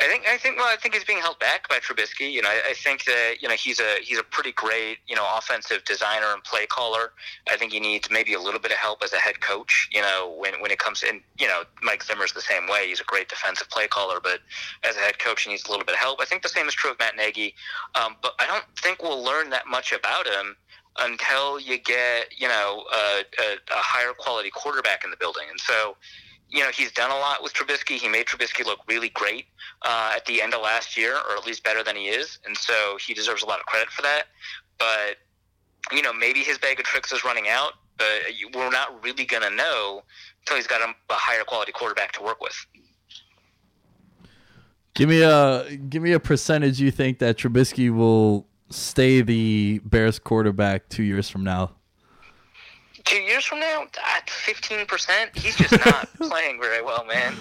I 0.00 0.06
think 0.06 0.26
I 0.28 0.36
think 0.36 0.56
well 0.56 0.66
I 0.68 0.76
think 0.76 0.94
he's 0.94 1.04
being 1.04 1.18
held 1.18 1.38
back 1.40 1.68
by 1.68 1.78
Trubisky. 1.78 2.30
You 2.30 2.42
know, 2.42 2.48
I, 2.48 2.70
I, 2.70 2.74
think 2.74 3.04
that 3.04 3.36
you 3.40 3.48
know 3.48 3.54
he's 3.54 3.80
a 3.80 3.96
he's 4.00 4.18
a 4.18 4.22
pretty 4.22 4.52
great 4.52 4.98
you 5.08 5.16
know 5.16 5.26
offensive 5.36 5.84
designer 5.84 6.32
and 6.32 6.42
play 6.44 6.66
caller. 6.66 7.12
I 7.50 7.56
think 7.56 7.72
he 7.72 7.80
needs 7.80 8.08
maybe 8.10 8.34
a 8.34 8.40
little 8.40 8.60
bit 8.60 8.70
of 8.70 8.78
help 8.78 9.02
as 9.02 9.12
a 9.12 9.16
head 9.16 9.40
coach. 9.40 9.88
You 9.92 10.02
know, 10.02 10.34
when 10.38 10.60
when 10.60 10.70
it 10.70 10.78
comes 10.78 11.02
in, 11.02 11.20
you 11.38 11.48
know, 11.48 11.62
Mike 11.82 12.04
Zimmer's 12.04 12.32
the 12.32 12.40
same 12.40 12.68
way. 12.68 12.88
He's 12.88 13.00
a 13.00 13.04
great 13.04 13.28
defensive 13.28 13.68
play 13.70 13.88
caller, 13.88 14.20
but 14.22 14.40
as 14.84 14.96
a 14.96 15.00
head 15.00 15.18
coach, 15.18 15.42
he 15.42 15.50
needs 15.50 15.66
a 15.66 15.70
little 15.70 15.84
bit 15.84 15.94
of 15.94 16.00
help. 16.00 16.20
I 16.20 16.24
think 16.24 16.42
the 16.42 16.48
same 16.48 16.68
is 16.68 16.74
true 16.74 16.92
of 16.92 16.98
Matt 17.00 17.16
Nagy, 17.16 17.54
um, 17.94 18.14
but 18.22 18.34
I 18.38 18.46
don't 18.46 18.64
think 18.80 19.02
we'll 19.02 19.22
learn 19.22 19.50
that 19.50 19.66
much 19.66 19.92
about 19.92 20.26
him 20.26 20.56
until 21.00 21.58
you 21.58 21.78
get 21.78 22.32
you 22.36 22.46
know 22.46 22.84
a, 22.92 23.24
a, 23.40 23.54
a 23.54 23.80
higher 23.82 24.12
quality 24.12 24.50
quarterback 24.50 25.02
in 25.02 25.10
the 25.10 25.16
building, 25.16 25.44
and 25.50 25.58
so 25.58 25.96
you 26.50 26.60
know, 26.60 26.70
he's 26.70 26.92
done 26.92 27.10
a 27.10 27.14
lot 27.14 27.42
with 27.42 27.52
Trubisky. 27.52 27.96
He 27.96 28.08
made 28.08 28.26
Trubisky 28.26 28.64
look 28.64 28.80
really 28.88 29.10
great 29.10 29.46
uh, 29.82 30.12
at 30.16 30.24
the 30.26 30.40
end 30.40 30.54
of 30.54 30.62
last 30.62 30.96
year, 30.96 31.14
or 31.14 31.36
at 31.36 31.46
least 31.46 31.62
better 31.62 31.84
than 31.84 31.96
he 31.96 32.08
is, 32.08 32.38
and 32.46 32.56
so 32.56 32.96
he 33.04 33.14
deserves 33.14 33.42
a 33.42 33.46
lot 33.46 33.60
of 33.60 33.66
credit 33.66 33.90
for 33.90 34.02
that. 34.02 34.24
But 34.78 35.16
you 35.92 36.02
know, 36.02 36.12
maybe 36.12 36.40
his 36.40 36.58
bag 36.58 36.78
of 36.78 36.86
tricks 36.86 37.12
is 37.12 37.24
running 37.24 37.48
out, 37.48 37.72
but 37.96 38.06
we're 38.54 38.70
not 38.70 39.02
really 39.02 39.24
going 39.24 39.42
to 39.42 39.50
know 39.50 40.02
until 40.40 40.56
he's 40.56 40.66
got 40.66 40.80
a, 40.80 40.92
a 41.12 41.16
higher 41.16 41.44
quality 41.44 41.72
quarterback 41.72 42.12
to 42.12 42.22
work 42.22 42.40
with. 42.40 42.54
Give 44.94 45.08
me 45.08 45.22
a 45.22 45.76
give 45.76 46.02
me 46.02 46.12
a 46.12 46.20
percentage 46.20 46.80
you 46.80 46.90
think 46.90 47.18
that 47.20 47.36
Trubisky 47.36 47.94
will 47.94 48.46
stay 48.70 49.20
the 49.20 49.80
Bears 49.84 50.18
quarterback 50.18 50.88
two 50.88 51.02
years 51.02 51.28
from 51.28 51.44
now 51.44 51.77
two 53.08 53.20
years 53.20 53.44
from 53.44 53.60
now, 53.60 53.86
at 54.16 54.28
fifteen 54.30 54.86
percent, 54.86 55.36
he's 55.36 55.56
just 55.56 55.84
not 55.84 56.12
playing 56.18 56.60
very 56.60 56.82
well, 56.82 57.04
man. 57.06 57.34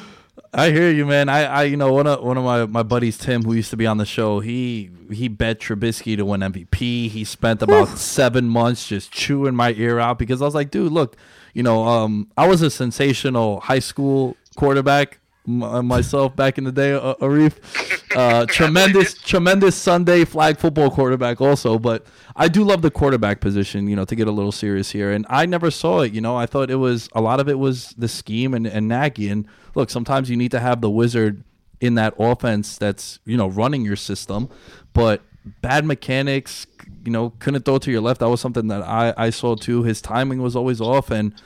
I 0.53 0.71
hear 0.71 0.89
you, 0.91 1.05
man. 1.05 1.29
I, 1.29 1.43
I, 1.43 1.63
you 1.63 1.77
know, 1.77 1.91
one 1.91 2.07
of 2.07 2.23
one 2.23 2.37
of 2.37 2.43
my, 2.43 2.65
my 2.65 2.83
buddies, 2.83 3.17
Tim, 3.17 3.43
who 3.43 3.53
used 3.53 3.69
to 3.71 3.77
be 3.77 3.85
on 3.85 3.97
the 3.97 4.05
show, 4.05 4.39
he 4.39 4.89
he 5.11 5.27
bet 5.27 5.59
Trubisky 5.59 6.15
to 6.15 6.25
win 6.25 6.41
MVP. 6.41 7.09
He 7.09 7.23
spent 7.23 7.61
about 7.61 7.89
seven 7.97 8.47
months 8.47 8.87
just 8.87 9.11
chewing 9.11 9.55
my 9.55 9.73
ear 9.73 9.99
out 9.99 10.17
because 10.19 10.41
I 10.41 10.45
was 10.45 10.55
like, 10.55 10.71
dude, 10.71 10.91
look, 10.91 11.17
you 11.53 11.63
know, 11.63 11.85
um, 11.85 12.31
I 12.37 12.47
was 12.47 12.61
a 12.61 12.69
sensational 12.69 13.59
high 13.59 13.79
school 13.79 14.37
quarterback 14.55 15.19
uh, 15.47 15.81
myself 15.81 16.35
back 16.35 16.57
in 16.57 16.63
the 16.63 16.71
day, 16.71 16.93
uh, 16.93 17.15
Arif. 17.15 17.96
Uh, 18.17 18.45
tremendous, 18.49 19.13
tremendous 19.13 19.75
Sunday 19.75 20.25
flag 20.25 20.57
football 20.57 20.89
quarterback 20.89 21.39
also. 21.39 21.77
But 21.77 22.07
I 22.35 22.47
do 22.47 22.63
love 22.63 22.81
the 22.81 22.89
quarterback 22.89 23.41
position, 23.41 23.87
you 23.87 23.95
know, 23.95 24.05
to 24.05 24.15
get 24.15 24.27
a 24.27 24.31
little 24.31 24.51
serious 24.51 24.89
here. 24.89 25.11
And 25.11 25.23
I 25.29 25.45
never 25.45 25.69
saw 25.69 26.01
it, 26.01 26.13
you 26.13 26.19
know. 26.19 26.35
I 26.35 26.47
thought 26.47 26.71
it 26.71 26.77
was 26.77 27.09
a 27.13 27.21
lot 27.21 27.39
of 27.39 27.47
it 27.47 27.59
was 27.59 27.93
the 27.95 28.07
scheme 28.07 28.55
and, 28.55 28.65
and 28.65 28.87
Nagy. 28.87 29.29
And 29.29 29.45
look, 29.75 29.91
sometimes 29.91 30.31
you 30.31 30.35
need 30.35 30.49
to 30.49 30.59
have 30.59 30.81
the 30.81 30.89
wizard 30.89 31.43
in 31.79 31.93
that 31.93 32.15
offense 32.17 32.79
that's, 32.79 33.19
you 33.25 33.37
know, 33.37 33.49
running 33.49 33.85
your 33.85 33.95
system. 33.95 34.49
But 34.93 35.21
bad 35.61 35.85
mechanics, 35.85 36.65
you 37.05 37.11
know, 37.11 37.33
couldn't 37.37 37.65
throw 37.65 37.77
to 37.77 37.91
your 37.91 38.01
left. 38.01 38.21
That 38.21 38.29
was 38.29 38.41
something 38.41 38.67
that 38.69 38.81
I, 38.81 39.13
I 39.15 39.29
saw 39.29 39.53
too. 39.53 39.83
His 39.83 40.01
timing 40.01 40.41
was 40.41 40.55
always 40.55 40.81
off. 40.81 41.11
And 41.11 41.39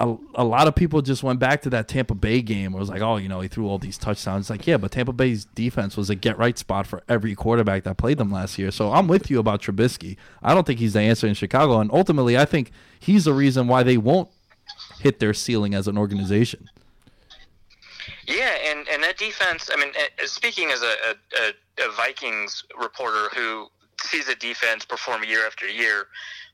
a, 0.00 0.16
a 0.36 0.44
lot 0.44 0.68
of 0.68 0.74
people 0.74 1.02
just 1.02 1.22
went 1.22 1.40
back 1.40 1.62
to 1.62 1.70
that 1.70 1.88
Tampa 1.88 2.14
Bay 2.14 2.40
game. 2.40 2.74
It 2.74 2.78
was 2.78 2.88
like, 2.88 3.02
oh, 3.02 3.16
you 3.16 3.28
know, 3.28 3.40
he 3.40 3.48
threw 3.48 3.68
all 3.68 3.78
these 3.78 3.98
touchdowns. 3.98 4.44
It's 4.44 4.50
like, 4.50 4.66
yeah, 4.66 4.76
but 4.76 4.92
Tampa 4.92 5.12
Bay's 5.12 5.44
defense 5.44 5.96
was 5.96 6.08
a 6.08 6.14
get 6.14 6.38
right 6.38 6.56
spot 6.56 6.86
for 6.86 7.02
every 7.08 7.34
quarterback 7.34 7.82
that 7.84 7.96
played 7.96 8.18
them 8.18 8.30
last 8.30 8.58
year. 8.58 8.70
So 8.70 8.92
I'm 8.92 9.08
with 9.08 9.30
you 9.30 9.38
about 9.40 9.60
Trubisky. 9.60 10.16
I 10.42 10.54
don't 10.54 10.66
think 10.66 10.78
he's 10.78 10.92
the 10.92 11.00
answer 11.00 11.26
in 11.26 11.34
Chicago, 11.34 11.80
and 11.80 11.90
ultimately, 11.92 12.38
I 12.38 12.44
think 12.44 12.70
he's 13.00 13.24
the 13.24 13.32
reason 13.32 13.66
why 13.66 13.82
they 13.82 13.96
won't 13.96 14.30
hit 15.00 15.18
their 15.18 15.34
ceiling 15.34 15.74
as 15.74 15.88
an 15.88 15.98
organization. 15.98 16.70
Yeah, 18.26 18.54
and, 18.66 18.86
and 18.88 19.02
that 19.02 19.16
defense. 19.16 19.70
I 19.72 19.80
mean, 19.80 19.92
speaking 20.26 20.70
as 20.70 20.82
a, 20.82 20.94
a, 21.40 21.86
a 21.86 21.92
Vikings 21.92 22.62
reporter 22.80 23.28
who 23.34 23.68
sees 24.02 24.28
a 24.28 24.36
defense 24.36 24.84
perform 24.84 25.24
year 25.24 25.46
after 25.46 25.66
year, 25.66 26.06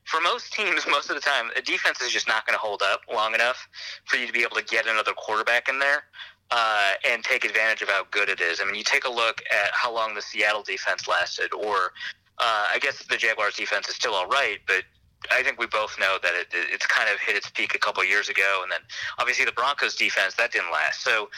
for 0.05 0.21
most 0.21 0.53
teams, 0.53 0.87
most 0.87 1.09
of 1.09 1.17
the 1.17 1.21
time, 1.21 1.51
a 1.57 1.63
defense 1.63 2.01
is 2.01 2.11
just 2.11 2.29
not 2.29 2.47
going 2.47 2.55
to 2.55 2.61
hold 2.61 2.83
up 2.83 3.01
long 3.13 3.35
enough 3.35 3.69
for 4.05 4.17
you 4.17 4.27
to 4.27 4.33
be 4.33 4.43
able 4.43 4.57
to 4.57 4.65
get 4.65 4.87
another 4.87 5.13
quarterback 5.13 5.69
in 5.69 5.79
there 5.79 6.05
uh, 6.51 6.93
and 7.09 7.25
take 7.25 7.45
advantage 7.45 7.83
of 7.83 7.89
how 7.89 8.05
good 8.11 8.29
it 8.29 8.41
is. 8.41 8.61
I 8.61 8.65
mean, 8.65 8.75
you 8.75 8.85
take 8.85 9.07
a 9.07 9.11
look 9.11 9.43
at 9.51 9.71
how 9.73 9.93
long 9.93 10.15
the 10.15 10.23
Seattle 10.23 10.63
defense 10.63 11.09
lasted, 11.09 11.53
or 11.55 11.93
uh, 12.39 12.69
I 12.73 12.79
guess 12.81 13.03
the 13.05 13.17
Jaguars 13.17 13.57
defense 13.57 13.89
is 13.89 13.95
still 13.95 14.15
all 14.15 14.27
right, 14.29 14.59
but 14.67 14.85
I 15.31 15.43
think 15.43 15.59
we 15.59 15.67
both 15.67 15.99
know 15.99 16.19
that 16.23 16.35
it, 16.35 16.49
it's 16.53 16.87
kind 16.87 17.09
of 17.09 17.19
hit 17.19 17.35
its 17.35 17.49
peak 17.51 17.75
a 17.75 17.79
couple 17.79 18.05
years 18.05 18.29
ago, 18.29 18.61
and 18.63 18.71
then 18.71 18.81
obviously 19.19 19.45
the 19.45 19.53
Broncos 19.53 19.97
defense 19.97 20.35
that 20.35 20.53
didn't 20.53 20.71
last. 20.71 21.03
So, 21.03 21.31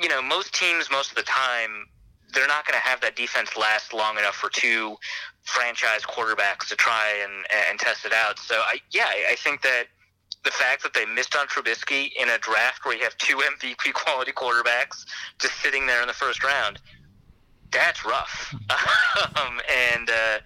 you 0.00 0.08
know, 0.08 0.22
most 0.22 0.54
teams 0.54 0.90
most 0.90 1.10
of 1.10 1.16
the 1.16 1.22
time 1.22 1.88
they're 2.34 2.46
not 2.46 2.66
going 2.66 2.78
to 2.78 2.86
have 2.86 3.00
that 3.00 3.16
defense 3.16 3.56
last 3.56 3.94
long 3.94 4.18
enough 4.18 4.34
for 4.34 4.50
two 4.50 4.96
franchise 5.46 6.02
quarterbacks 6.02 6.68
to 6.68 6.76
try 6.76 7.12
and 7.22 7.46
and 7.70 7.78
test 7.78 8.04
it 8.04 8.12
out. 8.12 8.38
So, 8.38 8.56
I 8.56 8.80
yeah, 8.90 9.08
I 9.30 9.36
think 9.36 9.62
that 9.62 9.84
the 10.44 10.50
fact 10.50 10.82
that 10.82 10.94
they 10.94 11.06
missed 11.06 11.34
on 11.34 11.46
Trubisky 11.48 12.10
in 12.20 12.28
a 12.28 12.38
draft 12.38 12.84
where 12.84 12.96
you 12.96 13.02
have 13.02 13.16
two 13.18 13.36
MVP 13.58 13.92
quality 13.94 14.32
quarterbacks 14.32 15.06
just 15.38 15.54
sitting 15.60 15.86
there 15.86 16.02
in 16.02 16.08
the 16.08 16.14
first 16.14 16.44
round 16.44 16.78
that's 17.76 18.04
rough. 18.04 18.54
um, 19.36 19.60
and 19.94 20.10
uh, 20.10 20.38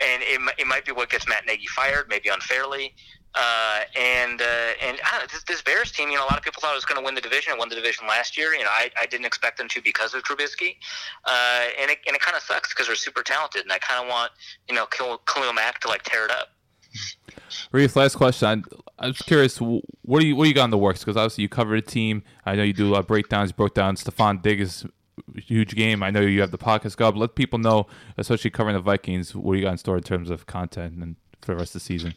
and 0.00 0.22
it, 0.22 0.40
it 0.58 0.66
might 0.66 0.84
be 0.84 0.92
what 0.92 1.10
gets 1.10 1.28
Matt 1.28 1.46
Nagy 1.46 1.66
fired, 1.66 2.06
maybe 2.08 2.28
unfairly. 2.28 2.94
Uh, 3.34 3.80
and 3.96 4.40
uh, 4.40 4.72
and 4.82 4.98
uh, 5.00 5.26
this, 5.30 5.42
this 5.44 5.62
Bears 5.62 5.92
team, 5.92 6.08
you 6.08 6.16
know, 6.16 6.24
a 6.24 6.28
lot 6.28 6.38
of 6.38 6.42
people 6.42 6.60
thought 6.60 6.72
it 6.72 6.76
was 6.76 6.84
going 6.84 6.98
to 6.98 7.04
win 7.04 7.14
the 7.14 7.20
division. 7.20 7.52
It 7.52 7.58
won 7.58 7.68
the 7.68 7.74
division 7.74 8.06
last 8.06 8.36
year. 8.36 8.52
You 8.52 8.64
know, 8.64 8.70
I, 8.70 8.90
I 9.00 9.06
didn't 9.06 9.26
expect 9.26 9.58
them 9.58 9.68
to 9.68 9.82
because 9.82 10.14
of 10.14 10.22
Trubisky. 10.22 10.76
Uh, 11.24 11.66
and 11.80 11.90
it 11.90 11.98
and 12.06 12.16
it 12.16 12.22
kind 12.22 12.36
of 12.36 12.42
sucks 12.42 12.70
because 12.70 12.86
they're 12.86 12.96
super 12.96 13.22
talented, 13.22 13.62
and 13.62 13.72
I 13.72 13.78
kind 13.78 14.02
of 14.02 14.08
want 14.08 14.32
you 14.68 14.74
know 14.74 14.86
Khalil, 14.86 15.52
Mack 15.52 15.80
to 15.80 15.88
like 15.88 16.02
tear 16.02 16.24
it 16.24 16.30
up. 16.30 16.48
Reef, 17.70 17.94
last 17.96 18.16
question. 18.16 18.64
I, 18.98 19.04
I 19.04 19.06
was 19.08 19.18
curious, 19.18 19.58
what 19.58 20.20
do 20.20 20.26
you 20.26 20.34
what 20.34 20.44
do 20.44 20.48
you 20.48 20.54
got 20.54 20.64
in 20.64 20.70
the 20.70 20.78
works? 20.78 21.00
Because 21.00 21.16
obviously 21.16 21.42
you 21.42 21.48
covered 21.48 21.76
a 21.76 21.82
team. 21.82 22.24
I 22.46 22.56
know 22.56 22.62
you 22.62 22.72
do 22.72 22.94
uh, 22.94 23.02
breakdowns. 23.02 23.50
You 23.50 23.54
broke 23.54 23.74
down 23.74 23.96
Stefon 23.96 24.42
Diggs 24.42 24.86
huge 25.36 25.74
game. 25.74 26.02
I 26.02 26.10
know 26.10 26.20
you 26.20 26.40
have 26.40 26.50
the 26.50 26.58
podcast 26.58 26.96
go. 26.96 27.08
Let 27.10 27.34
people 27.34 27.58
know, 27.58 27.86
especially 28.16 28.50
covering 28.50 28.74
the 28.74 28.80
Vikings, 28.82 29.34
what 29.34 29.54
you 29.54 29.62
got 29.62 29.72
in 29.72 29.78
store 29.78 29.96
in 29.96 30.02
terms 30.02 30.30
of 30.30 30.46
content 30.46 31.02
and 31.02 31.16
for 31.40 31.52
the 31.52 31.58
rest 31.58 31.74
of 31.74 31.80
the 31.82 31.86
season. 31.86 32.14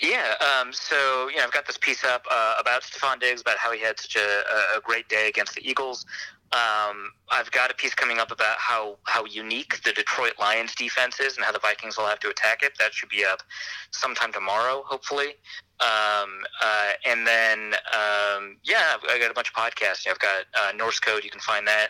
Yeah, 0.00 0.34
um, 0.40 0.72
so 0.72 1.28
you 1.30 1.36
know, 1.36 1.44
I've 1.44 1.52
got 1.52 1.66
this 1.66 1.78
piece 1.78 2.04
up 2.04 2.26
uh, 2.30 2.56
about 2.60 2.82
Stefon 2.82 3.18
Diggs, 3.18 3.40
about 3.40 3.56
how 3.56 3.72
he 3.72 3.80
had 3.80 3.98
such 3.98 4.16
a, 4.16 4.76
a 4.76 4.80
great 4.82 5.08
day 5.08 5.28
against 5.28 5.54
the 5.54 5.66
Eagles. 5.66 6.04
Um, 6.52 7.10
I've 7.28 7.50
got 7.50 7.72
a 7.72 7.74
piece 7.74 7.94
coming 7.94 8.18
up 8.18 8.30
about 8.30 8.56
how, 8.58 8.98
how 9.04 9.24
unique 9.24 9.82
the 9.82 9.92
Detroit 9.92 10.34
Lions 10.38 10.76
defense 10.76 11.18
is 11.18 11.36
and 11.36 11.44
how 11.44 11.50
the 11.50 11.58
Vikings 11.58 11.98
will 11.98 12.06
have 12.06 12.20
to 12.20 12.28
attack 12.28 12.62
it. 12.62 12.78
That 12.78 12.94
should 12.94 13.08
be 13.08 13.24
up 13.24 13.42
sometime 13.90 14.32
tomorrow, 14.32 14.84
hopefully. 14.86 15.34
Um, 15.80 16.44
uh, 16.62 16.92
and 17.04 17.26
then, 17.26 17.74
um, 17.92 18.58
yeah, 18.62 18.94
I've 19.10 19.20
got 19.20 19.30
a 19.30 19.34
bunch 19.34 19.48
of 19.48 19.54
podcasts. 19.54 20.06
I've 20.08 20.20
got 20.20 20.44
uh, 20.54 20.72
Norse 20.76 21.00
Code. 21.00 21.24
You 21.24 21.30
can 21.30 21.40
find 21.40 21.66
that 21.66 21.88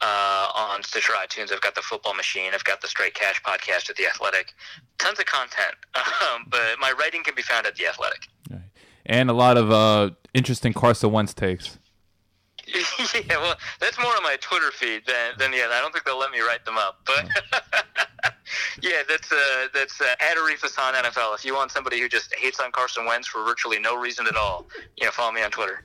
uh, 0.00 0.48
on 0.54 0.82
Stitcher, 0.82 1.12
iTunes. 1.12 1.52
I've 1.52 1.60
got 1.60 1.74
the 1.74 1.82
Football 1.82 2.14
Machine. 2.14 2.52
I've 2.54 2.64
got 2.64 2.80
the 2.80 2.88
Straight 2.88 3.14
Cash 3.14 3.42
podcast 3.42 3.88
at 3.88 3.96
The 3.96 4.06
Athletic. 4.06 4.52
Tons 4.98 5.18
of 5.18 5.26
content. 5.26 5.76
Um, 6.34 6.46
but 6.48 6.60
my 6.80 6.92
writing 6.92 7.22
can 7.24 7.34
be 7.34 7.42
found 7.42 7.66
at 7.66 7.74
The 7.74 7.86
Athletic. 7.86 8.28
Right. 8.48 8.60
And 9.06 9.28
a 9.28 9.32
lot 9.32 9.56
of 9.56 9.70
uh, 9.72 10.10
interesting 10.34 10.72
Carson 10.72 11.10
Wentz 11.10 11.34
takes. 11.34 11.78
yeah, 12.68 13.38
well, 13.38 13.56
that's 13.80 13.98
more 13.98 14.12
on 14.16 14.22
my 14.22 14.36
Twitter 14.40 14.70
feed 14.70 15.02
than, 15.06 15.32
than 15.38 15.52
yeah. 15.52 15.68
I 15.70 15.80
don't 15.80 15.92
think 15.92 16.04
they'll 16.04 16.18
let 16.18 16.30
me 16.30 16.40
write 16.40 16.64
them 16.64 16.78
up, 16.78 17.00
but 17.04 17.26
yeah, 18.82 19.02
that's 19.08 19.32
uh, 19.32 19.66
that's 19.74 20.00
uh, 20.00 20.14
at 20.20 20.36
Arif 20.36 20.60
Hassan 20.60 20.94
NFL. 20.94 21.34
If 21.34 21.44
you 21.44 21.54
want 21.54 21.72
somebody 21.72 22.00
who 22.00 22.08
just 22.08 22.34
hates 22.34 22.60
on 22.60 22.70
Carson 22.70 23.04
Wentz 23.04 23.26
for 23.26 23.44
virtually 23.44 23.80
no 23.80 23.98
reason 23.98 24.26
at 24.26 24.36
all, 24.36 24.68
you 24.96 25.04
know, 25.04 25.10
follow 25.10 25.32
me 25.32 25.42
on 25.42 25.50
Twitter. 25.50 25.84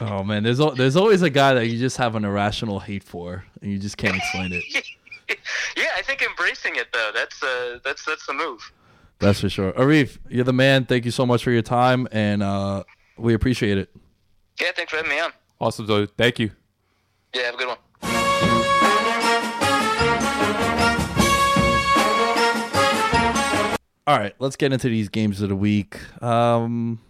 Oh 0.00 0.22
man, 0.22 0.42
there's 0.42 0.60
al- 0.60 0.74
there's 0.74 0.96
always 0.96 1.22
a 1.22 1.30
guy 1.30 1.54
that 1.54 1.66
you 1.68 1.78
just 1.78 1.96
have 1.96 2.16
an 2.16 2.24
irrational 2.24 2.80
hate 2.80 3.02
for, 3.02 3.44
and 3.62 3.72
you 3.72 3.78
just 3.78 3.96
can't 3.96 4.14
explain 4.16 4.52
it. 4.52 4.64
yeah, 5.76 5.88
I 5.96 6.02
think 6.02 6.22
embracing 6.22 6.76
it 6.76 6.88
though, 6.92 7.10
that's 7.14 7.42
uh, 7.42 7.78
that's 7.82 8.04
that's 8.04 8.26
the 8.26 8.34
move. 8.34 8.72
That's 9.18 9.40
for 9.40 9.48
sure. 9.48 9.72
Arif, 9.72 10.18
you're 10.28 10.44
the 10.44 10.52
man. 10.52 10.84
Thank 10.84 11.06
you 11.06 11.10
so 11.10 11.24
much 11.24 11.42
for 11.42 11.50
your 11.50 11.62
time, 11.62 12.06
and 12.12 12.42
uh, 12.42 12.84
we 13.16 13.32
appreciate 13.32 13.78
it. 13.78 13.88
Yeah, 14.60 14.68
thanks 14.76 14.90
for 14.90 14.98
having 14.98 15.10
me 15.10 15.20
on. 15.20 15.32
Awesome, 15.58 15.86
Zoe. 15.86 16.06
Thank 16.18 16.38
you. 16.38 16.50
Yeah, 17.34 17.42
have 17.42 17.54
a 17.54 17.58
good 17.58 17.68
one. 17.68 17.78
All 24.08 24.16
right, 24.16 24.34
let's 24.38 24.54
get 24.54 24.72
into 24.72 24.88
these 24.88 25.08
games 25.08 25.40
of 25.42 25.48
the 25.48 25.56
week. 25.56 25.98
Um, 26.22 27.00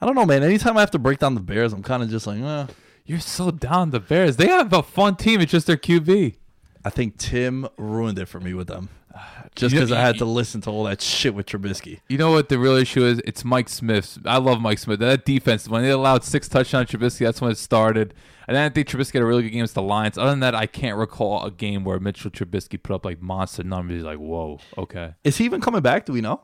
I 0.00 0.06
don't 0.06 0.14
know, 0.14 0.26
man. 0.26 0.42
Anytime 0.42 0.76
I 0.76 0.80
have 0.80 0.90
to 0.92 0.98
break 0.98 1.18
down 1.18 1.34
the 1.34 1.40
Bears, 1.40 1.72
I'm 1.72 1.82
kind 1.82 2.02
of 2.02 2.08
just 2.10 2.26
like, 2.26 2.40
eh. 2.40 2.66
You're 3.04 3.20
so 3.20 3.50
down 3.50 3.90
the 3.90 4.00
Bears. 4.00 4.36
They 4.36 4.48
have 4.48 4.72
a 4.72 4.82
fun 4.82 5.16
team. 5.16 5.40
It's 5.40 5.50
just 5.52 5.66
their 5.66 5.76
QB. 5.78 6.36
I 6.84 6.90
think 6.90 7.16
Tim 7.16 7.66
ruined 7.76 8.18
it 8.18 8.26
for 8.26 8.38
me 8.38 8.54
with 8.54 8.68
them. 8.68 8.88
Just 9.56 9.72
You 9.72 9.80
know- 9.80 9.86
because 9.86 9.96
I 9.96 10.00
had 10.02 10.18
to 10.18 10.24
listen 10.24 10.60
to 10.62 10.70
all 10.70 10.84
that 10.84 11.00
shit 11.00 11.34
with 11.34 11.46
Trubisky. 11.46 12.00
You 12.08 12.18
know 12.18 12.30
what 12.30 12.48
the 12.48 12.58
real 12.58 12.76
issue 12.76 13.04
is? 13.04 13.20
It's 13.24 13.44
Mike 13.44 13.68
Smith. 13.68 14.18
I 14.24 14.36
love 14.38 14.60
Mike 14.60 14.78
Smith. 14.78 15.00
That 15.00 15.24
defense, 15.24 15.68
when 15.68 15.82
they 15.82 15.90
allowed 15.90 16.22
six 16.22 16.48
touchdowns 16.48 16.90
to 16.90 16.98
Trubisky, 16.98 17.20
that's 17.26 17.40
when 17.40 17.50
it 17.50 17.58
started. 17.58 18.14
And 18.46 18.56
then 18.56 18.64
I 18.70 18.72
think 18.72 18.86
Trubisky 18.88 19.14
had 19.14 19.22
a 19.22 19.26
really 19.26 19.42
good 19.42 19.48
game 19.50 19.58
against 19.60 19.74
the 19.74 19.82
Lions. 19.82 20.16
Other 20.16 20.30
than 20.30 20.40
that, 20.40 20.54
I 20.54 20.66
can't 20.66 20.96
recall 20.96 21.44
a 21.44 21.50
game 21.50 21.82
where 21.82 21.98
Mitchell 21.98 22.30
Trubisky 22.30 22.80
put 22.80 22.94
up 22.94 23.04
like 23.04 23.20
monster 23.20 23.64
numbers. 23.64 23.96
He's 23.96 24.04
like, 24.04 24.18
whoa, 24.18 24.60
okay. 24.76 25.14
Is 25.24 25.38
he 25.38 25.44
even 25.46 25.60
coming 25.60 25.80
back? 25.82 26.06
Do 26.06 26.12
we 26.12 26.20
know? 26.20 26.42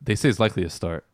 They 0.00 0.14
say 0.14 0.28
it's 0.30 0.40
likely 0.40 0.62
to 0.62 0.70
start, 0.70 1.04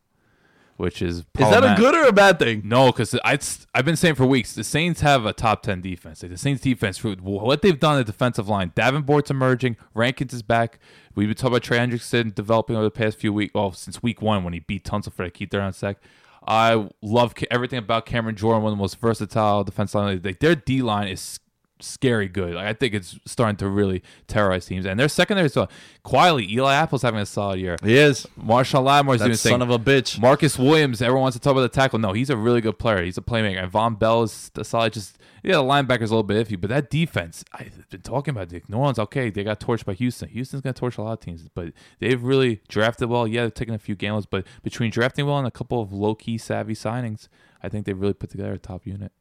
which 0.76 1.02
is 1.02 1.18
Is 1.18 1.24
that 1.38 1.64
a 1.64 1.80
good 1.80 1.94
or 1.94 2.08
a 2.08 2.12
bad 2.12 2.38
thing? 2.38 2.62
No, 2.64 2.86
because 2.86 3.14
I've 3.24 3.84
been 3.84 3.96
saying 3.96 4.16
for 4.16 4.26
weeks 4.26 4.54
the 4.54 4.64
Saints 4.64 5.00
have 5.00 5.26
a 5.26 5.32
top 5.32 5.62
ten 5.62 5.80
defense. 5.80 6.22
Like 6.22 6.32
the 6.32 6.38
Saints 6.38 6.62
defense, 6.62 7.02
what 7.02 7.62
they've 7.62 7.78
done 7.78 7.98
at 7.98 8.06
the 8.06 8.12
defensive 8.12 8.48
line, 8.48 8.72
Davenport's 8.74 9.30
emerging, 9.30 9.76
Rankins 9.94 10.34
is 10.34 10.42
back. 10.42 10.78
We've 11.14 11.28
been 11.28 11.36
talking 11.36 11.52
about 11.52 11.62
Trey 11.62 11.78
Hendrickson 11.78 12.34
developing 12.34 12.76
over 12.76 12.84
the 12.84 12.90
past 12.90 13.18
few 13.18 13.32
weeks, 13.32 13.54
well, 13.54 13.72
since 13.72 14.02
week 14.02 14.22
one 14.22 14.44
when 14.44 14.52
he 14.52 14.60
beat 14.60 14.84
Tunsil 14.84 15.12
for 15.12 15.24
that 15.24 15.34
key 15.34 15.46
third 15.46 15.60
on 15.60 15.72
sack. 15.72 15.98
I 16.44 16.88
love 17.02 17.34
everything 17.52 17.78
about 17.78 18.04
Cameron 18.04 18.34
Jordan, 18.34 18.64
one 18.64 18.72
of 18.72 18.78
the 18.78 18.82
most 18.82 18.98
versatile 18.98 19.62
defense 19.62 19.94
line. 19.94 20.20
Like 20.24 20.40
their 20.40 20.56
D 20.56 20.82
line 20.82 21.06
is 21.08 21.38
scary 21.82 22.28
good. 22.28 22.54
Like, 22.54 22.66
I 22.66 22.72
think 22.72 22.94
it's 22.94 23.18
starting 23.26 23.56
to 23.56 23.68
really 23.68 24.02
terrorize 24.26 24.66
teams. 24.66 24.86
And 24.86 24.98
their 24.98 25.08
secondary 25.08 25.46
is 25.46 25.56
uh, 25.56 25.66
quietly. 26.02 26.50
Eli 26.52 26.74
Apple's 26.74 27.02
having 27.02 27.20
a 27.20 27.26
solid 27.26 27.60
year. 27.60 27.76
He 27.82 27.96
is. 27.96 28.26
Marshon 28.38 28.84
Lattimore's 28.84 29.20
doing 29.20 29.34
son 29.34 29.52
thing. 29.52 29.62
of 29.62 29.70
a 29.70 29.78
bitch. 29.78 30.20
Marcus 30.20 30.58
Williams, 30.58 31.02
everyone 31.02 31.22
wants 31.22 31.36
to 31.36 31.40
talk 31.40 31.52
about 31.52 31.62
the 31.62 31.68
tackle. 31.68 31.98
No, 31.98 32.12
he's 32.12 32.30
a 32.30 32.36
really 32.36 32.60
good 32.60 32.78
player. 32.78 33.02
He's 33.02 33.18
a 33.18 33.22
playmaker. 33.22 33.62
And 33.62 33.72
Vonn 33.72 33.98
Bell 33.98 34.22
is 34.22 34.50
a 34.56 34.64
solid. 34.64 34.92
Just 34.92 35.18
yeah, 35.42 35.54
the 35.54 35.62
linebacker's 35.62 36.10
a 36.10 36.14
little 36.14 36.22
bit 36.22 36.46
iffy, 36.46 36.60
but 36.60 36.70
that 36.70 36.88
defense, 36.88 37.44
I've 37.52 37.88
been 37.90 38.02
talking 38.02 38.30
about. 38.30 38.48
Dick. 38.48 38.68
New 38.68 38.76
Orleans, 38.76 38.98
okay, 38.98 39.28
they 39.28 39.42
got 39.42 39.58
torched 39.58 39.84
by 39.84 39.94
Houston. 39.94 40.28
Houston's 40.28 40.62
gonna 40.62 40.72
torch 40.72 40.98
a 40.98 41.02
lot 41.02 41.14
of 41.14 41.20
teams, 41.20 41.48
but 41.52 41.72
they've 41.98 42.22
really 42.22 42.60
drafted 42.68 43.08
well. 43.08 43.26
Yeah, 43.26 43.42
they've 43.42 43.54
taken 43.54 43.74
a 43.74 43.78
few 43.78 43.96
gambles, 43.96 44.26
but 44.26 44.46
between 44.62 44.90
drafting 44.90 45.26
well 45.26 45.38
and 45.38 45.46
a 45.46 45.50
couple 45.50 45.80
of 45.80 45.92
low 45.92 46.14
key 46.14 46.38
savvy 46.38 46.74
signings, 46.74 47.28
I 47.62 47.68
think 47.68 47.86
they've 47.86 47.98
really 47.98 48.14
put 48.14 48.30
together 48.30 48.52
a 48.52 48.58
top 48.58 48.86
unit. 48.86 49.12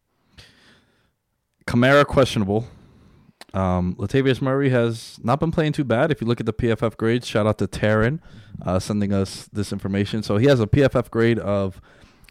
Kamara 1.67 2.05
questionable. 2.05 2.67
Um, 3.53 3.95
Latavius 3.95 4.41
Murray 4.41 4.69
has 4.69 5.19
not 5.23 5.39
been 5.39 5.51
playing 5.51 5.73
too 5.73 5.83
bad. 5.83 6.11
If 6.11 6.21
you 6.21 6.27
look 6.27 6.39
at 6.39 6.45
the 6.45 6.53
PFF 6.53 6.95
grades, 6.95 7.27
shout 7.27 7.45
out 7.45 7.57
to 7.57 7.67
Taryn 7.67 8.19
uh, 8.65 8.79
sending 8.79 9.11
us 9.13 9.49
this 9.51 9.73
information. 9.73 10.23
So 10.23 10.37
he 10.37 10.45
has 10.47 10.59
a 10.61 10.67
PFF 10.67 11.09
grade 11.09 11.37
of 11.39 11.81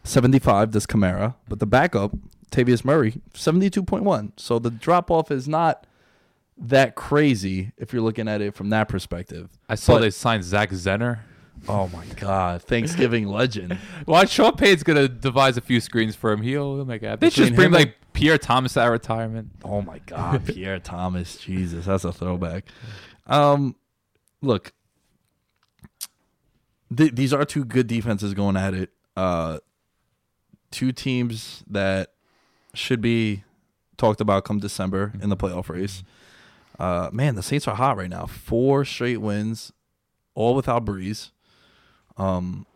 75, 0.05 0.73
this 0.73 0.87
Kamara, 0.87 1.35
but 1.49 1.59
the 1.59 1.67
backup, 1.67 2.13
Tavius 2.51 2.85
Murray, 2.85 3.21
72.1. 3.35 4.33
So 4.37 4.59
the 4.59 4.71
drop 4.71 5.11
off 5.11 5.31
is 5.31 5.47
not 5.47 5.87
that 6.57 6.95
crazy 6.95 7.73
if 7.77 7.93
you're 7.93 8.03
looking 8.03 8.29
at 8.29 8.41
it 8.41 8.55
from 8.55 8.71
that 8.71 8.89
perspective. 8.89 9.51
I 9.69 9.75
saw 9.75 9.95
But- 9.95 10.01
they 10.01 10.11
signed 10.11 10.45
Zach 10.45 10.71
Zenner. 10.71 11.21
Oh 11.69 11.89
my 11.89 12.05
God, 12.17 12.63
Thanksgiving 12.63 13.27
legend. 13.29 13.79
Well, 14.07 14.25
Sean 14.27 14.57
Payton's 14.57 14.83
gonna 14.83 15.09
devise 15.09 15.57
a 15.57 15.61
few 15.61 15.81
screens 15.81 16.17
for 16.17 16.33
him. 16.33 16.43
He'll, 16.43 16.77
he'll 16.77 16.85
make 16.85 17.03
it. 17.03 17.21
They 17.21 17.31
should 17.31 17.45
just 17.47 17.55
bring 17.57 17.71
like 17.71 17.97
Pierre 18.13 18.39
Thomas 18.39 18.77
out 18.77 18.87
of 18.87 18.93
retirement. 18.93 19.51
Oh 19.65 19.83
my 19.83 19.99
God, 20.01 20.45
Pierre 20.47 20.79
Thomas, 20.79 21.37
Jesus, 21.37 21.87
that's 21.87 22.05
a 22.05 22.13
throwback. 22.13 22.65
Um, 23.27 23.77
look, 24.43 24.73
th- 26.95 27.15
these 27.15 27.33
are 27.33 27.45
two 27.45 27.65
good 27.65 27.87
defenses 27.87 28.35
going 28.35 28.57
at 28.57 28.75
it. 28.75 28.91
Uh, 29.17 29.59
two 30.71 30.93
teams 30.93 31.63
that 31.69 32.13
should 32.75 33.01
be 33.01 33.45
talked 33.97 34.21
about 34.21 34.45
come 34.45 34.59
December 34.59 35.13
in 35.21 35.29
the 35.29 35.37
playoff 35.37 35.69
race. 35.69 36.03
Uh, 36.79 37.11
man, 37.13 37.35
the 37.35 37.43
Saints 37.43 37.69
are 37.69 37.75
hot 37.75 37.97
right 37.99 38.09
now. 38.09 38.25
Four 38.25 38.85
straight 38.87 39.19
wins, 39.19 39.73
all 40.35 40.55
without 40.55 40.85
Brees. 40.85 41.31
Um, 42.17 42.67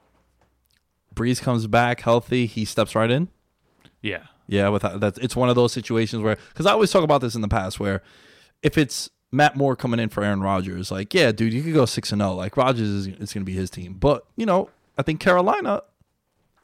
Brees 1.14 1.41
comes 1.41 1.66
back 1.66 2.01
healthy, 2.01 2.47
he 2.47 2.64
steps 2.64 2.95
right 2.95 3.11
in. 3.11 3.28
Yeah. 4.03 4.24
Yeah, 4.47 4.68
with 4.68 4.82
that, 4.82 5.18
it's 5.22 5.35
one 5.35 5.49
of 5.49 5.55
those 5.55 5.72
situations 5.72 6.22
where 6.22 6.37
because 6.53 6.66
I 6.66 6.72
always 6.72 6.91
talk 6.91 7.03
about 7.03 7.22
this 7.22 7.35
in 7.35 7.41
the 7.41 7.49
past 7.49 7.80
where 7.80 8.03
if 8.62 8.76
it's 8.76 9.09
Matt 9.32 9.57
Moore 9.57 9.74
coming 9.74 9.99
in 9.99 10.11
for 10.11 10.22
Aaron 10.22 10.43
Rodgers, 10.43 10.91
like 10.91 11.14
yeah, 11.14 11.32
dude, 11.32 11.53
you 11.55 11.62
could 11.62 11.72
go 11.72 11.87
six 11.87 12.12
and 12.12 12.20
zero. 12.20 12.35
Like 12.35 12.57
Rodgers 12.57 12.89
is 12.89 13.07
it's 13.07 13.32
going 13.32 13.43
to 13.43 13.51
be 13.51 13.55
his 13.55 13.70
team, 13.70 13.95
but 13.95 14.26
you 14.37 14.45
know, 14.45 14.68
I 14.99 15.03
think 15.03 15.20
Carolina. 15.20 15.82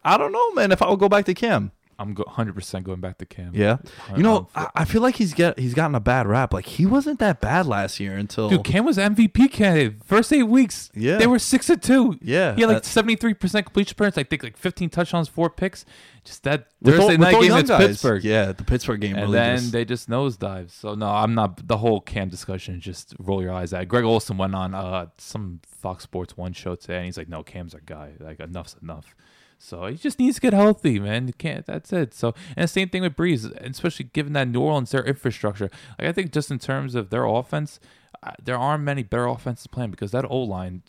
I 0.03 0.17
don't 0.17 0.33
know, 0.33 0.53
man. 0.53 0.73
If 0.73 0.83
I 0.83 0.89
would 0.89 0.99
go 0.99 1.09
back 1.09 1.25
to 1.27 1.35
Cam, 1.35 1.73
I'm 2.01 2.15
go- 2.15 2.25
100% 2.25 2.83
going 2.83 3.01
back 3.01 3.19
to 3.19 3.27
Cam. 3.27 3.53
yeah, 3.55 3.77
you 4.17 4.23
know, 4.23 4.49
I, 4.55 4.69
I 4.75 4.85
feel 4.87 5.03
like 5.03 5.17
he's 5.17 5.35
get 5.35 5.59
he's 5.59 5.75
gotten 5.75 5.95
a 5.95 6.01
bad 6.01 6.27
rap. 6.27 6.53
Like 6.55 6.65
he 6.67 6.87
wasn't 6.87 7.19
that 7.21 7.41
bad 7.41 7.67
last 7.67 8.01
year 8.01 8.15
until 8.17 8.49
Dude, 8.49 8.65
Cam 8.65 8.85
was 8.87 8.97
MVP 8.97 9.53
candidate. 9.53 10.03
First 10.05 10.33
eight 10.33 10.45
weeks, 10.45 10.91
Yeah. 10.95 11.19
they 11.19 11.27
were 11.27 11.39
six 11.39 11.69
and 11.69 11.83
two. 11.83 12.19
Yeah, 12.23 12.55
he 12.55 12.63
had 12.63 12.69
like 12.69 12.77
that's- 12.79 12.91
seventy 12.91 13.17
three 13.17 13.35
percent 13.35 13.67
completion 13.67 13.95
percentage. 13.97 14.27
I 14.27 14.29
think 14.29 14.43
like 14.43 14.57
fifteen 14.57 14.89
touchdowns, 14.89 15.29
four 15.29 15.51
picks. 15.51 15.85
Just 16.25 16.43
that 16.45 16.67
with 16.83 16.99
all- 16.99 17.09
night 17.17 17.33
game 17.33 17.53
against 17.53 17.69
guys. 17.69 17.87
Pittsburgh. 17.87 18.25
Yeah, 18.25 18.53
the 18.53 18.65
Pittsburgh 18.65 19.01
game 19.01 19.17
and 19.17 19.23
really 19.27 19.33
then 19.39 19.57
just, 19.59 19.73
they 19.73 19.85
just 19.85 20.09
nosedive. 20.11 20.71
So 20.71 20.95
no, 20.95 21.07
I'm 21.09 21.35
not. 21.35 21.67
The 21.69 21.79
whole 21.79 22.01
Cam 22.01 22.29
discussion, 22.29 22.81
just 22.81 23.15
roll 23.19 23.43
your 23.43 23.53
eyes 23.53 23.73
at. 23.73 23.89
Greg 23.89 24.05
Olsen 24.05 24.37
went 24.39 24.55
on 24.55 24.75
uh, 24.75 25.07
some 25.19 25.61
Fox 25.67 26.05
Sports 26.05 26.37
One 26.37 26.53
show 26.53 26.75
today, 26.77 26.97
and 26.97 27.05
he's 27.07 27.17
like, 27.19 27.29
"No, 27.29 27.43
Cam's 27.43 27.75
our 27.75 27.81
guy. 27.85 28.13
Like 28.21 28.39
enough's 28.41 28.77
enough." 28.83 29.15
So 29.63 29.87
he 29.87 29.97
just 29.97 30.19
needs 30.19 30.37
to 30.37 30.41
get 30.41 30.55
healthy, 30.55 30.99
man. 30.99 31.27
You 31.27 31.35
can't. 31.35 31.67
That's 31.67 31.93
it. 31.93 32.15
So 32.15 32.35
and 32.57 32.65
the 32.65 32.69
same 32.69 32.89
thing 32.89 33.03
with 33.03 33.15
Brees, 33.15 33.45
especially 33.61 34.07
given 34.07 34.33
that 34.33 34.49
New 34.49 34.61
Orleans 34.61 34.91
their 34.91 35.05
infrastructure. 35.05 35.71
Like 35.99 36.09
I 36.09 36.13
think 36.13 36.33
just 36.33 36.51
in 36.51 36.59
terms 36.59 36.95
of 36.95 37.11
their 37.11 37.27
offense, 37.27 37.79
uh, 38.23 38.33
there 38.43 38.57
aren't 38.57 38.85
many 38.85 39.03
better 39.03 39.27
offenses 39.27 39.67
playing 39.67 39.91
because 39.91 40.13
that 40.13 40.25
O 40.29 40.39
line. 40.39 40.83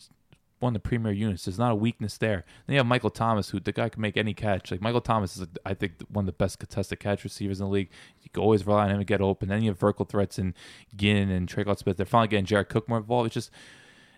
One 0.58 0.76
of 0.76 0.80
the 0.80 0.88
premier 0.88 1.10
units. 1.10 1.44
There's 1.44 1.58
not 1.58 1.72
a 1.72 1.74
weakness 1.74 2.16
there. 2.18 2.44
Then 2.66 2.74
you 2.74 2.78
have 2.78 2.86
Michael 2.86 3.10
Thomas, 3.10 3.50
who 3.50 3.58
the 3.58 3.72
guy 3.72 3.88
can 3.88 4.00
make 4.00 4.16
any 4.16 4.32
catch. 4.32 4.70
Like 4.70 4.80
Michael 4.80 5.00
Thomas 5.00 5.36
is, 5.36 5.48
I 5.66 5.74
think, 5.74 5.94
one 6.08 6.22
of 6.22 6.26
the 6.26 6.32
best 6.32 6.60
contested 6.60 7.00
catch 7.00 7.24
receivers 7.24 7.58
in 7.58 7.66
the 7.66 7.72
league. 7.72 7.90
You 8.22 8.30
can 8.32 8.44
always 8.44 8.64
rely 8.64 8.84
on 8.84 8.92
him 8.92 8.98
to 8.98 9.04
get 9.04 9.20
open. 9.20 9.48
Then 9.48 9.62
you 9.62 9.70
have 9.70 9.80
vertical 9.80 10.04
threats 10.04 10.38
in 10.38 10.54
Ginn 10.94 11.30
and 11.30 11.48
Trey 11.48 11.64
Smith. 11.74 11.96
They're 11.96 12.06
finally 12.06 12.28
getting 12.28 12.44
Jared 12.44 12.68
Cook 12.68 12.88
more 12.88 12.98
involved. 12.98 13.26
It's 13.26 13.34
just 13.34 13.50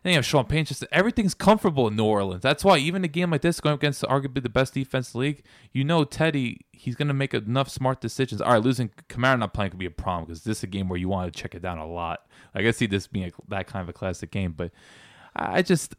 then 0.05 0.13
you 0.13 0.19
have 0.19 0.27
Sean 0.27 0.45
Payton. 0.45 0.67
Just 0.67 0.85
everything's 0.93 1.33
comfortable 1.33 1.89
in 1.89 1.97
New 1.97 2.05
Orleans. 2.05 2.43
That's 2.43 2.63
why 2.63 2.77
even 2.77 3.03
a 3.05 3.09
game 3.09 3.31
like 3.31 3.41
this, 3.41 3.59
going 3.59 3.75
against 3.75 4.03
arguably 4.03 4.43
the 4.43 4.51
best 4.51 4.75
defense 4.75 5.15
league, 5.15 5.43
you 5.73 5.83
know 5.83 6.05
Teddy, 6.05 6.61
he's 6.73 6.95
going 6.95 7.09
to 7.09 7.15
make 7.15 7.33
enough 7.33 7.71
smart 7.71 8.03
decisions. 8.03 8.43
All 8.43 8.53
right, 8.53 8.63
losing 8.63 8.91
Kamara 9.09 9.39
not 9.39 9.55
playing 9.55 9.71
could 9.71 9.81
be 9.81 9.87
a 9.87 9.91
problem 9.91 10.27
because 10.27 10.45
this 10.45 10.59
is 10.59 10.65
a 10.65 10.67
game 10.67 10.91
where 10.91 10.99
you 10.99 11.09
want 11.09 11.33
to 11.33 11.43
check 11.43 11.55
it 11.55 11.63
down 11.63 11.79
a 11.79 11.87
lot. 11.87 12.27
Like 12.55 12.67
I 12.67 12.71
see 12.71 12.87
this 12.87 13.07
being 13.07 13.27
a, 13.27 13.33
that 13.49 13.67
kind 13.67 13.83
of 13.83 13.89
a 13.89 13.95
classic 13.95 14.31
game, 14.31 14.53
but 14.53 14.71
I 15.35 15.63
just. 15.63 15.97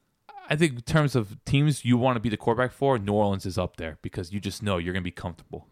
I 0.47 0.56
think 0.56 0.74
in 0.74 0.82
terms 0.82 1.16
of 1.16 1.43
teams 1.43 1.84
you 1.84 1.97
want 1.97 2.18
to 2.18 2.20
be 2.20 2.30
the 2.30 2.38
quarterback 2.38 2.72
for, 2.72 2.99
New 2.99 3.14
Orleans 3.14 3.47
is 3.47 3.58
up 3.58 3.78
there 3.78 3.97
because 4.03 4.32
you 4.32 4.39
just 4.39 4.62
know 4.62 4.78
you're 4.78 4.93
going 4.93 5.01
to 5.01 5.03
be 5.03 5.10
comfortable. 5.10 5.66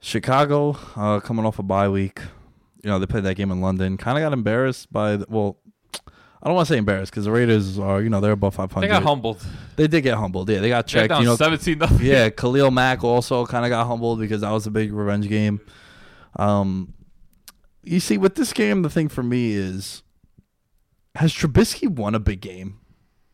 Chicago 0.00 0.74
uh, 0.96 1.20
coming 1.20 1.44
off 1.44 1.58
a 1.58 1.62
bye 1.62 1.86
week. 1.86 2.20
You 2.82 2.90
know, 2.90 2.98
they 2.98 3.06
played 3.06 3.24
that 3.24 3.34
game 3.34 3.50
in 3.50 3.60
London. 3.60 3.96
Kind 3.96 4.18
of 4.18 4.22
got 4.22 4.32
embarrassed 4.32 4.92
by, 4.92 5.16
the, 5.16 5.26
well, 5.28 5.58
I 6.40 6.46
don't 6.46 6.54
want 6.54 6.68
to 6.68 6.74
say 6.74 6.78
embarrassed 6.78 7.10
because 7.10 7.24
the 7.24 7.32
Raiders 7.32 7.78
are, 7.78 8.00
you 8.00 8.08
know, 8.08 8.20
they're 8.20 8.32
above 8.32 8.54
500. 8.54 8.86
They 8.86 8.88
got 8.88 9.02
humbled. 9.02 9.44
They 9.76 9.88
did 9.88 10.02
get 10.02 10.14
humbled. 10.14 10.48
Yeah, 10.48 10.60
they 10.60 10.68
got 10.68 10.86
checked. 10.86 11.08
down 11.08 11.22
You 11.22 11.28
know, 11.28 11.36
17 11.36 11.78
nothing. 11.78 12.06
yeah, 12.06 12.30
Khalil 12.30 12.70
Mack 12.70 13.02
also 13.02 13.44
kind 13.44 13.64
of 13.64 13.70
got 13.70 13.86
humbled 13.86 14.20
because 14.20 14.42
that 14.42 14.52
was 14.52 14.66
a 14.66 14.70
big 14.70 14.92
revenge 14.92 15.28
game. 15.28 15.60
Um, 16.36 16.94
you 17.82 17.98
see, 17.98 18.18
with 18.18 18.36
this 18.36 18.52
game, 18.52 18.82
the 18.82 18.90
thing 18.90 19.08
for 19.08 19.22
me 19.22 19.52
is, 19.52 20.02
has 21.16 21.32
Trubisky 21.32 21.88
won 21.88 22.14
a 22.14 22.20
big 22.20 22.40
game? 22.40 22.78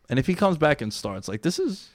And 0.08 0.18
if 0.18 0.26
he 0.26 0.34
comes 0.34 0.56
back 0.56 0.80
and 0.80 0.92
starts, 0.92 1.28
like 1.28 1.42
this 1.42 1.58
is 1.58 1.90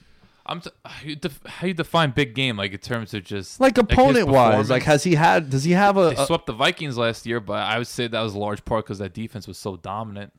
I'm 0.46 0.60
t- 0.60 0.70
how, 0.84 1.06
you 1.06 1.16
def- 1.16 1.40
how 1.46 1.66
you 1.66 1.74
define 1.74 2.10
big 2.10 2.34
game, 2.34 2.56
like 2.56 2.72
in 2.72 2.78
terms 2.78 3.14
of 3.14 3.24
just 3.24 3.60
like 3.60 3.78
opponent 3.78 4.28
wise, 4.28 4.70
like 4.70 4.82
has 4.84 5.04
he 5.04 5.14
had? 5.14 5.50
Does 5.50 5.64
he 5.64 5.72
have 5.72 5.96
a? 5.96 6.26
swept 6.26 6.46
the 6.46 6.52
Vikings 6.52 6.96
last 6.96 7.26
year, 7.26 7.40
but 7.40 7.62
I 7.62 7.78
would 7.78 7.86
say 7.86 8.06
that 8.08 8.20
was 8.20 8.34
a 8.34 8.38
large 8.38 8.64
part 8.64 8.84
because 8.84 8.98
that 8.98 9.14
defense 9.14 9.46
was 9.46 9.58
so 9.58 9.76
dominant. 9.76 10.32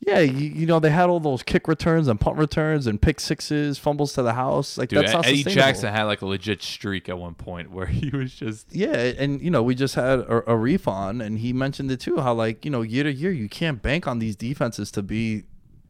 yeah, 0.00 0.20
you, 0.20 0.48
you 0.48 0.66
know 0.66 0.80
they 0.80 0.90
had 0.90 1.08
all 1.08 1.20
those 1.20 1.42
kick 1.42 1.68
returns 1.68 2.08
and 2.08 2.20
punt 2.20 2.38
returns 2.38 2.86
and 2.86 3.00
pick 3.00 3.20
sixes, 3.20 3.78
fumbles 3.78 4.14
to 4.14 4.22
the 4.22 4.34
house. 4.34 4.78
Like 4.78 4.88
Dude, 4.88 5.00
that's 5.00 5.12
not 5.12 5.26
Eddie. 5.26 5.44
Jackson 5.44 5.92
had 5.92 6.04
like 6.04 6.22
a 6.22 6.26
legit 6.26 6.62
streak 6.62 7.08
at 7.08 7.18
one 7.18 7.34
point 7.34 7.70
where 7.70 7.86
he 7.86 8.10
was 8.10 8.34
just 8.34 8.74
Yeah, 8.74 8.94
and 8.94 9.40
you 9.40 9.50
know 9.50 9.62
we 9.62 9.74
just 9.74 9.94
had 9.94 10.20
a, 10.20 10.52
a 10.52 10.56
reef 10.56 10.88
on, 10.88 11.20
and 11.20 11.38
he 11.38 11.52
mentioned 11.52 11.90
it 11.90 12.00
too. 12.00 12.18
How 12.18 12.34
like 12.34 12.64
you 12.64 12.70
know 12.70 12.82
year 12.82 13.04
to 13.04 13.12
year 13.12 13.30
you 13.30 13.48
can't 13.48 13.80
bank 13.82 14.06
on 14.06 14.18
these 14.18 14.34
defenses 14.34 14.90
to 14.92 15.02
be 15.02 15.44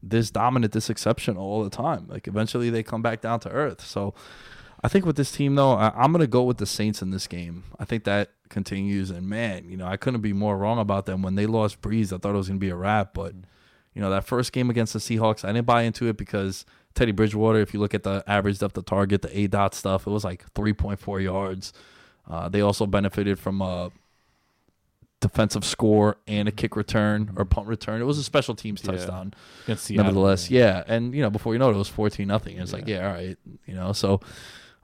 this 0.09 0.31
dominant, 0.31 0.73
this 0.73 0.91
exceptional 0.91 1.43
all 1.43 1.65
the 1.65 1.71
time. 1.71 2.07
Like 2.09 2.27
eventually 2.27 2.71
they 2.71 2.83
come 2.83 3.03
back 3.03 3.21
down 3.21 3.41
to 3.41 3.51
earth. 3.51 3.85
So 3.85 4.15
I 4.83 4.89
think 4.89 5.07
with 5.07 5.17
this 5.17 5.33
team 5.33 5.55
though, 5.55 5.73
I, 5.73 5.93
I'm 5.97 6.13
gonna 6.13 6.27
go 6.27 6.43
with 6.43 6.59
the 6.59 6.67
Saints 6.67 7.03
in 7.03 7.11
this 7.11 7.27
game. 7.27 7.65
I 7.79 7.85
think 7.85 8.05
that 8.05 8.33
continues, 8.51 9.11
and 9.11 9.29
man, 9.29 9.69
you 9.69 9.77
know 9.77 9.87
I 9.87 9.97
couldn't 9.97 10.21
be 10.21 10.33
more 10.33 10.57
wrong 10.57 10.79
about 10.79 11.07
them. 11.07 11.23
When 11.23 11.35
they 11.35 11.47
lost 11.47 11.81
Brees, 11.81 12.13
I 12.13 12.19
thought 12.19 12.35
it 12.35 12.39
was 12.39 12.49
gonna 12.49 12.61
be 12.61 12.71
a 12.71 12.77
wrap, 12.77 13.15
but 13.15 13.35
you 13.95 14.03
know 14.03 14.11
that 14.11 14.25
first 14.25 14.53
game 14.53 14.71
against 14.71 14.93
the 14.93 14.99
Seahawks, 14.99 15.45
I 15.45 15.53
didn't 15.53 15.67
buy 15.67 15.83
into 15.83 16.07
it 16.09 16.17
because 16.17 16.67
Teddy 16.95 17.13
Bridgewater. 17.13 17.61
If 17.61 17.75
you 17.75 17.81
look 17.81 17.95
at 17.95 18.03
the 18.03 18.23
average 18.27 18.59
depth 18.59 18.77
of 18.77 18.85
target, 18.85 19.23
the 19.23 19.29
aDOT 19.29 19.75
stuff, 19.75 20.07
it 20.07 20.11
was 20.11 20.25
like 20.25 20.53
3.4 20.55 21.23
yards. 21.23 21.73
Uh, 22.29 22.49
they 22.49 22.61
also 22.61 22.87
benefited 22.87 23.39
from 23.39 23.61
a 23.61 23.91
defensive 25.29 25.65
score 25.65 26.19
and 26.29 26.47
a 26.49 26.53
kick 26.53 26.77
return 26.77 27.33
or 27.37 27.45
punt 27.47 27.67
return. 27.67 28.01
It 28.01 28.05
was 28.05 28.19
a 28.19 28.23
special 28.25 28.55
teams 28.55 28.83
Yeah. 28.85 28.93
touchdown, 28.93 29.35
nevertheless. 29.91 30.51
Yeah, 30.51 30.85
and 30.87 31.15
you 31.15 31.23
know 31.23 31.31
before 31.31 31.55
you 31.55 31.59
know 31.59 31.71
it, 31.71 31.75
it 31.75 31.79
was 31.79 31.89
14 31.89 32.29
nothing. 32.29 32.59
It's 32.59 32.73
like 32.73 32.87
yeah, 32.87 33.07
all 33.07 33.13
right, 33.15 33.39
you 33.67 33.75
know. 33.75 33.93
So 33.93 34.21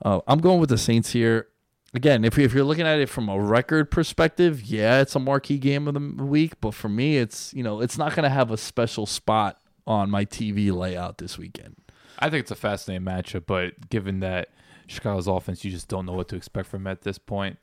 uh, 0.02 0.20
I'm 0.26 0.38
going 0.40 0.60
with 0.60 0.70
the 0.70 0.78
Saints 0.78 1.10
here. 1.12 1.46
Again, 1.92 2.24
if, 2.24 2.38
if 2.38 2.54
you're 2.54 2.62
looking 2.64 2.86
at 2.86 3.00
it 3.00 3.08
from 3.08 3.28
a 3.28 3.38
record 3.40 3.90
perspective, 3.90 4.62
yeah, 4.62 5.00
it's 5.00 5.16
a 5.16 5.18
marquee 5.18 5.58
game 5.58 5.88
of 5.88 5.94
the 5.94 6.24
week. 6.24 6.60
But 6.60 6.72
for 6.72 6.88
me, 6.88 7.18
it's 7.18 7.52
you 7.52 7.62
know 7.62 7.80
it's 7.80 7.98
not 7.98 8.14
going 8.14 8.22
to 8.24 8.30
have 8.30 8.50
a 8.50 8.56
special 8.56 9.06
spot 9.06 9.58
on 9.86 10.08
my 10.08 10.24
TV 10.24 10.72
layout 10.72 11.18
this 11.18 11.36
weekend. 11.36 11.76
I 12.18 12.30
think 12.30 12.40
it's 12.42 12.50
a 12.50 12.54
fascinating 12.56 13.04
matchup, 13.06 13.44
but 13.46 13.90
given 13.90 14.20
that 14.20 14.48
Chicago's 14.86 15.26
offense, 15.26 15.64
you 15.64 15.70
just 15.70 15.88
don't 15.88 16.06
know 16.06 16.12
what 16.12 16.28
to 16.28 16.36
expect 16.36 16.68
from 16.68 16.86
at 16.86 17.02
this 17.02 17.18
point. 17.18 17.58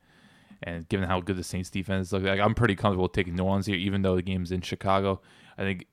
And 0.64 0.88
given 0.90 1.08
how 1.08 1.22
good 1.22 1.38
the 1.38 1.44
Saints 1.44 1.70
defense 1.70 2.12
looks 2.12 2.26
like, 2.26 2.40
I'm 2.40 2.56
pretty 2.56 2.76
comfortable 2.76 3.10
taking 3.10 3.36
New 3.36 3.44
Orleans 3.44 3.68
here, 3.68 3.76
even 3.76 4.02
though 4.02 4.16
the 4.16 4.22
game's 4.22 4.52
in 4.52 4.62
Chicago. 4.62 5.22
I 5.58 5.62
think 5.62 5.86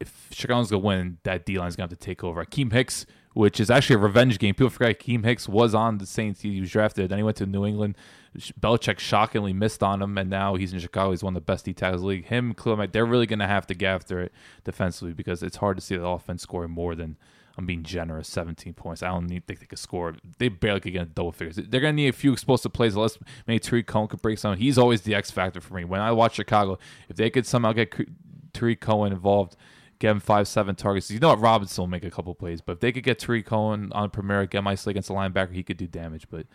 if 0.00 0.28
Chicago's 0.32 0.70
gonna 0.70 0.82
win, 0.82 1.18
that 1.24 1.44
D 1.44 1.58
line's 1.58 1.76
gonna 1.76 1.90
have 1.90 1.98
to 1.98 2.04
take 2.04 2.24
over. 2.24 2.44
Akiem 2.44 2.72
Hicks, 2.72 3.06
which 3.34 3.60
is 3.60 3.70
actually 3.70 3.96
a 3.96 4.00
revenge 4.00 4.38
game. 4.38 4.54
People 4.54 4.70
forget 4.70 4.98
Akiem 4.98 5.24
Hicks 5.24 5.48
was 5.48 5.74
on 5.74 5.98
the 5.98 6.06
Saints. 6.06 6.40
He 6.40 6.60
was 6.60 6.70
drafted. 6.70 7.10
Then 7.10 7.18
he 7.18 7.22
went 7.22 7.36
to 7.36 7.46
New 7.46 7.66
England. 7.66 7.96
Belichick 8.60 8.98
shockingly 8.98 9.52
missed 9.52 9.82
on 9.82 10.00
him, 10.00 10.16
and 10.16 10.30
now 10.30 10.54
he's 10.54 10.72
in 10.72 10.78
Chicago. 10.78 11.10
He's 11.10 11.22
one 11.22 11.36
of 11.36 11.42
the 11.42 11.52
best 11.52 11.66
D 11.66 11.74
tackles 11.74 12.02
league. 12.02 12.26
Him, 12.26 12.54
Khalil 12.54 12.86
they're 12.90 13.06
really 13.06 13.26
gonna 13.26 13.46
have 13.46 13.66
to 13.66 13.74
get 13.74 13.94
after 13.94 14.20
it 14.20 14.32
defensively 14.64 15.12
because 15.12 15.42
it's 15.42 15.56
hard 15.56 15.76
to 15.76 15.82
see 15.82 15.96
the 15.96 16.06
offense 16.06 16.42
scoring 16.42 16.70
more 16.70 16.94
than 16.94 17.16
I'm 17.58 17.66
being 17.66 17.82
generous, 17.82 18.28
17 18.28 18.72
points. 18.74 19.02
I 19.02 19.08
don't 19.08 19.26
need 19.26 19.46
think 19.46 19.60
they 19.60 19.66
could 19.66 19.78
score. 19.78 20.14
They 20.38 20.48
barely 20.48 20.80
could 20.80 20.92
get 20.92 21.14
double 21.14 21.32
figures. 21.32 21.56
They're 21.56 21.80
gonna 21.80 21.92
need 21.92 22.08
a 22.08 22.12
few 22.12 22.32
explosive 22.32 22.72
plays. 22.72 22.94
Unless 22.94 23.18
maybe 23.46 23.58
Tarik 23.58 23.86
Cohen 23.86 24.08
could 24.08 24.22
break 24.22 24.38
some. 24.38 24.56
He's 24.56 24.78
always 24.78 25.02
the 25.02 25.14
X 25.14 25.30
factor 25.30 25.60
for 25.60 25.74
me. 25.74 25.84
When 25.84 26.00
I 26.00 26.12
watch 26.12 26.34
Chicago, 26.36 26.78
if 27.08 27.16
they 27.16 27.28
could 27.30 27.46
somehow 27.46 27.72
get 27.72 27.94
Tarik 28.52 28.80
Cohen 28.80 29.12
involved, 29.12 29.56
get 29.98 30.10
him 30.12 30.20
five, 30.20 30.48
seven 30.48 30.74
targets. 30.74 31.10
You 31.10 31.18
know 31.18 31.28
what? 31.28 31.40
Robinson 31.40 31.82
will 31.82 31.86
make 31.88 32.04
a 32.04 32.10
couple 32.10 32.34
plays, 32.34 32.60
but 32.60 32.72
if 32.72 32.80
they 32.80 32.92
could 32.92 33.04
get 33.04 33.18
Tarik 33.18 33.44
Cohen 33.46 33.92
on 33.92 34.08
Premier, 34.10 34.46
get 34.46 34.66
isolated 34.66 34.90
against 34.90 35.08
the 35.08 35.14
linebacker, 35.14 35.52
he 35.52 35.62
could 35.62 35.76
do 35.76 35.86
damage. 35.86 36.26
But 36.30 36.46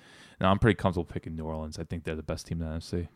no, 0.42 0.48
I'm 0.48 0.58
pretty 0.60 0.76
comfortable 0.76 1.06
picking 1.06 1.36
New 1.36 1.46
Orleans. 1.46 1.78
I 1.78 1.84
think 1.84 2.04
they're 2.04 2.16
the 2.16 2.24
best 2.24 2.48
team 2.48 2.62
in 2.62 2.68
the 2.70 2.76
NFC. 2.76 3.08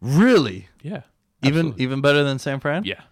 Really, 0.00 0.68
Yeah, 0.82 1.02
even 1.42 1.58
absolutely. 1.66 1.82
even 1.84 2.00
better 2.00 2.24
than 2.24 2.38
San 2.38 2.60
Fran. 2.60 2.84
yeah. 2.84 3.02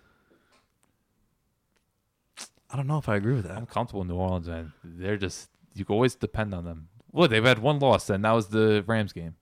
I 2.70 2.76
don't 2.76 2.86
know 2.86 2.98
if 2.98 3.08
I 3.08 3.16
agree 3.16 3.34
with 3.34 3.46
that. 3.46 3.56
I'm 3.56 3.66
comfortable 3.66 4.02
in 4.02 4.08
New 4.08 4.16
Orleans, 4.16 4.48
and 4.48 4.72
they're 4.84 5.16
just 5.16 5.48
you 5.74 5.84
can 5.84 5.94
always 5.94 6.14
depend 6.14 6.54
on 6.54 6.64
them. 6.64 6.88
Well, 7.12 7.28
they've 7.28 7.44
had 7.44 7.58
one 7.60 7.78
loss, 7.78 8.10
and 8.10 8.24
that 8.24 8.32
was 8.32 8.48
the 8.48 8.84
Rams 8.86 9.12
game, 9.12 9.36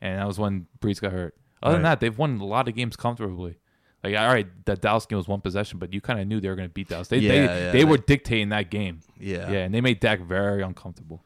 and 0.00 0.20
that 0.20 0.26
was 0.26 0.38
when 0.38 0.66
Brees 0.80 1.00
got 1.00 1.12
hurt. 1.12 1.34
Other 1.62 1.74
than 1.76 1.82
that, 1.84 2.00
they've 2.00 2.16
won 2.16 2.38
a 2.40 2.44
lot 2.44 2.68
of 2.68 2.74
games 2.74 2.96
comfortably. 2.96 3.56
Like, 4.04 4.14
all 4.16 4.28
right, 4.28 4.46
that 4.66 4.82
Dallas 4.82 5.06
game 5.06 5.16
was 5.16 5.26
one 5.26 5.40
possession, 5.40 5.78
but 5.78 5.92
you 5.92 6.00
kind 6.02 6.20
of 6.20 6.28
knew 6.28 6.38
they 6.38 6.48
were 6.48 6.54
going 6.54 6.68
to 6.68 6.72
beat 6.72 6.88
Dallas. 6.88 7.08
They 7.08 7.18
Yeah, 7.18 7.28
they, 7.30 7.36
yeah, 7.44 7.72
they 7.72 7.78
they- 7.78 7.84
were 7.84 7.96
dictating 7.96 8.50
that 8.50 8.70
game. 8.70 9.00
Yeah, 9.18 9.50
Yeah, 9.50 9.58
and 9.60 9.74
they 9.74 9.80
made 9.80 9.98
Dak 10.00 10.20
very 10.20 10.62
uncomfortable. 10.62 11.24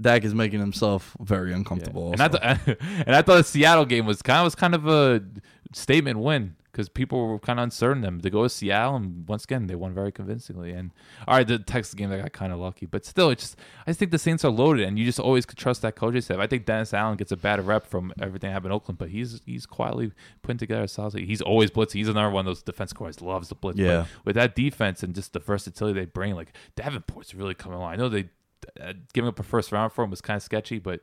Dak 0.00 0.22
is 0.24 0.34
making 0.34 0.60
himself 0.60 1.16
very 1.20 1.50
Yeah. 1.50 1.56
uncomfortable. 1.56 2.12
And 2.12 2.20
I 2.20 2.28
thought, 2.28 2.42
and 3.06 3.16
I 3.16 3.22
thought 3.22 3.36
the 3.38 3.44
Seattle 3.44 3.86
game 3.86 4.04
was 4.06 4.20
kind 4.22 4.40
of 4.40 4.44
was 4.44 4.54
kind 4.54 4.74
of 4.74 4.86
a 4.86 5.24
statement 5.72 6.18
win 6.18 6.56
because 6.74 6.88
people 6.88 7.28
were 7.28 7.38
kind 7.38 7.60
of 7.60 7.62
uncertain 7.64 8.02
them 8.02 8.20
to 8.20 8.28
go 8.28 8.42
to 8.42 8.48
Seattle, 8.48 8.96
and 8.96 9.26
once 9.28 9.44
again 9.44 9.68
they 9.68 9.76
won 9.76 9.94
very 9.94 10.10
convincingly. 10.10 10.72
And 10.72 10.90
all 11.28 11.36
right, 11.36 11.46
the 11.46 11.60
Texas 11.60 11.94
game 11.94 12.10
they 12.10 12.18
got 12.18 12.32
kind 12.32 12.52
of 12.52 12.58
lucky, 12.58 12.86
but 12.86 13.04
still, 13.04 13.30
it's 13.30 13.42
just 13.44 13.58
I 13.86 13.90
just 13.90 14.00
think 14.00 14.10
the 14.10 14.18
Saints 14.18 14.44
are 14.44 14.50
loaded, 14.50 14.86
and 14.88 14.98
you 14.98 15.04
just 15.04 15.20
always 15.20 15.46
could 15.46 15.56
trust 15.58 15.82
that 15.82 15.94
coaching 15.94 16.20
staff. 16.20 16.38
I 16.38 16.48
think 16.48 16.66
Dennis 16.66 16.92
Allen 16.92 17.16
gets 17.16 17.30
a 17.30 17.36
bad 17.36 17.64
rep 17.64 17.86
from 17.86 18.12
everything 18.20 18.50
happened 18.50 18.72
in 18.72 18.72
Oakland, 18.72 18.98
but 18.98 19.10
he's 19.10 19.40
he's 19.46 19.66
quietly 19.66 20.10
putting 20.42 20.58
together 20.58 20.82
a 20.82 20.88
solid. 20.88 21.14
He's 21.14 21.40
always 21.40 21.70
blitzing. 21.70 21.94
He's 21.94 22.08
another 22.08 22.30
one 22.30 22.40
of 22.40 22.46
those 22.46 22.62
defense 22.62 22.92
coordinators 22.92 23.22
loves 23.22 23.48
the 23.48 23.54
blitz. 23.54 23.76
But 23.78 23.84
Yeah. 23.84 24.06
with 24.24 24.34
that 24.34 24.56
defense 24.56 25.02
and 25.04 25.14
just 25.14 25.32
the 25.32 25.38
versatility 25.38 26.00
they 26.00 26.06
bring, 26.06 26.34
like 26.34 26.52
Davenport's 26.76 27.34
really 27.34 27.54
coming 27.54 27.78
along. 27.78 27.92
I 27.92 27.96
know 27.96 28.08
they 28.08 28.28
uh, 28.80 28.94
giving 29.12 29.28
up 29.28 29.38
a 29.38 29.42
first 29.42 29.72
round 29.72 29.92
for 29.92 30.02
him 30.04 30.10
was 30.10 30.20
kind 30.22 30.36
of 30.38 30.42
sketchy, 30.42 30.78
but 30.78 31.00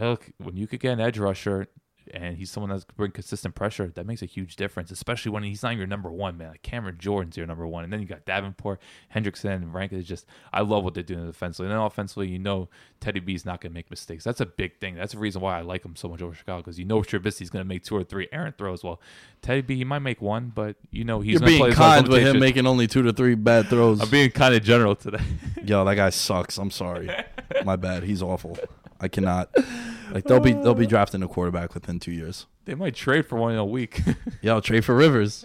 uh, 0.00 0.08
look, 0.08 0.30
when 0.38 0.56
you 0.56 0.66
could 0.66 0.80
get 0.80 0.92
an 0.94 1.00
edge 1.00 1.18
rusher 1.18 1.66
and 2.12 2.36
he's 2.36 2.50
someone 2.50 2.70
that's 2.70 2.84
bring 2.84 3.10
consistent 3.10 3.54
pressure, 3.54 3.88
that 3.94 4.06
makes 4.06 4.22
a 4.22 4.26
huge 4.26 4.56
difference, 4.56 4.90
especially 4.90 5.30
when 5.30 5.42
he's 5.42 5.62
not 5.62 5.76
your 5.76 5.86
number 5.86 6.10
one 6.10 6.36
man. 6.36 6.48
Like 6.48 6.62
Cameron 6.62 6.96
Jordan's 6.98 7.36
your 7.36 7.46
number 7.46 7.66
one, 7.66 7.84
and 7.84 7.92
then 7.92 8.00
you 8.00 8.06
got 8.06 8.24
Davenport, 8.24 8.80
Hendrickson, 9.14 9.54
and 9.54 9.74
Rankin. 9.74 9.98
Is 9.98 10.06
just 10.06 10.26
I 10.52 10.60
love 10.62 10.84
what 10.84 10.94
they're 10.94 11.02
doing 11.02 11.26
defensively, 11.26 11.66
and 11.66 11.72
then 11.72 11.84
offensively, 11.84 12.28
you 12.28 12.38
know 12.38 12.68
Teddy 13.00 13.20
B's 13.20 13.44
not 13.44 13.60
going 13.60 13.72
to 13.72 13.74
make 13.74 13.90
mistakes. 13.90 14.24
That's 14.24 14.40
a 14.40 14.46
big 14.46 14.80
thing. 14.80 14.94
That's 14.94 15.12
the 15.12 15.18
reason 15.18 15.42
why 15.42 15.58
I 15.58 15.62
like 15.62 15.84
him 15.84 15.94
so 15.94 16.08
much 16.08 16.22
over 16.22 16.34
Chicago 16.34 16.58
because 16.58 16.78
you 16.78 16.84
know 16.84 17.00
Trubisky's 17.00 17.50
going 17.50 17.64
to 17.64 17.68
make 17.68 17.84
two 17.84 17.96
or 17.96 18.04
three 18.04 18.28
errant 18.32 18.56
throws. 18.56 18.82
Well, 18.82 19.00
Teddy 19.42 19.60
B 19.60 19.76
he 19.76 19.84
might 19.84 19.98
make 19.98 20.22
one, 20.22 20.52
but 20.54 20.76
you 20.90 21.04
know 21.04 21.20
he's 21.20 21.40
You're 21.40 21.46
being 21.46 21.60
play 21.60 21.72
kind 21.72 22.08
with 22.08 22.22
him 22.22 22.38
making 22.38 22.66
only 22.66 22.86
two 22.86 23.02
to 23.02 23.12
three 23.12 23.34
bad 23.34 23.66
throws. 23.66 24.00
I'm 24.00 24.08
being 24.08 24.30
kind 24.30 24.54
of 24.54 24.62
general 24.62 24.96
today. 24.96 25.22
Yo, 25.62 25.84
that 25.84 25.94
guy 25.94 26.10
sucks. 26.24 26.58
I'm 26.58 26.70
sorry. 26.70 27.10
My 27.64 27.76
bad. 27.76 28.04
He's 28.04 28.22
awful. 28.22 28.58
I 29.04 29.08
cannot. 29.08 29.54
Like 30.12 30.24
they'll 30.24 30.40
be 30.40 30.52
they'll 30.52 30.74
be 30.74 30.86
drafting 30.86 31.22
a 31.22 31.28
quarterback 31.28 31.74
within 31.74 31.98
two 31.98 32.12
years. 32.12 32.46
they 32.64 32.74
might 32.74 32.94
trade 32.94 33.26
for 33.26 33.36
one 33.36 33.52
in 33.52 33.58
a 33.58 33.64
week. 33.64 34.00
Yo, 34.42 34.60
trade 34.60 34.84
for 34.84 34.94
Rivers. 34.94 35.44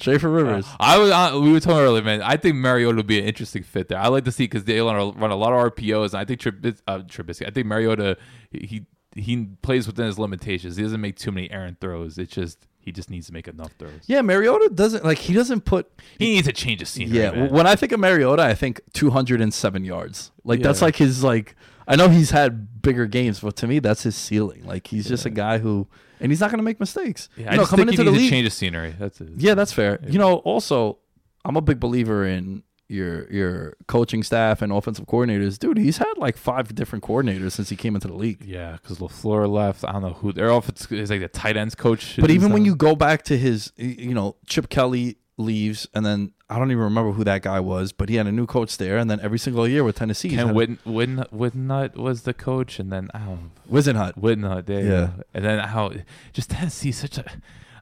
Trade 0.00 0.20
for 0.20 0.28
Rivers. 0.28 0.66
I 0.80 0.98
was 0.98 1.10
uh, 1.10 1.38
we 1.40 1.50
were 1.52 1.60
talking 1.60 1.78
earlier, 1.78 2.02
man. 2.02 2.20
I 2.22 2.36
think 2.36 2.56
Mariota 2.56 2.96
would 2.96 3.06
be 3.06 3.18
an 3.18 3.24
interesting 3.24 3.62
fit 3.62 3.88
there. 3.88 3.98
I 3.98 4.08
like 4.08 4.24
to 4.24 4.32
see 4.32 4.44
because 4.44 4.64
they 4.64 4.80
run 4.80 4.96
a, 4.96 5.10
run 5.18 5.30
a 5.30 5.36
lot 5.36 5.52
of 5.52 5.72
RPOs, 5.72 6.06
and 6.06 6.16
I 6.16 6.24
think 6.24 6.40
Trubis, 6.40 6.80
uh, 6.86 6.98
Trubisky. 6.98 7.46
I 7.46 7.50
think 7.50 7.66
Mariota 7.66 8.18
he 8.50 8.86
he 9.14 9.46
plays 9.62 9.86
within 9.86 10.06
his 10.06 10.18
limitations. 10.18 10.76
He 10.76 10.82
doesn't 10.82 11.00
make 11.00 11.16
too 11.16 11.32
many 11.32 11.50
errant 11.50 11.80
throws. 11.80 12.18
It's 12.18 12.32
just 12.32 12.66
he 12.78 12.92
just 12.92 13.08
needs 13.08 13.28
to 13.28 13.32
make 13.32 13.48
enough 13.48 13.72
throws. 13.78 14.02
Yeah, 14.06 14.20
Mariota 14.20 14.68
doesn't 14.74 15.04
like 15.04 15.18
he 15.18 15.32
doesn't 15.32 15.62
put. 15.62 15.90
He 16.18 16.34
needs 16.34 16.46
to 16.48 16.52
change 16.52 16.80
his 16.80 16.90
scenery. 16.90 17.18
Yeah, 17.18 17.30
man. 17.30 17.50
when 17.50 17.66
I 17.66 17.76
think 17.76 17.92
of 17.92 18.00
Mariota, 18.00 18.42
I 18.42 18.54
think 18.54 18.80
207 18.92 19.84
yards. 19.84 20.32
Like 20.44 20.60
that's 20.60 20.82
like 20.82 20.96
his 20.96 21.24
like. 21.24 21.56
I 21.86 21.96
know 21.96 22.08
he's 22.08 22.30
had 22.30 22.80
bigger 22.82 23.06
games, 23.06 23.40
but 23.40 23.56
to 23.56 23.66
me, 23.66 23.78
that's 23.78 24.02
his 24.02 24.16
ceiling. 24.16 24.64
Like 24.64 24.86
he's 24.86 25.06
just 25.08 25.26
a 25.26 25.30
guy 25.30 25.58
who, 25.58 25.86
and 26.20 26.30
he's 26.32 26.40
not 26.40 26.50
going 26.50 26.58
to 26.58 26.64
make 26.64 26.80
mistakes. 26.80 27.28
yeah, 27.36 27.44
you 27.44 27.48
I 27.50 27.50
know, 27.56 27.62
just 27.62 27.70
coming 27.70 27.86
think 27.86 27.96
he 27.98 28.02
into 28.02 28.10
the 28.10 28.10
needs 28.12 28.22
league. 28.22 28.30
to 28.30 28.34
change 28.36 28.44
his 28.44 28.54
scenery. 28.54 28.94
That's. 28.98 29.20
Yeah, 29.36 29.54
that's 29.54 29.72
fair. 29.72 29.98
You 30.06 30.18
know, 30.18 30.36
also, 30.38 30.98
I'm 31.44 31.56
a 31.56 31.60
big 31.60 31.80
believer 31.80 32.24
in 32.26 32.62
your 32.88 33.30
your 33.32 33.76
coaching 33.86 34.22
staff 34.22 34.60
and 34.62 34.70
offensive 34.72 35.06
coordinators. 35.06 35.58
Dude, 35.58 35.78
he's 35.78 35.98
had 35.98 36.12
like 36.16 36.36
five 36.36 36.74
different 36.74 37.04
coordinators 37.04 37.52
since 37.52 37.68
he 37.70 37.76
came 37.76 37.94
into 37.94 38.08
the 38.08 38.14
league. 38.14 38.44
Yeah, 38.44 38.72
because 38.80 38.98
LaFleur 38.98 39.48
left. 39.48 39.84
I 39.84 39.92
don't 39.92 40.02
know 40.02 40.12
who. 40.12 40.32
Their 40.32 40.50
offense 40.50 40.90
is 40.90 41.10
like 41.10 41.20
the 41.20 41.28
tight 41.28 41.56
ends 41.56 41.74
coach. 41.74 42.16
But 42.20 42.30
even 42.30 42.52
when 42.52 42.62
uh, 42.62 42.66
you 42.66 42.76
go 42.76 42.94
back 42.94 43.22
to 43.24 43.38
his, 43.38 43.72
you 43.76 44.14
know, 44.14 44.36
Chip 44.46 44.68
Kelly 44.68 45.16
leaves, 45.36 45.88
and 45.94 46.04
then 46.06 46.32
I 46.48 46.58
don't 46.58 46.70
even 46.70 46.84
remember 46.84 47.12
who 47.12 47.24
that 47.24 47.42
guy 47.42 47.60
was, 47.60 47.92
but 47.92 48.08
he 48.08 48.16
had 48.16 48.26
a 48.26 48.32
new 48.32 48.46
coach 48.46 48.76
there, 48.78 48.98
and 48.98 49.10
then 49.10 49.20
every 49.20 49.38
single 49.38 49.66
year 49.66 49.82
with 49.84 49.96
Tennessee, 49.96 50.30
Ken 50.30 50.48
Witten, 50.54 50.78
Witten, 50.86 51.28
Whitnut 51.32 51.96
was 51.96 52.22
the 52.22 52.34
coach, 52.34 52.78
and 52.78 52.92
then 52.92 53.10
um, 53.14 53.20
I 53.22 53.26
don't 53.26 53.50
Wisenhut. 53.70 54.14
Whitnut, 54.18 54.66
there, 54.66 54.84
Yeah. 54.84 54.90
yeah. 54.90 55.10
And 55.34 55.44
then 55.44 55.58
how 55.60 55.92
just 56.32 56.50
Tennessee 56.50 56.92
such 56.92 57.18
a 57.18 57.24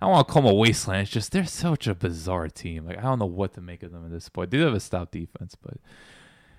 I 0.01 0.07
don't 0.07 0.13
want 0.13 0.27
to 0.27 0.33
call 0.33 0.43
them 0.43 0.51
a 0.51 0.55
wasteland. 0.55 1.03
It's 1.03 1.11
just 1.13 1.31
they're 1.31 1.45
such 1.47 1.87
a 1.87 1.95
bizarre 1.95 2.49
team. 2.49 2.87
Like 2.87 2.99
I 2.99 3.03
don't 3.03 3.19
know 3.21 3.27
what 3.27 3.55
to 3.55 3.61
make 3.61 3.83
of 3.85 3.93
them 3.93 4.05
at 4.05 4.11
this 4.11 4.29
point. 4.29 4.51
They 4.51 4.59
do 4.59 4.65
have 4.65 4.75
a 4.75 4.81
stout 4.81 5.13
defense, 5.13 5.55
but 5.55 5.75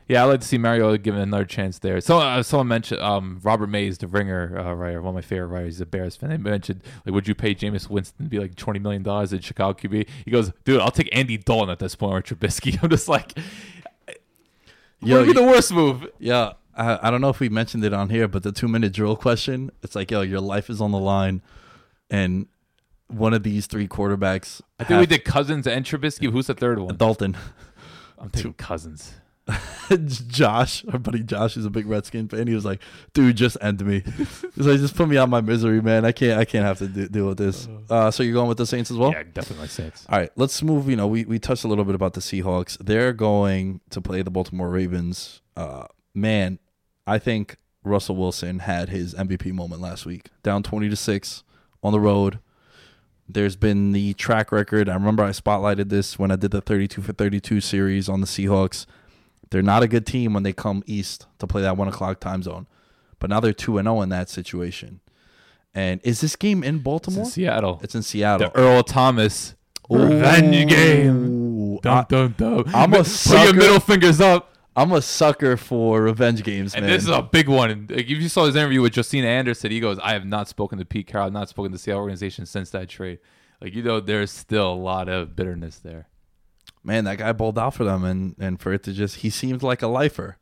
yeah, 0.07 0.21
I 0.21 0.25
like 0.25 0.41
to 0.41 0.47
see 0.47 0.57
Mario 0.57 0.95
given 0.97 1.21
another 1.21 1.45
chance 1.45 1.79
there. 1.79 2.01
So 2.01 2.19
uh, 2.19 2.43
someone 2.43 2.67
mentioned 2.67 3.01
um, 3.01 3.39
Robert 3.43 3.67
Mays, 3.67 3.97
the 3.97 4.07
Ringer 4.07 4.57
uh, 4.57 4.73
writer, 4.73 5.01
one 5.01 5.09
of 5.09 5.15
my 5.15 5.21
favorite 5.21 5.47
writers. 5.47 5.75
He's 5.75 5.81
a 5.81 5.85
Bears 5.85 6.15
fan. 6.15 6.29
They 6.29 6.37
mentioned 6.37 6.81
like, 7.05 7.13
would 7.13 7.27
you 7.27 7.35
pay 7.35 7.55
Jameis 7.55 7.89
Winston 7.89 8.25
to 8.25 8.29
be 8.29 8.39
like 8.39 8.55
twenty 8.55 8.79
million 8.79 9.03
dollars 9.03 9.33
in 9.33 9.39
Chicago 9.39 9.77
QB? 9.79 10.07
He 10.25 10.31
goes, 10.31 10.51
dude, 10.65 10.81
I'll 10.81 10.91
take 10.91 11.09
Andy 11.11 11.37
Dalton 11.37 11.69
at 11.69 11.79
this 11.79 11.95
point 11.95 12.13
or 12.13 12.35
Trubisky. 12.35 12.77
I'm 12.83 12.89
just 12.89 13.07
like, 13.07 13.37
Yo, 15.03 15.19
would 15.19 15.27
be 15.27 15.33
the 15.33 15.43
worst 15.43 15.71
move? 15.71 16.07
Yeah, 16.19 16.53
I, 16.75 17.07
I 17.07 17.11
don't 17.11 17.21
know 17.21 17.29
if 17.29 17.39
we 17.39 17.49
mentioned 17.49 17.83
it 17.83 17.93
on 17.93 18.09
here, 18.09 18.27
but 18.27 18.43
the 18.43 18.51
two 18.51 18.67
minute 18.67 18.93
drill 18.93 19.15
question, 19.15 19.71
it's 19.81 19.95
like, 19.95 20.11
yo, 20.11 20.21
your 20.21 20.39
life 20.39 20.69
is 20.69 20.81
on 20.81 20.91
the 20.91 20.99
line, 20.99 21.41
and 22.09 22.47
one 23.07 23.33
of 23.33 23.43
these 23.43 23.67
three 23.67 23.87
quarterbacks. 23.87 24.61
I 24.79 24.85
think 24.85 24.99
we 24.99 25.05
did 25.05 25.25
Cousins 25.25 25.67
and 25.67 25.85
Trubisky. 25.85 26.31
Who's 26.31 26.47
the 26.47 26.53
third 26.53 26.79
one? 26.79 26.95
Dalton. 26.95 27.37
I'm 28.17 28.29
taking 28.29 28.53
Cousins. 28.53 29.15
Josh, 30.27 30.85
our 30.91 30.99
buddy 30.99 31.23
Josh 31.23 31.57
is 31.57 31.65
a 31.65 31.69
big 31.69 31.85
Redskin 31.85 32.29
fan. 32.29 32.47
He 32.47 32.55
was 32.55 32.63
like, 32.63 32.81
"Dude, 33.13 33.35
just 33.35 33.57
end 33.61 33.85
me. 33.85 34.01
He's 34.55 34.65
like, 34.65 34.79
just 34.79 34.95
put 34.95 35.09
me 35.09 35.17
out 35.17 35.27
my 35.29 35.41
misery, 35.41 35.81
man. 35.81 36.05
I 36.05 36.11
can't, 36.13 36.39
I 36.39 36.45
can't 36.45 36.65
have 36.65 36.77
to 36.79 36.87
do, 36.87 37.07
deal 37.09 37.27
with 37.27 37.37
this." 37.37 37.67
Uh, 37.89 38.09
so 38.09 38.23
you're 38.23 38.33
going 38.33 38.47
with 38.47 38.57
the 38.57 38.65
Saints 38.65 38.89
as 38.89 38.97
well? 38.97 39.11
yeah, 39.11 39.23
definitely 39.33 39.67
Saints. 39.67 40.05
All 40.09 40.17
right, 40.17 40.31
let's 40.37 40.61
move. 40.63 40.89
You 40.89 40.95
know, 40.95 41.07
we, 41.07 41.25
we 41.25 41.39
touched 41.39 41.65
a 41.65 41.67
little 41.67 41.83
bit 41.83 41.95
about 41.95 42.13
the 42.13 42.21
Seahawks. 42.21 42.77
They're 42.77 43.13
going 43.13 43.81
to 43.89 43.99
play 44.01 44.21
the 44.21 44.31
Baltimore 44.31 44.69
Ravens. 44.69 45.41
Uh, 45.57 45.87
man, 46.13 46.59
I 47.05 47.19
think 47.19 47.57
Russell 47.83 48.15
Wilson 48.15 48.59
had 48.59 48.89
his 48.89 49.13
MVP 49.13 49.51
moment 49.51 49.81
last 49.81 50.05
week. 50.05 50.29
Down 50.41 50.63
twenty 50.63 50.89
to 50.89 50.95
six 50.95 51.43
on 51.83 51.91
the 51.91 51.99
road. 51.99 52.39
There's 53.27 53.55
been 53.55 53.93
the 53.93 54.13
track 54.13 54.51
record. 54.51 54.89
I 54.89 54.93
remember 54.93 55.23
I 55.23 55.29
spotlighted 55.29 55.89
this 55.89 56.19
when 56.19 56.29
I 56.29 56.35
did 56.35 56.51
the 56.51 56.59
32 56.59 57.01
for 57.01 57.13
32 57.13 57.61
series 57.61 58.09
on 58.09 58.19
the 58.19 58.27
Seahawks. 58.27 58.85
They're 59.49 59.61
not 59.61 59.83
a 59.83 59.87
good 59.87 60.05
team 60.05 60.33
when 60.33 60.43
they 60.43 60.53
come 60.53 60.83
east 60.85 61.27
to 61.39 61.47
play 61.47 61.61
that 61.61 61.77
one 61.77 61.87
o'clock 61.87 62.19
time 62.19 62.41
zone, 62.43 62.65
but 63.19 63.29
now 63.29 63.39
they're 63.39 63.53
two 63.53 63.77
and 63.77 63.85
zero 63.85 64.01
in 64.01 64.09
that 64.09 64.29
situation. 64.29 64.99
And 65.75 65.99
is 66.03 66.21
this 66.21 66.35
game 66.35 66.63
in 66.63 66.75
It's 66.75 66.83
Baltimore? 66.83 67.23
in 67.23 67.29
Seattle. 67.29 67.79
It's 67.83 67.95
in 67.95 68.03
Seattle. 68.03 68.49
the 68.49 68.57
Earl 68.59 68.83
Thomas 68.83 69.55
revenge 69.89 70.69
game. 70.69 71.79
I- 71.85 72.05
dum, 72.07 72.35
dum. 72.37 72.63
I'm 72.73 72.93
a 72.93 73.03
sucker. 73.03 73.37
Put 73.37 73.45
your 73.45 73.53
middle 73.55 73.79
fingers 73.79 74.21
up. 74.21 74.49
I'm 74.75 74.91
a 74.91 75.01
sucker 75.03 75.55
for 75.55 76.01
revenge 76.01 76.43
games, 76.43 76.73
man. 76.73 76.83
And 76.83 76.91
this 76.91 77.03
is 77.03 77.09
a 77.09 77.21
big 77.21 77.47
one. 77.47 77.87
Like, 77.91 78.05
if 78.05 78.09
you 78.09 78.27
saw 78.29 78.45
his 78.45 78.55
interview 78.55 78.81
with 78.81 78.95
Justina 78.97 79.27
Anderson, 79.27 79.69
he 79.69 79.79
goes, 79.79 79.99
I 80.01 80.13
have 80.13 80.25
not 80.25 80.47
spoken 80.47 80.79
to 80.79 80.85
Pete 80.85 81.05
Carroll, 81.05 81.27
I've 81.27 81.33
not 81.33 81.47
spoken 81.49 81.71
to 81.71 81.75
the 81.77 81.79
Seattle 81.79 82.01
organization 82.01 82.45
since 82.47 82.71
that 82.71 82.89
trade. 82.89 83.19
Like, 83.61 83.75
you 83.75 83.83
know, 83.83 83.99
there's 83.99 84.31
still 84.31 84.73
a 84.73 84.75
lot 84.75 85.09
of 85.09 85.35
bitterness 85.35 85.77
there. 85.77 86.07
Man, 86.83 87.05
that 87.05 87.17
guy 87.17 87.31
bowled 87.31 87.57
out 87.59 87.73
for 87.75 87.83
them, 87.83 88.03
and 88.03 88.35
and 88.39 88.59
for 88.59 88.73
it 88.73 88.83
to 88.83 88.93
just 88.93 89.17
he 89.17 89.29
seemed 89.29 89.63
like 89.63 89.81
a 89.81 89.87
lifer. 89.87 90.37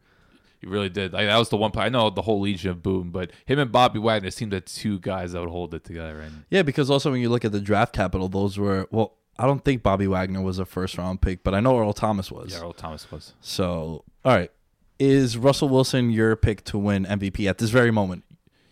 He 0.59 0.67
really 0.67 0.89
did. 0.89 1.11
Like, 1.11 1.25
that 1.25 1.37
was 1.37 1.49
the 1.49 1.57
one 1.57 1.71
play. 1.71 1.85
I 1.85 1.89
know 1.89 2.11
the 2.11 2.21
whole 2.21 2.39
Legion 2.39 2.69
of 2.69 2.83
Boom, 2.83 3.09
but 3.09 3.31
him 3.47 3.57
and 3.57 3.71
Bobby 3.71 3.97
Wagner 3.97 4.29
seemed 4.29 4.51
the 4.51 4.61
two 4.61 4.99
guys 4.99 5.31
that 5.31 5.39
would 5.39 5.49
hold 5.49 5.73
it 5.73 5.83
together. 5.83 6.19
And 6.19 6.43
Yeah, 6.51 6.61
because 6.61 6.91
also 6.91 7.09
when 7.09 7.19
you 7.19 7.29
look 7.29 7.43
at 7.43 7.51
the 7.51 7.59
draft 7.59 7.93
capital, 7.93 8.29
those 8.29 8.57
were 8.59 8.87
well. 8.91 9.15
I 9.39 9.47
don't 9.47 9.65
think 9.65 9.81
Bobby 9.81 10.05
Wagner 10.05 10.41
was 10.41 10.59
a 10.59 10.65
first 10.65 10.99
round 10.99 11.21
pick, 11.21 11.43
but 11.43 11.55
I 11.55 11.61
know 11.61 11.79
Earl 11.79 11.93
Thomas 11.93 12.31
was. 12.31 12.53
yeah, 12.53 12.59
Earl 12.61 12.73
Thomas 12.73 13.09
was. 13.11 13.33
So, 13.41 14.03
all 14.23 14.33
right, 14.35 14.51
is 14.99 15.35
Russell 15.35 15.69
Wilson 15.69 16.11
your 16.11 16.35
pick 16.35 16.63
to 16.65 16.77
win 16.77 17.05
MVP 17.05 17.49
at 17.49 17.57
this 17.57 17.71
very 17.71 17.89
moment? 17.89 18.23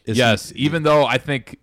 Is 0.06 0.18
he- 0.18 0.22
yes, 0.22 0.54
even 0.56 0.84
though 0.84 1.06
I 1.06 1.18
think 1.18 1.58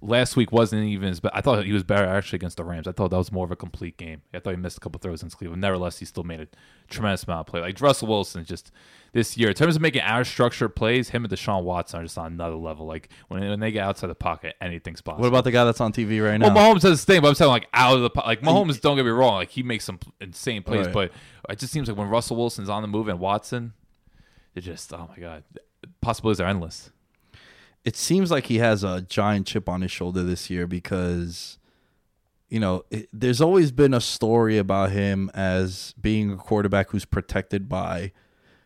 last 0.00 0.36
week 0.36 0.52
wasn't 0.52 0.84
even 0.84 1.08
as 1.08 1.18
bad. 1.20 1.32
I 1.34 1.40
thought 1.40 1.64
he 1.64 1.72
was 1.72 1.82
better 1.82 2.04
actually 2.06 2.36
against 2.36 2.56
the 2.56 2.64
Rams. 2.64 2.86
I 2.86 2.92
thought 2.92 3.10
that 3.10 3.16
was 3.16 3.32
more 3.32 3.44
of 3.44 3.50
a 3.50 3.56
complete 3.56 3.96
game. 3.96 4.22
I 4.32 4.38
thought 4.38 4.50
he 4.50 4.56
missed 4.56 4.76
a 4.76 4.80
couple 4.80 4.98
throws 5.00 5.22
in 5.22 5.30
Cleveland. 5.30 5.60
Nevertheless, 5.60 5.98
he 5.98 6.04
still 6.04 6.22
made 6.24 6.40
a 6.40 6.48
tremendous 6.88 7.24
amount 7.24 7.40
of 7.40 7.46
play. 7.50 7.60
Like 7.60 7.80
Russell 7.80 8.06
Wilson, 8.08 8.44
just 8.44 8.70
this 9.12 9.36
year 9.36 9.48
in 9.48 9.54
terms 9.54 9.74
of 9.74 9.82
making 9.82 10.02
out 10.02 10.20
of 10.20 10.26
structure 10.28 10.68
plays, 10.68 11.08
him 11.08 11.24
and 11.24 11.32
Deshaun 11.32 11.64
Watson 11.64 12.00
are 12.00 12.02
just 12.04 12.16
on 12.16 12.32
another 12.32 12.54
level. 12.54 12.86
Like 12.86 13.08
when, 13.28 13.40
when 13.48 13.58
they 13.60 13.72
get 13.72 13.82
outside 13.84 14.06
the 14.08 14.14
pocket, 14.14 14.54
anything's 14.60 15.00
possible. 15.00 15.22
What 15.22 15.28
about 15.28 15.44
the 15.44 15.50
guy 15.50 15.64
that's 15.64 15.80
on 15.80 15.92
TV 15.92 16.24
right 16.24 16.36
now? 16.38 16.54
Well, 16.54 16.74
Mahomes 16.76 16.80
does 16.82 16.90
his 16.90 17.04
thing, 17.04 17.20
but 17.20 17.28
I'm 17.28 17.34
saying 17.34 17.50
like 17.50 17.66
out 17.74 17.96
of 17.96 18.02
the 18.02 18.10
po- 18.10 18.22
like 18.26 18.42
Mahomes. 18.42 18.80
Don't 18.80 18.96
get 18.96 19.04
me 19.04 19.10
wrong, 19.10 19.34
like 19.34 19.50
he 19.50 19.62
makes 19.64 19.84
some 19.84 19.98
insane 20.20 20.62
plays, 20.62 20.86
Right. 20.86 20.94
but 20.94 21.12
it 21.48 21.58
just 21.58 21.72
seems 21.72 21.88
like 21.88 21.96
when 21.96 22.08
Russell 22.08 22.36
Wilson's 22.36 22.68
on 22.68 22.82
the 22.82 22.88
move 22.88 23.08
and 23.08 23.18
Watson, 23.18 23.72
they're 24.54 24.62
just 24.62 24.92
oh 24.92 25.08
my 25.08 25.20
god, 25.20 25.42
possibilities 26.00 26.40
are 26.40 26.46
endless. 26.48 26.92
It 27.88 27.96
seems 27.96 28.30
like 28.30 28.48
he 28.48 28.58
has 28.58 28.84
a 28.84 29.00
giant 29.00 29.46
chip 29.46 29.66
on 29.66 29.80
his 29.80 29.90
shoulder 29.90 30.22
this 30.22 30.50
year 30.50 30.66
because 30.66 31.56
you 32.50 32.60
know 32.60 32.84
it, 32.90 33.08
there's 33.14 33.40
always 33.40 33.72
been 33.72 33.94
a 33.94 34.00
story 34.00 34.58
about 34.58 34.90
him 34.90 35.30
as 35.32 35.94
being 35.98 36.32
a 36.32 36.36
quarterback 36.36 36.90
who's 36.90 37.06
protected 37.06 37.66
by 37.66 38.12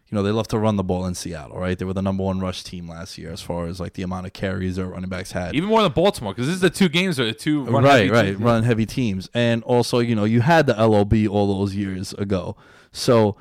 you 0.08 0.16
know 0.16 0.24
they 0.24 0.32
love 0.32 0.48
to 0.48 0.58
run 0.58 0.74
the 0.74 0.82
ball 0.82 1.06
in 1.06 1.14
Seattle 1.14 1.56
right? 1.56 1.78
They 1.78 1.84
were 1.84 1.92
the 1.92 2.02
number 2.02 2.24
one 2.24 2.40
rush 2.40 2.64
team 2.64 2.88
last 2.88 3.16
year 3.16 3.30
as 3.30 3.40
far 3.40 3.68
as 3.68 3.78
like 3.78 3.92
the 3.92 4.02
amount 4.02 4.26
of 4.26 4.32
carries 4.32 4.74
their 4.74 4.86
running 4.86 5.08
backs 5.08 5.30
had. 5.30 5.54
Even 5.54 5.68
more 5.68 5.82
than 5.82 5.92
Baltimore, 5.92 6.34
because 6.34 6.48
this 6.48 6.56
is 6.56 6.60
the 6.60 6.68
two 6.70 6.88
games 6.88 7.20
or 7.20 7.24
the 7.24 7.32
two 7.32 7.62
run 7.62 7.84
right 7.84 7.98
heavy 7.98 8.10
right 8.10 8.24
teams. 8.24 8.40
run 8.40 8.64
heavy 8.64 8.86
teams. 8.86 9.30
And 9.34 9.62
also 9.62 10.00
you 10.00 10.16
know 10.16 10.24
you 10.24 10.40
had 10.40 10.66
the 10.66 10.74
LOB 10.74 11.14
all 11.30 11.60
those 11.60 11.76
years 11.76 12.12
ago. 12.14 12.56
So 12.90 13.36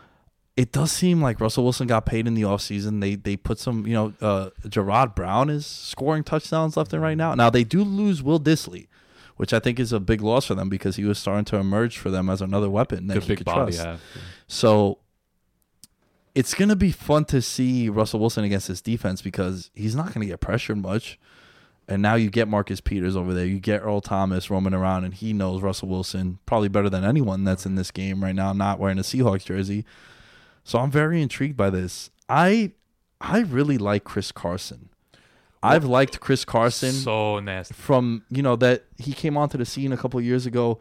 it 0.61 0.71
does 0.71 0.91
seem 0.91 1.21
like 1.23 1.41
Russell 1.41 1.63
Wilson 1.63 1.88
got 1.88 2.05
paid 2.05 2.27
in 2.27 2.35
the 2.35 2.43
offseason. 2.43 3.01
They 3.01 3.15
they 3.15 3.35
put 3.35 3.57
some, 3.57 3.88
you 3.88 3.93
know, 3.93 4.13
uh 4.21 4.51
Jaron 4.67 5.15
Brown 5.15 5.49
is 5.49 5.65
scoring 5.65 6.23
touchdowns 6.23 6.77
left 6.77 6.93
and 6.93 7.01
right 7.01 7.17
now. 7.17 7.33
Now 7.33 7.49
they 7.49 7.63
do 7.63 7.83
lose 7.83 8.21
Will 8.21 8.39
Dissly, 8.39 8.88
which 9.38 9.53
I 9.53 9.59
think 9.59 9.79
is 9.79 9.91
a 9.91 9.99
big 9.99 10.21
loss 10.21 10.45
for 10.45 10.53
them 10.53 10.69
because 10.69 10.97
he 10.97 11.03
was 11.03 11.17
starting 11.17 11.45
to 11.45 11.57
emerge 11.57 11.97
for 11.97 12.11
them 12.11 12.29
as 12.29 12.41
another 12.41 12.69
weapon 12.69 13.07
that 13.07 13.15
Good 13.15 13.23
he 13.23 13.35
could 13.38 13.45
body. 13.45 13.73
trust. 13.73 13.79
Yeah. 13.79 13.97
So 14.47 14.99
it's 16.35 16.53
going 16.53 16.69
to 16.69 16.75
be 16.75 16.91
fun 16.91 17.25
to 17.25 17.41
see 17.41 17.89
Russell 17.89 18.19
Wilson 18.19 18.43
against 18.43 18.67
this 18.67 18.81
defense 18.81 19.21
because 19.21 19.71
he's 19.73 19.95
not 19.95 20.13
going 20.13 20.21
to 20.21 20.27
get 20.27 20.39
pressured 20.39 20.77
much. 20.77 21.19
And 21.88 22.01
now 22.01 22.15
you 22.15 22.29
get 22.29 22.47
Marcus 22.47 22.79
Peters 22.79 23.17
over 23.17 23.33
there. 23.33 23.45
You 23.45 23.59
get 23.59 23.81
Earl 23.81 23.99
Thomas 23.99 24.49
roaming 24.49 24.73
around, 24.73 25.03
and 25.03 25.13
he 25.13 25.33
knows 25.33 25.61
Russell 25.61 25.89
Wilson 25.89 26.39
probably 26.45 26.69
better 26.69 26.89
than 26.89 27.03
anyone 27.03 27.43
that's 27.43 27.65
in 27.65 27.75
this 27.75 27.91
game 27.91 28.23
right 28.23 28.35
now, 28.35 28.53
not 28.53 28.79
wearing 28.79 28.97
a 28.97 29.01
Seahawks 29.01 29.43
jersey. 29.43 29.83
So 30.63 30.79
I'm 30.79 30.91
very 30.91 31.21
intrigued 31.21 31.57
by 31.57 31.69
this. 31.69 32.09
I 32.29 32.71
I 33.19 33.39
really 33.39 33.77
like 33.77 34.03
Chris 34.03 34.31
Carson. 34.31 34.89
I've 35.63 35.85
liked 35.85 36.19
Chris 36.19 36.43
Carson 36.43 36.91
So 36.91 37.39
nasty. 37.39 37.75
from 37.75 38.23
you 38.29 38.41
know 38.41 38.55
that 38.55 38.85
he 38.97 39.13
came 39.13 39.38
onto 39.38 39.57
the 39.57 39.65
scene 39.65 39.91
a 39.93 39.97
couple 39.97 40.19
of 40.19 40.25
years 40.25 40.45
ago, 40.47 40.79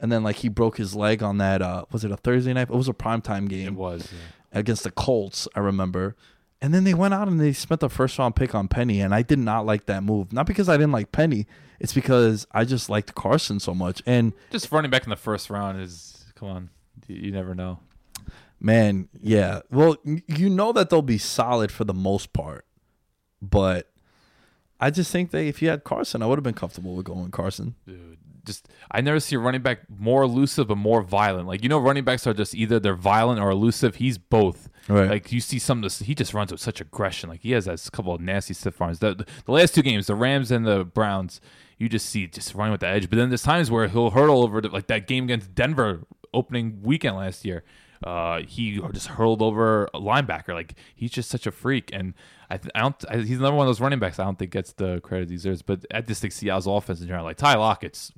and 0.00 0.10
then 0.10 0.22
like 0.22 0.36
he 0.36 0.48
broke 0.48 0.78
his 0.78 0.94
leg 0.94 1.22
on 1.22 1.38
that. 1.38 1.60
Uh, 1.60 1.84
was 1.92 2.04
it 2.04 2.10
a 2.10 2.16
Thursday 2.16 2.52
night? 2.54 2.62
It 2.62 2.70
was 2.70 2.88
a 2.88 2.94
primetime 2.94 3.48
game 3.48 3.68
It 3.68 3.74
was. 3.74 4.08
yeah. 4.12 4.58
against 4.60 4.84
the 4.84 4.90
Colts, 4.90 5.46
I 5.54 5.60
remember. 5.60 6.16
And 6.62 6.72
then 6.72 6.84
they 6.84 6.94
went 6.94 7.12
out 7.12 7.26
and 7.26 7.40
they 7.40 7.52
spent 7.52 7.80
the 7.80 7.88
first 7.90 8.16
round 8.18 8.36
pick 8.36 8.54
on 8.54 8.68
Penny, 8.68 9.00
and 9.00 9.14
I 9.14 9.22
did 9.22 9.38
not 9.40 9.66
like 9.66 9.86
that 9.86 10.02
move. 10.04 10.32
Not 10.32 10.46
because 10.46 10.68
I 10.68 10.76
didn't 10.76 10.92
like 10.92 11.10
Penny, 11.12 11.46
it's 11.80 11.92
because 11.92 12.46
I 12.52 12.64
just 12.64 12.88
liked 12.88 13.14
Carson 13.14 13.58
so 13.60 13.74
much. 13.74 14.00
And 14.06 14.32
Just 14.50 14.70
running 14.72 14.90
back 14.90 15.02
in 15.04 15.10
the 15.10 15.16
first 15.16 15.50
round 15.50 15.80
is 15.80 16.24
come 16.36 16.48
on. 16.48 16.70
You 17.08 17.32
never 17.32 17.54
know. 17.54 17.80
Man, 18.62 19.08
yeah, 19.20 19.60
well, 19.70 19.96
you 20.04 20.48
know 20.48 20.72
that 20.72 20.88
they'll 20.88 21.02
be 21.02 21.18
solid 21.18 21.72
for 21.72 21.84
the 21.84 21.94
most 21.94 22.32
part, 22.32 22.64
but 23.42 23.90
I 24.80 24.90
just 24.90 25.10
think 25.10 25.32
that 25.32 25.44
if 25.44 25.60
you 25.60 25.68
had 25.68 25.84
Carson, 25.84 26.22
I 26.22 26.26
would 26.26 26.38
have 26.38 26.44
been 26.44 26.54
comfortable 26.54 26.94
with 26.94 27.06
going 27.06 27.30
Carson. 27.30 27.74
Dude, 27.86 28.18
just 28.44 28.68
I 28.90 29.00
never 29.00 29.20
see 29.20 29.36
a 29.36 29.38
running 29.38 29.62
back 29.62 29.80
more 29.88 30.22
elusive 30.22 30.68
but 30.68 30.78
more 30.78 31.02
violent. 31.02 31.46
Like 31.48 31.62
you 31.62 31.68
know, 31.68 31.78
running 31.78 32.04
backs 32.04 32.26
are 32.26 32.34
just 32.34 32.54
either 32.54 32.80
they're 32.80 32.94
violent 32.94 33.40
or 33.40 33.50
elusive. 33.50 33.96
He's 33.96 34.18
both. 34.18 34.68
Right. 34.88 35.10
Like 35.10 35.32
you 35.32 35.40
see 35.40 35.58
some 35.58 35.78
of 35.78 35.82
this, 35.82 36.00
he 36.00 36.14
just 36.14 36.34
runs 36.34 36.50
with 36.50 36.60
such 36.60 36.80
aggression. 36.80 37.30
Like 37.30 37.40
he 37.40 37.52
has 37.52 37.66
that 37.66 37.88
couple 37.92 38.14
of 38.14 38.20
nasty 38.20 38.54
stiff 38.54 38.80
arms. 38.80 38.98
The, 38.98 39.14
the, 39.14 39.26
the 39.44 39.52
last 39.52 39.74
two 39.74 39.82
games, 39.82 40.06
the 40.06 40.14
Rams 40.14 40.50
and 40.50 40.66
the 40.66 40.84
Browns, 40.84 41.40
you 41.78 41.88
just 41.88 42.06
see 42.06 42.26
just 42.26 42.54
running 42.54 42.72
with 42.72 42.80
the 42.80 42.88
edge. 42.88 43.08
But 43.08 43.16
then 43.16 43.28
there's 43.30 43.42
times 43.42 43.70
where 43.70 43.86
he'll 43.88 44.10
hurdle 44.10 44.42
over 44.42 44.60
the, 44.60 44.68
like 44.68 44.88
that 44.88 45.06
game 45.06 45.24
against 45.24 45.54
Denver 45.54 46.06
opening 46.34 46.80
weekend 46.82 47.16
last 47.16 47.44
year. 47.44 47.62
Uh, 48.04 48.40
he 48.46 48.80
just 48.92 49.08
hurled 49.08 49.42
over 49.42 49.84
a 49.94 50.00
linebacker. 50.00 50.54
Like 50.54 50.74
he's 50.94 51.10
just 51.10 51.30
such 51.30 51.46
a 51.46 51.50
freak, 51.52 51.90
and 51.92 52.14
I, 52.50 52.58
th- 52.58 52.72
I 52.74 52.80
don't. 52.80 53.04
I, 53.08 53.16
he's 53.18 53.38
another 53.38 53.56
one 53.56 53.66
of 53.66 53.68
those 53.68 53.80
running 53.80 53.98
backs. 53.98 54.18
I 54.18 54.24
don't 54.24 54.38
think 54.38 54.50
gets 54.50 54.72
the 54.72 55.00
credit 55.00 55.30
he 55.30 55.36
deserves. 55.36 55.62
But 55.62 55.84
I 55.92 56.00
just 56.00 56.20
think 56.20 56.32
Seattle's 56.32 56.66
offense 56.66 57.00
in 57.00 57.06
general, 57.06 57.24
like 57.24 57.36
Ty 57.36 57.56
Lockett's 57.56 58.12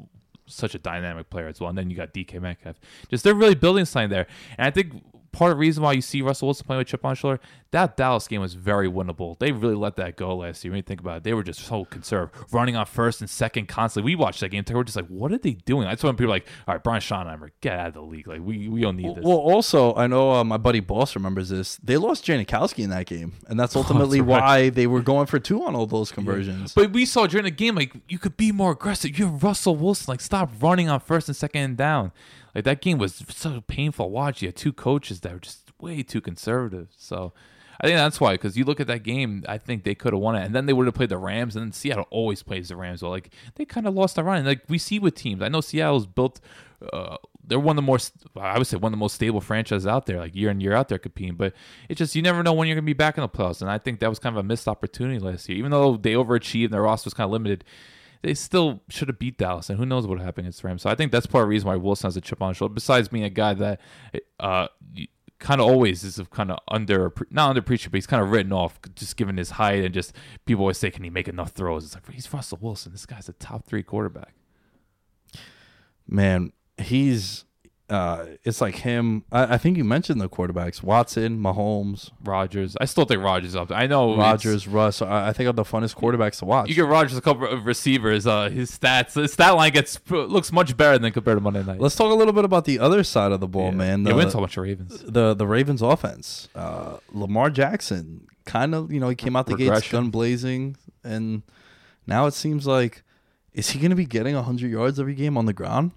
such 0.47 0.75
a 0.75 0.79
dynamic 0.79 1.31
player 1.31 1.49
as 1.49 1.61
well. 1.61 1.71
And 1.71 1.79
then 1.79 1.91
you 1.91 1.97
got 1.97 2.13
DK 2.13 2.41
Metcalf. 2.41 2.77
Just 3.09 3.25
they're 3.25 3.35
really 3.35 3.55
building 3.55 3.85
something 3.85 4.11
there. 4.11 4.27
And 4.59 4.67
I 4.67 4.71
think 4.71 5.03
part 5.35 5.51
of 5.51 5.57
the 5.57 5.61
reason 5.61 5.83
why 5.83 5.93
you 5.93 6.01
see 6.01 6.23
Russell 6.23 6.49
Wilson 6.49 6.67
playing 6.67 6.79
with 6.79 6.89
chip 6.89 7.05
on 7.05 7.11
his 7.11 7.19
shoulder, 7.19 7.41
that 7.73 7.97
Dallas 7.97 8.29
game 8.29 8.41
was 8.41 8.55
very 8.55 8.89
winnable. 8.89 9.37
They 9.39 9.51
really 9.51 9.75
let 9.75 9.97
that 9.97 10.17
go 10.17 10.37
last 10.37 10.65
year. 10.65 10.71
When 10.71 10.77
you 10.77 10.83
think 10.83 11.01
about 11.01 11.19
it, 11.19 11.25
they 11.25 11.35
were 11.35 11.43
just 11.43 11.61
so 11.61 11.85
conserved, 11.85 12.33
running 12.53 12.77
on 12.77 12.87
first 12.87 13.21
and 13.21 13.29
second 13.29 13.67
constantly. 13.67 14.13
We 14.13 14.17
watched 14.17 14.41
that 14.41 14.51
game. 14.51 14.65
Were 14.71 14.85
just 14.85 14.97
like, 14.97 15.09
what 15.09 15.33
are 15.33 15.39
they 15.39 15.53
doing? 15.53 15.87
That's 15.89 16.03
when 16.03 16.15
people 16.15 16.27
are 16.27 16.37
like, 16.37 16.47
all 16.69 16.75
right, 16.75 16.83
Brian 16.83 17.01
Schottenheimer, 17.01 17.51
get 17.61 17.79
out 17.79 17.89
of 17.89 17.95
the 17.95 18.03
league. 18.03 18.29
Like 18.29 18.41
we 18.43 18.69
we 18.69 18.81
don't 18.81 18.97
need 18.97 19.17
this. 19.17 19.25
Well, 19.25 19.39
also, 19.39 19.95
I 19.97 20.07
know 20.07 20.31
uh, 20.33 20.45
my 20.45 20.57
buddy 20.57 20.81
Boss 20.81 21.17
remembers 21.17 21.49
this. 21.49 21.77
They 21.83 21.97
lost 21.97 22.25
Janikowski 22.25 22.85
in 22.85 22.91
that 22.91 23.07
game, 23.07 23.33
and 23.49 23.59
that's 23.59 23.75
ultimately 23.85 24.21
right. 24.21 24.41
why 24.41 24.69
they 24.71 24.87
were 24.87 25.03
going 25.03 25.27
for 25.27 25.41
two 25.41 25.65
on 25.65 25.75
all 25.75 25.87
those 25.87 26.13
conversions. 26.13 26.75
But 26.75 26.93
we 26.93 27.05
saw 27.05 27.27
during 27.27 27.45
the 27.45 27.51
game, 27.51 27.75
like 27.75 27.93
you 28.09 28.19
could 28.19 28.37
be 28.37 28.53
more 28.53 28.73
aggressive. 28.73 29.19
You're 29.19 29.29
Russell 29.29 29.75
Wilson. 29.75 30.13
Like 30.13 30.21
stop 30.21 30.51
running 30.61 30.89
on 30.89 31.01
first 31.01 31.29
and 31.29 31.37
second 31.37 31.63
and 31.63 31.77
down. 31.77 32.13
Like 32.55 32.65
that 32.65 32.81
game 32.81 32.99
was 32.99 33.25
so 33.29 33.61
painful 33.63 34.07
to 34.07 34.11
watch. 34.11 34.43
You 34.43 34.49
had 34.49 34.57
two 34.57 34.73
coaches 34.73 35.21
that 35.21 35.33
were 35.33 35.39
just 35.41 35.73
way 35.81 36.03
too 36.03 36.21
conservative. 36.21 36.89
So 36.97 37.33
I 37.81 37.87
think 37.87 37.97
that's 37.97 38.21
why. 38.21 38.35
Because 38.35 38.57
you 38.57 38.65
look 38.65 38.81
at 38.81 38.87
that 38.87 39.03
game, 39.03 39.45
I 39.49 39.59
think 39.59 39.85
they 39.85 39.95
could 39.95 40.13
have 40.13 40.23
won 40.23 40.37
it, 40.37 40.45
and 40.45 40.55
then 40.55 40.67
they 40.67 40.73
would 40.73 40.87
have 40.87 40.95
played 40.95 41.09
the 41.09 41.19
Rams. 41.19 41.57
And 41.57 41.67
then 41.67 41.73
Seattle 41.73 42.07
always 42.11 42.43
plays 42.43 42.69
the 42.69 42.77
Rams. 42.77 43.03
Well, 43.03 43.11
like 43.11 43.31
they 43.57 43.65
kind 43.65 43.87
of 43.87 43.95
lost 43.95 44.17
the 44.17 44.25
run. 44.25 44.45
Like 44.45 44.63
we 44.69 44.79
see 44.79 44.99
with 44.99 45.15
teams, 45.15 45.43
I 45.43 45.49
know 45.49 45.61
Seattle's 45.61 46.07
built. 46.07 46.41
Uh, 46.93 47.17
they're 47.47 47.59
one 47.59 47.77
of 47.77 47.77
the 47.77 47.87
more, 47.87 47.99
I 48.37 48.59
would 48.59 48.67
say, 48.67 48.77
one 48.77 48.93
of 48.93 48.97
the 48.97 49.01
most 49.01 49.15
stable 49.15 49.41
franchises 49.41 49.87
out 49.87 50.07
there, 50.07 50.19
like 50.19 50.35
year 50.35 50.51
in 50.51 50.61
year 50.61 50.73
out 50.73 50.89
there 50.89 50.99
competing. 50.99 51.35
But 51.35 51.53
it's 51.89 51.99
just 51.99 52.15
you 52.15 52.23
never 52.23 52.43
know 52.43 52.53
when 52.53 52.69
you're 52.69 52.77
going 52.77 52.85
to 52.85 52.87
be 52.87 52.93
back 52.95 53.19
in 53.19 53.23
the 53.23 53.29
playoffs, 53.29 53.61
and 53.61 53.71
I 53.71 53.79
think 53.79 54.01
that 54.01 54.09
was 54.09 54.19
kind 54.19 54.35
of 54.37 54.45
a 54.45 54.47
missed 54.47 54.69
opportunity 54.69 55.19
last 55.19 55.49
year. 55.49 55.59
Even 55.59 55.71
though 55.71 55.97
they 55.97 56.13
overachieved 56.13 56.67
and 56.67 56.75
their 56.75 56.83
roster 56.83 57.09
was 57.09 57.15
kind 57.15 57.27
of 57.27 57.33
limited, 57.33 57.65
they 58.25 58.33
still 58.33 58.81
should 58.89 59.09
have 59.09 59.19
beat 59.19 59.37
Dallas, 59.37 59.69
and 59.69 59.79
who 59.79 59.85
knows 59.85 60.07
what 60.07 60.19
happened 60.19 60.47
against 60.47 60.63
the 60.63 60.69
Rams. 60.69 60.81
So 60.83 60.89
I 60.89 60.95
think 60.95 61.13
that's 61.13 61.27
part 61.27 61.43
of 61.43 61.47
the 61.47 61.51
reason 61.51 61.69
why 61.69 61.77
Wilson 61.77 62.07
has 62.07 62.17
a 62.17 62.23
chip 62.23 62.41
on 62.41 62.49
his 62.49 62.57
shoulder. 62.57 62.73
Besides 62.73 63.09
being 63.09 63.23
a 63.23 63.31
guy 63.31 63.53
that 63.53 63.81
uh, 64.41 64.69
kind 65.39 65.61
of 65.61 65.67
always 65.67 66.03
is 66.05 66.19
kind 66.31 66.51
of 66.51 66.59
under 66.69 67.13
not 67.31 67.55
underappreciated, 67.55 67.91
but 67.91 67.99
he's 67.99 68.07
kind 68.07 68.23
of 68.23 68.31
written 68.31 68.51
off 68.51 68.81
just 68.95 69.19
given 69.19 69.37
his 69.37 69.51
height 69.51 69.85
and 69.85 69.93
just 69.93 70.15
people 70.47 70.63
always 70.63 70.79
say, 70.79 70.91
can 70.91 71.05
he 71.05 71.11
make 71.11 71.29
enough 71.29 71.51
throws? 71.51 71.85
It's 71.85 71.95
like 71.95 72.11
he's 72.11 72.33
Russell 72.33 72.59
Wilson. 72.63 72.93
This 72.93 73.05
guy's 73.05 73.29
a 73.29 73.35
top 73.35 73.67
three 73.67 73.83
quarterback. 73.83 74.35
Man, 76.09 76.53
he's. 76.79 77.45
Uh, 77.91 78.25
it's 78.45 78.63
like 78.63 78.77
him. 78.77 79.25
I, 79.31 79.55
I 79.55 79.59
think 79.59 79.77
you 79.77 79.85
mentioned 79.85 80.19
the 80.21 80.29
quarterbacks: 80.29 80.83
Watson, 80.83 81.39
Mahomes, 81.39 82.11
Rodgers. 82.25 82.77
I 82.81 82.87
still 82.87 83.05
think 83.05 83.23
Rodgers 83.23 83.55
up. 83.55 83.69
there. 83.69 83.77
I 83.77 83.87
know 83.87 84.17
Rodgers, 84.17 84.67
Russ. 84.67 85.03
I, 85.03 85.29
I 85.29 85.33
think 85.35 85.51
are 85.51 85.53
the 85.53 85.65
funnest 85.65 85.95
quarterbacks 85.95 86.39
to 86.39 86.47
watch. 86.47 86.71
You 86.71 86.75
give 86.75 86.89
Rodgers 86.89 87.19
a 87.19 87.21
couple 87.21 87.47
of 87.47 87.67
receivers. 87.67 88.27
Uh, 88.27 88.49
his 88.49 88.71
stats, 88.71 89.21
his 89.21 89.35
stat 89.35 89.55
line 89.55 89.73
gets 89.73 90.01
looks 90.11 90.51
much 90.51 90.77
better 90.79 90.99
than 90.99 91.13
compared 91.13 91.37
to 91.37 91.43
Monday 91.43 91.63
night. 91.63 91.79
Let's 91.79 91.95
talk 91.95 92.11
a 92.11 92.15
little 92.15 92.33
bit 92.33 92.47
about 92.47 92.65
the 92.65 92.79
other 92.79 93.05
side 93.05 93.33
of 93.33 93.41
the 93.41 93.49
ball, 93.49 93.67
yeah. 93.67 93.77
man. 93.77 94.03
They 94.05 94.13
The, 94.13 94.17
win 94.17 94.31
so 94.31 94.41
much 94.41 94.57
Ravens. 94.57 95.01
the 95.07 95.35
the 95.35 95.47
Ravens 95.47 95.83
offense. 95.83 96.49
Uh, 96.55 96.97
Lamar 97.13 97.51
Jackson 97.51 98.27
kind 98.47 98.75
of 98.75 98.91
you 98.91 98.99
know 98.99 99.11
he 99.11 99.15
came 99.15 99.37
out 99.37 99.47
the 99.47 99.57
gates 99.57 99.91
gun 99.91 100.09
blazing, 100.11 100.77
and 101.03 101.43
now 102.07 102.25
it 102.27 102.33
seems 102.33 102.67
like 102.67 103.03
is 103.53 103.71
he 103.71 103.79
going 103.79 103.91
to 103.91 103.97
be 103.97 104.07
getting 104.07 104.35
hundred 104.35 104.71
yards 104.71 104.99
every 104.99 105.15
game 105.15 105.37
on 105.37 105.45
the 105.45 105.53
ground? 105.53 105.93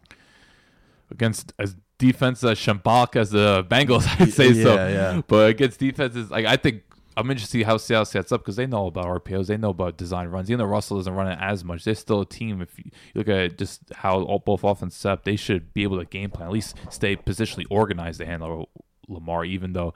Against 1.11 1.53
as 1.59 1.75
defense 1.97 2.43
as 2.43 2.57
shambolic 2.57 3.15
as 3.15 3.31
the 3.31 3.65
Bengals, 3.69 4.07
I'd 4.19 4.33
say 4.33 4.53
so. 4.53 4.75
Yeah, 4.75 4.89
yeah. 4.89 5.21
But 5.27 5.49
against 5.49 5.79
defenses, 5.79 6.29
like 6.29 6.45
I 6.45 6.57
think 6.57 6.83
I'm 7.15 7.29
interested 7.31 7.57
to 7.57 7.59
see 7.59 7.63
how 7.63 7.77
Seattle 7.77 8.05
sets 8.05 8.31
up 8.31 8.41
because 8.41 8.57
they 8.57 8.67
know 8.67 8.85
about 8.85 9.05
RPOs, 9.05 9.47
they 9.47 9.57
know 9.57 9.69
about 9.71 9.97
design 9.97 10.27
runs. 10.27 10.49
Even 10.49 10.59
though 10.59 10.65
Russell 10.65 10.97
doesn't 10.97 11.13
run 11.13 11.27
it 11.27 11.39
as 11.41 11.63
much, 11.63 11.83
they're 11.83 11.95
still 11.95 12.21
a 12.21 12.25
team. 12.25 12.61
If 12.61 12.77
you 12.77 12.91
look 13.15 13.27
at 13.27 13.57
just 13.57 13.81
how 13.91 14.21
all, 14.21 14.39
both 14.39 14.63
offenses 14.63 14.99
set 14.99 15.11
up, 15.13 15.23
they 15.23 15.35
should 15.35 15.73
be 15.73 15.83
able 15.83 15.97
to 15.97 16.05
game 16.05 16.29
plan, 16.29 16.47
at 16.47 16.53
least 16.53 16.75
stay 16.91 17.15
positionally 17.15 17.65
organized 17.69 18.19
to 18.19 18.25
handle 18.25 18.69
Lamar. 19.07 19.45
Even 19.45 19.73
though 19.73 19.93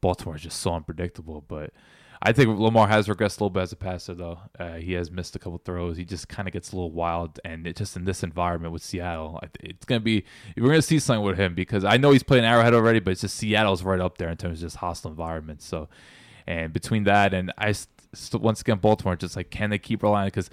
Baltimore 0.00 0.36
is 0.36 0.42
just 0.42 0.60
so 0.60 0.74
unpredictable, 0.74 1.44
but. 1.46 1.72
I 2.22 2.32
think 2.32 2.58
Lamar 2.58 2.86
has 2.86 3.08
regressed 3.08 3.40
a 3.40 3.44
little 3.44 3.50
bit 3.50 3.62
as 3.62 3.72
a 3.72 3.76
passer, 3.76 4.12
though. 4.12 4.38
Uh, 4.58 4.74
he 4.74 4.92
has 4.92 5.10
missed 5.10 5.34
a 5.36 5.38
couple 5.38 5.58
throws. 5.64 5.96
He 5.96 6.04
just 6.04 6.28
kind 6.28 6.46
of 6.46 6.52
gets 6.52 6.72
a 6.72 6.76
little 6.76 6.90
wild, 6.90 7.40
and 7.46 7.66
it 7.66 7.76
just 7.76 7.96
in 7.96 8.04
this 8.04 8.22
environment 8.22 8.74
with 8.74 8.82
Seattle, 8.82 9.40
it's 9.60 9.86
gonna 9.86 10.00
be 10.00 10.24
we're 10.54 10.68
gonna 10.68 10.82
see 10.82 10.98
something 10.98 11.24
with 11.24 11.38
him 11.38 11.54
because 11.54 11.82
I 11.82 11.96
know 11.96 12.10
he's 12.10 12.22
playing 12.22 12.44
Arrowhead 12.44 12.74
already, 12.74 13.00
but 13.00 13.12
it's 13.12 13.22
just 13.22 13.38
Seattle's 13.38 13.82
right 13.82 14.00
up 14.00 14.18
there 14.18 14.28
in 14.28 14.36
terms 14.36 14.58
of 14.58 14.66
just 14.66 14.76
hostile 14.76 15.10
environment. 15.10 15.62
So, 15.62 15.88
and 16.46 16.74
between 16.74 17.04
that 17.04 17.32
and 17.32 17.52
I, 17.56 17.72
st- 17.72 18.42
once 18.42 18.60
again 18.60 18.78
Baltimore, 18.78 19.16
just 19.16 19.34
like 19.34 19.50
can 19.50 19.70
they 19.70 19.78
keep 19.78 20.02
relying 20.02 20.28
because. 20.28 20.50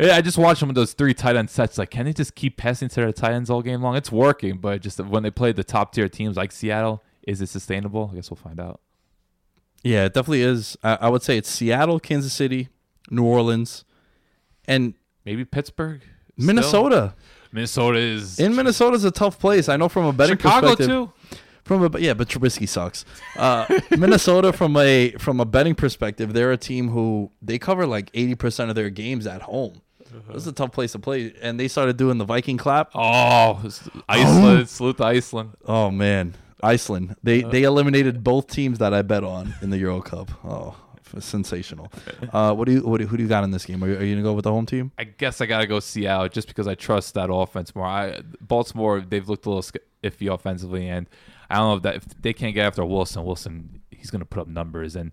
I 0.00 0.20
just 0.20 0.38
watched 0.38 0.60
them 0.60 0.68
with 0.68 0.76
those 0.76 0.92
three 0.92 1.12
tight 1.12 1.34
end 1.34 1.50
sets. 1.50 1.76
Like, 1.76 1.90
can 1.90 2.04
they 2.04 2.12
just 2.12 2.36
keep 2.36 2.56
passing 2.56 2.88
to 2.88 2.94
their 2.94 3.10
tight 3.10 3.32
ends 3.32 3.50
all 3.50 3.62
game 3.62 3.82
long? 3.82 3.96
It's 3.96 4.12
working, 4.12 4.58
but 4.58 4.80
just 4.80 5.00
when 5.00 5.24
they 5.24 5.30
play 5.32 5.50
the 5.50 5.64
top 5.64 5.92
tier 5.92 6.08
teams 6.08 6.36
like 6.36 6.52
Seattle, 6.52 7.02
is 7.24 7.40
it 7.40 7.48
sustainable? 7.48 8.08
I 8.12 8.14
guess 8.14 8.30
we'll 8.30 8.36
find 8.36 8.60
out. 8.60 8.80
Yeah, 9.88 10.04
it 10.04 10.12
definitely 10.14 10.42
is. 10.42 10.76
I, 10.82 10.98
I 11.02 11.08
would 11.08 11.22
say 11.22 11.38
it's 11.38 11.48
Seattle, 11.48 11.98
Kansas 11.98 12.32
City, 12.32 12.68
New 13.10 13.24
Orleans, 13.24 13.84
and 14.66 14.94
Maybe 15.24 15.44
Pittsburgh, 15.44 16.00
still? 16.02 16.46
Minnesota. 16.46 17.14
Minnesota 17.52 17.98
is 17.98 18.38
In 18.38 18.54
Minnesota 18.54 18.96
is 18.96 19.04
a 19.04 19.10
tough 19.10 19.38
place. 19.38 19.68
I 19.68 19.76
know 19.76 19.88
from 19.88 20.04
a 20.04 20.12
betting 20.12 20.36
Chicago 20.36 20.68
perspective. 20.76 20.86
too. 20.88 21.12
From 21.64 21.82
a 21.94 21.98
yeah, 21.98 22.14
but 22.14 22.28
Trubisky 22.28 22.68
sucks. 22.68 23.04
Uh, 23.36 23.66
Minnesota 23.98 24.52
from 24.52 24.76
a 24.76 25.10
from 25.18 25.40
a 25.40 25.44
betting 25.44 25.74
perspective, 25.74 26.32
they're 26.32 26.52
a 26.52 26.56
team 26.56 26.88
who 26.88 27.30
they 27.42 27.58
cover 27.58 27.86
like 27.86 28.10
eighty 28.14 28.34
percent 28.34 28.68
of 28.70 28.76
their 28.76 28.90
games 28.90 29.26
at 29.26 29.42
home. 29.42 29.80
This 30.28 30.36
is 30.42 30.46
a 30.46 30.52
tough 30.52 30.72
place 30.72 30.92
to 30.92 30.98
play, 30.98 31.34
and 31.42 31.60
they 31.60 31.68
started 31.68 31.98
doing 31.98 32.16
the 32.16 32.24
Viking 32.24 32.56
clap. 32.56 32.90
Oh, 32.94 33.60
it's 33.64 33.86
Iceland. 34.08 34.68
Salute 34.70 34.96
to 34.98 35.04
Iceland. 35.04 35.50
Oh 35.66 35.90
man, 35.90 36.34
Iceland. 36.62 37.16
They 37.22 37.42
they 37.42 37.62
eliminated 37.62 38.24
both 38.24 38.48
teams 38.48 38.78
that 38.78 38.92
I 38.92 39.02
bet 39.02 39.24
on 39.24 39.54
in 39.62 39.70
the 39.70 39.78
Euro 39.78 40.00
Cup. 40.00 40.30
Oh, 40.44 40.76
sensational. 41.18 41.92
Uh, 42.32 42.54
what 42.54 42.66
do 42.66 42.72
you 42.72 42.80
what 42.80 43.00
do, 43.00 43.06
who 43.06 43.16
do 43.16 43.22
you 43.22 43.28
got 43.28 43.44
in 43.44 43.50
this 43.50 43.64
game? 43.64 43.82
Are 43.82 43.88
you, 43.88 43.96
are 43.96 44.02
you 44.02 44.14
gonna 44.14 44.22
go 44.22 44.32
with 44.32 44.44
the 44.44 44.52
home 44.52 44.66
team? 44.66 44.92
I 44.98 45.04
guess 45.04 45.40
I 45.40 45.46
gotta 45.46 45.66
go 45.66 45.80
Seattle 45.80 46.28
just 46.28 46.48
because 46.48 46.66
I 46.66 46.74
trust 46.74 47.14
that 47.14 47.32
offense 47.32 47.74
more. 47.74 47.86
I 47.86 48.20
Baltimore 48.40 49.00
they've 49.00 49.28
looked 49.28 49.46
a 49.46 49.50
little 49.50 49.80
iffy 50.02 50.32
offensively, 50.32 50.88
and 50.88 51.08
I 51.48 51.56
don't 51.56 51.68
know 51.68 51.76
if 51.76 51.82
that 51.82 51.96
if 51.96 52.22
they 52.22 52.32
can't 52.32 52.54
get 52.54 52.66
after 52.66 52.84
Wilson, 52.84 53.24
Wilson 53.24 53.80
he's 53.90 54.10
gonna 54.10 54.24
put 54.24 54.40
up 54.40 54.48
numbers, 54.48 54.96
and 54.96 55.12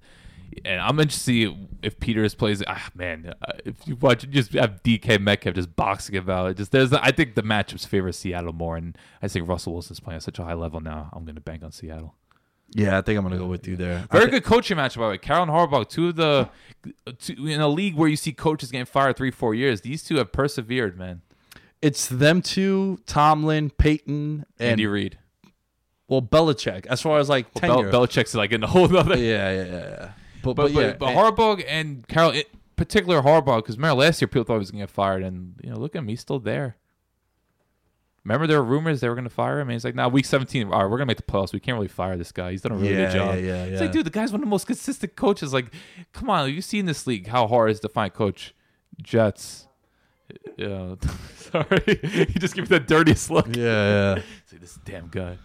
And 0.64 0.80
I'm 0.82 1.00
interested 1.00 1.32
to 1.32 1.50
see 1.54 1.68
if 1.84 2.00
Peters 2.00 2.34
plays. 2.36 2.64
Ah, 2.68 2.90
man, 2.96 3.34
uh, 3.42 3.52
if 3.66 3.76
you 3.88 3.96
watch, 3.96 4.28
just 4.30 4.54
have 4.54 4.82
DK 4.84 5.20
Metcalf 5.20 5.56
just 5.56 5.76
boxing 5.76 6.16
about 6.18 6.52
it. 6.52 6.58
Just 6.58 6.72
there's, 6.72 6.92
I 6.94 7.12
think 7.12 7.36
the 7.36 7.44
matchups 7.44 7.86
favor 7.88 8.12
Seattle 8.12 8.54
more, 8.54 8.78
and 8.78 8.98
I 9.22 9.28
think 9.28 9.48
Russell 9.48 9.74
Wilson's 9.74 10.00
playing 10.00 10.18
at 10.18 10.24
such 10.24 10.40
a 10.40 10.44
high 10.44 10.54
level 10.54 10.80
now. 10.80 11.10
I'm 11.14 11.24
going 11.26 11.36
to 11.36 11.42
bank 11.42 11.64
on 11.64 11.72
Seattle. 11.72 12.16
Yeah, 12.72 12.98
I 12.98 13.02
think 13.02 13.18
I'm 13.18 13.24
gonna 13.24 13.38
go 13.38 13.46
with 13.46 13.68
you 13.68 13.76
there. 13.76 14.08
Very 14.12 14.26
thi- 14.26 14.32
good 14.32 14.44
coaching 14.44 14.76
match, 14.76 14.96
by 14.98 15.04
the 15.04 15.10
way. 15.12 15.18
Carroll 15.20 15.44
and 15.44 15.52
Harbaugh, 15.52 15.88
two 15.88 16.08
of 16.10 16.16
the 16.16 16.50
two, 17.20 17.46
in 17.46 17.62
a 17.62 17.68
league 17.68 17.96
where 17.96 18.10
you 18.10 18.16
see 18.16 18.34
coaches 18.34 18.72
getting 18.72 18.86
fired 18.88 19.16
three, 19.16 19.30
four 19.30 19.54
years. 19.54 19.82
These 19.82 20.04
two 20.04 20.16
have 20.18 20.32
persevered, 20.32 20.98
man. 20.98 21.22
It's 21.82 22.08
them 22.08 22.42
two, 22.42 22.98
Tomlin, 23.06 23.70
Payton, 23.70 24.46
and 24.60 24.72
Andy 24.72 24.88
Reid, 24.88 25.20
well 26.08 26.24
Belichick. 26.24 26.88
As 26.88 27.02
far 27.04 27.20
as 27.20 27.30
like 27.30 27.54
Bel- 27.54 27.76
tenure. 27.78 27.92
Belichick's 27.92 28.34
like 28.34 28.52
in 28.52 28.64
a 28.64 28.68
whole 28.68 28.98
other. 28.98 29.16
yeah, 29.16 29.52
yeah, 29.52 29.64
yeah, 29.64 29.72
yeah. 29.90 30.12
But, 30.54 30.64
But, 30.68 30.74
but, 30.74 30.80
yeah, 30.82 30.94
but 30.94 31.10
and- 31.10 31.18
Harbaugh 31.18 31.64
and 31.68 32.08
Carroll, 32.08 32.32
in 32.32 32.44
particular 32.76 33.22
Harbaugh, 33.22 33.58
because 33.58 33.78
remember 33.78 34.02
last 34.04 34.22
year 34.22 34.28
people 34.28 34.44
thought 34.44 34.54
he 34.56 34.60
was 34.60 34.72
going 34.72 34.82
to 34.82 34.88
get 34.88 34.94
fired, 34.94 35.24
and 35.24 35.56
you 35.64 35.70
know, 35.70 35.78
look 35.78 35.96
at 35.96 36.00
him, 36.00 36.08
he's 36.08 36.22
still 36.22 36.40
there. 36.40 36.76
Remember 38.24 38.48
there 38.48 38.58
were 38.58 38.68
rumors 38.68 39.02
they 39.02 39.08
were 39.10 39.14
going 39.14 39.26
to 39.26 39.30
fire 39.30 39.60
him, 39.60 39.68
and 39.70 39.74
he's 39.74 39.86
like, 39.86 39.94
"Now 39.94 40.10
week 40.10 40.26
17, 40.26 40.66
all 40.66 40.72
right, 40.72 40.84
we're 40.86 40.90
going 40.98 41.02
to 41.02 41.06
make 41.06 41.18
the 41.18 41.24
playoffs. 41.24 41.54
We 41.54 41.60
can't 41.60 41.76
really 41.76 41.88
fire 41.88 42.18
this 42.18 42.32
guy. 42.32 42.52
He's 42.52 42.62
done 42.64 42.72
a 42.72 42.76
really 42.76 42.96
Yeah, 42.96 43.06
good 43.06 43.14
job." 43.14 43.36
yeah, 43.36 43.42
yeah, 43.42 43.46
yeah. 43.66 43.72
It's 43.74 43.82
like, 43.82 43.92
dude, 43.92 44.06
the 44.06 44.10
guy's 44.10 44.32
one 44.32 44.42
of 44.42 44.46
the 44.46 44.50
most 44.50 44.66
consistent 44.66 45.16
coaches. 45.16 45.54
Like, 45.54 45.72
come 46.12 46.30
on, 46.32 46.52
you 46.52 46.62
see 46.62 46.80
in 46.80 46.88
this 46.88 47.06
league 47.06 47.28
how 47.28 47.48
hard 47.48 47.70
it 47.70 47.74
is 47.74 47.80
to 47.82 47.90
find 47.90 48.12
coach. 48.12 48.56
Jets. 49.00 49.68
Yeah, 50.58 50.96
sorry, 51.38 52.00
he 52.02 52.40
just 52.40 52.56
gave 52.56 52.64
me 52.68 52.78
the 52.78 52.80
dirtiest 52.80 53.30
look. 53.30 53.46
yeah, 53.56 54.16
yeah. 54.16 54.16
See 54.48 54.56
like, 54.56 54.62
this 54.62 54.80
damn 54.84 55.08
guy. 55.10 55.38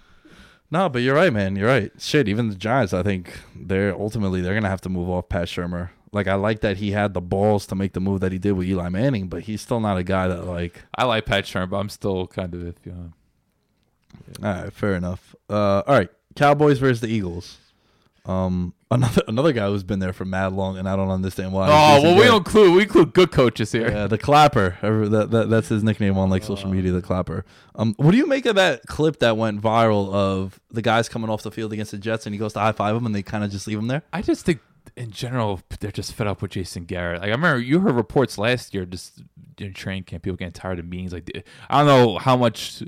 No, 0.70 0.88
but 0.88 1.02
you're 1.02 1.14
right, 1.16 1.32
man. 1.32 1.56
You're 1.56 1.68
right. 1.68 1.90
Shit, 1.98 2.28
even 2.28 2.48
the 2.48 2.54
Giants, 2.54 2.92
I 2.92 3.02
think 3.02 3.32
they're 3.56 3.94
ultimately 3.94 4.40
they're 4.40 4.54
gonna 4.54 4.68
have 4.68 4.80
to 4.82 4.88
move 4.88 5.08
off 5.10 5.28
Pat 5.28 5.48
Shurmur. 5.48 5.90
Like 6.12 6.26
I 6.26 6.34
like 6.34 6.60
that 6.60 6.76
he 6.76 6.92
had 6.92 7.14
the 7.14 7.20
balls 7.20 7.66
to 7.68 7.74
make 7.74 7.92
the 7.92 8.00
move 8.00 8.20
that 8.20 8.32
he 8.32 8.38
did 8.38 8.52
with 8.52 8.68
Eli 8.68 8.88
Manning, 8.88 9.28
but 9.28 9.42
he's 9.42 9.60
still 9.60 9.80
not 9.80 9.96
a 9.96 10.02
guy 10.04 10.28
that 10.28 10.44
like. 10.46 10.82
I 10.96 11.04
like 11.04 11.26
Pat 11.26 11.44
Shurmur, 11.44 11.70
but 11.70 11.76
I'm 11.78 11.88
still 11.88 12.26
kind 12.26 12.54
of 12.54 12.60
iffy 12.60 12.92
on 12.92 12.98
him. 12.98 13.14
All 14.42 14.62
right, 14.62 14.72
fair 14.72 14.94
enough. 14.94 15.34
Uh, 15.48 15.82
all 15.86 15.96
right, 15.98 16.10
Cowboys 16.36 16.78
versus 16.78 17.00
the 17.00 17.08
Eagles. 17.08 17.58
Um, 18.26 18.74
another 18.90 19.22
another 19.28 19.52
guy 19.52 19.66
who's 19.68 19.82
been 19.82 19.98
there 19.98 20.12
for 20.12 20.24
mad 20.24 20.52
long, 20.52 20.76
and 20.78 20.88
I 20.88 20.96
don't 20.96 21.10
understand 21.10 21.52
why. 21.52 21.68
Oh 21.68 21.96
Jason 21.96 22.02
well, 22.02 22.14
we 22.14 22.22
Garrett. 22.22 22.30
don't 22.30 22.44
clue. 22.44 22.72
we 22.72 22.82
include 22.82 23.12
good 23.12 23.30
coaches 23.30 23.72
here. 23.72 23.90
Yeah, 23.90 24.06
the 24.06 24.18
clapper. 24.18 24.76
That, 24.82 25.30
that, 25.30 25.50
that's 25.50 25.68
his 25.68 25.82
nickname 25.82 26.18
on 26.18 26.30
like 26.30 26.42
social 26.42 26.70
media, 26.70 26.92
the 26.92 27.02
clapper. 27.02 27.44
Um, 27.74 27.94
what 27.98 28.10
do 28.10 28.16
you 28.16 28.26
make 28.26 28.46
of 28.46 28.56
that 28.56 28.86
clip 28.86 29.20
that 29.20 29.36
went 29.36 29.60
viral 29.60 30.12
of 30.12 30.60
the 30.70 30.82
guys 30.82 31.08
coming 31.08 31.30
off 31.30 31.42
the 31.42 31.50
field 31.50 31.72
against 31.72 31.92
the 31.92 31.98
Jets 31.98 32.26
and 32.26 32.34
he 32.34 32.38
goes 32.38 32.52
to 32.54 32.60
high 32.60 32.72
five 32.72 32.94
them, 32.94 33.06
and 33.06 33.14
they 33.14 33.22
kind 33.22 33.44
of 33.44 33.50
just 33.50 33.66
leave 33.66 33.78
him 33.78 33.86
there? 33.86 34.02
I 34.12 34.22
just 34.22 34.44
think 34.44 34.60
in 34.96 35.10
general 35.10 35.60
they're 35.78 35.92
just 35.92 36.12
fed 36.14 36.26
up 36.26 36.42
with 36.42 36.50
Jason 36.52 36.84
Garrett. 36.84 37.20
Like 37.20 37.28
I 37.28 37.32
remember 37.32 37.60
you 37.60 37.80
heard 37.80 37.94
reports 37.94 38.38
last 38.38 38.74
year 38.74 38.84
just 38.84 39.22
in 39.58 39.72
training 39.72 40.04
camp, 40.04 40.22
people 40.22 40.36
getting 40.36 40.52
tired 40.52 40.78
of 40.78 40.86
meetings. 40.86 41.12
Like 41.12 41.30
I 41.68 41.78
don't 41.78 41.86
know 41.86 42.18
how 42.18 42.36
much 42.36 42.82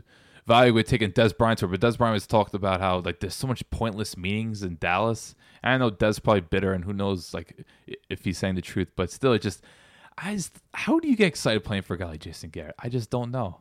value 0.47 0.75
we're 0.75 0.83
taking 0.83 1.13
Dez 1.13 1.37
Bryant 1.37 1.61
to, 1.61 1.69
but 1.69 1.81
Dez 1.81 1.97
Bryant 1.97 2.15
has 2.15 2.27
talked 2.27 2.55
about 2.55 2.81
how 2.81 2.99
like 2.99 3.21
there's 3.21 3.35
so 3.35 3.47
much 3.47 3.69
pointless 3.71 4.17
meetings 4.17 4.63
in 4.63 4.77
Dallas. 4.81 5.35
And 5.63 5.75
I 5.75 5.77
know 5.79 5.91
Dez 5.91 6.23
probably 6.23 6.41
bitter, 6.41 6.73
and 6.73 6.85
who 6.85 6.93
knows 6.93 7.33
like 7.33 7.65
if 8.09 8.25
he's 8.25 8.39
saying 8.39 8.57
the 8.57 8.63
truth, 8.63 8.89
but 8.97 9.11
still, 9.11 9.33
it 9.33 9.43
just 9.43 9.63
I 10.19 10.35
just 10.35 10.59
how 10.75 10.99
do 10.99 11.09
you 11.09 11.17
get 11.17 11.29
excited 11.29 11.65
playing 11.65 11.83
for 11.83 11.95
a 11.95 11.99
guy 11.99 12.07
like 12.07 12.21
Jason 12.21 12.51
Garrett? 12.51 12.75
I 12.79 12.89
just 12.89 13.11
don't 13.11 13.31
know. 13.31 13.61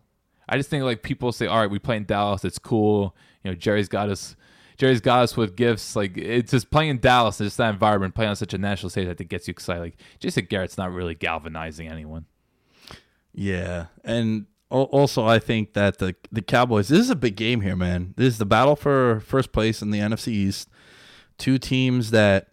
I 0.50 0.58
just 0.58 0.70
think 0.70 0.84
like 0.84 1.04
people 1.04 1.32
say, 1.32 1.48
all 1.48 1.60
right, 1.60 1.70
we 1.70 1.80
play 1.80 1.98
in 1.98 2.06
Dallas, 2.06 2.44
it's 2.44 2.60
cool. 2.60 3.16
You 3.44 3.52
know, 3.52 3.56
Jerry's 3.56 3.88
got 3.88 4.10
us. 4.10 4.36
Jerry's 4.78 5.02
got 5.02 5.22
us 5.22 5.38
with 5.38 5.56
gifts. 5.56 5.96
Like 5.96 6.18
it's 6.18 6.52
just 6.52 6.72
playing 6.72 6.90
in 6.90 7.00
Dallas, 7.00 7.40
and 7.40 7.48
just 7.48 7.58
that 7.58 7.74
environment, 7.74 8.16
playing 8.16 8.30
on 8.30 8.36
such 8.36 8.54
a 8.54 8.58
national 8.58 8.90
stage, 8.90 9.08
I 9.08 9.14
think 9.14 9.30
gets 9.30 9.48
you 9.48 9.52
excited. 9.52 9.82
Like 9.82 9.98
Jason 10.20 10.46
Garrett's 10.46 10.78
not 10.78 10.92
really 10.92 11.16
galvanizing 11.16 11.88
anyone. 11.88 12.26
Yeah, 13.34 13.88
and 14.04 14.48
also 14.70 15.26
I 15.26 15.40
think 15.40 15.74
that 15.74 16.00
the 16.00 16.16
the 16.32 16.42
Cowboys. 16.42 16.88
This 16.88 17.00
is 17.00 17.10
a 17.10 17.16
big 17.16 17.36
game 17.36 17.62
here, 17.62 17.76
man. 17.76 18.14
This 18.18 18.34
is 18.34 18.38
the 18.40 18.46
battle 18.46 18.76
for 18.76 19.20
first 19.22 19.52
place 19.52 19.82
in 19.82 19.92
the 19.92 20.00
NFC 20.00 20.30
East. 20.30 20.70
Two 21.42 21.58
teams 21.58 22.12
that 22.12 22.48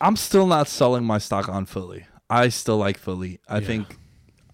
I'm 0.00 0.16
still 0.16 0.46
not 0.48 0.66
selling 0.66 1.04
my 1.04 1.18
stock 1.18 1.48
on 1.48 1.66
Philly. 1.66 2.06
I 2.28 2.48
still 2.48 2.78
like 2.78 2.98
Philly. 2.98 3.38
I 3.48 3.60
think. 3.60 3.96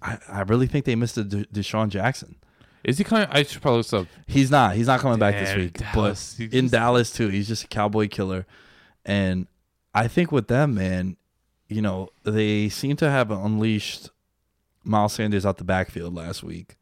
I, 0.03 0.19
I 0.29 0.41
really 0.43 0.67
think 0.67 0.85
they 0.85 0.95
missed 0.97 1.17
a 1.17 1.25
De- 1.25 1.45
DeSean 1.47 1.89
Jackson. 1.89 2.37
Is 2.85 2.99
he 2.99 3.05
coming? 3.05 3.27
I 3.31 3.43
should 3.43 3.63
probably 3.63 3.85
look. 3.91 4.09
He's 4.27 4.51
not. 4.51 4.75
He's 4.75 4.87
not 4.87 5.01
coming 5.01 5.19
back 5.19 5.35
this 5.35 5.55
week. 5.57 5.79
Dallas. 5.79 6.35
But 6.39 6.45
in 6.45 6.65
just- 6.65 6.73
Dallas 6.73 7.11
too, 7.13 7.29
he's 7.29 7.49
just 7.49 7.65
a 7.65 7.69
cowboy 7.69 8.09
killer. 8.09 8.45
And 9.07 9.47
I 9.95 10.07
think 10.07 10.31
with 10.31 10.49
them, 10.49 10.75
man, 10.75 11.17
you 11.69 11.81
know, 11.81 12.11
they 12.25 12.69
seem 12.69 12.97
to 12.97 13.11
have 13.11 13.31
unleashed 13.31 14.11
Miles 14.85 15.15
Sanders 15.15 15.47
out 15.47 15.57
the 15.57 15.65
backfield 15.65 16.15
last 16.15 16.43
week 16.43 16.77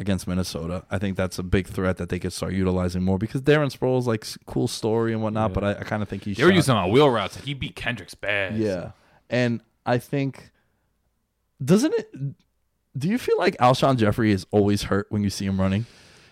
against 0.00 0.26
Minnesota. 0.26 0.84
I 0.90 0.98
think 0.98 1.16
that's 1.16 1.38
a 1.38 1.42
big 1.44 1.68
threat 1.68 1.98
that 1.98 2.08
they 2.08 2.18
could 2.18 2.32
start 2.32 2.52
utilizing 2.54 3.02
more 3.04 3.18
because 3.18 3.42
Darren 3.42 3.70
Sproles 3.76 4.06
like 4.06 4.26
cool 4.46 4.66
story 4.66 5.12
and 5.12 5.22
whatnot, 5.22 5.50
Yeah. 5.50 5.54
but 5.54 5.64
I, 5.64 5.70
I 5.80 5.84
kind 5.84 6.02
of 6.02 6.08
think 6.08 6.24
he's 6.24 6.36
They 6.38 6.44
were 6.44 6.50
shot. 6.50 6.56
using 6.56 6.74
on 6.74 6.90
wheel 6.90 7.08
routes. 7.10 7.36
Like 7.36 7.44
he 7.44 7.54
beat 7.54 7.76
Kendricks 7.76 8.14
bad. 8.14 8.56
Yeah. 8.56 8.92
And 9.28 9.60
I 9.86 9.98
think 9.98 10.50
doesn't 11.64 11.94
it 11.94 12.10
do 12.98 13.08
you 13.08 13.18
feel 13.18 13.38
like 13.38 13.56
Alshon 13.58 13.96
Jeffery 13.98 14.32
is 14.32 14.46
always 14.50 14.84
hurt 14.84 15.06
when 15.10 15.22
you 15.22 15.30
see 15.30 15.44
him 15.46 15.60
running? 15.60 15.86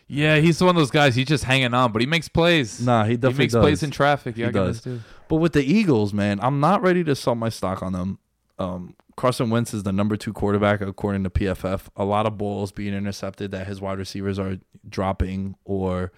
Yeah, 0.08 0.36
he's 0.38 0.60
one 0.60 0.70
of 0.70 0.76
those 0.76 0.90
guys. 0.90 1.14
He's 1.14 1.26
just 1.28 1.44
hanging 1.44 1.74
on, 1.74 1.92
but 1.92 2.00
he 2.00 2.06
makes 2.06 2.28
plays. 2.28 2.80
Nah, 2.80 3.04
he 3.04 3.10
he 3.10 3.16
definitely 3.18 3.44
makes 3.44 3.52
does. 3.52 3.62
plays 3.62 3.82
in 3.82 3.90
traffic. 3.90 4.36
Yeah, 4.38 4.46
He 4.46 4.48
I 4.48 4.52
does. 4.52 4.80
this 4.80 4.84
too. 4.84 5.00
But 5.28 5.36
with 5.36 5.52
the 5.52 5.62
Eagles, 5.62 6.14
man, 6.14 6.40
I'm 6.42 6.58
not 6.60 6.80
ready 6.82 7.04
to 7.04 7.14
sell 7.14 7.34
my 7.34 7.50
stock 7.50 7.82
on 7.82 7.92
them. 7.92 8.18
Um, 8.58 8.94
Carson 9.16 9.50
Wentz 9.50 9.74
is 9.74 9.82
the 9.82 9.92
number 9.92 10.16
two 10.16 10.32
quarterback 10.32 10.80
according 10.80 11.24
to 11.24 11.30
PFF. 11.30 11.88
A 11.96 12.04
lot 12.04 12.26
of 12.26 12.38
balls 12.38 12.72
being 12.72 12.94
intercepted 12.94 13.50
that 13.50 13.66
his 13.66 13.80
wide 13.80 13.98
receivers 13.98 14.38
are 14.38 14.58
dropping, 14.88 15.56
or 15.64 16.12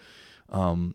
um, 0.51 0.95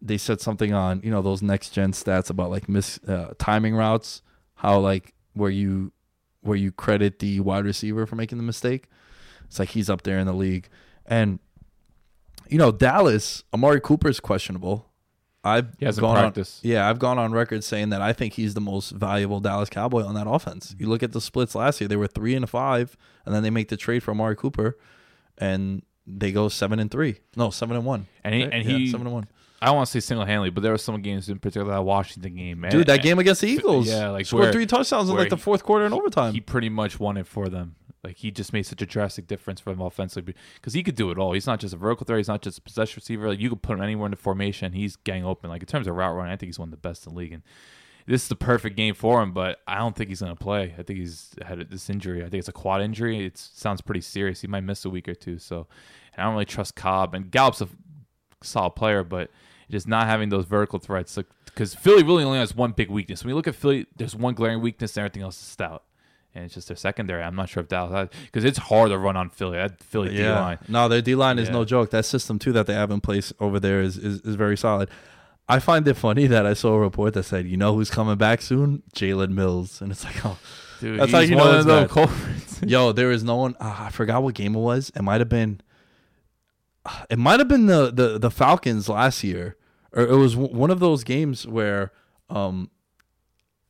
they 0.00 0.18
said 0.18 0.40
something 0.40 0.72
on 0.72 1.00
you 1.02 1.10
know 1.10 1.22
those 1.22 1.42
next 1.42 1.70
gen 1.70 1.92
stats 1.92 2.30
about 2.30 2.50
like 2.50 2.68
miss 2.68 2.98
uh, 3.06 3.34
timing 3.38 3.74
routes, 3.74 4.22
how 4.54 4.78
like 4.78 5.14
where 5.34 5.50
you 5.50 5.92
where 6.42 6.56
you 6.56 6.72
credit 6.72 7.18
the 7.18 7.40
wide 7.40 7.64
receiver 7.64 8.06
for 8.06 8.16
making 8.16 8.38
the 8.38 8.44
mistake. 8.44 8.88
It's 9.44 9.58
like 9.58 9.70
he's 9.70 9.90
up 9.90 10.02
there 10.02 10.18
in 10.18 10.26
the 10.26 10.32
league, 10.32 10.68
and 11.06 11.38
you 12.48 12.58
know 12.58 12.72
Dallas, 12.72 13.44
Amari 13.52 13.80
Cooper 13.80 14.08
is 14.08 14.20
questionable. 14.20 14.89
I've 15.42 15.68
He 15.78 15.86
hasn't 15.86 16.02
gone 16.02 16.16
practiced. 16.16 16.64
On, 16.64 16.70
yeah, 16.70 16.88
I've 16.88 16.98
gone 16.98 17.18
on 17.18 17.32
record 17.32 17.64
saying 17.64 17.90
that 17.90 18.02
I 18.02 18.12
think 18.12 18.34
he's 18.34 18.54
the 18.54 18.60
most 18.60 18.90
valuable 18.90 19.40
Dallas 19.40 19.70
Cowboy 19.70 20.04
on 20.04 20.14
that 20.14 20.26
offense. 20.28 20.74
You 20.78 20.86
look 20.88 21.02
at 21.02 21.12
the 21.12 21.20
splits 21.20 21.54
last 21.54 21.80
year; 21.80 21.88
they 21.88 21.96
were 21.96 22.06
three 22.06 22.34
and 22.34 22.48
five, 22.48 22.96
and 23.24 23.34
then 23.34 23.42
they 23.42 23.50
make 23.50 23.68
the 23.68 23.76
trade 23.76 24.02
for 24.02 24.10
Amari 24.10 24.36
Cooper, 24.36 24.76
and 25.38 25.82
they 26.06 26.32
go 26.32 26.48
seven 26.48 26.78
and 26.78 26.90
three. 26.90 27.20
No, 27.36 27.50
seven 27.50 27.76
and 27.76 27.86
one. 27.86 28.06
And 28.24 28.34
he 28.34 28.44
right? 28.44 28.52
and 28.52 28.64
Yeah, 28.68 28.76
he 28.78 28.90
seven 28.90 29.06
and 29.06 29.14
one. 29.14 29.28
I 29.62 29.66
don't 29.66 29.76
want 29.76 29.88
to 29.88 29.92
say 29.92 30.00
single 30.00 30.24
handedly, 30.24 30.48
but 30.50 30.62
there 30.62 30.72
were 30.72 30.78
some 30.78 31.00
games 31.02 31.28
in 31.28 31.38
particular 31.38 31.72
that 31.74 31.82
Washington 31.82 32.34
game. 32.34 32.64
Dude, 32.70 32.86
that 32.86 33.02
game 33.02 33.18
against 33.18 33.42
the 33.42 33.48
Eagles, 33.50 33.86
yeah, 33.88 34.08
like 34.08 34.24
scored 34.26 34.44
where- 34.44 34.52
three 34.52 34.66
touchdowns 34.66 35.10
in 35.10 35.16
like 35.16 35.28
the 35.28 35.36
fourth 35.36 35.62
quarter 35.62 35.84
and 35.84 35.92
overtime. 35.94 36.32
he 36.32 36.40
pretty 36.40 36.68
much 36.70 36.98
won 36.98 37.16
it 37.16 37.26
for 37.26 37.48
them. 37.48 37.76
Like 38.02 38.16
he 38.16 38.30
just 38.30 38.52
made 38.52 38.64
such 38.64 38.80
a 38.80 38.86
drastic 38.86 39.26
difference 39.26 39.60
for 39.60 39.74
offensively 39.78 40.34
because 40.54 40.72
he 40.72 40.82
could 40.82 40.94
do 40.94 41.10
it 41.10 41.18
all. 41.18 41.32
He's 41.32 41.46
not 41.46 41.60
just 41.60 41.74
a 41.74 41.76
vertical 41.76 42.06
threat. 42.06 42.18
He's 42.18 42.28
not 42.28 42.40
just 42.40 42.58
a 42.58 42.62
possession 42.62 43.00
receiver. 43.00 43.28
Like 43.28 43.40
you 43.40 43.50
could 43.50 43.62
put 43.62 43.74
him 43.76 43.82
anywhere 43.82 44.06
in 44.06 44.10
the 44.10 44.16
formation. 44.16 44.72
He's 44.72 44.96
gang 44.96 45.24
open. 45.24 45.50
Like 45.50 45.62
in 45.62 45.66
terms 45.66 45.86
of 45.86 45.94
route 45.94 46.14
running, 46.16 46.32
I 46.32 46.36
think 46.36 46.48
he's 46.48 46.58
one 46.58 46.68
of 46.68 46.70
the 46.70 46.76
best 46.78 47.06
in 47.06 47.12
the 47.12 47.18
league. 47.18 47.32
And 47.32 47.42
this 48.06 48.22
is 48.22 48.28
the 48.28 48.36
perfect 48.36 48.76
game 48.76 48.94
for 48.94 49.22
him. 49.22 49.32
But 49.32 49.58
I 49.66 49.78
don't 49.78 49.94
think 49.94 50.08
he's 50.08 50.20
going 50.20 50.34
to 50.34 50.42
play. 50.42 50.74
I 50.78 50.82
think 50.82 50.98
he's 50.98 51.34
had 51.44 51.68
this 51.70 51.90
injury. 51.90 52.20
I 52.20 52.30
think 52.30 52.40
it's 52.40 52.48
a 52.48 52.52
quad 52.52 52.80
injury. 52.80 53.26
It 53.26 53.36
sounds 53.36 53.82
pretty 53.82 54.00
serious. 54.00 54.40
He 54.40 54.46
might 54.46 54.62
miss 54.62 54.84
a 54.86 54.90
week 54.90 55.06
or 55.06 55.14
two. 55.14 55.38
So 55.38 55.66
and 56.14 56.22
I 56.22 56.24
don't 56.24 56.32
really 56.32 56.46
trust 56.46 56.76
Cobb. 56.76 57.14
And 57.14 57.30
Gallup's 57.30 57.60
a 57.60 57.68
solid 58.42 58.70
player, 58.70 59.04
but 59.04 59.30
just 59.70 59.86
not 59.86 60.06
having 60.06 60.30
those 60.30 60.46
vertical 60.46 60.78
threats. 60.78 61.18
Because 61.44 61.74
Philly 61.74 62.02
really 62.02 62.24
only 62.24 62.38
has 62.38 62.54
one 62.54 62.72
big 62.72 62.88
weakness. 62.88 63.22
When 63.22 63.28
you 63.28 63.36
look 63.36 63.46
at 63.46 63.54
Philly, 63.54 63.86
there's 63.96 64.16
one 64.16 64.34
glaring 64.34 64.62
weakness, 64.62 64.96
and 64.96 65.02
everything 65.02 65.22
else 65.22 65.36
is 65.36 65.46
stout. 65.46 65.84
And 66.34 66.44
it's 66.44 66.54
just 66.54 66.68
their 66.68 66.76
secondary. 66.76 67.22
I'm 67.22 67.34
not 67.34 67.48
sure 67.48 67.60
if 67.62 67.68
Dallas 67.68 68.08
because 68.26 68.44
it's 68.44 68.58
hard 68.58 68.90
to 68.90 68.98
run 68.98 69.16
on 69.16 69.30
Philly. 69.30 69.56
That 69.58 69.82
Philly 69.82 70.10
D 70.16 70.28
line. 70.28 70.58
No, 70.68 70.88
their 70.88 71.02
D 71.02 71.14
line 71.16 71.38
is 71.40 71.48
Yeah. 71.48 71.54
no 71.54 71.64
joke. 71.64 71.90
That 71.90 72.04
system 72.04 72.38
too 72.38 72.52
that 72.52 72.66
they 72.66 72.74
have 72.74 72.90
in 72.92 73.00
place 73.00 73.32
over 73.40 73.58
there 73.58 73.80
is, 73.80 73.96
is 73.96 74.20
is 74.20 74.36
very 74.36 74.56
solid. 74.56 74.88
I 75.48 75.58
find 75.58 75.86
it 75.88 75.94
funny 75.94 76.28
that 76.28 76.46
I 76.46 76.52
saw 76.54 76.74
a 76.74 76.78
report 76.78 77.14
that 77.14 77.24
said, 77.24 77.46
you 77.48 77.56
know 77.56 77.74
who's 77.74 77.90
coming 77.90 78.16
back 78.16 78.40
soon? 78.42 78.84
Jalen 78.94 79.30
Mills. 79.30 79.82
And 79.82 79.90
it's 79.90 80.04
like, 80.04 80.24
oh 80.24 80.38
Dude, 80.80 81.00
That's 81.00 81.10
how 81.12 81.18
you 81.18 81.34
know 81.34 81.56
it's 81.58 81.66
bad. 81.66 81.88
culprits. 81.90 82.62
yo, 82.66 82.92
there 82.92 83.10
is 83.10 83.24
no 83.24 83.36
one 83.36 83.56
ah, 83.60 83.86
I 83.86 83.90
forgot 83.90 84.22
what 84.22 84.34
game 84.36 84.54
it 84.54 84.60
was. 84.60 84.90
It 84.94 85.02
might 85.02 85.20
have 85.20 85.28
been 85.28 85.60
it 87.10 87.18
might 87.18 87.38
have 87.40 87.48
been 87.48 87.66
the, 87.66 87.90
the 87.92 88.18
the 88.18 88.30
Falcons 88.30 88.88
last 88.88 89.22
year. 89.24 89.56
Or 89.92 90.04
it 90.04 90.16
was 90.16 90.34
w- 90.36 90.54
one 90.56 90.70
of 90.70 90.78
those 90.80 91.02
games 91.04 91.46
where 91.46 91.92
um 92.30 92.70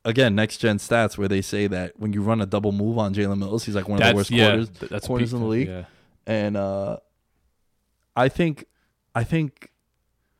again, 0.05 0.35
next 0.35 0.57
gen 0.57 0.77
stats 0.77 1.17
where 1.17 1.27
they 1.27 1.41
say 1.41 1.67
that 1.67 1.99
when 1.99 2.13
you 2.13 2.21
run 2.21 2.41
a 2.41 2.45
double 2.45 2.71
move 2.71 2.97
on 2.97 3.13
Jalen 3.13 3.39
Mills, 3.39 3.65
he's 3.65 3.75
like 3.75 3.87
one 3.87 4.01
of 4.01 4.07
the 4.07 4.15
worst 4.15 4.31
yeah. 4.31 4.47
quarters, 4.47 4.69
That's 4.89 5.07
corners 5.07 5.33
in 5.33 5.39
the 5.39 5.45
league. 5.45 5.67
Yeah. 5.67 5.85
and 6.25 6.57
uh, 6.57 6.97
I 8.15 8.29
think, 8.29 8.65
I 9.13 9.23
think 9.23 9.71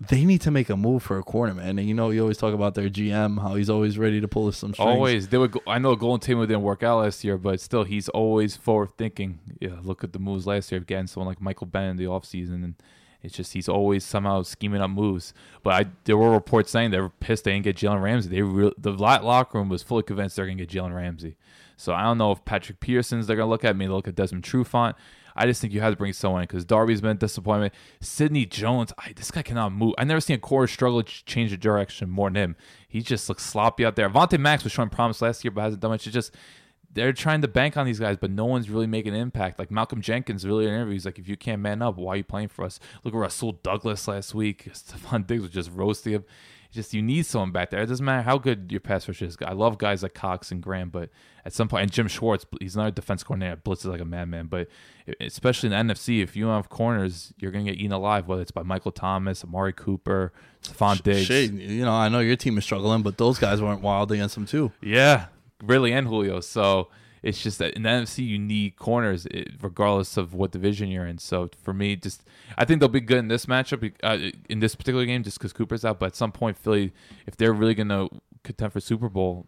they 0.09 0.25
need 0.25 0.41
to 0.41 0.51
make 0.51 0.69
a 0.69 0.75
move 0.75 1.03
for 1.03 1.19
a 1.19 1.23
corner, 1.23 1.53
man. 1.53 1.77
And 1.77 1.87
you 1.87 1.93
know, 1.93 2.09
you 2.09 2.21
always 2.21 2.37
talk 2.37 2.53
about 2.53 2.73
their 2.73 2.89
GM, 2.89 3.39
how 3.39 3.55
he's 3.55 3.69
always 3.69 3.99
ready 3.99 4.19
to 4.19 4.27
pull 4.27 4.51
some 4.51 4.73
strings. 4.73 4.87
Always, 4.87 5.27
they 5.27 5.37
would. 5.37 5.51
Go, 5.51 5.61
I 5.67 5.77
know 5.77 5.95
Golden 5.95 6.19
Tate 6.19 6.47
didn't 6.47 6.63
work 6.63 6.81
out 6.81 7.01
last 7.01 7.23
year, 7.23 7.37
but 7.37 7.59
still, 7.59 7.83
he's 7.83 8.09
always 8.09 8.55
forward 8.55 8.97
thinking. 8.97 9.39
Yeah, 9.59 9.77
look 9.83 10.03
at 10.03 10.13
the 10.13 10.19
moves 10.19 10.47
last 10.47 10.71
year 10.71 10.81
again. 10.81 11.05
Someone 11.07 11.27
like 11.27 11.39
Michael 11.39 11.67
Bennett 11.67 11.91
in 11.91 11.97
the 11.97 12.05
offseason. 12.05 12.63
and 12.63 12.75
it's 13.23 13.35
just 13.35 13.53
he's 13.53 13.69
always 13.69 14.03
somehow 14.03 14.41
scheming 14.43 14.81
up 14.81 14.89
moves. 14.89 15.33
But 15.63 15.73
I, 15.73 15.89
there 16.05 16.17
were 16.17 16.31
reports 16.31 16.71
saying 16.71 16.91
they 16.91 16.99
were 16.99 17.09
pissed 17.09 17.43
they 17.43 17.53
didn't 17.53 17.65
get 17.65 17.77
Jalen 17.77 18.01
Ramsey. 18.01 18.29
They 18.29 18.41
re, 18.41 18.71
the 18.77 18.91
lo- 18.91 19.21
locker 19.23 19.57
room 19.57 19.69
was 19.69 19.83
fully 19.83 20.03
convinced 20.03 20.35
they're 20.35 20.45
gonna 20.45 20.57
get 20.57 20.69
Jalen 20.69 20.95
Ramsey. 20.95 21.37
So 21.77 21.93
I 21.93 22.03
don't 22.03 22.17
know 22.17 22.31
if 22.31 22.43
Patrick 22.45 22.79
Peterson's 22.79 23.27
they're 23.27 23.35
gonna 23.35 23.49
look 23.49 23.65
at. 23.65 23.75
Maybe 23.75 23.91
look 23.91 24.07
at 24.07 24.15
Desmond 24.15 24.43
Trufant. 24.43 24.95
I 25.35 25.45
just 25.45 25.61
think 25.61 25.73
you 25.73 25.81
have 25.81 25.93
to 25.93 25.97
bring 25.97 26.13
someone 26.13 26.41
in 26.41 26.47
because 26.47 26.65
Darby's 26.65 27.01
been 27.01 27.11
a 27.11 27.15
disappointment. 27.15 27.73
Sidney 27.99 28.45
Jones, 28.45 28.91
I, 28.97 29.13
this 29.13 29.31
guy 29.31 29.41
cannot 29.41 29.71
move. 29.71 29.93
I 29.97 30.03
never 30.03 30.19
seen 30.19 30.35
a 30.35 30.39
core 30.39 30.67
struggle 30.67 31.03
to 31.03 31.25
change 31.25 31.51
the 31.51 31.57
direction 31.57 32.09
more 32.09 32.29
than 32.29 32.35
him. 32.35 32.55
He 32.87 33.01
just 33.01 33.29
looks 33.29 33.45
sloppy 33.45 33.85
out 33.85 33.95
there. 33.95 34.09
Avonte 34.09 34.37
Maddox 34.39 34.63
was 34.63 34.73
showing 34.73 34.89
promise 34.89 35.21
last 35.21 35.43
year, 35.43 35.51
but 35.51 35.61
hasn't 35.61 35.81
done 35.81 35.91
much. 35.91 36.05
It's 36.05 36.13
just 36.13 36.35
they're 36.93 37.13
trying 37.13 37.41
to 37.41 37.47
bank 37.47 37.77
on 37.77 37.85
these 37.85 37.99
guys, 37.99 38.17
but 38.17 38.31
no 38.31 38.45
one's 38.45 38.69
really 38.69 38.87
making 38.87 39.13
an 39.13 39.19
impact. 39.19 39.59
Like 39.59 39.71
Malcolm 39.71 40.01
Jenkins 40.01 40.45
really 40.45 40.65
in 40.65 40.73
interviews, 40.73 41.05
like 41.05 41.19
if 41.19 41.27
you 41.27 41.37
can't 41.37 41.61
man 41.61 41.81
up, 41.81 41.97
why 41.97 42.13
are 42.13 42.17
you 42.17 42.23
playing 42.23 42.49
for 42.49 42.65
us? 42.65 42.79
Look 43.03 43.13
at 43.13 43.17
Rasul 43.17 43.53
Douglas 43.63 44.07
last 44.07 44.33
week. 44.33 44.69
Stefon 44.73 45.25
Diggs 45.25 45.43
was 45.43 45.51
just 45.51 45.71
roasting 45.71 46.13
him. 46.13 46.25
It's 46.65 46.75
just 46.75 46.93
you 46.93 47.01
need 47.01 47.25
someone 47.25 47.51
back 47.51 47.69
there. 47.69 47.81
It 47.81 47.87
doesn't 47.87 48.05
matter 48.05 48.21
how 48.21 48.37
good 48.37 48.71
your 48.71 48.79
pass 48.79 49.07
rush 49.07 49.21
is. 49.21 49.37
I 49.45 49.53
love 49.53 49.77
guys 49.77 50.03
like 50.03 50.13
Cox 50.13 50.51
and 50.51 50.61
Graham, 50.61 50.89
but 50.89 51.09
at 51.43 51.51
some 51.51 51.67
point, 51.67 51.83
and 51.83 51.91
Jim 51.91 52.07
Schwartz, 52.07 52.45
he's 52.61 52.77
not 52.77 52.87
a 52.87 52.91
defense 52.91 53.23
coordinator. 53.23 53.57
Blitzes 53.57 53.85
like 53.85 53.99
a 53.99 54.05
madman, 54.05 54.47
but 54.47 54.69
especially 55.19 55.73
in 55.73 55.87
the 55.87 55.93
NFC, 55.93 56.23
if 56.23 56.35
you 56.35 56.45
don't 56.45 56.55
have 56.55 56.69
corners, 56.69 57.33
you're 57.37 57.51
gonna 57.51 57.65
get 57.65 57.75
eaten 57.75 57.91
alive. 57.91 58.27
Whether 58.27 58.41
it's 58.41 58.51
by 58.51 58.63
Michael 58.63 58.93
Thomas, 58.93 59.43
Amari 59.43 59.73
Cooper, 59.73 60.31
Stefon 60.63 61.03
Diggs. 61.03 61.25
Shit, 61.25 61.51
you 61.51 61.83
know, 61.83 61.91
I 61.91 62.07
know 62.07 62.19
your 62.19 62.37
team 62.37 62.57
is 62.57 62.63
struggling, 62.63 63.01
but 63.01 63.17
those 63.17 63.37
guys 63.37 63.61
weren't 63.61 63.81
wild 63.81 64.11
against 64.13 64.35
them 64.35 64.45
too. 64.45 64.71
Yeah, 64.81 65.25
really, 65.63 65.91
and 65.93 66.07
Julio. 66.07 66.39
So 66.39 66.89
it's 67.23 67.41
just 67.41 67.59
that 67.59 67.73
in 67.75 67.83
the 67.83 67.89
NFC 67.89 68.25
you 68.25 68.39
need 68.39 68.75
corners 68.77 69.27
regardless 69.61 70.17
of 70.17 70.33
what 70.33 70.51
division 70.51 70.89
you're 70.89 71.05
in. 71.05 71.17
So 71.19 71.49
for 71.63 71.73
me, 71.73 71.95
just 71.95 72.23
I 72.57 72.65
think 72.65 72.79
they'll 72.79 72.89
be 72.89 72.99
good 72.99 73.17
in 73.17 73.27
this 73.27 73.45
matchup 73.45 73.93
uh, 74.03 74.31
in 74.49 74.59
this 74.59 74.75
particular 74.75 75.05
game 75.05 75.23
just 75.23 75.37
because 75.37 75.53
Cooper's 75.53 75.85
out. 75.85 75.99
But 75.99 76.07
at 76.07 76.15
some 76.15 76.31
point, 76.31 76.57
Philly, 76.57 76.93
if 77.27 77.35
they're 77.37 77.53
really 77.53 77.75
gonna 77.75 78.07
contend 78.43 78.73
for 78.73 78.79
Super 78.79 79.09
Bowl, 79.09 79.45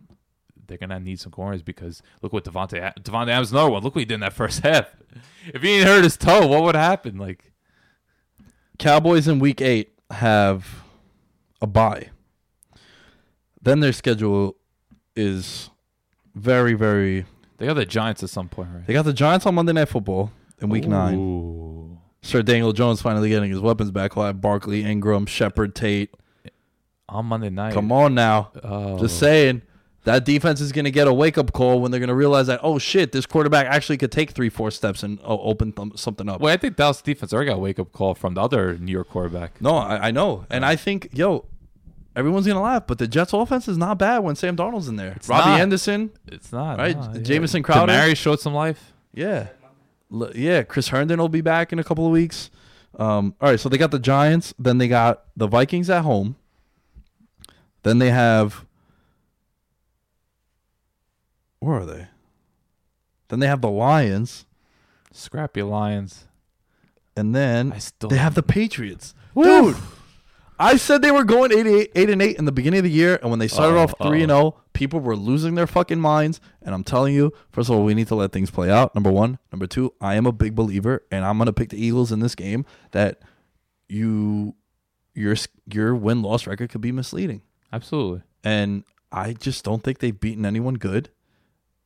they're 0.67 0.77
gonna 0.77 0.99
need 0.99 1.19
some 1.19 1.31
corners 1.31 1.63
because 1.63 2.01
look 2.21 2.31
what 2.31 2.45
Davante 2.45 2.93
Davante 2.99 3.29
Adams 3.29 3.51
another 3.51 3.71
one. 3.71 3.83
Look 3.83 3.95
what 3.95 4.01
he 4.01 4.05
did 4.05 4.15
in 4.15 4.19
that 4.21 4.33
first 4.41 4.61
half. 4.61 4.95
If 5.53 5.61
he 5.61 5.77
ain't 5.77 5.87
hurt 5.87 6.03
his 6.03 6.17
toe, 6.17 6.47
what 6.47 6.63
would 6.63 6.75
happen? 6.75 7.17
Like 7.17 7.53
Cowboys 8.77 9.27
in 9.27 9.39
Week 9.39 9.61
Eight 9.61 9.93
have 10.11 10.83
a 11.61 11.67
bye. 11.67 12.09
Then 13.61 13.79
their 13.79 13.93
schedule 13.93 14.57
is 15.15 15.69
very 16.35 16.73
very 16.73 17.25
they 17.57 17.67
got 17.67 17.75
the 17.75 17.85
Giants 17.85 18.23
at 18.23 18.29
some 18.29 18.49
point, 18.49 18.69
right? 18.73 18.85
They 18.85 18.93
got 18.93 19.05
the 19.05 19.13
Giants 19.13 19.45
on 19.45 19.55
Monday 19.55 19.73
Night 19.73 19.87
Football 19.87 20.31
in 20.59 20.69
Week. 20.69 20.87
Nine. 20.87 21.99
Sir 22.21 22.41
Daniel 22.41 22.71
Jones 22.71 23.01
finally 23.01 23.29
getting 23.29 23.51
his 23.51 23.59
weapons 23.59 23.91
back. 23.91 24.13
Have 24.13 24.41
Barkley, 24.41 24.83
Engram, 24.83 25.27
Shepard, 25.27 25.75
Tate 25.75 26.13
on 27.09 27.25
Monday 27.25 27.49
night. 27.49 27.73
Come 27.73 27.91
on 27.91 28.15
now, 28.15 28.51
oh. 28.63 28.97
just 28.97 29.19
saying 29.19 29.61
that 30.05 30.25
defense 30.25 30.59
is 30.59 30.71
going 30.71 30.85
to 30.85 30.91
get 30.91 31.07
a 31.07 31.13
wake 31.13 31.37
up 31.37 31.53
call 31.53 31.79
when 31.79 31.91
they're 31.91 31.99
going 31.99 32.09
to 32.09 32.15
realize 32.15 32.47
that 32.47 32.59
oh 32.63 32.79
shit, 32.79 33.11
this 33.11 33.25
quarterback 33.25 33.67
actually 33.67 33.97
could 33.97 34.11
take 34.11 34.31
three, 34.31 34.49
four 34.49 34.71
steps 34.71 35.03
and 35.03 35.19
oh, 35.23 35.39
open 35.39 35.71
th- 35.71 35.97
something 35.97 36.27
up. 36.29 36.41
Well, 36.41 36.53
I 36.53 36.57
think 36.57 36.75
Dallas 36.75 37.01
defense 37.01 37.33
already 37.33 37.49
got 37.49 37.57
a 37.57 37.59
wake 37.59 37.79
up 37.79 37.91
call 37.91 38.15
from 38.15 38.33
the 38.33 38.41
other 38.41 38.77
New 38.77 38.91
York 38.91 39.09
quarterback. 39.09 39.61
No, 39.61 39.75
I, 39.75 40.07
I 40.07 40.11
know, 40.11 40.45
and 40.49 40.65
I 40.65 40.75
think 40.75 41.09
yo, 41.13 41.45
everyone's 42.15 42.45
gonna 42.47 42.61
laugh, 42.61 42.87
but 42.87 42.97
the 42.97 43.07
Jets 43.07 43.33
offense 43.33 43.67
is 43.67 43.77
not 43.77 43.97
bad 43.97 44.19
when 44.19 44.35
Sam 44.35 44.55
Darnold's 44.55 44.87
in 44.87 44.95
there. 44.95 45.13
It's 45.15 45.27
Robbie 45.29 45.49
not. 45.51 45.59
Anderson, 45.61 46.11
It's 46.27 46.51
not 46.51 46.77
right? 46.77 46.95
no, 46.97 47.11
yeah. 47.13 47.19
Jamison 47.21 47.63
Crowder, 47.63 47.91
Mary 47.93 48.15
showed 48.15 48.39
some 48.39 48.53
life. 48.53 48.93
yeah, 49.13 49.47
yeah. 50.35 50.63
Chris 50.63 50.89
Herndon 50.89 51.19
will 51.19 51.29
be 51.29 51.41
back 51.41 51.73
in 51.73 51.79
a 51.79 51.83
couple 51.83 52.05
of 52.05 52.11
weeks. 52.11 52.49
Um, 52.99 53.33
all 53.41 53.49
right, 53.49 53.59
so 53.59 53.69
they 53.69 53.77
got 53.79 53.89
the 53.91 53.97
Giants, 53.99 54.53
then 54.59 54.77
they 54.77 54.87
got 54.87 55.23
the 55.35 55.47
Vikings 55.47 55.89
at 55.89 56.03
home, 56.03 56.35
then 57.81 57.97
they 57.99 58.11
have 58.11 58.65
where 61.59 61.77
are 61.79 61.85
they? 61.85 62.07
Then 63.29 63.39
they 63.39 63.47
have 63.47 63.61
the 63.61 63.69
Lions, 63.69 64.45
Scrappy 65.11 65.63
Lions. 65.63 66.25
and 67.15 67.33
then 67.33 67.73
they 68.09 68.17
have 68.17 68.35
the 68.35 68.43
Patriots. 68.43 69.15
Dude, 69.35 69.75
I 70.59 70.77
said 70.77 71.01
they 71.01 71.11
were 71.11 71.23
going 71.23 71.51
88, 71.51 71.91
8 71.95 72.09
and 72.09 72.21
8 72.21 72.37
in 72.37 72.45
the 72.45 72.51
beginning 72.51 72.79
of 72.79 72.83
the 72.83 72.91
year, 72.91 73.17
and 73.21 73.29
when 73.29 73.39
they 73.39 73.47
started 73.47 73.75
Oh, 73.75 73.79
off 73.83 73.93
3 74.01 74.21
and 74.23 74.29
0, 74.29 74.55
people 74.73 74.99
were 74.99 75.15
losing 75.15 75.55
their 75.55 75.67
fucking 75.67 75.99
minds. 75.99 76.39
And 76.61 76.73
I'm 76.75 76.83
telling 76.83 77.13
you, 77.13 77.31
first 77.51 77.69
of 77.69 77.75
all, 77.75 77.83
we 77.83 77.93
need 77.93 78.07
to 78.07 78.15
let 78.15 78.31
things 78.31 78.51
play 78.51 78.69
out. 78.69 78.93
Number 78.95 79.11
one. 79.11 79.39
Number 79.51 79.67
two, 79.67 79.93
I 79.99 80.15
am 80.15 80.25
a 80.25 80.31
big 80.31 80.55
believer, 80.55 81.03
and 81.11 81.25
I'm 81.25 81.37
going 81.37 81.47
to 81.47 81.53
pick 81.53 81.69
the 81.69 81.83
Eagles 81.83 82.11
in 82.11 82.19
this 82.19 82.35
game 82.35 82.65
that 82.91 83.21
you 83.89 84.55
your 85.15 85.35
your 85.71 85.93
win 85.95 86.21
loss 86.21 86.47
record 86.47 86.69
could 86.69 86.81
be 86.81 86.91
misleading. 86.91 87.41
Absolutely. 87.71 88.23
And 88.43 88.83
I 89.11 89.33
just 89.33 89.63
don't 89.63 89.83
think 89.83 89.99
they've 89.99 90.19
beaten 90.19 90.45
anyone 90.45 90.75
good. 90.75 91.09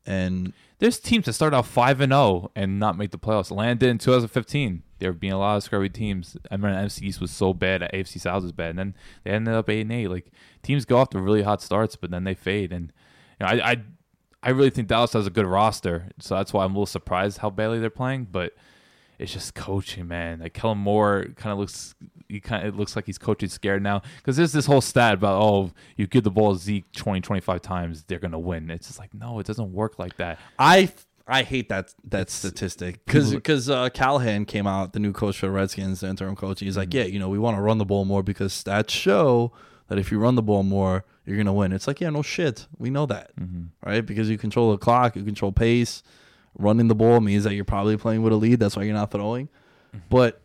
And 0.06 0.53
There's 0.80 0.99
teams 0.99 1.26
that 1.26 1.34
start 1.34 1.54
out 1.54 1.66
five 1.66 2.02
and 2.02 2.12
zero 2.12 2.52
and 2.56 2.80
not 2.80 2.98
make 2.98 3.12
the 3.12 3.18
playoffs. 3.18 3.52
Landed 3.52 3.90
in 3.90 3.98
2015. 3.98 4.84
There 4.99 5.14
being 5.14 5.34
a 5.34 5.40
lot 5.40 5.58
of 5.58 5.64
scrubby 5.64 5.90
teams. 5.90 6.38
I 6.52 6.56
remember 6.56 6.78
NFC 6.78 7.04
East 7.04 7.22
was 7.22 7.32
so 7.32 7.54
bad, 7.54 7.82
AFC 7.82 8.20
South 8.20 8.44
was 8.44 8.52
bad, 8.52 8.72
and 8.72 8.80
then 8.80 8.95
they 9.24 9.32
ended 9.32 9.54
up 9.54 9.70
eight 9.70 9.82
and 9.82 9.91
eight. 9.91 10.08
Like 10.08 10.32
teams 10.64 10.86
go 10.86 10.98
off 10.98 11.10
to 11.12 11.20
really 11.20 11.44
hot 11.44 11.62
starts, 11.62 11.95
but 11.95 12.12
then 12.12 12.24
they 12.24 12.34
fade. 12.36 12.72
And 12.72 12.91
you 13.40 13.45
know, 13.45 13.54
I, 13.54 13.72
I, 13.72 13.82
I 14.44 14.49
really 14.52 14.70
think 14.70 14.88
Dallas 14.88 15.14
has 15.14 15.28
a 15.28 15.32
good 15.32 15.45
roster, 15.45 16.12
so 16.20 16.36
that's 16.36 16.54
why 16.54 16.64
I'm 16.64 16.72
a 16.72 16.74
little 16.74 16.86
surprised 16.86 17.40
how 17.40 17.49
badly 17.49 17.80
they're 17.80 17.90
playing. 17.90 18.28
But 18.32 18.54
it's 19.19 19.34
just 19.34 19.56
coaching, 19.56 20.07
man. 20.07 20.39
Like 20.39 20.53
Kellen 20.53 20.77
Moore 20.77 21.27
kind 21.35 21.52
of 21.52 21.60
looks, 21.60 21.95
he 22.30 22.39
kind 22.39 22.68
of 22.68 22.73
it 22.73 22.77
looks 22.77 22.95
like 22.95 23.06
he's 23.06 23.18
coaching 23.18 23.49
scared 23.49 23.81
now 23.81 24.02
because 24.18 24.38
there's 24.38 24.53
this 24.53 24.65
whole 24.65 24.81
stat 24.81 25.15
about 25.15 25.41
oh, 25.41 25.72
you 25.95 26.07
give 26.07 26.23
the 26.23 26.31
ball 26.31 26.53
to 26.53 26.60
Zeke 26.60 26.91
20, 26.91 27.22
25 27.22 27.61
times, 27.61 28.03
they're 28.03 28.19
gonna 28.19 28.39
win. 28.39 28.69
It's 28.69 28.88
just 28.88 28.99
like 28.99 29.14
no, 29.14 29.39
it 29.39 29.48
doesn't 29.48 29.73
work 29.73 29.98
like 29.98 30.18
that. 30.18 30.39
I 30.60 30.91
I 31.27 31.44
hate 31.44 31.69
that 31.69 31.94
that 32.06 32.30
statistic 32.30 33.03
because 33.06 33.34
because 33.34 33.69
uh, 33.69 33.89
Callahan 33.89 34.45
came 34.45 34.68
out, 34.68 34.94
the 34.94 34.99
new 34.99 35.11
coach 35.11 35.39
for 35.39 35.48
the 35.48 35.52
Redskins, 35.52 35.99
the 35.99 36.07
interim 36.07 36.35
coach. 36.35 36.60
He's 36.60 36.77
like, 36.77 36.94
yeah, 36.94 37.03
you 37.03 37.19
know, 37.19 37.27
we 37.27 37.39
want 37.39 37.57
to 37.57 37.61
run 37.61 37.80
the 37.80 37.85
ball 37.85 38.06
more 38.06 38.23
because 38.23 38.53
stats 38.53 38.89
show 38.91 39.52
that 39.88 39.98
if 39.98 40.11
you 40.11 40.19
run 40.19 40.35
the 40.35 40.41
ball 40.41 40.64
more, 40.64 41.06
you're 41.26 41.38
gonna 41.38 41.53
win. 41.53 41.73
It's 41.73 41.88
like, 41.88 41.99
yeah, 41.99 42.10
no 42.11 42.22
shit, 42.22 42.68
we 42.77 42.89
know 42.89 43.06
that, 43.07 43.31
right? 43.85 44.06
Because 44.06 44.30
you 44.30 44.38
control 44.38 44.72
the 44.72 44.77
clock, 44.77 45.15
you 45.15 45.23
control 45.23 45.52
pace. 45.52 46.02
Running 46.58 46.88
the 46.88 46.96
ball 46.96 47.20
means 47.22 47.44
that 47.44 47.54
you're 47.54 47.66
probably 47.66 47.98
playing 47.98 48.24
with 48.24 48.34
a 48.34 48.36
lead. 48.36 48.60
That's 48.60 48.76
why 48.76 48.84
you're 48.84 48.94
not 48.94 49.12
throwing. 49.12 49.48
Mm-hmm. 49.48 50.00
But 50.10 50.42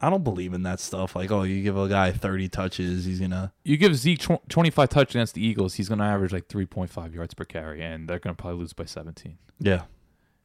I 0.00 0.10
don't 0.10 0.24
believe 0.24 0.52
in 0.52 0.62
that 0.64 0.78
stuff. 0.78 1.16
Like, 1.16 1.30
oh, 1.30 1.42
you 1.42 1.62
give 1.62 1.76
a 1.76 1.88
guy 1.88 2.12
30 2.12 2.48
touches, 2.50 3.04
he's 3.04 3.20
gonna. 3.20 3.52
You 3.64 3.76
give 3.76 3.96
Zeke 3.96 4.20
tw- 4.20 4.48
25 4.48 4.88
touch 4.88 5.14
against 5.14 5.34
the 5.34 5.44
Eagles, 5.44 5.74
he's 5.74 5.88
going 5.88 5.98
to 5.98 6.04
average 6.04 6.32
like 6.32 6.48
3.5 6.48 7.14
yards 7.14 7.34
per 7.34 7.44
carry, 7.44 7.82
and 7.82 8.08
they're 8.08 8.18
going 8.18 8.34
to 8.36 8.40
probably 8.40 8.60
lose 8.60 8.72
by 8.72 8.84
17. 8.84 9.38
Yeah, 9.58 9.82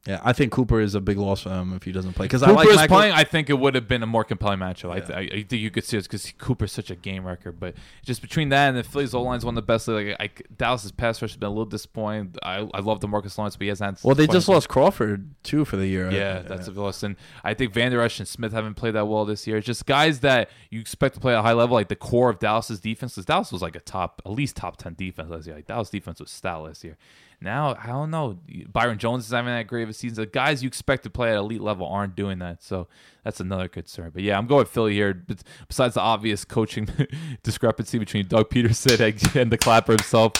yeah. 0.08 0.20
I 0.24 0.34
think 0.34 0.52
Cooper 0.52 0.82
is 0.82 0.96
a 0.96 1.02
big 1.02 1.18
loss 1.18 1.42
for 1.42 1.50
him 1.50 1.74
if 1.74 1.84
he 1.84 1.92
doesn't 1.92 2.14
play. 2.14 2.26
Because 2.26 2.42
I 2.42 2.48
Cooper 2.48 2.56
like 2.58 2.68
is 2.70 2.76
Michael- 2.76 2.98
playing. 2.98 3.14
I 3.14 3.24
think 3.24 3.50
it 3.50 3.60
would 3.60 3.76
have 3.76 3.88
been 3.88 4.02
a 4.02 4.08
more 4.08 4.24
compelling 4.24 4.60
matchup. 4.60 4.92
I, 4.92 5.00
th- 5.00 5.12
I, 5.12 5.36
I 5.38 5.44
think 5.44 5.62
you 5.62 5.70
could 5.70 5.84
see 5.84 5.98
this 5.98 6.08
because 6.08 6.32
Cooper's 6.40 6.72
such 6.72 6.90
a 6.90 6.96
game 6.96 7.26
record. 7.26 7.60
But 7.60 7.76
just 8.04 8.22
between 8.22 8.50
that 8.50 8.70
and 8.70 8.78
the 8.78 8.84
Phillies 8.84 9.14
O 9.14 9.22
line's 9.22 9.46
one 9.46 9.54
of 9.54 9.64
the 9.64 9.68
best. 9.68 9.88
Like 9.88 10.16
I, 10.20 10.30
Dallas's 10.58 10.92
pass 10.92 11.22
rush 11.22 11.32
has 11.32 11.38
been 11.38 11.48
a 11.48 11.52
little 11.52 11.66
disappointing. 11.66 12.36
I, 12.42 12.68
I 12.74 12.80
love 12.80 13.00
DeMarcus 13.00 13.38
Lawrence, 13.38 13.56
but 13.56 13.64
he 13.64 13.68
hasn't. 13.70 14.04
Well, 14.04 14.16
they 14.16 14.28
just 14.28 14.48
lost 14.48 14.70
Crawford 14.70 15.30
too 15.44 15.66
for 15.66 15.78
the 15.78 15.86
year. 15.88 16.10
Yeah, 16.12 16.40
that's 16.40 16.68
a 16.68 16.72
loss. 16.72 17.04
And 17.04 17.16
I 17.44 17.54
think 17.54 17.74
Vander 17.74 18.02
Esch 18.02 18.20
and 18.20 18.28
Smith 18.28 18.54
haven't 18.54 18.76
played 18.76 18.96
that 18.96 19.06
well 19.06 19.26
this 19.26 19.46
year. 19.46 19.58
It's 19.58 19.68
just 19.68 19.86
guys 19.86 20.22
that 20.22 20.50
you 20.70 20.80
expect 20.80 21.16
to 21.16 21.22
play 21.22 21.34
at 21.34 21.40
a 21.40 21.42
high 21.44 21.54
level, 21.54 21.76
like 21.76 21.90
the 21.90 21.96
core 21.96 22.30
of 22.30 22.40
Dallas's 22.40 22.80
defense. 22.80 23.14
Because 23.14 23.26
Dallas 23.26 23.52
was 23.52 23.62
like 23.62 23.76
a 23.76 23.80
top, 23.82 24.22
at 24.26 24.32
least 24.32 24.56
top 24.56 24.78
ten 24.78 24.96
defense 24.96 25.30
last 25.30 25.46
year. 25.46 25.56
Like 25.56 25.68
Dallas 25.68 25.90
defense 25.90 26.20
was 26.20 26.32
stout 26.32 26.64
last 26.64 26.84
year. 26.84 26.98
Now 27.42 27.76
I 27.82 27.88
don't 27.88 28.12
know. 28.12 28.38
Byron 28.72 29.00
Jones 29.00 29.26
is 29.26 29.32
having 29.32 29.52
that 29.52 29.66
great 29.68 29.84
of 29.84 29.90
a 29.90 29.94
season. 29.94 30.24
The 30.24 30.28
guys 30.28 30.62
you 30.62 30.68
expect 30.68 31.04
to 31.04 31.10
play 31.10 31.32
at 31.32 31.38
elite 31.38 31.62
level 31.62 31.88
aren't 31.88 32.16
doing 32.16 32.40
that. 32.40 32.62
So 32.64 32.88
that's 33.24 33.40
another 33.40 33.68
concern. 33.68 34.12
But 34.14 34.22
yeah, 34.22 34.38
I'm 34.38 34.46
going 34.46 34.60
with 34.60 34.70
Philly 34.70 34.94
here. 34.94 35.14
But 35.14 35.42
besides 35.68 35.96
the 35.96 36.02
obvious 36.02 36.46
coaching 36.46 36.88
discrepancy 37.44 37.98
between 37.98 38.28
Doug 38.28 38.50
Pederson 38.50 39.36
and, 39.36 39.52
the 39.52 39.58
Clapper 39.58 39.94
himself, 39.94 40.34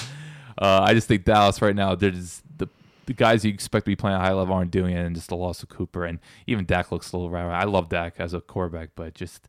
uh, 0.62 0.82
I 0.84 0.94
just 0.94 1.08
think 1.08 1.26
Dallas 1.26 1.62
right 1.62 1.76
now. 1.76 1.96
There's 1.96 2.44
the 2.58 2.68
the 3.08 3.14
guys 3.14 3.44
you 3.44 3.52
expect 3.52 3.86
to 3.86 3.92
be 3.92 3.96
playing 3.96 4.16
at 4.16 4.22
a 4.22 4.24
high 4.24 4.34
level 4.34 4.54
aren't 4.54 4.72
doing 4.72 4.96
it, 4.96 5.04
and 5.04 5.16
just 5.16 5.30
the 5.30 5.36
loss 5.36 5.64
of 5.64 5.70
Cooper 5.70 6.06
and 6.06 6.20
even 6.46 6.66
Dak 6.66 6.92
looks 6.92 7.12
a 7.12 7.18
little 7.18 7.32
rare. 7.32 7.52
I 7.52 7.64
love 7.64 7.90
Dak 7.90 8.16
as 8.20 8.36
a 8.36 8.42
quarterback, 8.42 8.90
but 8.96 9.16
just 9.16 9.48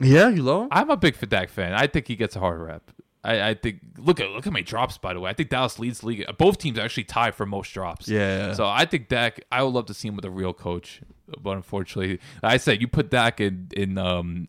Yeah, 0.00 0.28
you 0.28 0.42
love 0.42 0.62
him? 0.62 0.68
I'm 0.72 0.90
a 0.90 0.96
big 0.96 1.16
Dak 1.28 1.50
fan. 1.50 1.72
I 1.72 1.86
think 1.86 2.08
he 2.08 2.16
gets 2.16 2.34
a 2.34 2.40
hard 2.40 2.60
rep. 2.60 2.90
I, 3.22 3.50
I 3.50 3.54
think 3.54 3.80
look 3.98 4.20
at 4.20 4.30
look 4.30 4.46
at 4.46 4.52
my 4.52 4.62
drops 4.62 4.96
by 4.98 5.12
the 5.12 5.20
way. 5.20 5.30
I 5.30 5.34
think 5.34 5.50
Dallas 5.50 5.78
leads 5.78 6.00
the 6.00 6.06
league. 6.06 6.24
Both 6.38 6.58
teams 6.58 6.78
actually 6.78 7.04
tie 7.04 7.30
for 7.30 7.46
most 7.46 7.72
drops. 7.72 8.08
Yeah. 8.08 8.54
So 8.54 8.66
I 8.66 8.86
think 8.86 9.08
Dak. 9.08 9.44
I 9.52 9.62
would 9.62 9.74
love 9.74 9.86
to 9.86 9.94
see 9.94 10.08
him 10.08 10.16
with 10.16 10.24
a 10.24 10.30
real 10.30 10.54
coach, 10.54 11.02
but 11.40 11.56
unfortunately, 11.56 12.20
I 12.42 12.56
said 12.56 12.80
you 12.80 12.88
put 12.88 13.10
Dak 13.10 13.40
in 13.40 13.68
in 13.76 13.98
um 13.98 14.48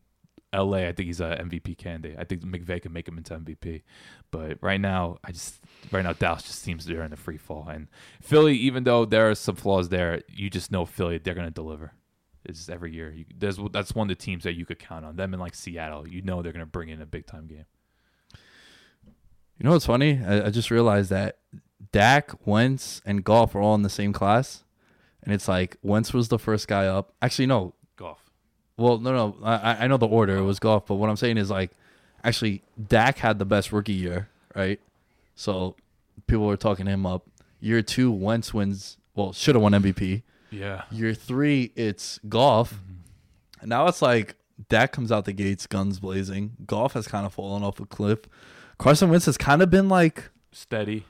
LA, 0.53 0.79
I 0.79 0.91
think 0.91 1.07
he's 1.07 1.21
a 1.21 1.37
MVP 1.41 1.77
candidate. 1.77 2.17
I 2.19 2.25
think 2.25 2.41
McVay 2.41 2.81
can 2.81 2.91
make 2.91 3.07
him 3.07 3.17
into 3.17 3.33
MVP. 3.33 3.83
But 4.31 4.57
right 4.61 4.81
now, 4.81 5.17
I 5.23 5.31
just 5.31 5.61
right 5.91 6.03
now 6.03 6.13
Dallas 6.13 6.43
just 6.43 6.61
seems 6.61 6.85
they're 6.85 7.03
in 7.03 7.13
a 7.13 7.17
free 7.17 7.37
fall. 7.37 7.67
And 7.69 7.87
Philly, 8.21 8.55
even 8.57 8.83
though 8.83 9.05
there 9.05 9.29
are 9.29 9.35
some 9.35 9.55
flaws 9.55 9.89
there, 9.89 10.21
you 10.29 10.49
just 10.49 10.71
know 10.71 10.85
Philly 10.85 11.17
they're 11.17 11.35
gonna 11.35 11.51
deliver. 11.51 11.93
It's 12.43 12.69
every 12.69 12.93
year. 12.93 13.13
You, 13.13 13.25
there's 13.37 13.59
that's 13.71 13.95
one 13.95 14.09
of 14.09 14.17
the 14.17 14.21
teams 14.21 14.43
that 14.43 14.53
you 14.53 14.65
could 14.65 14.79
count 14.79 15.05
on. 15.05 15.15
Them 15.15 15.33
and 15.33 15.41
like 15.41 15.55
Seattle, 15.55 16.07
you 16.07 16.21
know 16.21 16.41
they're 16.41 16.51
gonna 16.51 16.65
bring 16.65 16.89
in 16.89 17.01
a 17.01 17.05
big 17.05 17.27
time 17.27 17.47
game. 17.47 17.65
You 19.61 19.65
know 19.65 19.73
what's 19.73 19.85
funny? 19.85 20.19
I, 20.25 20.47
I 20.47 20.49
just 20.49 20.71
realized 20.71 21.11
that 21.11 21.37
Dak, 21.91 22.47
Wentz, 22.47 22.99
and 23.05 23.23
Goff 23.23 23.53
are 23.53 23.61
all 23.61 23.75
in 23.75 23.83
the 23.83 23.91
same 23.91 24.11
class, 24.11 24.63
and 25.21 25.31
it's 25.31 25.47
like 25.47 25.77
Wentz 25.83 26.15
was 26.15 26.29
the 26.29 26.39
first 26.39 26.67
guy 26.67 26.87
up. 26.87 27.13
Actually, 27.21 27.45
no. 27.45 27.75
Goff. 27.95 28.31
Well, 28.75 28.97
no, 28.97 29.13
no. 29.13 29.35
I, 29.43 29.83
I 29.83 29.87
know 29.87 29.97
the 29.97 30.07
order. 30.07 30.35
It 30.37 30.45
was 30.45 30.57
Goff, 30.57 30.87
but 30.87 30.95
what 30.95 31.11
I'm 31.11 31.15
saying 31.15 31.37
is 31.37 31.51
like, 31.51 31.69
actually, 32.23 32.63
Dak 32.87 33.19
had 33.19 33.37
the 33.37 33.45
best 33.45 33.71
rookie 33.71 33.93
year, 33.93 34.29
right? 34.55 34.79
So 35.35 35.75
people 36.25 36.47
were 36.47 36.57
talking 36.57 36.87
him 36.87 37.05
up. 37.05 37.27
Year 37.59 37.83
two, 37.83 38.11
Wentz 38.11 38.55
wins. 38.55 38.97
Well, 39.13 39.31
should 39.31 39.53
have 39.53 39.61
won 39.61 39.73
MVP. 39.73 40.23
Yeah. 40.49 40.85
Year 40.89 41.13
three, 41.13 41.71
it's 41.75 42.19
Goff. 42.27 42.71
And 42.71 42.79
mm-hmm. 42.79 43.69
now 43.69 43.85
it's 43.85 44.01
like 44.01 44.37
Dak 44.69 44.91
comes 44.91 45.11
out 45.11 45.25
the 45.25 45.33
gates, 45.33 45.67
guns 45.67 45.99
blazing. 45.99 46.53
Goff 46.65 46.93
has 46.93 47.07
kind 47.07 47.27
of 47.27 47.33
fallen 47.35 47.61
off 47.61 47.79
a 47.79 47.85
cliff. 47.85 48.21
Carson 48.81 49.11
Wentz 49.11 49.27
has 49.27 49.37
kind 49.37 49.61
of 49.61 49.69
been 49.69 49.89
like 49.89 50.31
Steady. 50.51 51.05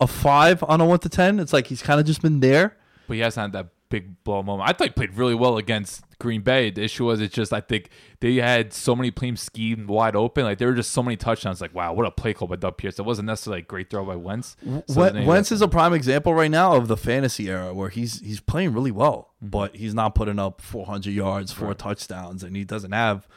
a 0.00 0.08
five 0.08 0.64
on 0.64 0.80
a 0.80 0.84
one 0.84 0.98
to 0.98 1.08
ten. 1.08 1.38
It's 1.38 1.52
like 1.52 1.68
he's 1.68 1.80
kind 1.80 2.00
of 2.00 2.06
just 2.06 2.20
been 2.20 2.40
there. 2.40 2.76
But 3.06 3.14
he 3.14 3.20
hasn't 3.20 3.42
had 3.42 3.52
that 3.52 3.70
big 3.88 4.24
blow 4.24 4.42
moment. 4.42 4.68
I 4.68 4.72
thought 4.72 4.88
he 4.88 4.90
played 4.90 5.14
really 5.14 5.36
well 5.36 5.56
against 5.56 6.02
Green 6.18 6.40
Bay. 6.40 6.70
The 6.70 6.82
issue 6.82 7.04
was 7.04 7.20
it's 7.20 7.32
just 7.32 7.52
I 7.52 7.60
think 7.60 7.90
they 8.18 8.34
had 8.34 8.72
so 8.72 8.96
many 8.96 9.12
teams 9.12 9.40
schemed 9.40 9.86
wide 9.86 10.16
open. 10.16 10.42
Like 10.42 10.58
there 10.58 10.66
were 10.66 10.74
just 10.74 10.90
so 10.90 11.00
many 11.00 11.16
touchdowns. 11.16 11.60
Like 11.60 11.72
wow, 11.72 11.92
what 11.92 12.06
a 12.06 12.10
play 12.10 12.34
call 12.34 12.48
by 12.48 12.56
Doug 12.56 12.76
Pierce. 12.76 12.98
It 12.98 13.04
wasn't 13.04 13.26
necessarily 13.26 13.60
a 13.60 13.64
great 13.64 13.88
throw 13.88 14.04
by 14.04 14.16
Wentz. 14.16 14.56
So 14.88 15.00
Wen- 15.00 15.24
Wentz 15.26 15.52
is 15.52 15.62
a 15.62 15.68
prime 15.68 15.94
example 15.94 16.34
right 16.34 16.50
now 16.50 16.74
of 16.74 16.88
the 16.88 16.96
fantasy 16.96 17.48
era 17.48 17.72
where 17.72 17.88
he's 17.88 18.20
he's 18.20 18.40
playing 18.40 18.72
really 18.72 18.90
well, 18.90 19.30
mm-hmm. 19.36 19.50
but 19.50 19.76
he's 19.76 19.94
not 19.94 20.16
putting 20.16 20.40
up 20.40 20.60
400 20.60 21.10
yards, 21.10 21.52
four 21.52 21.72
touchdowns, 21.72 22.42
and 22.42 22.56
he 22.56 22.64
doesn't 22.64 22.90
have 22.90 23.28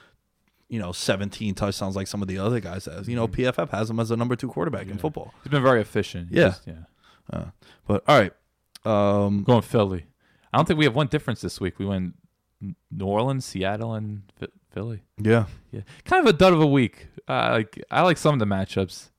you 0.69 0.79
know 0.79 0.91
17 0.91 1.55
touchdowns 1.55 1.95
like 1.95 2.07
some 2.07 2.21
of 2.21 2.27
the 2.27 2.37
other 2.37 2.59
guys 2.59 2.85
has. 2.85 3.07
You 3.09 3.15
know, 3.15 3.27
PFF 3.27 3.69
has 3.71 3.89
him 3.89 3.99
as 3.99 4.11
a 4.11 4.15
number 4.15 4.35
two 4.35 4.47
quarterback 4.47 4.87
in 4.87 4.97
football. 4.97 5.33
He's 5.43 5.51
been 5.51 5.63
very 5.63 5.81
efficient. 5.81 6.29
He 6.29 6.37
Yeah. 6.37 6.49
just- 6.49 6.67
yeah. 6.67 7.45
But 7.87 8.03
all 8.07 8.19
right, 8.19 8.33
um, 8.85 9.43
Going 9.43 9.61
Philly. 9.61 10.05
I 10.53 10.57
don't 10.57 10.65
think 10.67 10.79
we 10.79 10.85
have 10.85 10.95
one 10.95 11.07
difference 11.07 11.41
this 11.41 11.59
week. 11.59 11.77
We 11.79 11.85
went 11.85 12.15
New 12.91 13.05
Orleans, 13.05 13.45
Seattle, 13.45 13.93
and 13.93 14.23
Philly. 14.71 15.01
yeah, 15.17 15.45
Yeah, 15.71 15.81
kind 16.05 16.27
of 16.27 16.33
a 16.33 16.37
dud 16.37 16.53
of 16.53 16.61
a 16.61 16.67
week. 16.67 17.07
Uh, 17.27 17.49
like 17.51 17.83
I 17.91 18.01
like 18.01 18.17
some 18.17 18.33
of 18.33 18.39
the 18.39 18.45
matchups, 18.45 19.09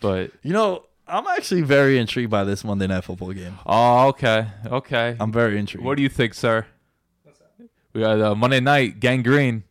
but 0.00 0.30
you 0.42 0.52
know, 0.52 0.84
I'm 1.06 1.26
actually 1.26 1.62
very 1.62 1.98
intrigued 1.98 2.30
by 2.30 2.44
this 2.44 2.62
Monday 2.64 2.86
Night 2.86 3.04
Football 3.04 3.32
game. 3.32 3.58
oh, 3.66 4.08
okay, 4.08 4.46
okay. 4.66 5.16
I'm 5.20 5.32
very 5.32 5.58
intrigued. 5.58 5.84
What 5.84 5.96
do 5.96 6.02
you 6.02 6.08
think, 6.08 6.34
sir? 6.34 6.66
We 7.92 8.00
got 8.02 8.20
uh, 8.20 8.34
Monday 8.36 8.60
night 8.60 9.00
gangrene. 9.00 9.64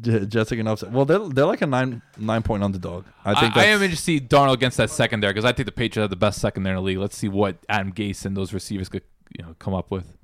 J- 0.00 0.38
are 0.38 0.68
upset. 0.68 0.92
Well, 0.92 1.04
they're 1.04 1.18
they're 1.18 1.46
like 1.46 1.62
a 1.62 1.66
nine 1.66 2.02
nine 2.16 2.42
point 2.42 2.62
underdog. 2.62 3.06
I 3.24 3.32
I, 3.32 3.40
think 3.40 3.56
I, 3.56 3.60
that's, 3.60 3.68
am 3.68 3.82
interested 3.82 3.96
to 3.96 4.02
see 4.02 4.20
Darnold 4.20 4.54
against 4.54 4.76
that 4.76 4.90
secondary 4.90 5.32
because 5.32 5.44
I 5.44 5.52
think 5.52 5.66
the 5.66 5.72
Patriots 5.72 6.04
have 6.04 6.10
the 6.10 6.16
best 6.16 6.40
secondary 6.40 6.76
in 6.76 6.76
the 6.76 6.82
league. 6.82 6.98
Let's 6.98 7.16
see 7.16 7.28
what 7.28 7.56
Adam 7.68 7.92
Gase 7.92 8.24
and 8.24 8.36
those 8.36 8.52
receivers 8.52 8.88
could 8.88 9.02
you 9.36 9.44
know 9.44 9.56
come 9.58 9.74
up 9.74 9.90
with. 9.90 10.16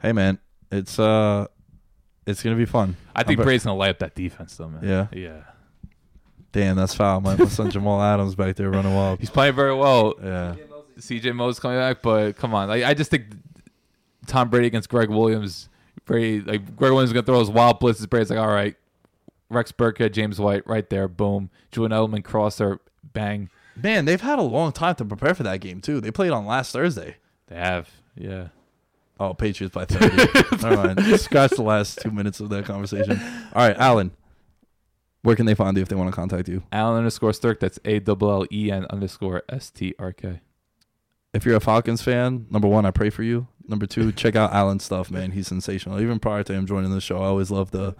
Hey 0.00 0.12
man, 0.12 0.38
it's 0.72 0.98
uh, 0.98 1.48
it's 2.26 2.42
gonna 2.42 2.56
be 2.56 2.64
fun. 2.64 2.96
I 3.14 3.24
think 3.24 3.38
I'm 3.38 3.44
Brady's 3.44 3.64
gonna 3.64 3.76
light 3.76 3.90
up 3.90 3.98
that 3.98 4.14
defense 4.14 4.56
though, 4.56 4.68
man. 4.68 4.82
Yeah? 4.82 5.06
yeah. 5.12 5.42
Damn, 6.52 6.76
that's 6.76 6.94
foul. 6.94 7.20
My, 7.20 7.36
son 7.46 7.70
Jamal 7.70 8.02
Adams 8.14 8.34
back 8.34 8.56
there 8.56 8.70
running 8.70 8.94
wild. 8.94 9.20
He's 9.20 9.30
playing 9.30 9.54
very 9.54 9.74
well. 9.74 10.14
Yeah. 10.22 10.56
CJ 10.98 11.34
Mo's 11.34 11.60
coming 11.60 11.78
back, 11.78 12.02
but 12.02 12.36
come 12.36 12.54
on, 12.54 12.68
like, 12.68 12.84
I 12.84 12.94
just 12.94 13.10
think 13.10 13.24
Tom 14.26 14.50
Brady 14.50 14.66
against 14.66 14.88
Gregg 14.88 15.08
Williams. 15.08 15.68
Like 16.10 16.76
Gregg 16.76 16.92
Williams 16.92 17.10
is 17.10 17.12
gonna 17.12 17.26
throw 17.26 17.38
those 17.38 17.50
wild 17.50 17.80
blitzes. 17.80 18.08
Brady's 18.08 18.30
like, 18.30 18.38
all 18.38 18.48
right, 18.48 18.76
Rex 19.48 19.72
Burkhead, 19.72 20.12
James 20.12 20.38
White, 20.40 20.66
right 20.66 20.88
there, 20.90 21.08
boom. 21.08 21.50
Julian 21.70 21.92
Edelman 21.92 22.24
crosser, 22.24 22.80
bang. 23.12 23.50
Man, 23.76 24.04
they've 24.04 24.20
had 24.20 24.38
a 24.38 24.42
long 24.42 24.72
time 24.72 24.94
to 24.96 25.04
prepare 25.04 25.34
for 25.34 25.42
that 25.44 25.60
game 25.60 25.80
too. 25.80 26.00
They 26.00 26.10
played 26.10 26.30
on 26.30 26.46
last 26.46 26.72
Thursday. 26.72 27.16
They 27.46 27.56
have, 27.56 27.90
yeah. 28.16 28.48
Oh, 29.18 29.34
Patriots 29.34 29.74
by 29.74 29.84
30. 29.84 30.64
All 30.66 30.74
right, 30.76 30.96
mind. 30.96 31.20
Scratch 31.20 31.50
the 31.50 31.62
last 31.62 31.98
two 32.00 32.10
minutes 32.10 32.40
of 32.40 32.48
that 32.48 32.64
conversation. 32.64 33.20
All 33.54 33.66
right, 33.68 33.76
Alan. 33.76 34.12
Where 35.22 35.36
can 35.36 35.44
they 35.44 35.54
find 35.54 35.76
you 35.76 35.82
if 35.82 35.88
they 35.88 35.96
want 35.96 36.08
to 36.08 36.16
contact 36.16 36.48
you? 36.48 36.62
Allen 36.72 36.96
underscore 36.96 37.34
Stirk. 37.34 37.60
That's 37.60 37.78
A 37.84 37.98
double 37.98 38.30
L 38.30 38.46
E 38.50 38.70
N 38.70 38.86
underscore 38.88 39.42
S 39.50 39.68
T 39.68 39.94
R 39.98 40.12
K. 40.12 40.40
If 41.34 41.44
you're 41.44 41.56
a 41.56 41.60
Falcons 41.60 42.00
fan, 42.00 42.46
number 42.50 42.66
one, 42.66 42.86
I 42.86 42.90
pray 42.90 43.10
for 43.10 43.22
you. 43.22 43.46
Number 43.70 43.86
two, 43.86 44.10
check 44.12 44.34
out 44.36 44.52
Alan's 44.52 44.84
stuff, 44.84 45.10
man. 45.10 45.30
He's 45.30 45.46
sensational. 45.46 46.00
Even 46.00 46.18
prior 46.18 46.42
to 46.42 46.52
him 46.52 46.66
joining 46.66 46.90
the 46.90 47.00
show, 47.00 47.18
I 47.22 47.26
always 47.26 47.50
loved 47.50 47.72
the 47.72 47.94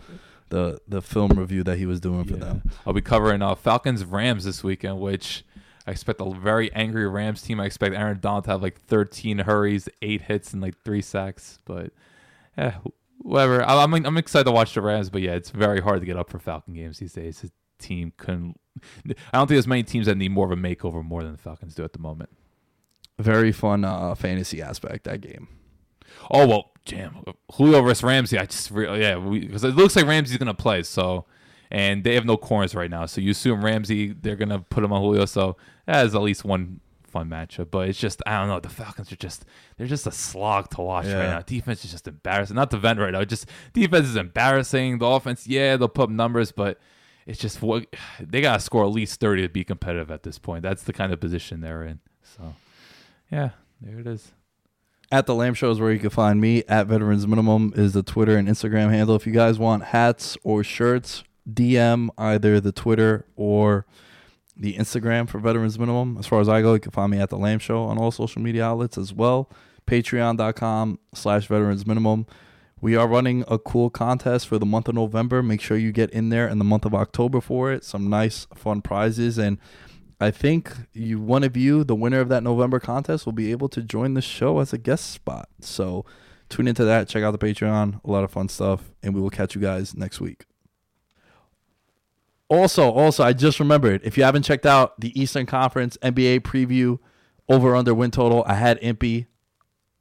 the 0.50 0.80
the 0.88 1.00
film 1.00 1.30
review 1.38 1.62
that 1.62 1.78
he 1.78 1.86
was 1.86 2.00
doing 2.00 2.24
for 2.24 2.32
Yeah. 2.34 2.38
them. 2.40 2.62
I'll 2.84 2.92
be 2.92 3.00
covering 3.00 3.40
uh, 3.40 3.54
Falcons 3.54 4.04
Rams 4.04 4.44
this 4.44 4.64
weekend, 4.64 4.98
which 5.00 5.44
I 5.86 5.92
expect 5.92 6.20
a 6.20 6.28
very 6.34 6.72
angry 6.74 7.08
Rams 7.08 7.40
team. 7.40 7.60
I 7.60 7.66
expect 7.66 7.94
Aaron 7.94 8.18
Donald 8.20 8.44
to 8.44 8.50
have 8.50 8.62
like 8.62 8.80
13 8.80 9.38
hurries, 9.38 9.88
eight 10.02 10.22
hits, 10.22 10.52
and 10.52 10.60
like 10.60 10.74
three 10.84 11.02
sacks. 11.02 11.60
But 11.64 11.92
yeah, 12.58 12.78
whatever. 13.18 13.62
I- 13.62 13.82
I'm 13.84 13.94
I'm 13.94 14.16
excited 14.18 14.44
to 14.44 14.50
watch 14.52 14.74
the 14.74 14.82
Rams, 14.82 15.08
but 15.08 15.22
yeah, 15.22 15.34
it's 15.36 15.50
very 15.50 15.80
hard 15.80 16.00
to 16.00 16.06
get 16.06 16.16
up 16.16 16.28
for 16.30 16.38
Falcon 16.40 16.74
games 16.74 16.98
these 16.98 17.12
days. 17.12 17.40
His 17.42 17.52
team 17.78 18.12
couldn't. 18.16 18.58
I 19.06 19.38
don't 19.38 19.46
think 19.46 19.50
there's 19.50 19.66
many 19.68 19.84
teams 19.84 20.06
that 20.06 20.16
need 20.16 20.32
more 20.32 20.46
of 20.46 20.52
a 20.52 20.60
makeover 20.60 21.04
more 21.04 21.22
than 21.22 21.32
the 21.32 21.38
Falcons 21.38 21.76
do 21.76 21.84
at 21.84 21.92
the 21.92 21.98
moment. 22.00 22.30
Very 23.20 23.52
fun 23.52 23.84
uh, 23.84 24.14
fantasy 24.14 24.60
aspect 24.62 25.04
that 25.04 25.20
game. 25.20 25.46
Oh 26.30 26.46
well, 26.46 26.70
damn. 26.84 27.24
Julio 27.54 27.82
versus 27.82 28.02
Ramsey. 28.02 28.38
I 28.38 28.46
just 28.46 28.70
really 28.70 29.00
yeah, 29.00 29.16
because 29.16 29.64
it 29.64 29.74
looks 29.74 29.96
like 29.96 30.06
Ramsey's 30.06 30.38
gonna 30.38 30.54
play. 30.54 30.82
So, 30.82 31.26
and 31.70 32.04
they 32.04 32.14
have 32.14 32.24
no 32.24 32.36
corners 32.36 32.74
right 32.74 32.90
now. 32.90 33.06
So 33.06 33.20
you 33.20 33.32
assume 33.32 33.64
Ramsey 33.64 34.12
they're 34.12 34.36
gonna 34.36 34.60
put 34.60 34.84
him 34.84 34.92
on 34.92 35.02
Julio. 35.02 35.24
So 35.26 35.56
that 35.86 36.06
is 36.06 36.14
at 36.14 36.22
least 36.22 36.44
one 36.44 36.80
fun 37.04 37.28
matchup. 37.28 37.70
But 37.70 37.88
it's 37.88 37.98
just 37.98 38.22
I 38.26 38.38
don't 38.38 38.48
know. 38.48 38.60
The 38.60 38.68
Falcons 38.68 39.12
are 39.12 39.16
just 39.16 39.44
they're 39.76 39.86
just 39.86 40.06
a 40.06 40.12
slog 40.12 40.70
to 40.70 40.80
watch 40.80 41.06
right 41.06 41.30
now. 41.30 41.40
Defense 41.40 41.84
is 41.84 41.90
just 41.90 42.06
embarrassing. 42.06 42.56
Not 42.56 42.70
the 42.70 42.78
vent 42.78 42.98
right 42.98 43.12
now. 43.12 43.24
Just 43.24 43.46
defense 43.72 44.06
is 44.06 44.16
embarrassing. 44.16 44.98
The 44.98 45.06
offense, 45.06 45.46
yeah, 45.46 45.76
they'll 45.76 45.88
put 45.88 46.04
up 46.04 46.10
numbers, 46.10 46.52
but. 46.52 46.78
It's 47.26 47.38
just 47.38 47.62
what 47.62 47.86
they 48.20 48.40
gotta 48.40 48.60
score 48.60 48.82
at 48.82 48.90
least 48.90 49.20
thirty 49.20 49.42
to 49.42 49.48
be 49.48 49.62
competitive 49.62 50.10
at 50.10 50.24
this 50.24 50.38
point. 50.38 50.62
That's 50.62 50.82
the 50.82 50.92
kind 50.92 51.12
of 51.12 51.20
position 51.20 51.60
they're 51.60 51.84
in. 51.84 52.00
So, 52.22 52.56
yeah, 53.30 53.50
there 53.80 54.00
it 54.00 54.06
is. 54.06 54.32
At 55.12 55.26
the 55.26 55.34
Lamb 55.34 55.54
Show 55.54 55.72
is 55.72 55.80
where 55.80 55.92
you 55.92 55.98
can 55.98 56.10
find 56.10 56.40
me. 56.40 56.62
At 56.68 56.86
Veterans 56.86 57.26
Minimum 57.26 57.72
is 57.74 57.94
the 57.94 58.02
Twitter 58.02 58.36
and 58.36 58.46
Instagram 58.46 58.90
handle. 58.90 59.16
If 59.16 59.26
you 59.26 59.32
guys 59.32 59.58
want 59.58 59.84
hats 59.86 60.38
or 60.44 60.62
shirts, 60.62 61.24
DM 61.52 62.10
either 62.16 62.60
the 62.60 62.70
Twitter 62.70 63.26
or 63.34 63.86
the 64.56 64.74
Instagram 64.74 65.28
for 65.28 65.40
Veterans 65.40 65.78
Minimum. 65.80 66.16
As 66.18 66.28
far 66.28 66.40
as 66.40 66.48
I 66.48 66.62
go, 66.62 66.74
you 66.74 66.80
can 66.80 66.92
find 66.92 67.10
me 67.10 67.18
at 67.18 67.28
the 67.28 67.38
Lamb 67.38 67.58
Show 67.58 67.82
on 67.82 67.98
all 67.98 68.12
social 68.12 68.40
media 68.40 68.64
outlets 68.64 68.96
as 68.96 69.12
well. 69.12 69.50
Patreon.com 69.86 71.00
slash 71.12 71.48
Veterans 71.48 71.86
Minimum. 71.86 72.26
We 72.80 72.94
are 72.94 73.08
running 73.08 73.44
a 73.48 73.58
cool 73.58 73.90
contest 73.90 74.46
for 74.46 74.58
the 74.58 74.66
month 74.66 74.88
of 74.88 74.94
November. 74.94 75.42
Make 75.42 75.60
sure 75.60 75.76
you 75.76 75.90
get 75.90 76.10
in 76.10 76.28
there 76.28 76.46
in 76.46 76.58
the 76.58 76.64
month 76.64 76.84
of 76.84 76.94
October 76.94 77.40
for 77.40 77.72
it. 77.72 77.84
Some 77.84 78.08
nice, 78.08 78.46
fun 78.54 78.80
prizes. 78.80 79.38
And 79.38 79.58
I 80.20 80.30
think 80.30 80.72
you, 80.92 81.18
one 81.18 81.44
of 81.44 81.56
you, 81.56 81.82
the 81.82 81.94
winner 81.94 82.20
of 82.20 82.28
that 82.28 82.42
November 82.42 82.78
contest, 82.78 83.24
will 83.24 83.32
be 83.32 83.50
able 83.50 83.68
to 83.70 83.82
join 83.82 84.14
the 84.14 84.20
show 84.20 84.58
as 84.58 84.72
a 84.72 84.78
guest 84.78 85.10
spot. 85.10 85.48
So 85.60 86.04
tune 86.50 86.68
into 86.68 86.84
that. 86.84 87.08
Check 87.08 87.22
out 87.22 87.30
the 87.30 87.38
Patreon. 87.38 88.04
A 88.04 88.10
lot 88.10 88.24
of 88.24 88.30
fun 88.30 88.48
stuff. 88.48 88.92
And 89.02 89.14
we 89.14 89.20
will 89.20 89.30
catch 89.30 89.54
you 89.54 89.60
guys 89.62 89.94
next 89.94 90.20
week. 90.20 90.44
Also, 92.50 92.90
also, 92.90 93.22
I 93.22 93.32
just 93.32 93.60
remembered 93.60 94.02
if 94.04 94.18
you 94.18 94.24
haven't 94.24 94.42
checked 94.42 94.66
out 94.66 95.00
the 95.00 95.18
Eastern 95.18 95.46
Conference 95.46 95.96
NBA 96.02 96.40
preview 96.40 96.98
over 97.48 97.74
under 97.76 97.94
win 97.94 98.10
total, 98.10 98.44
I 98.46 98.54
had 98.54 98.80
Impy. 98.80 99.26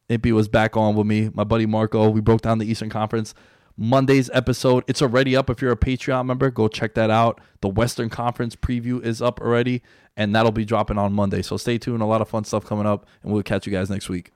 Impy 0.09 0.31
was 0.31 0.47
back 0.47 0.75
on 0.75 0.95
with 0.95 1.05
me, 1.05 1.29
my 1.33 1.43
buddy 1.43 1.67
Marco. 1.67 2.09
We 2.09 2.21
broke 2.21 2.41
down 2.41 2.57
the 2.57 2.65
Eastern 2.65 2.89
Conference. 2.89 3.35
Monday's 3.77 4.29
episode, 4.33 4.83
it's 4.87 5.01
already 5.01 5.37
up. 5.37 5.49
If 5.49 5.61
you're 5.61 5.71
a 5.71 5.77
Patreon 5.77 6.25
member, 6.25 6.51
go 6.51 6.67
check 6.67 6.95
that 6.95 7.09
out. 7.09 7.39
The 7.61 7.69
Western 7.69 8.09
Conference 8.09 8.53
preview 8.55 9.01
is 9.01 9.21
up 9.21 9.39
already, 9.39 9.81
and 10.19 10.35
that'll 10.35 10.51
be 10.51 10.65
dropping 10.65 10.97
on 10.97 11.13
Monday. 11.13 11.41
So 11.41 11.55
stay 11.55 11.77
tuned. 11.77 12.03
A 12.03 12.05
lot 12.05 12.21
of 12.21 12.27
fun 12.27 12.43
stuff 12.43 12.65
coming 12.65 12.85
up, 12.85 13.07
and 13.23 13.31
we'll 13.31 13.41
catch 13.41 13.65
you 13.65 13.71
guys 13.71 13.89
next 13.89 14.09
week. 14.09 14.33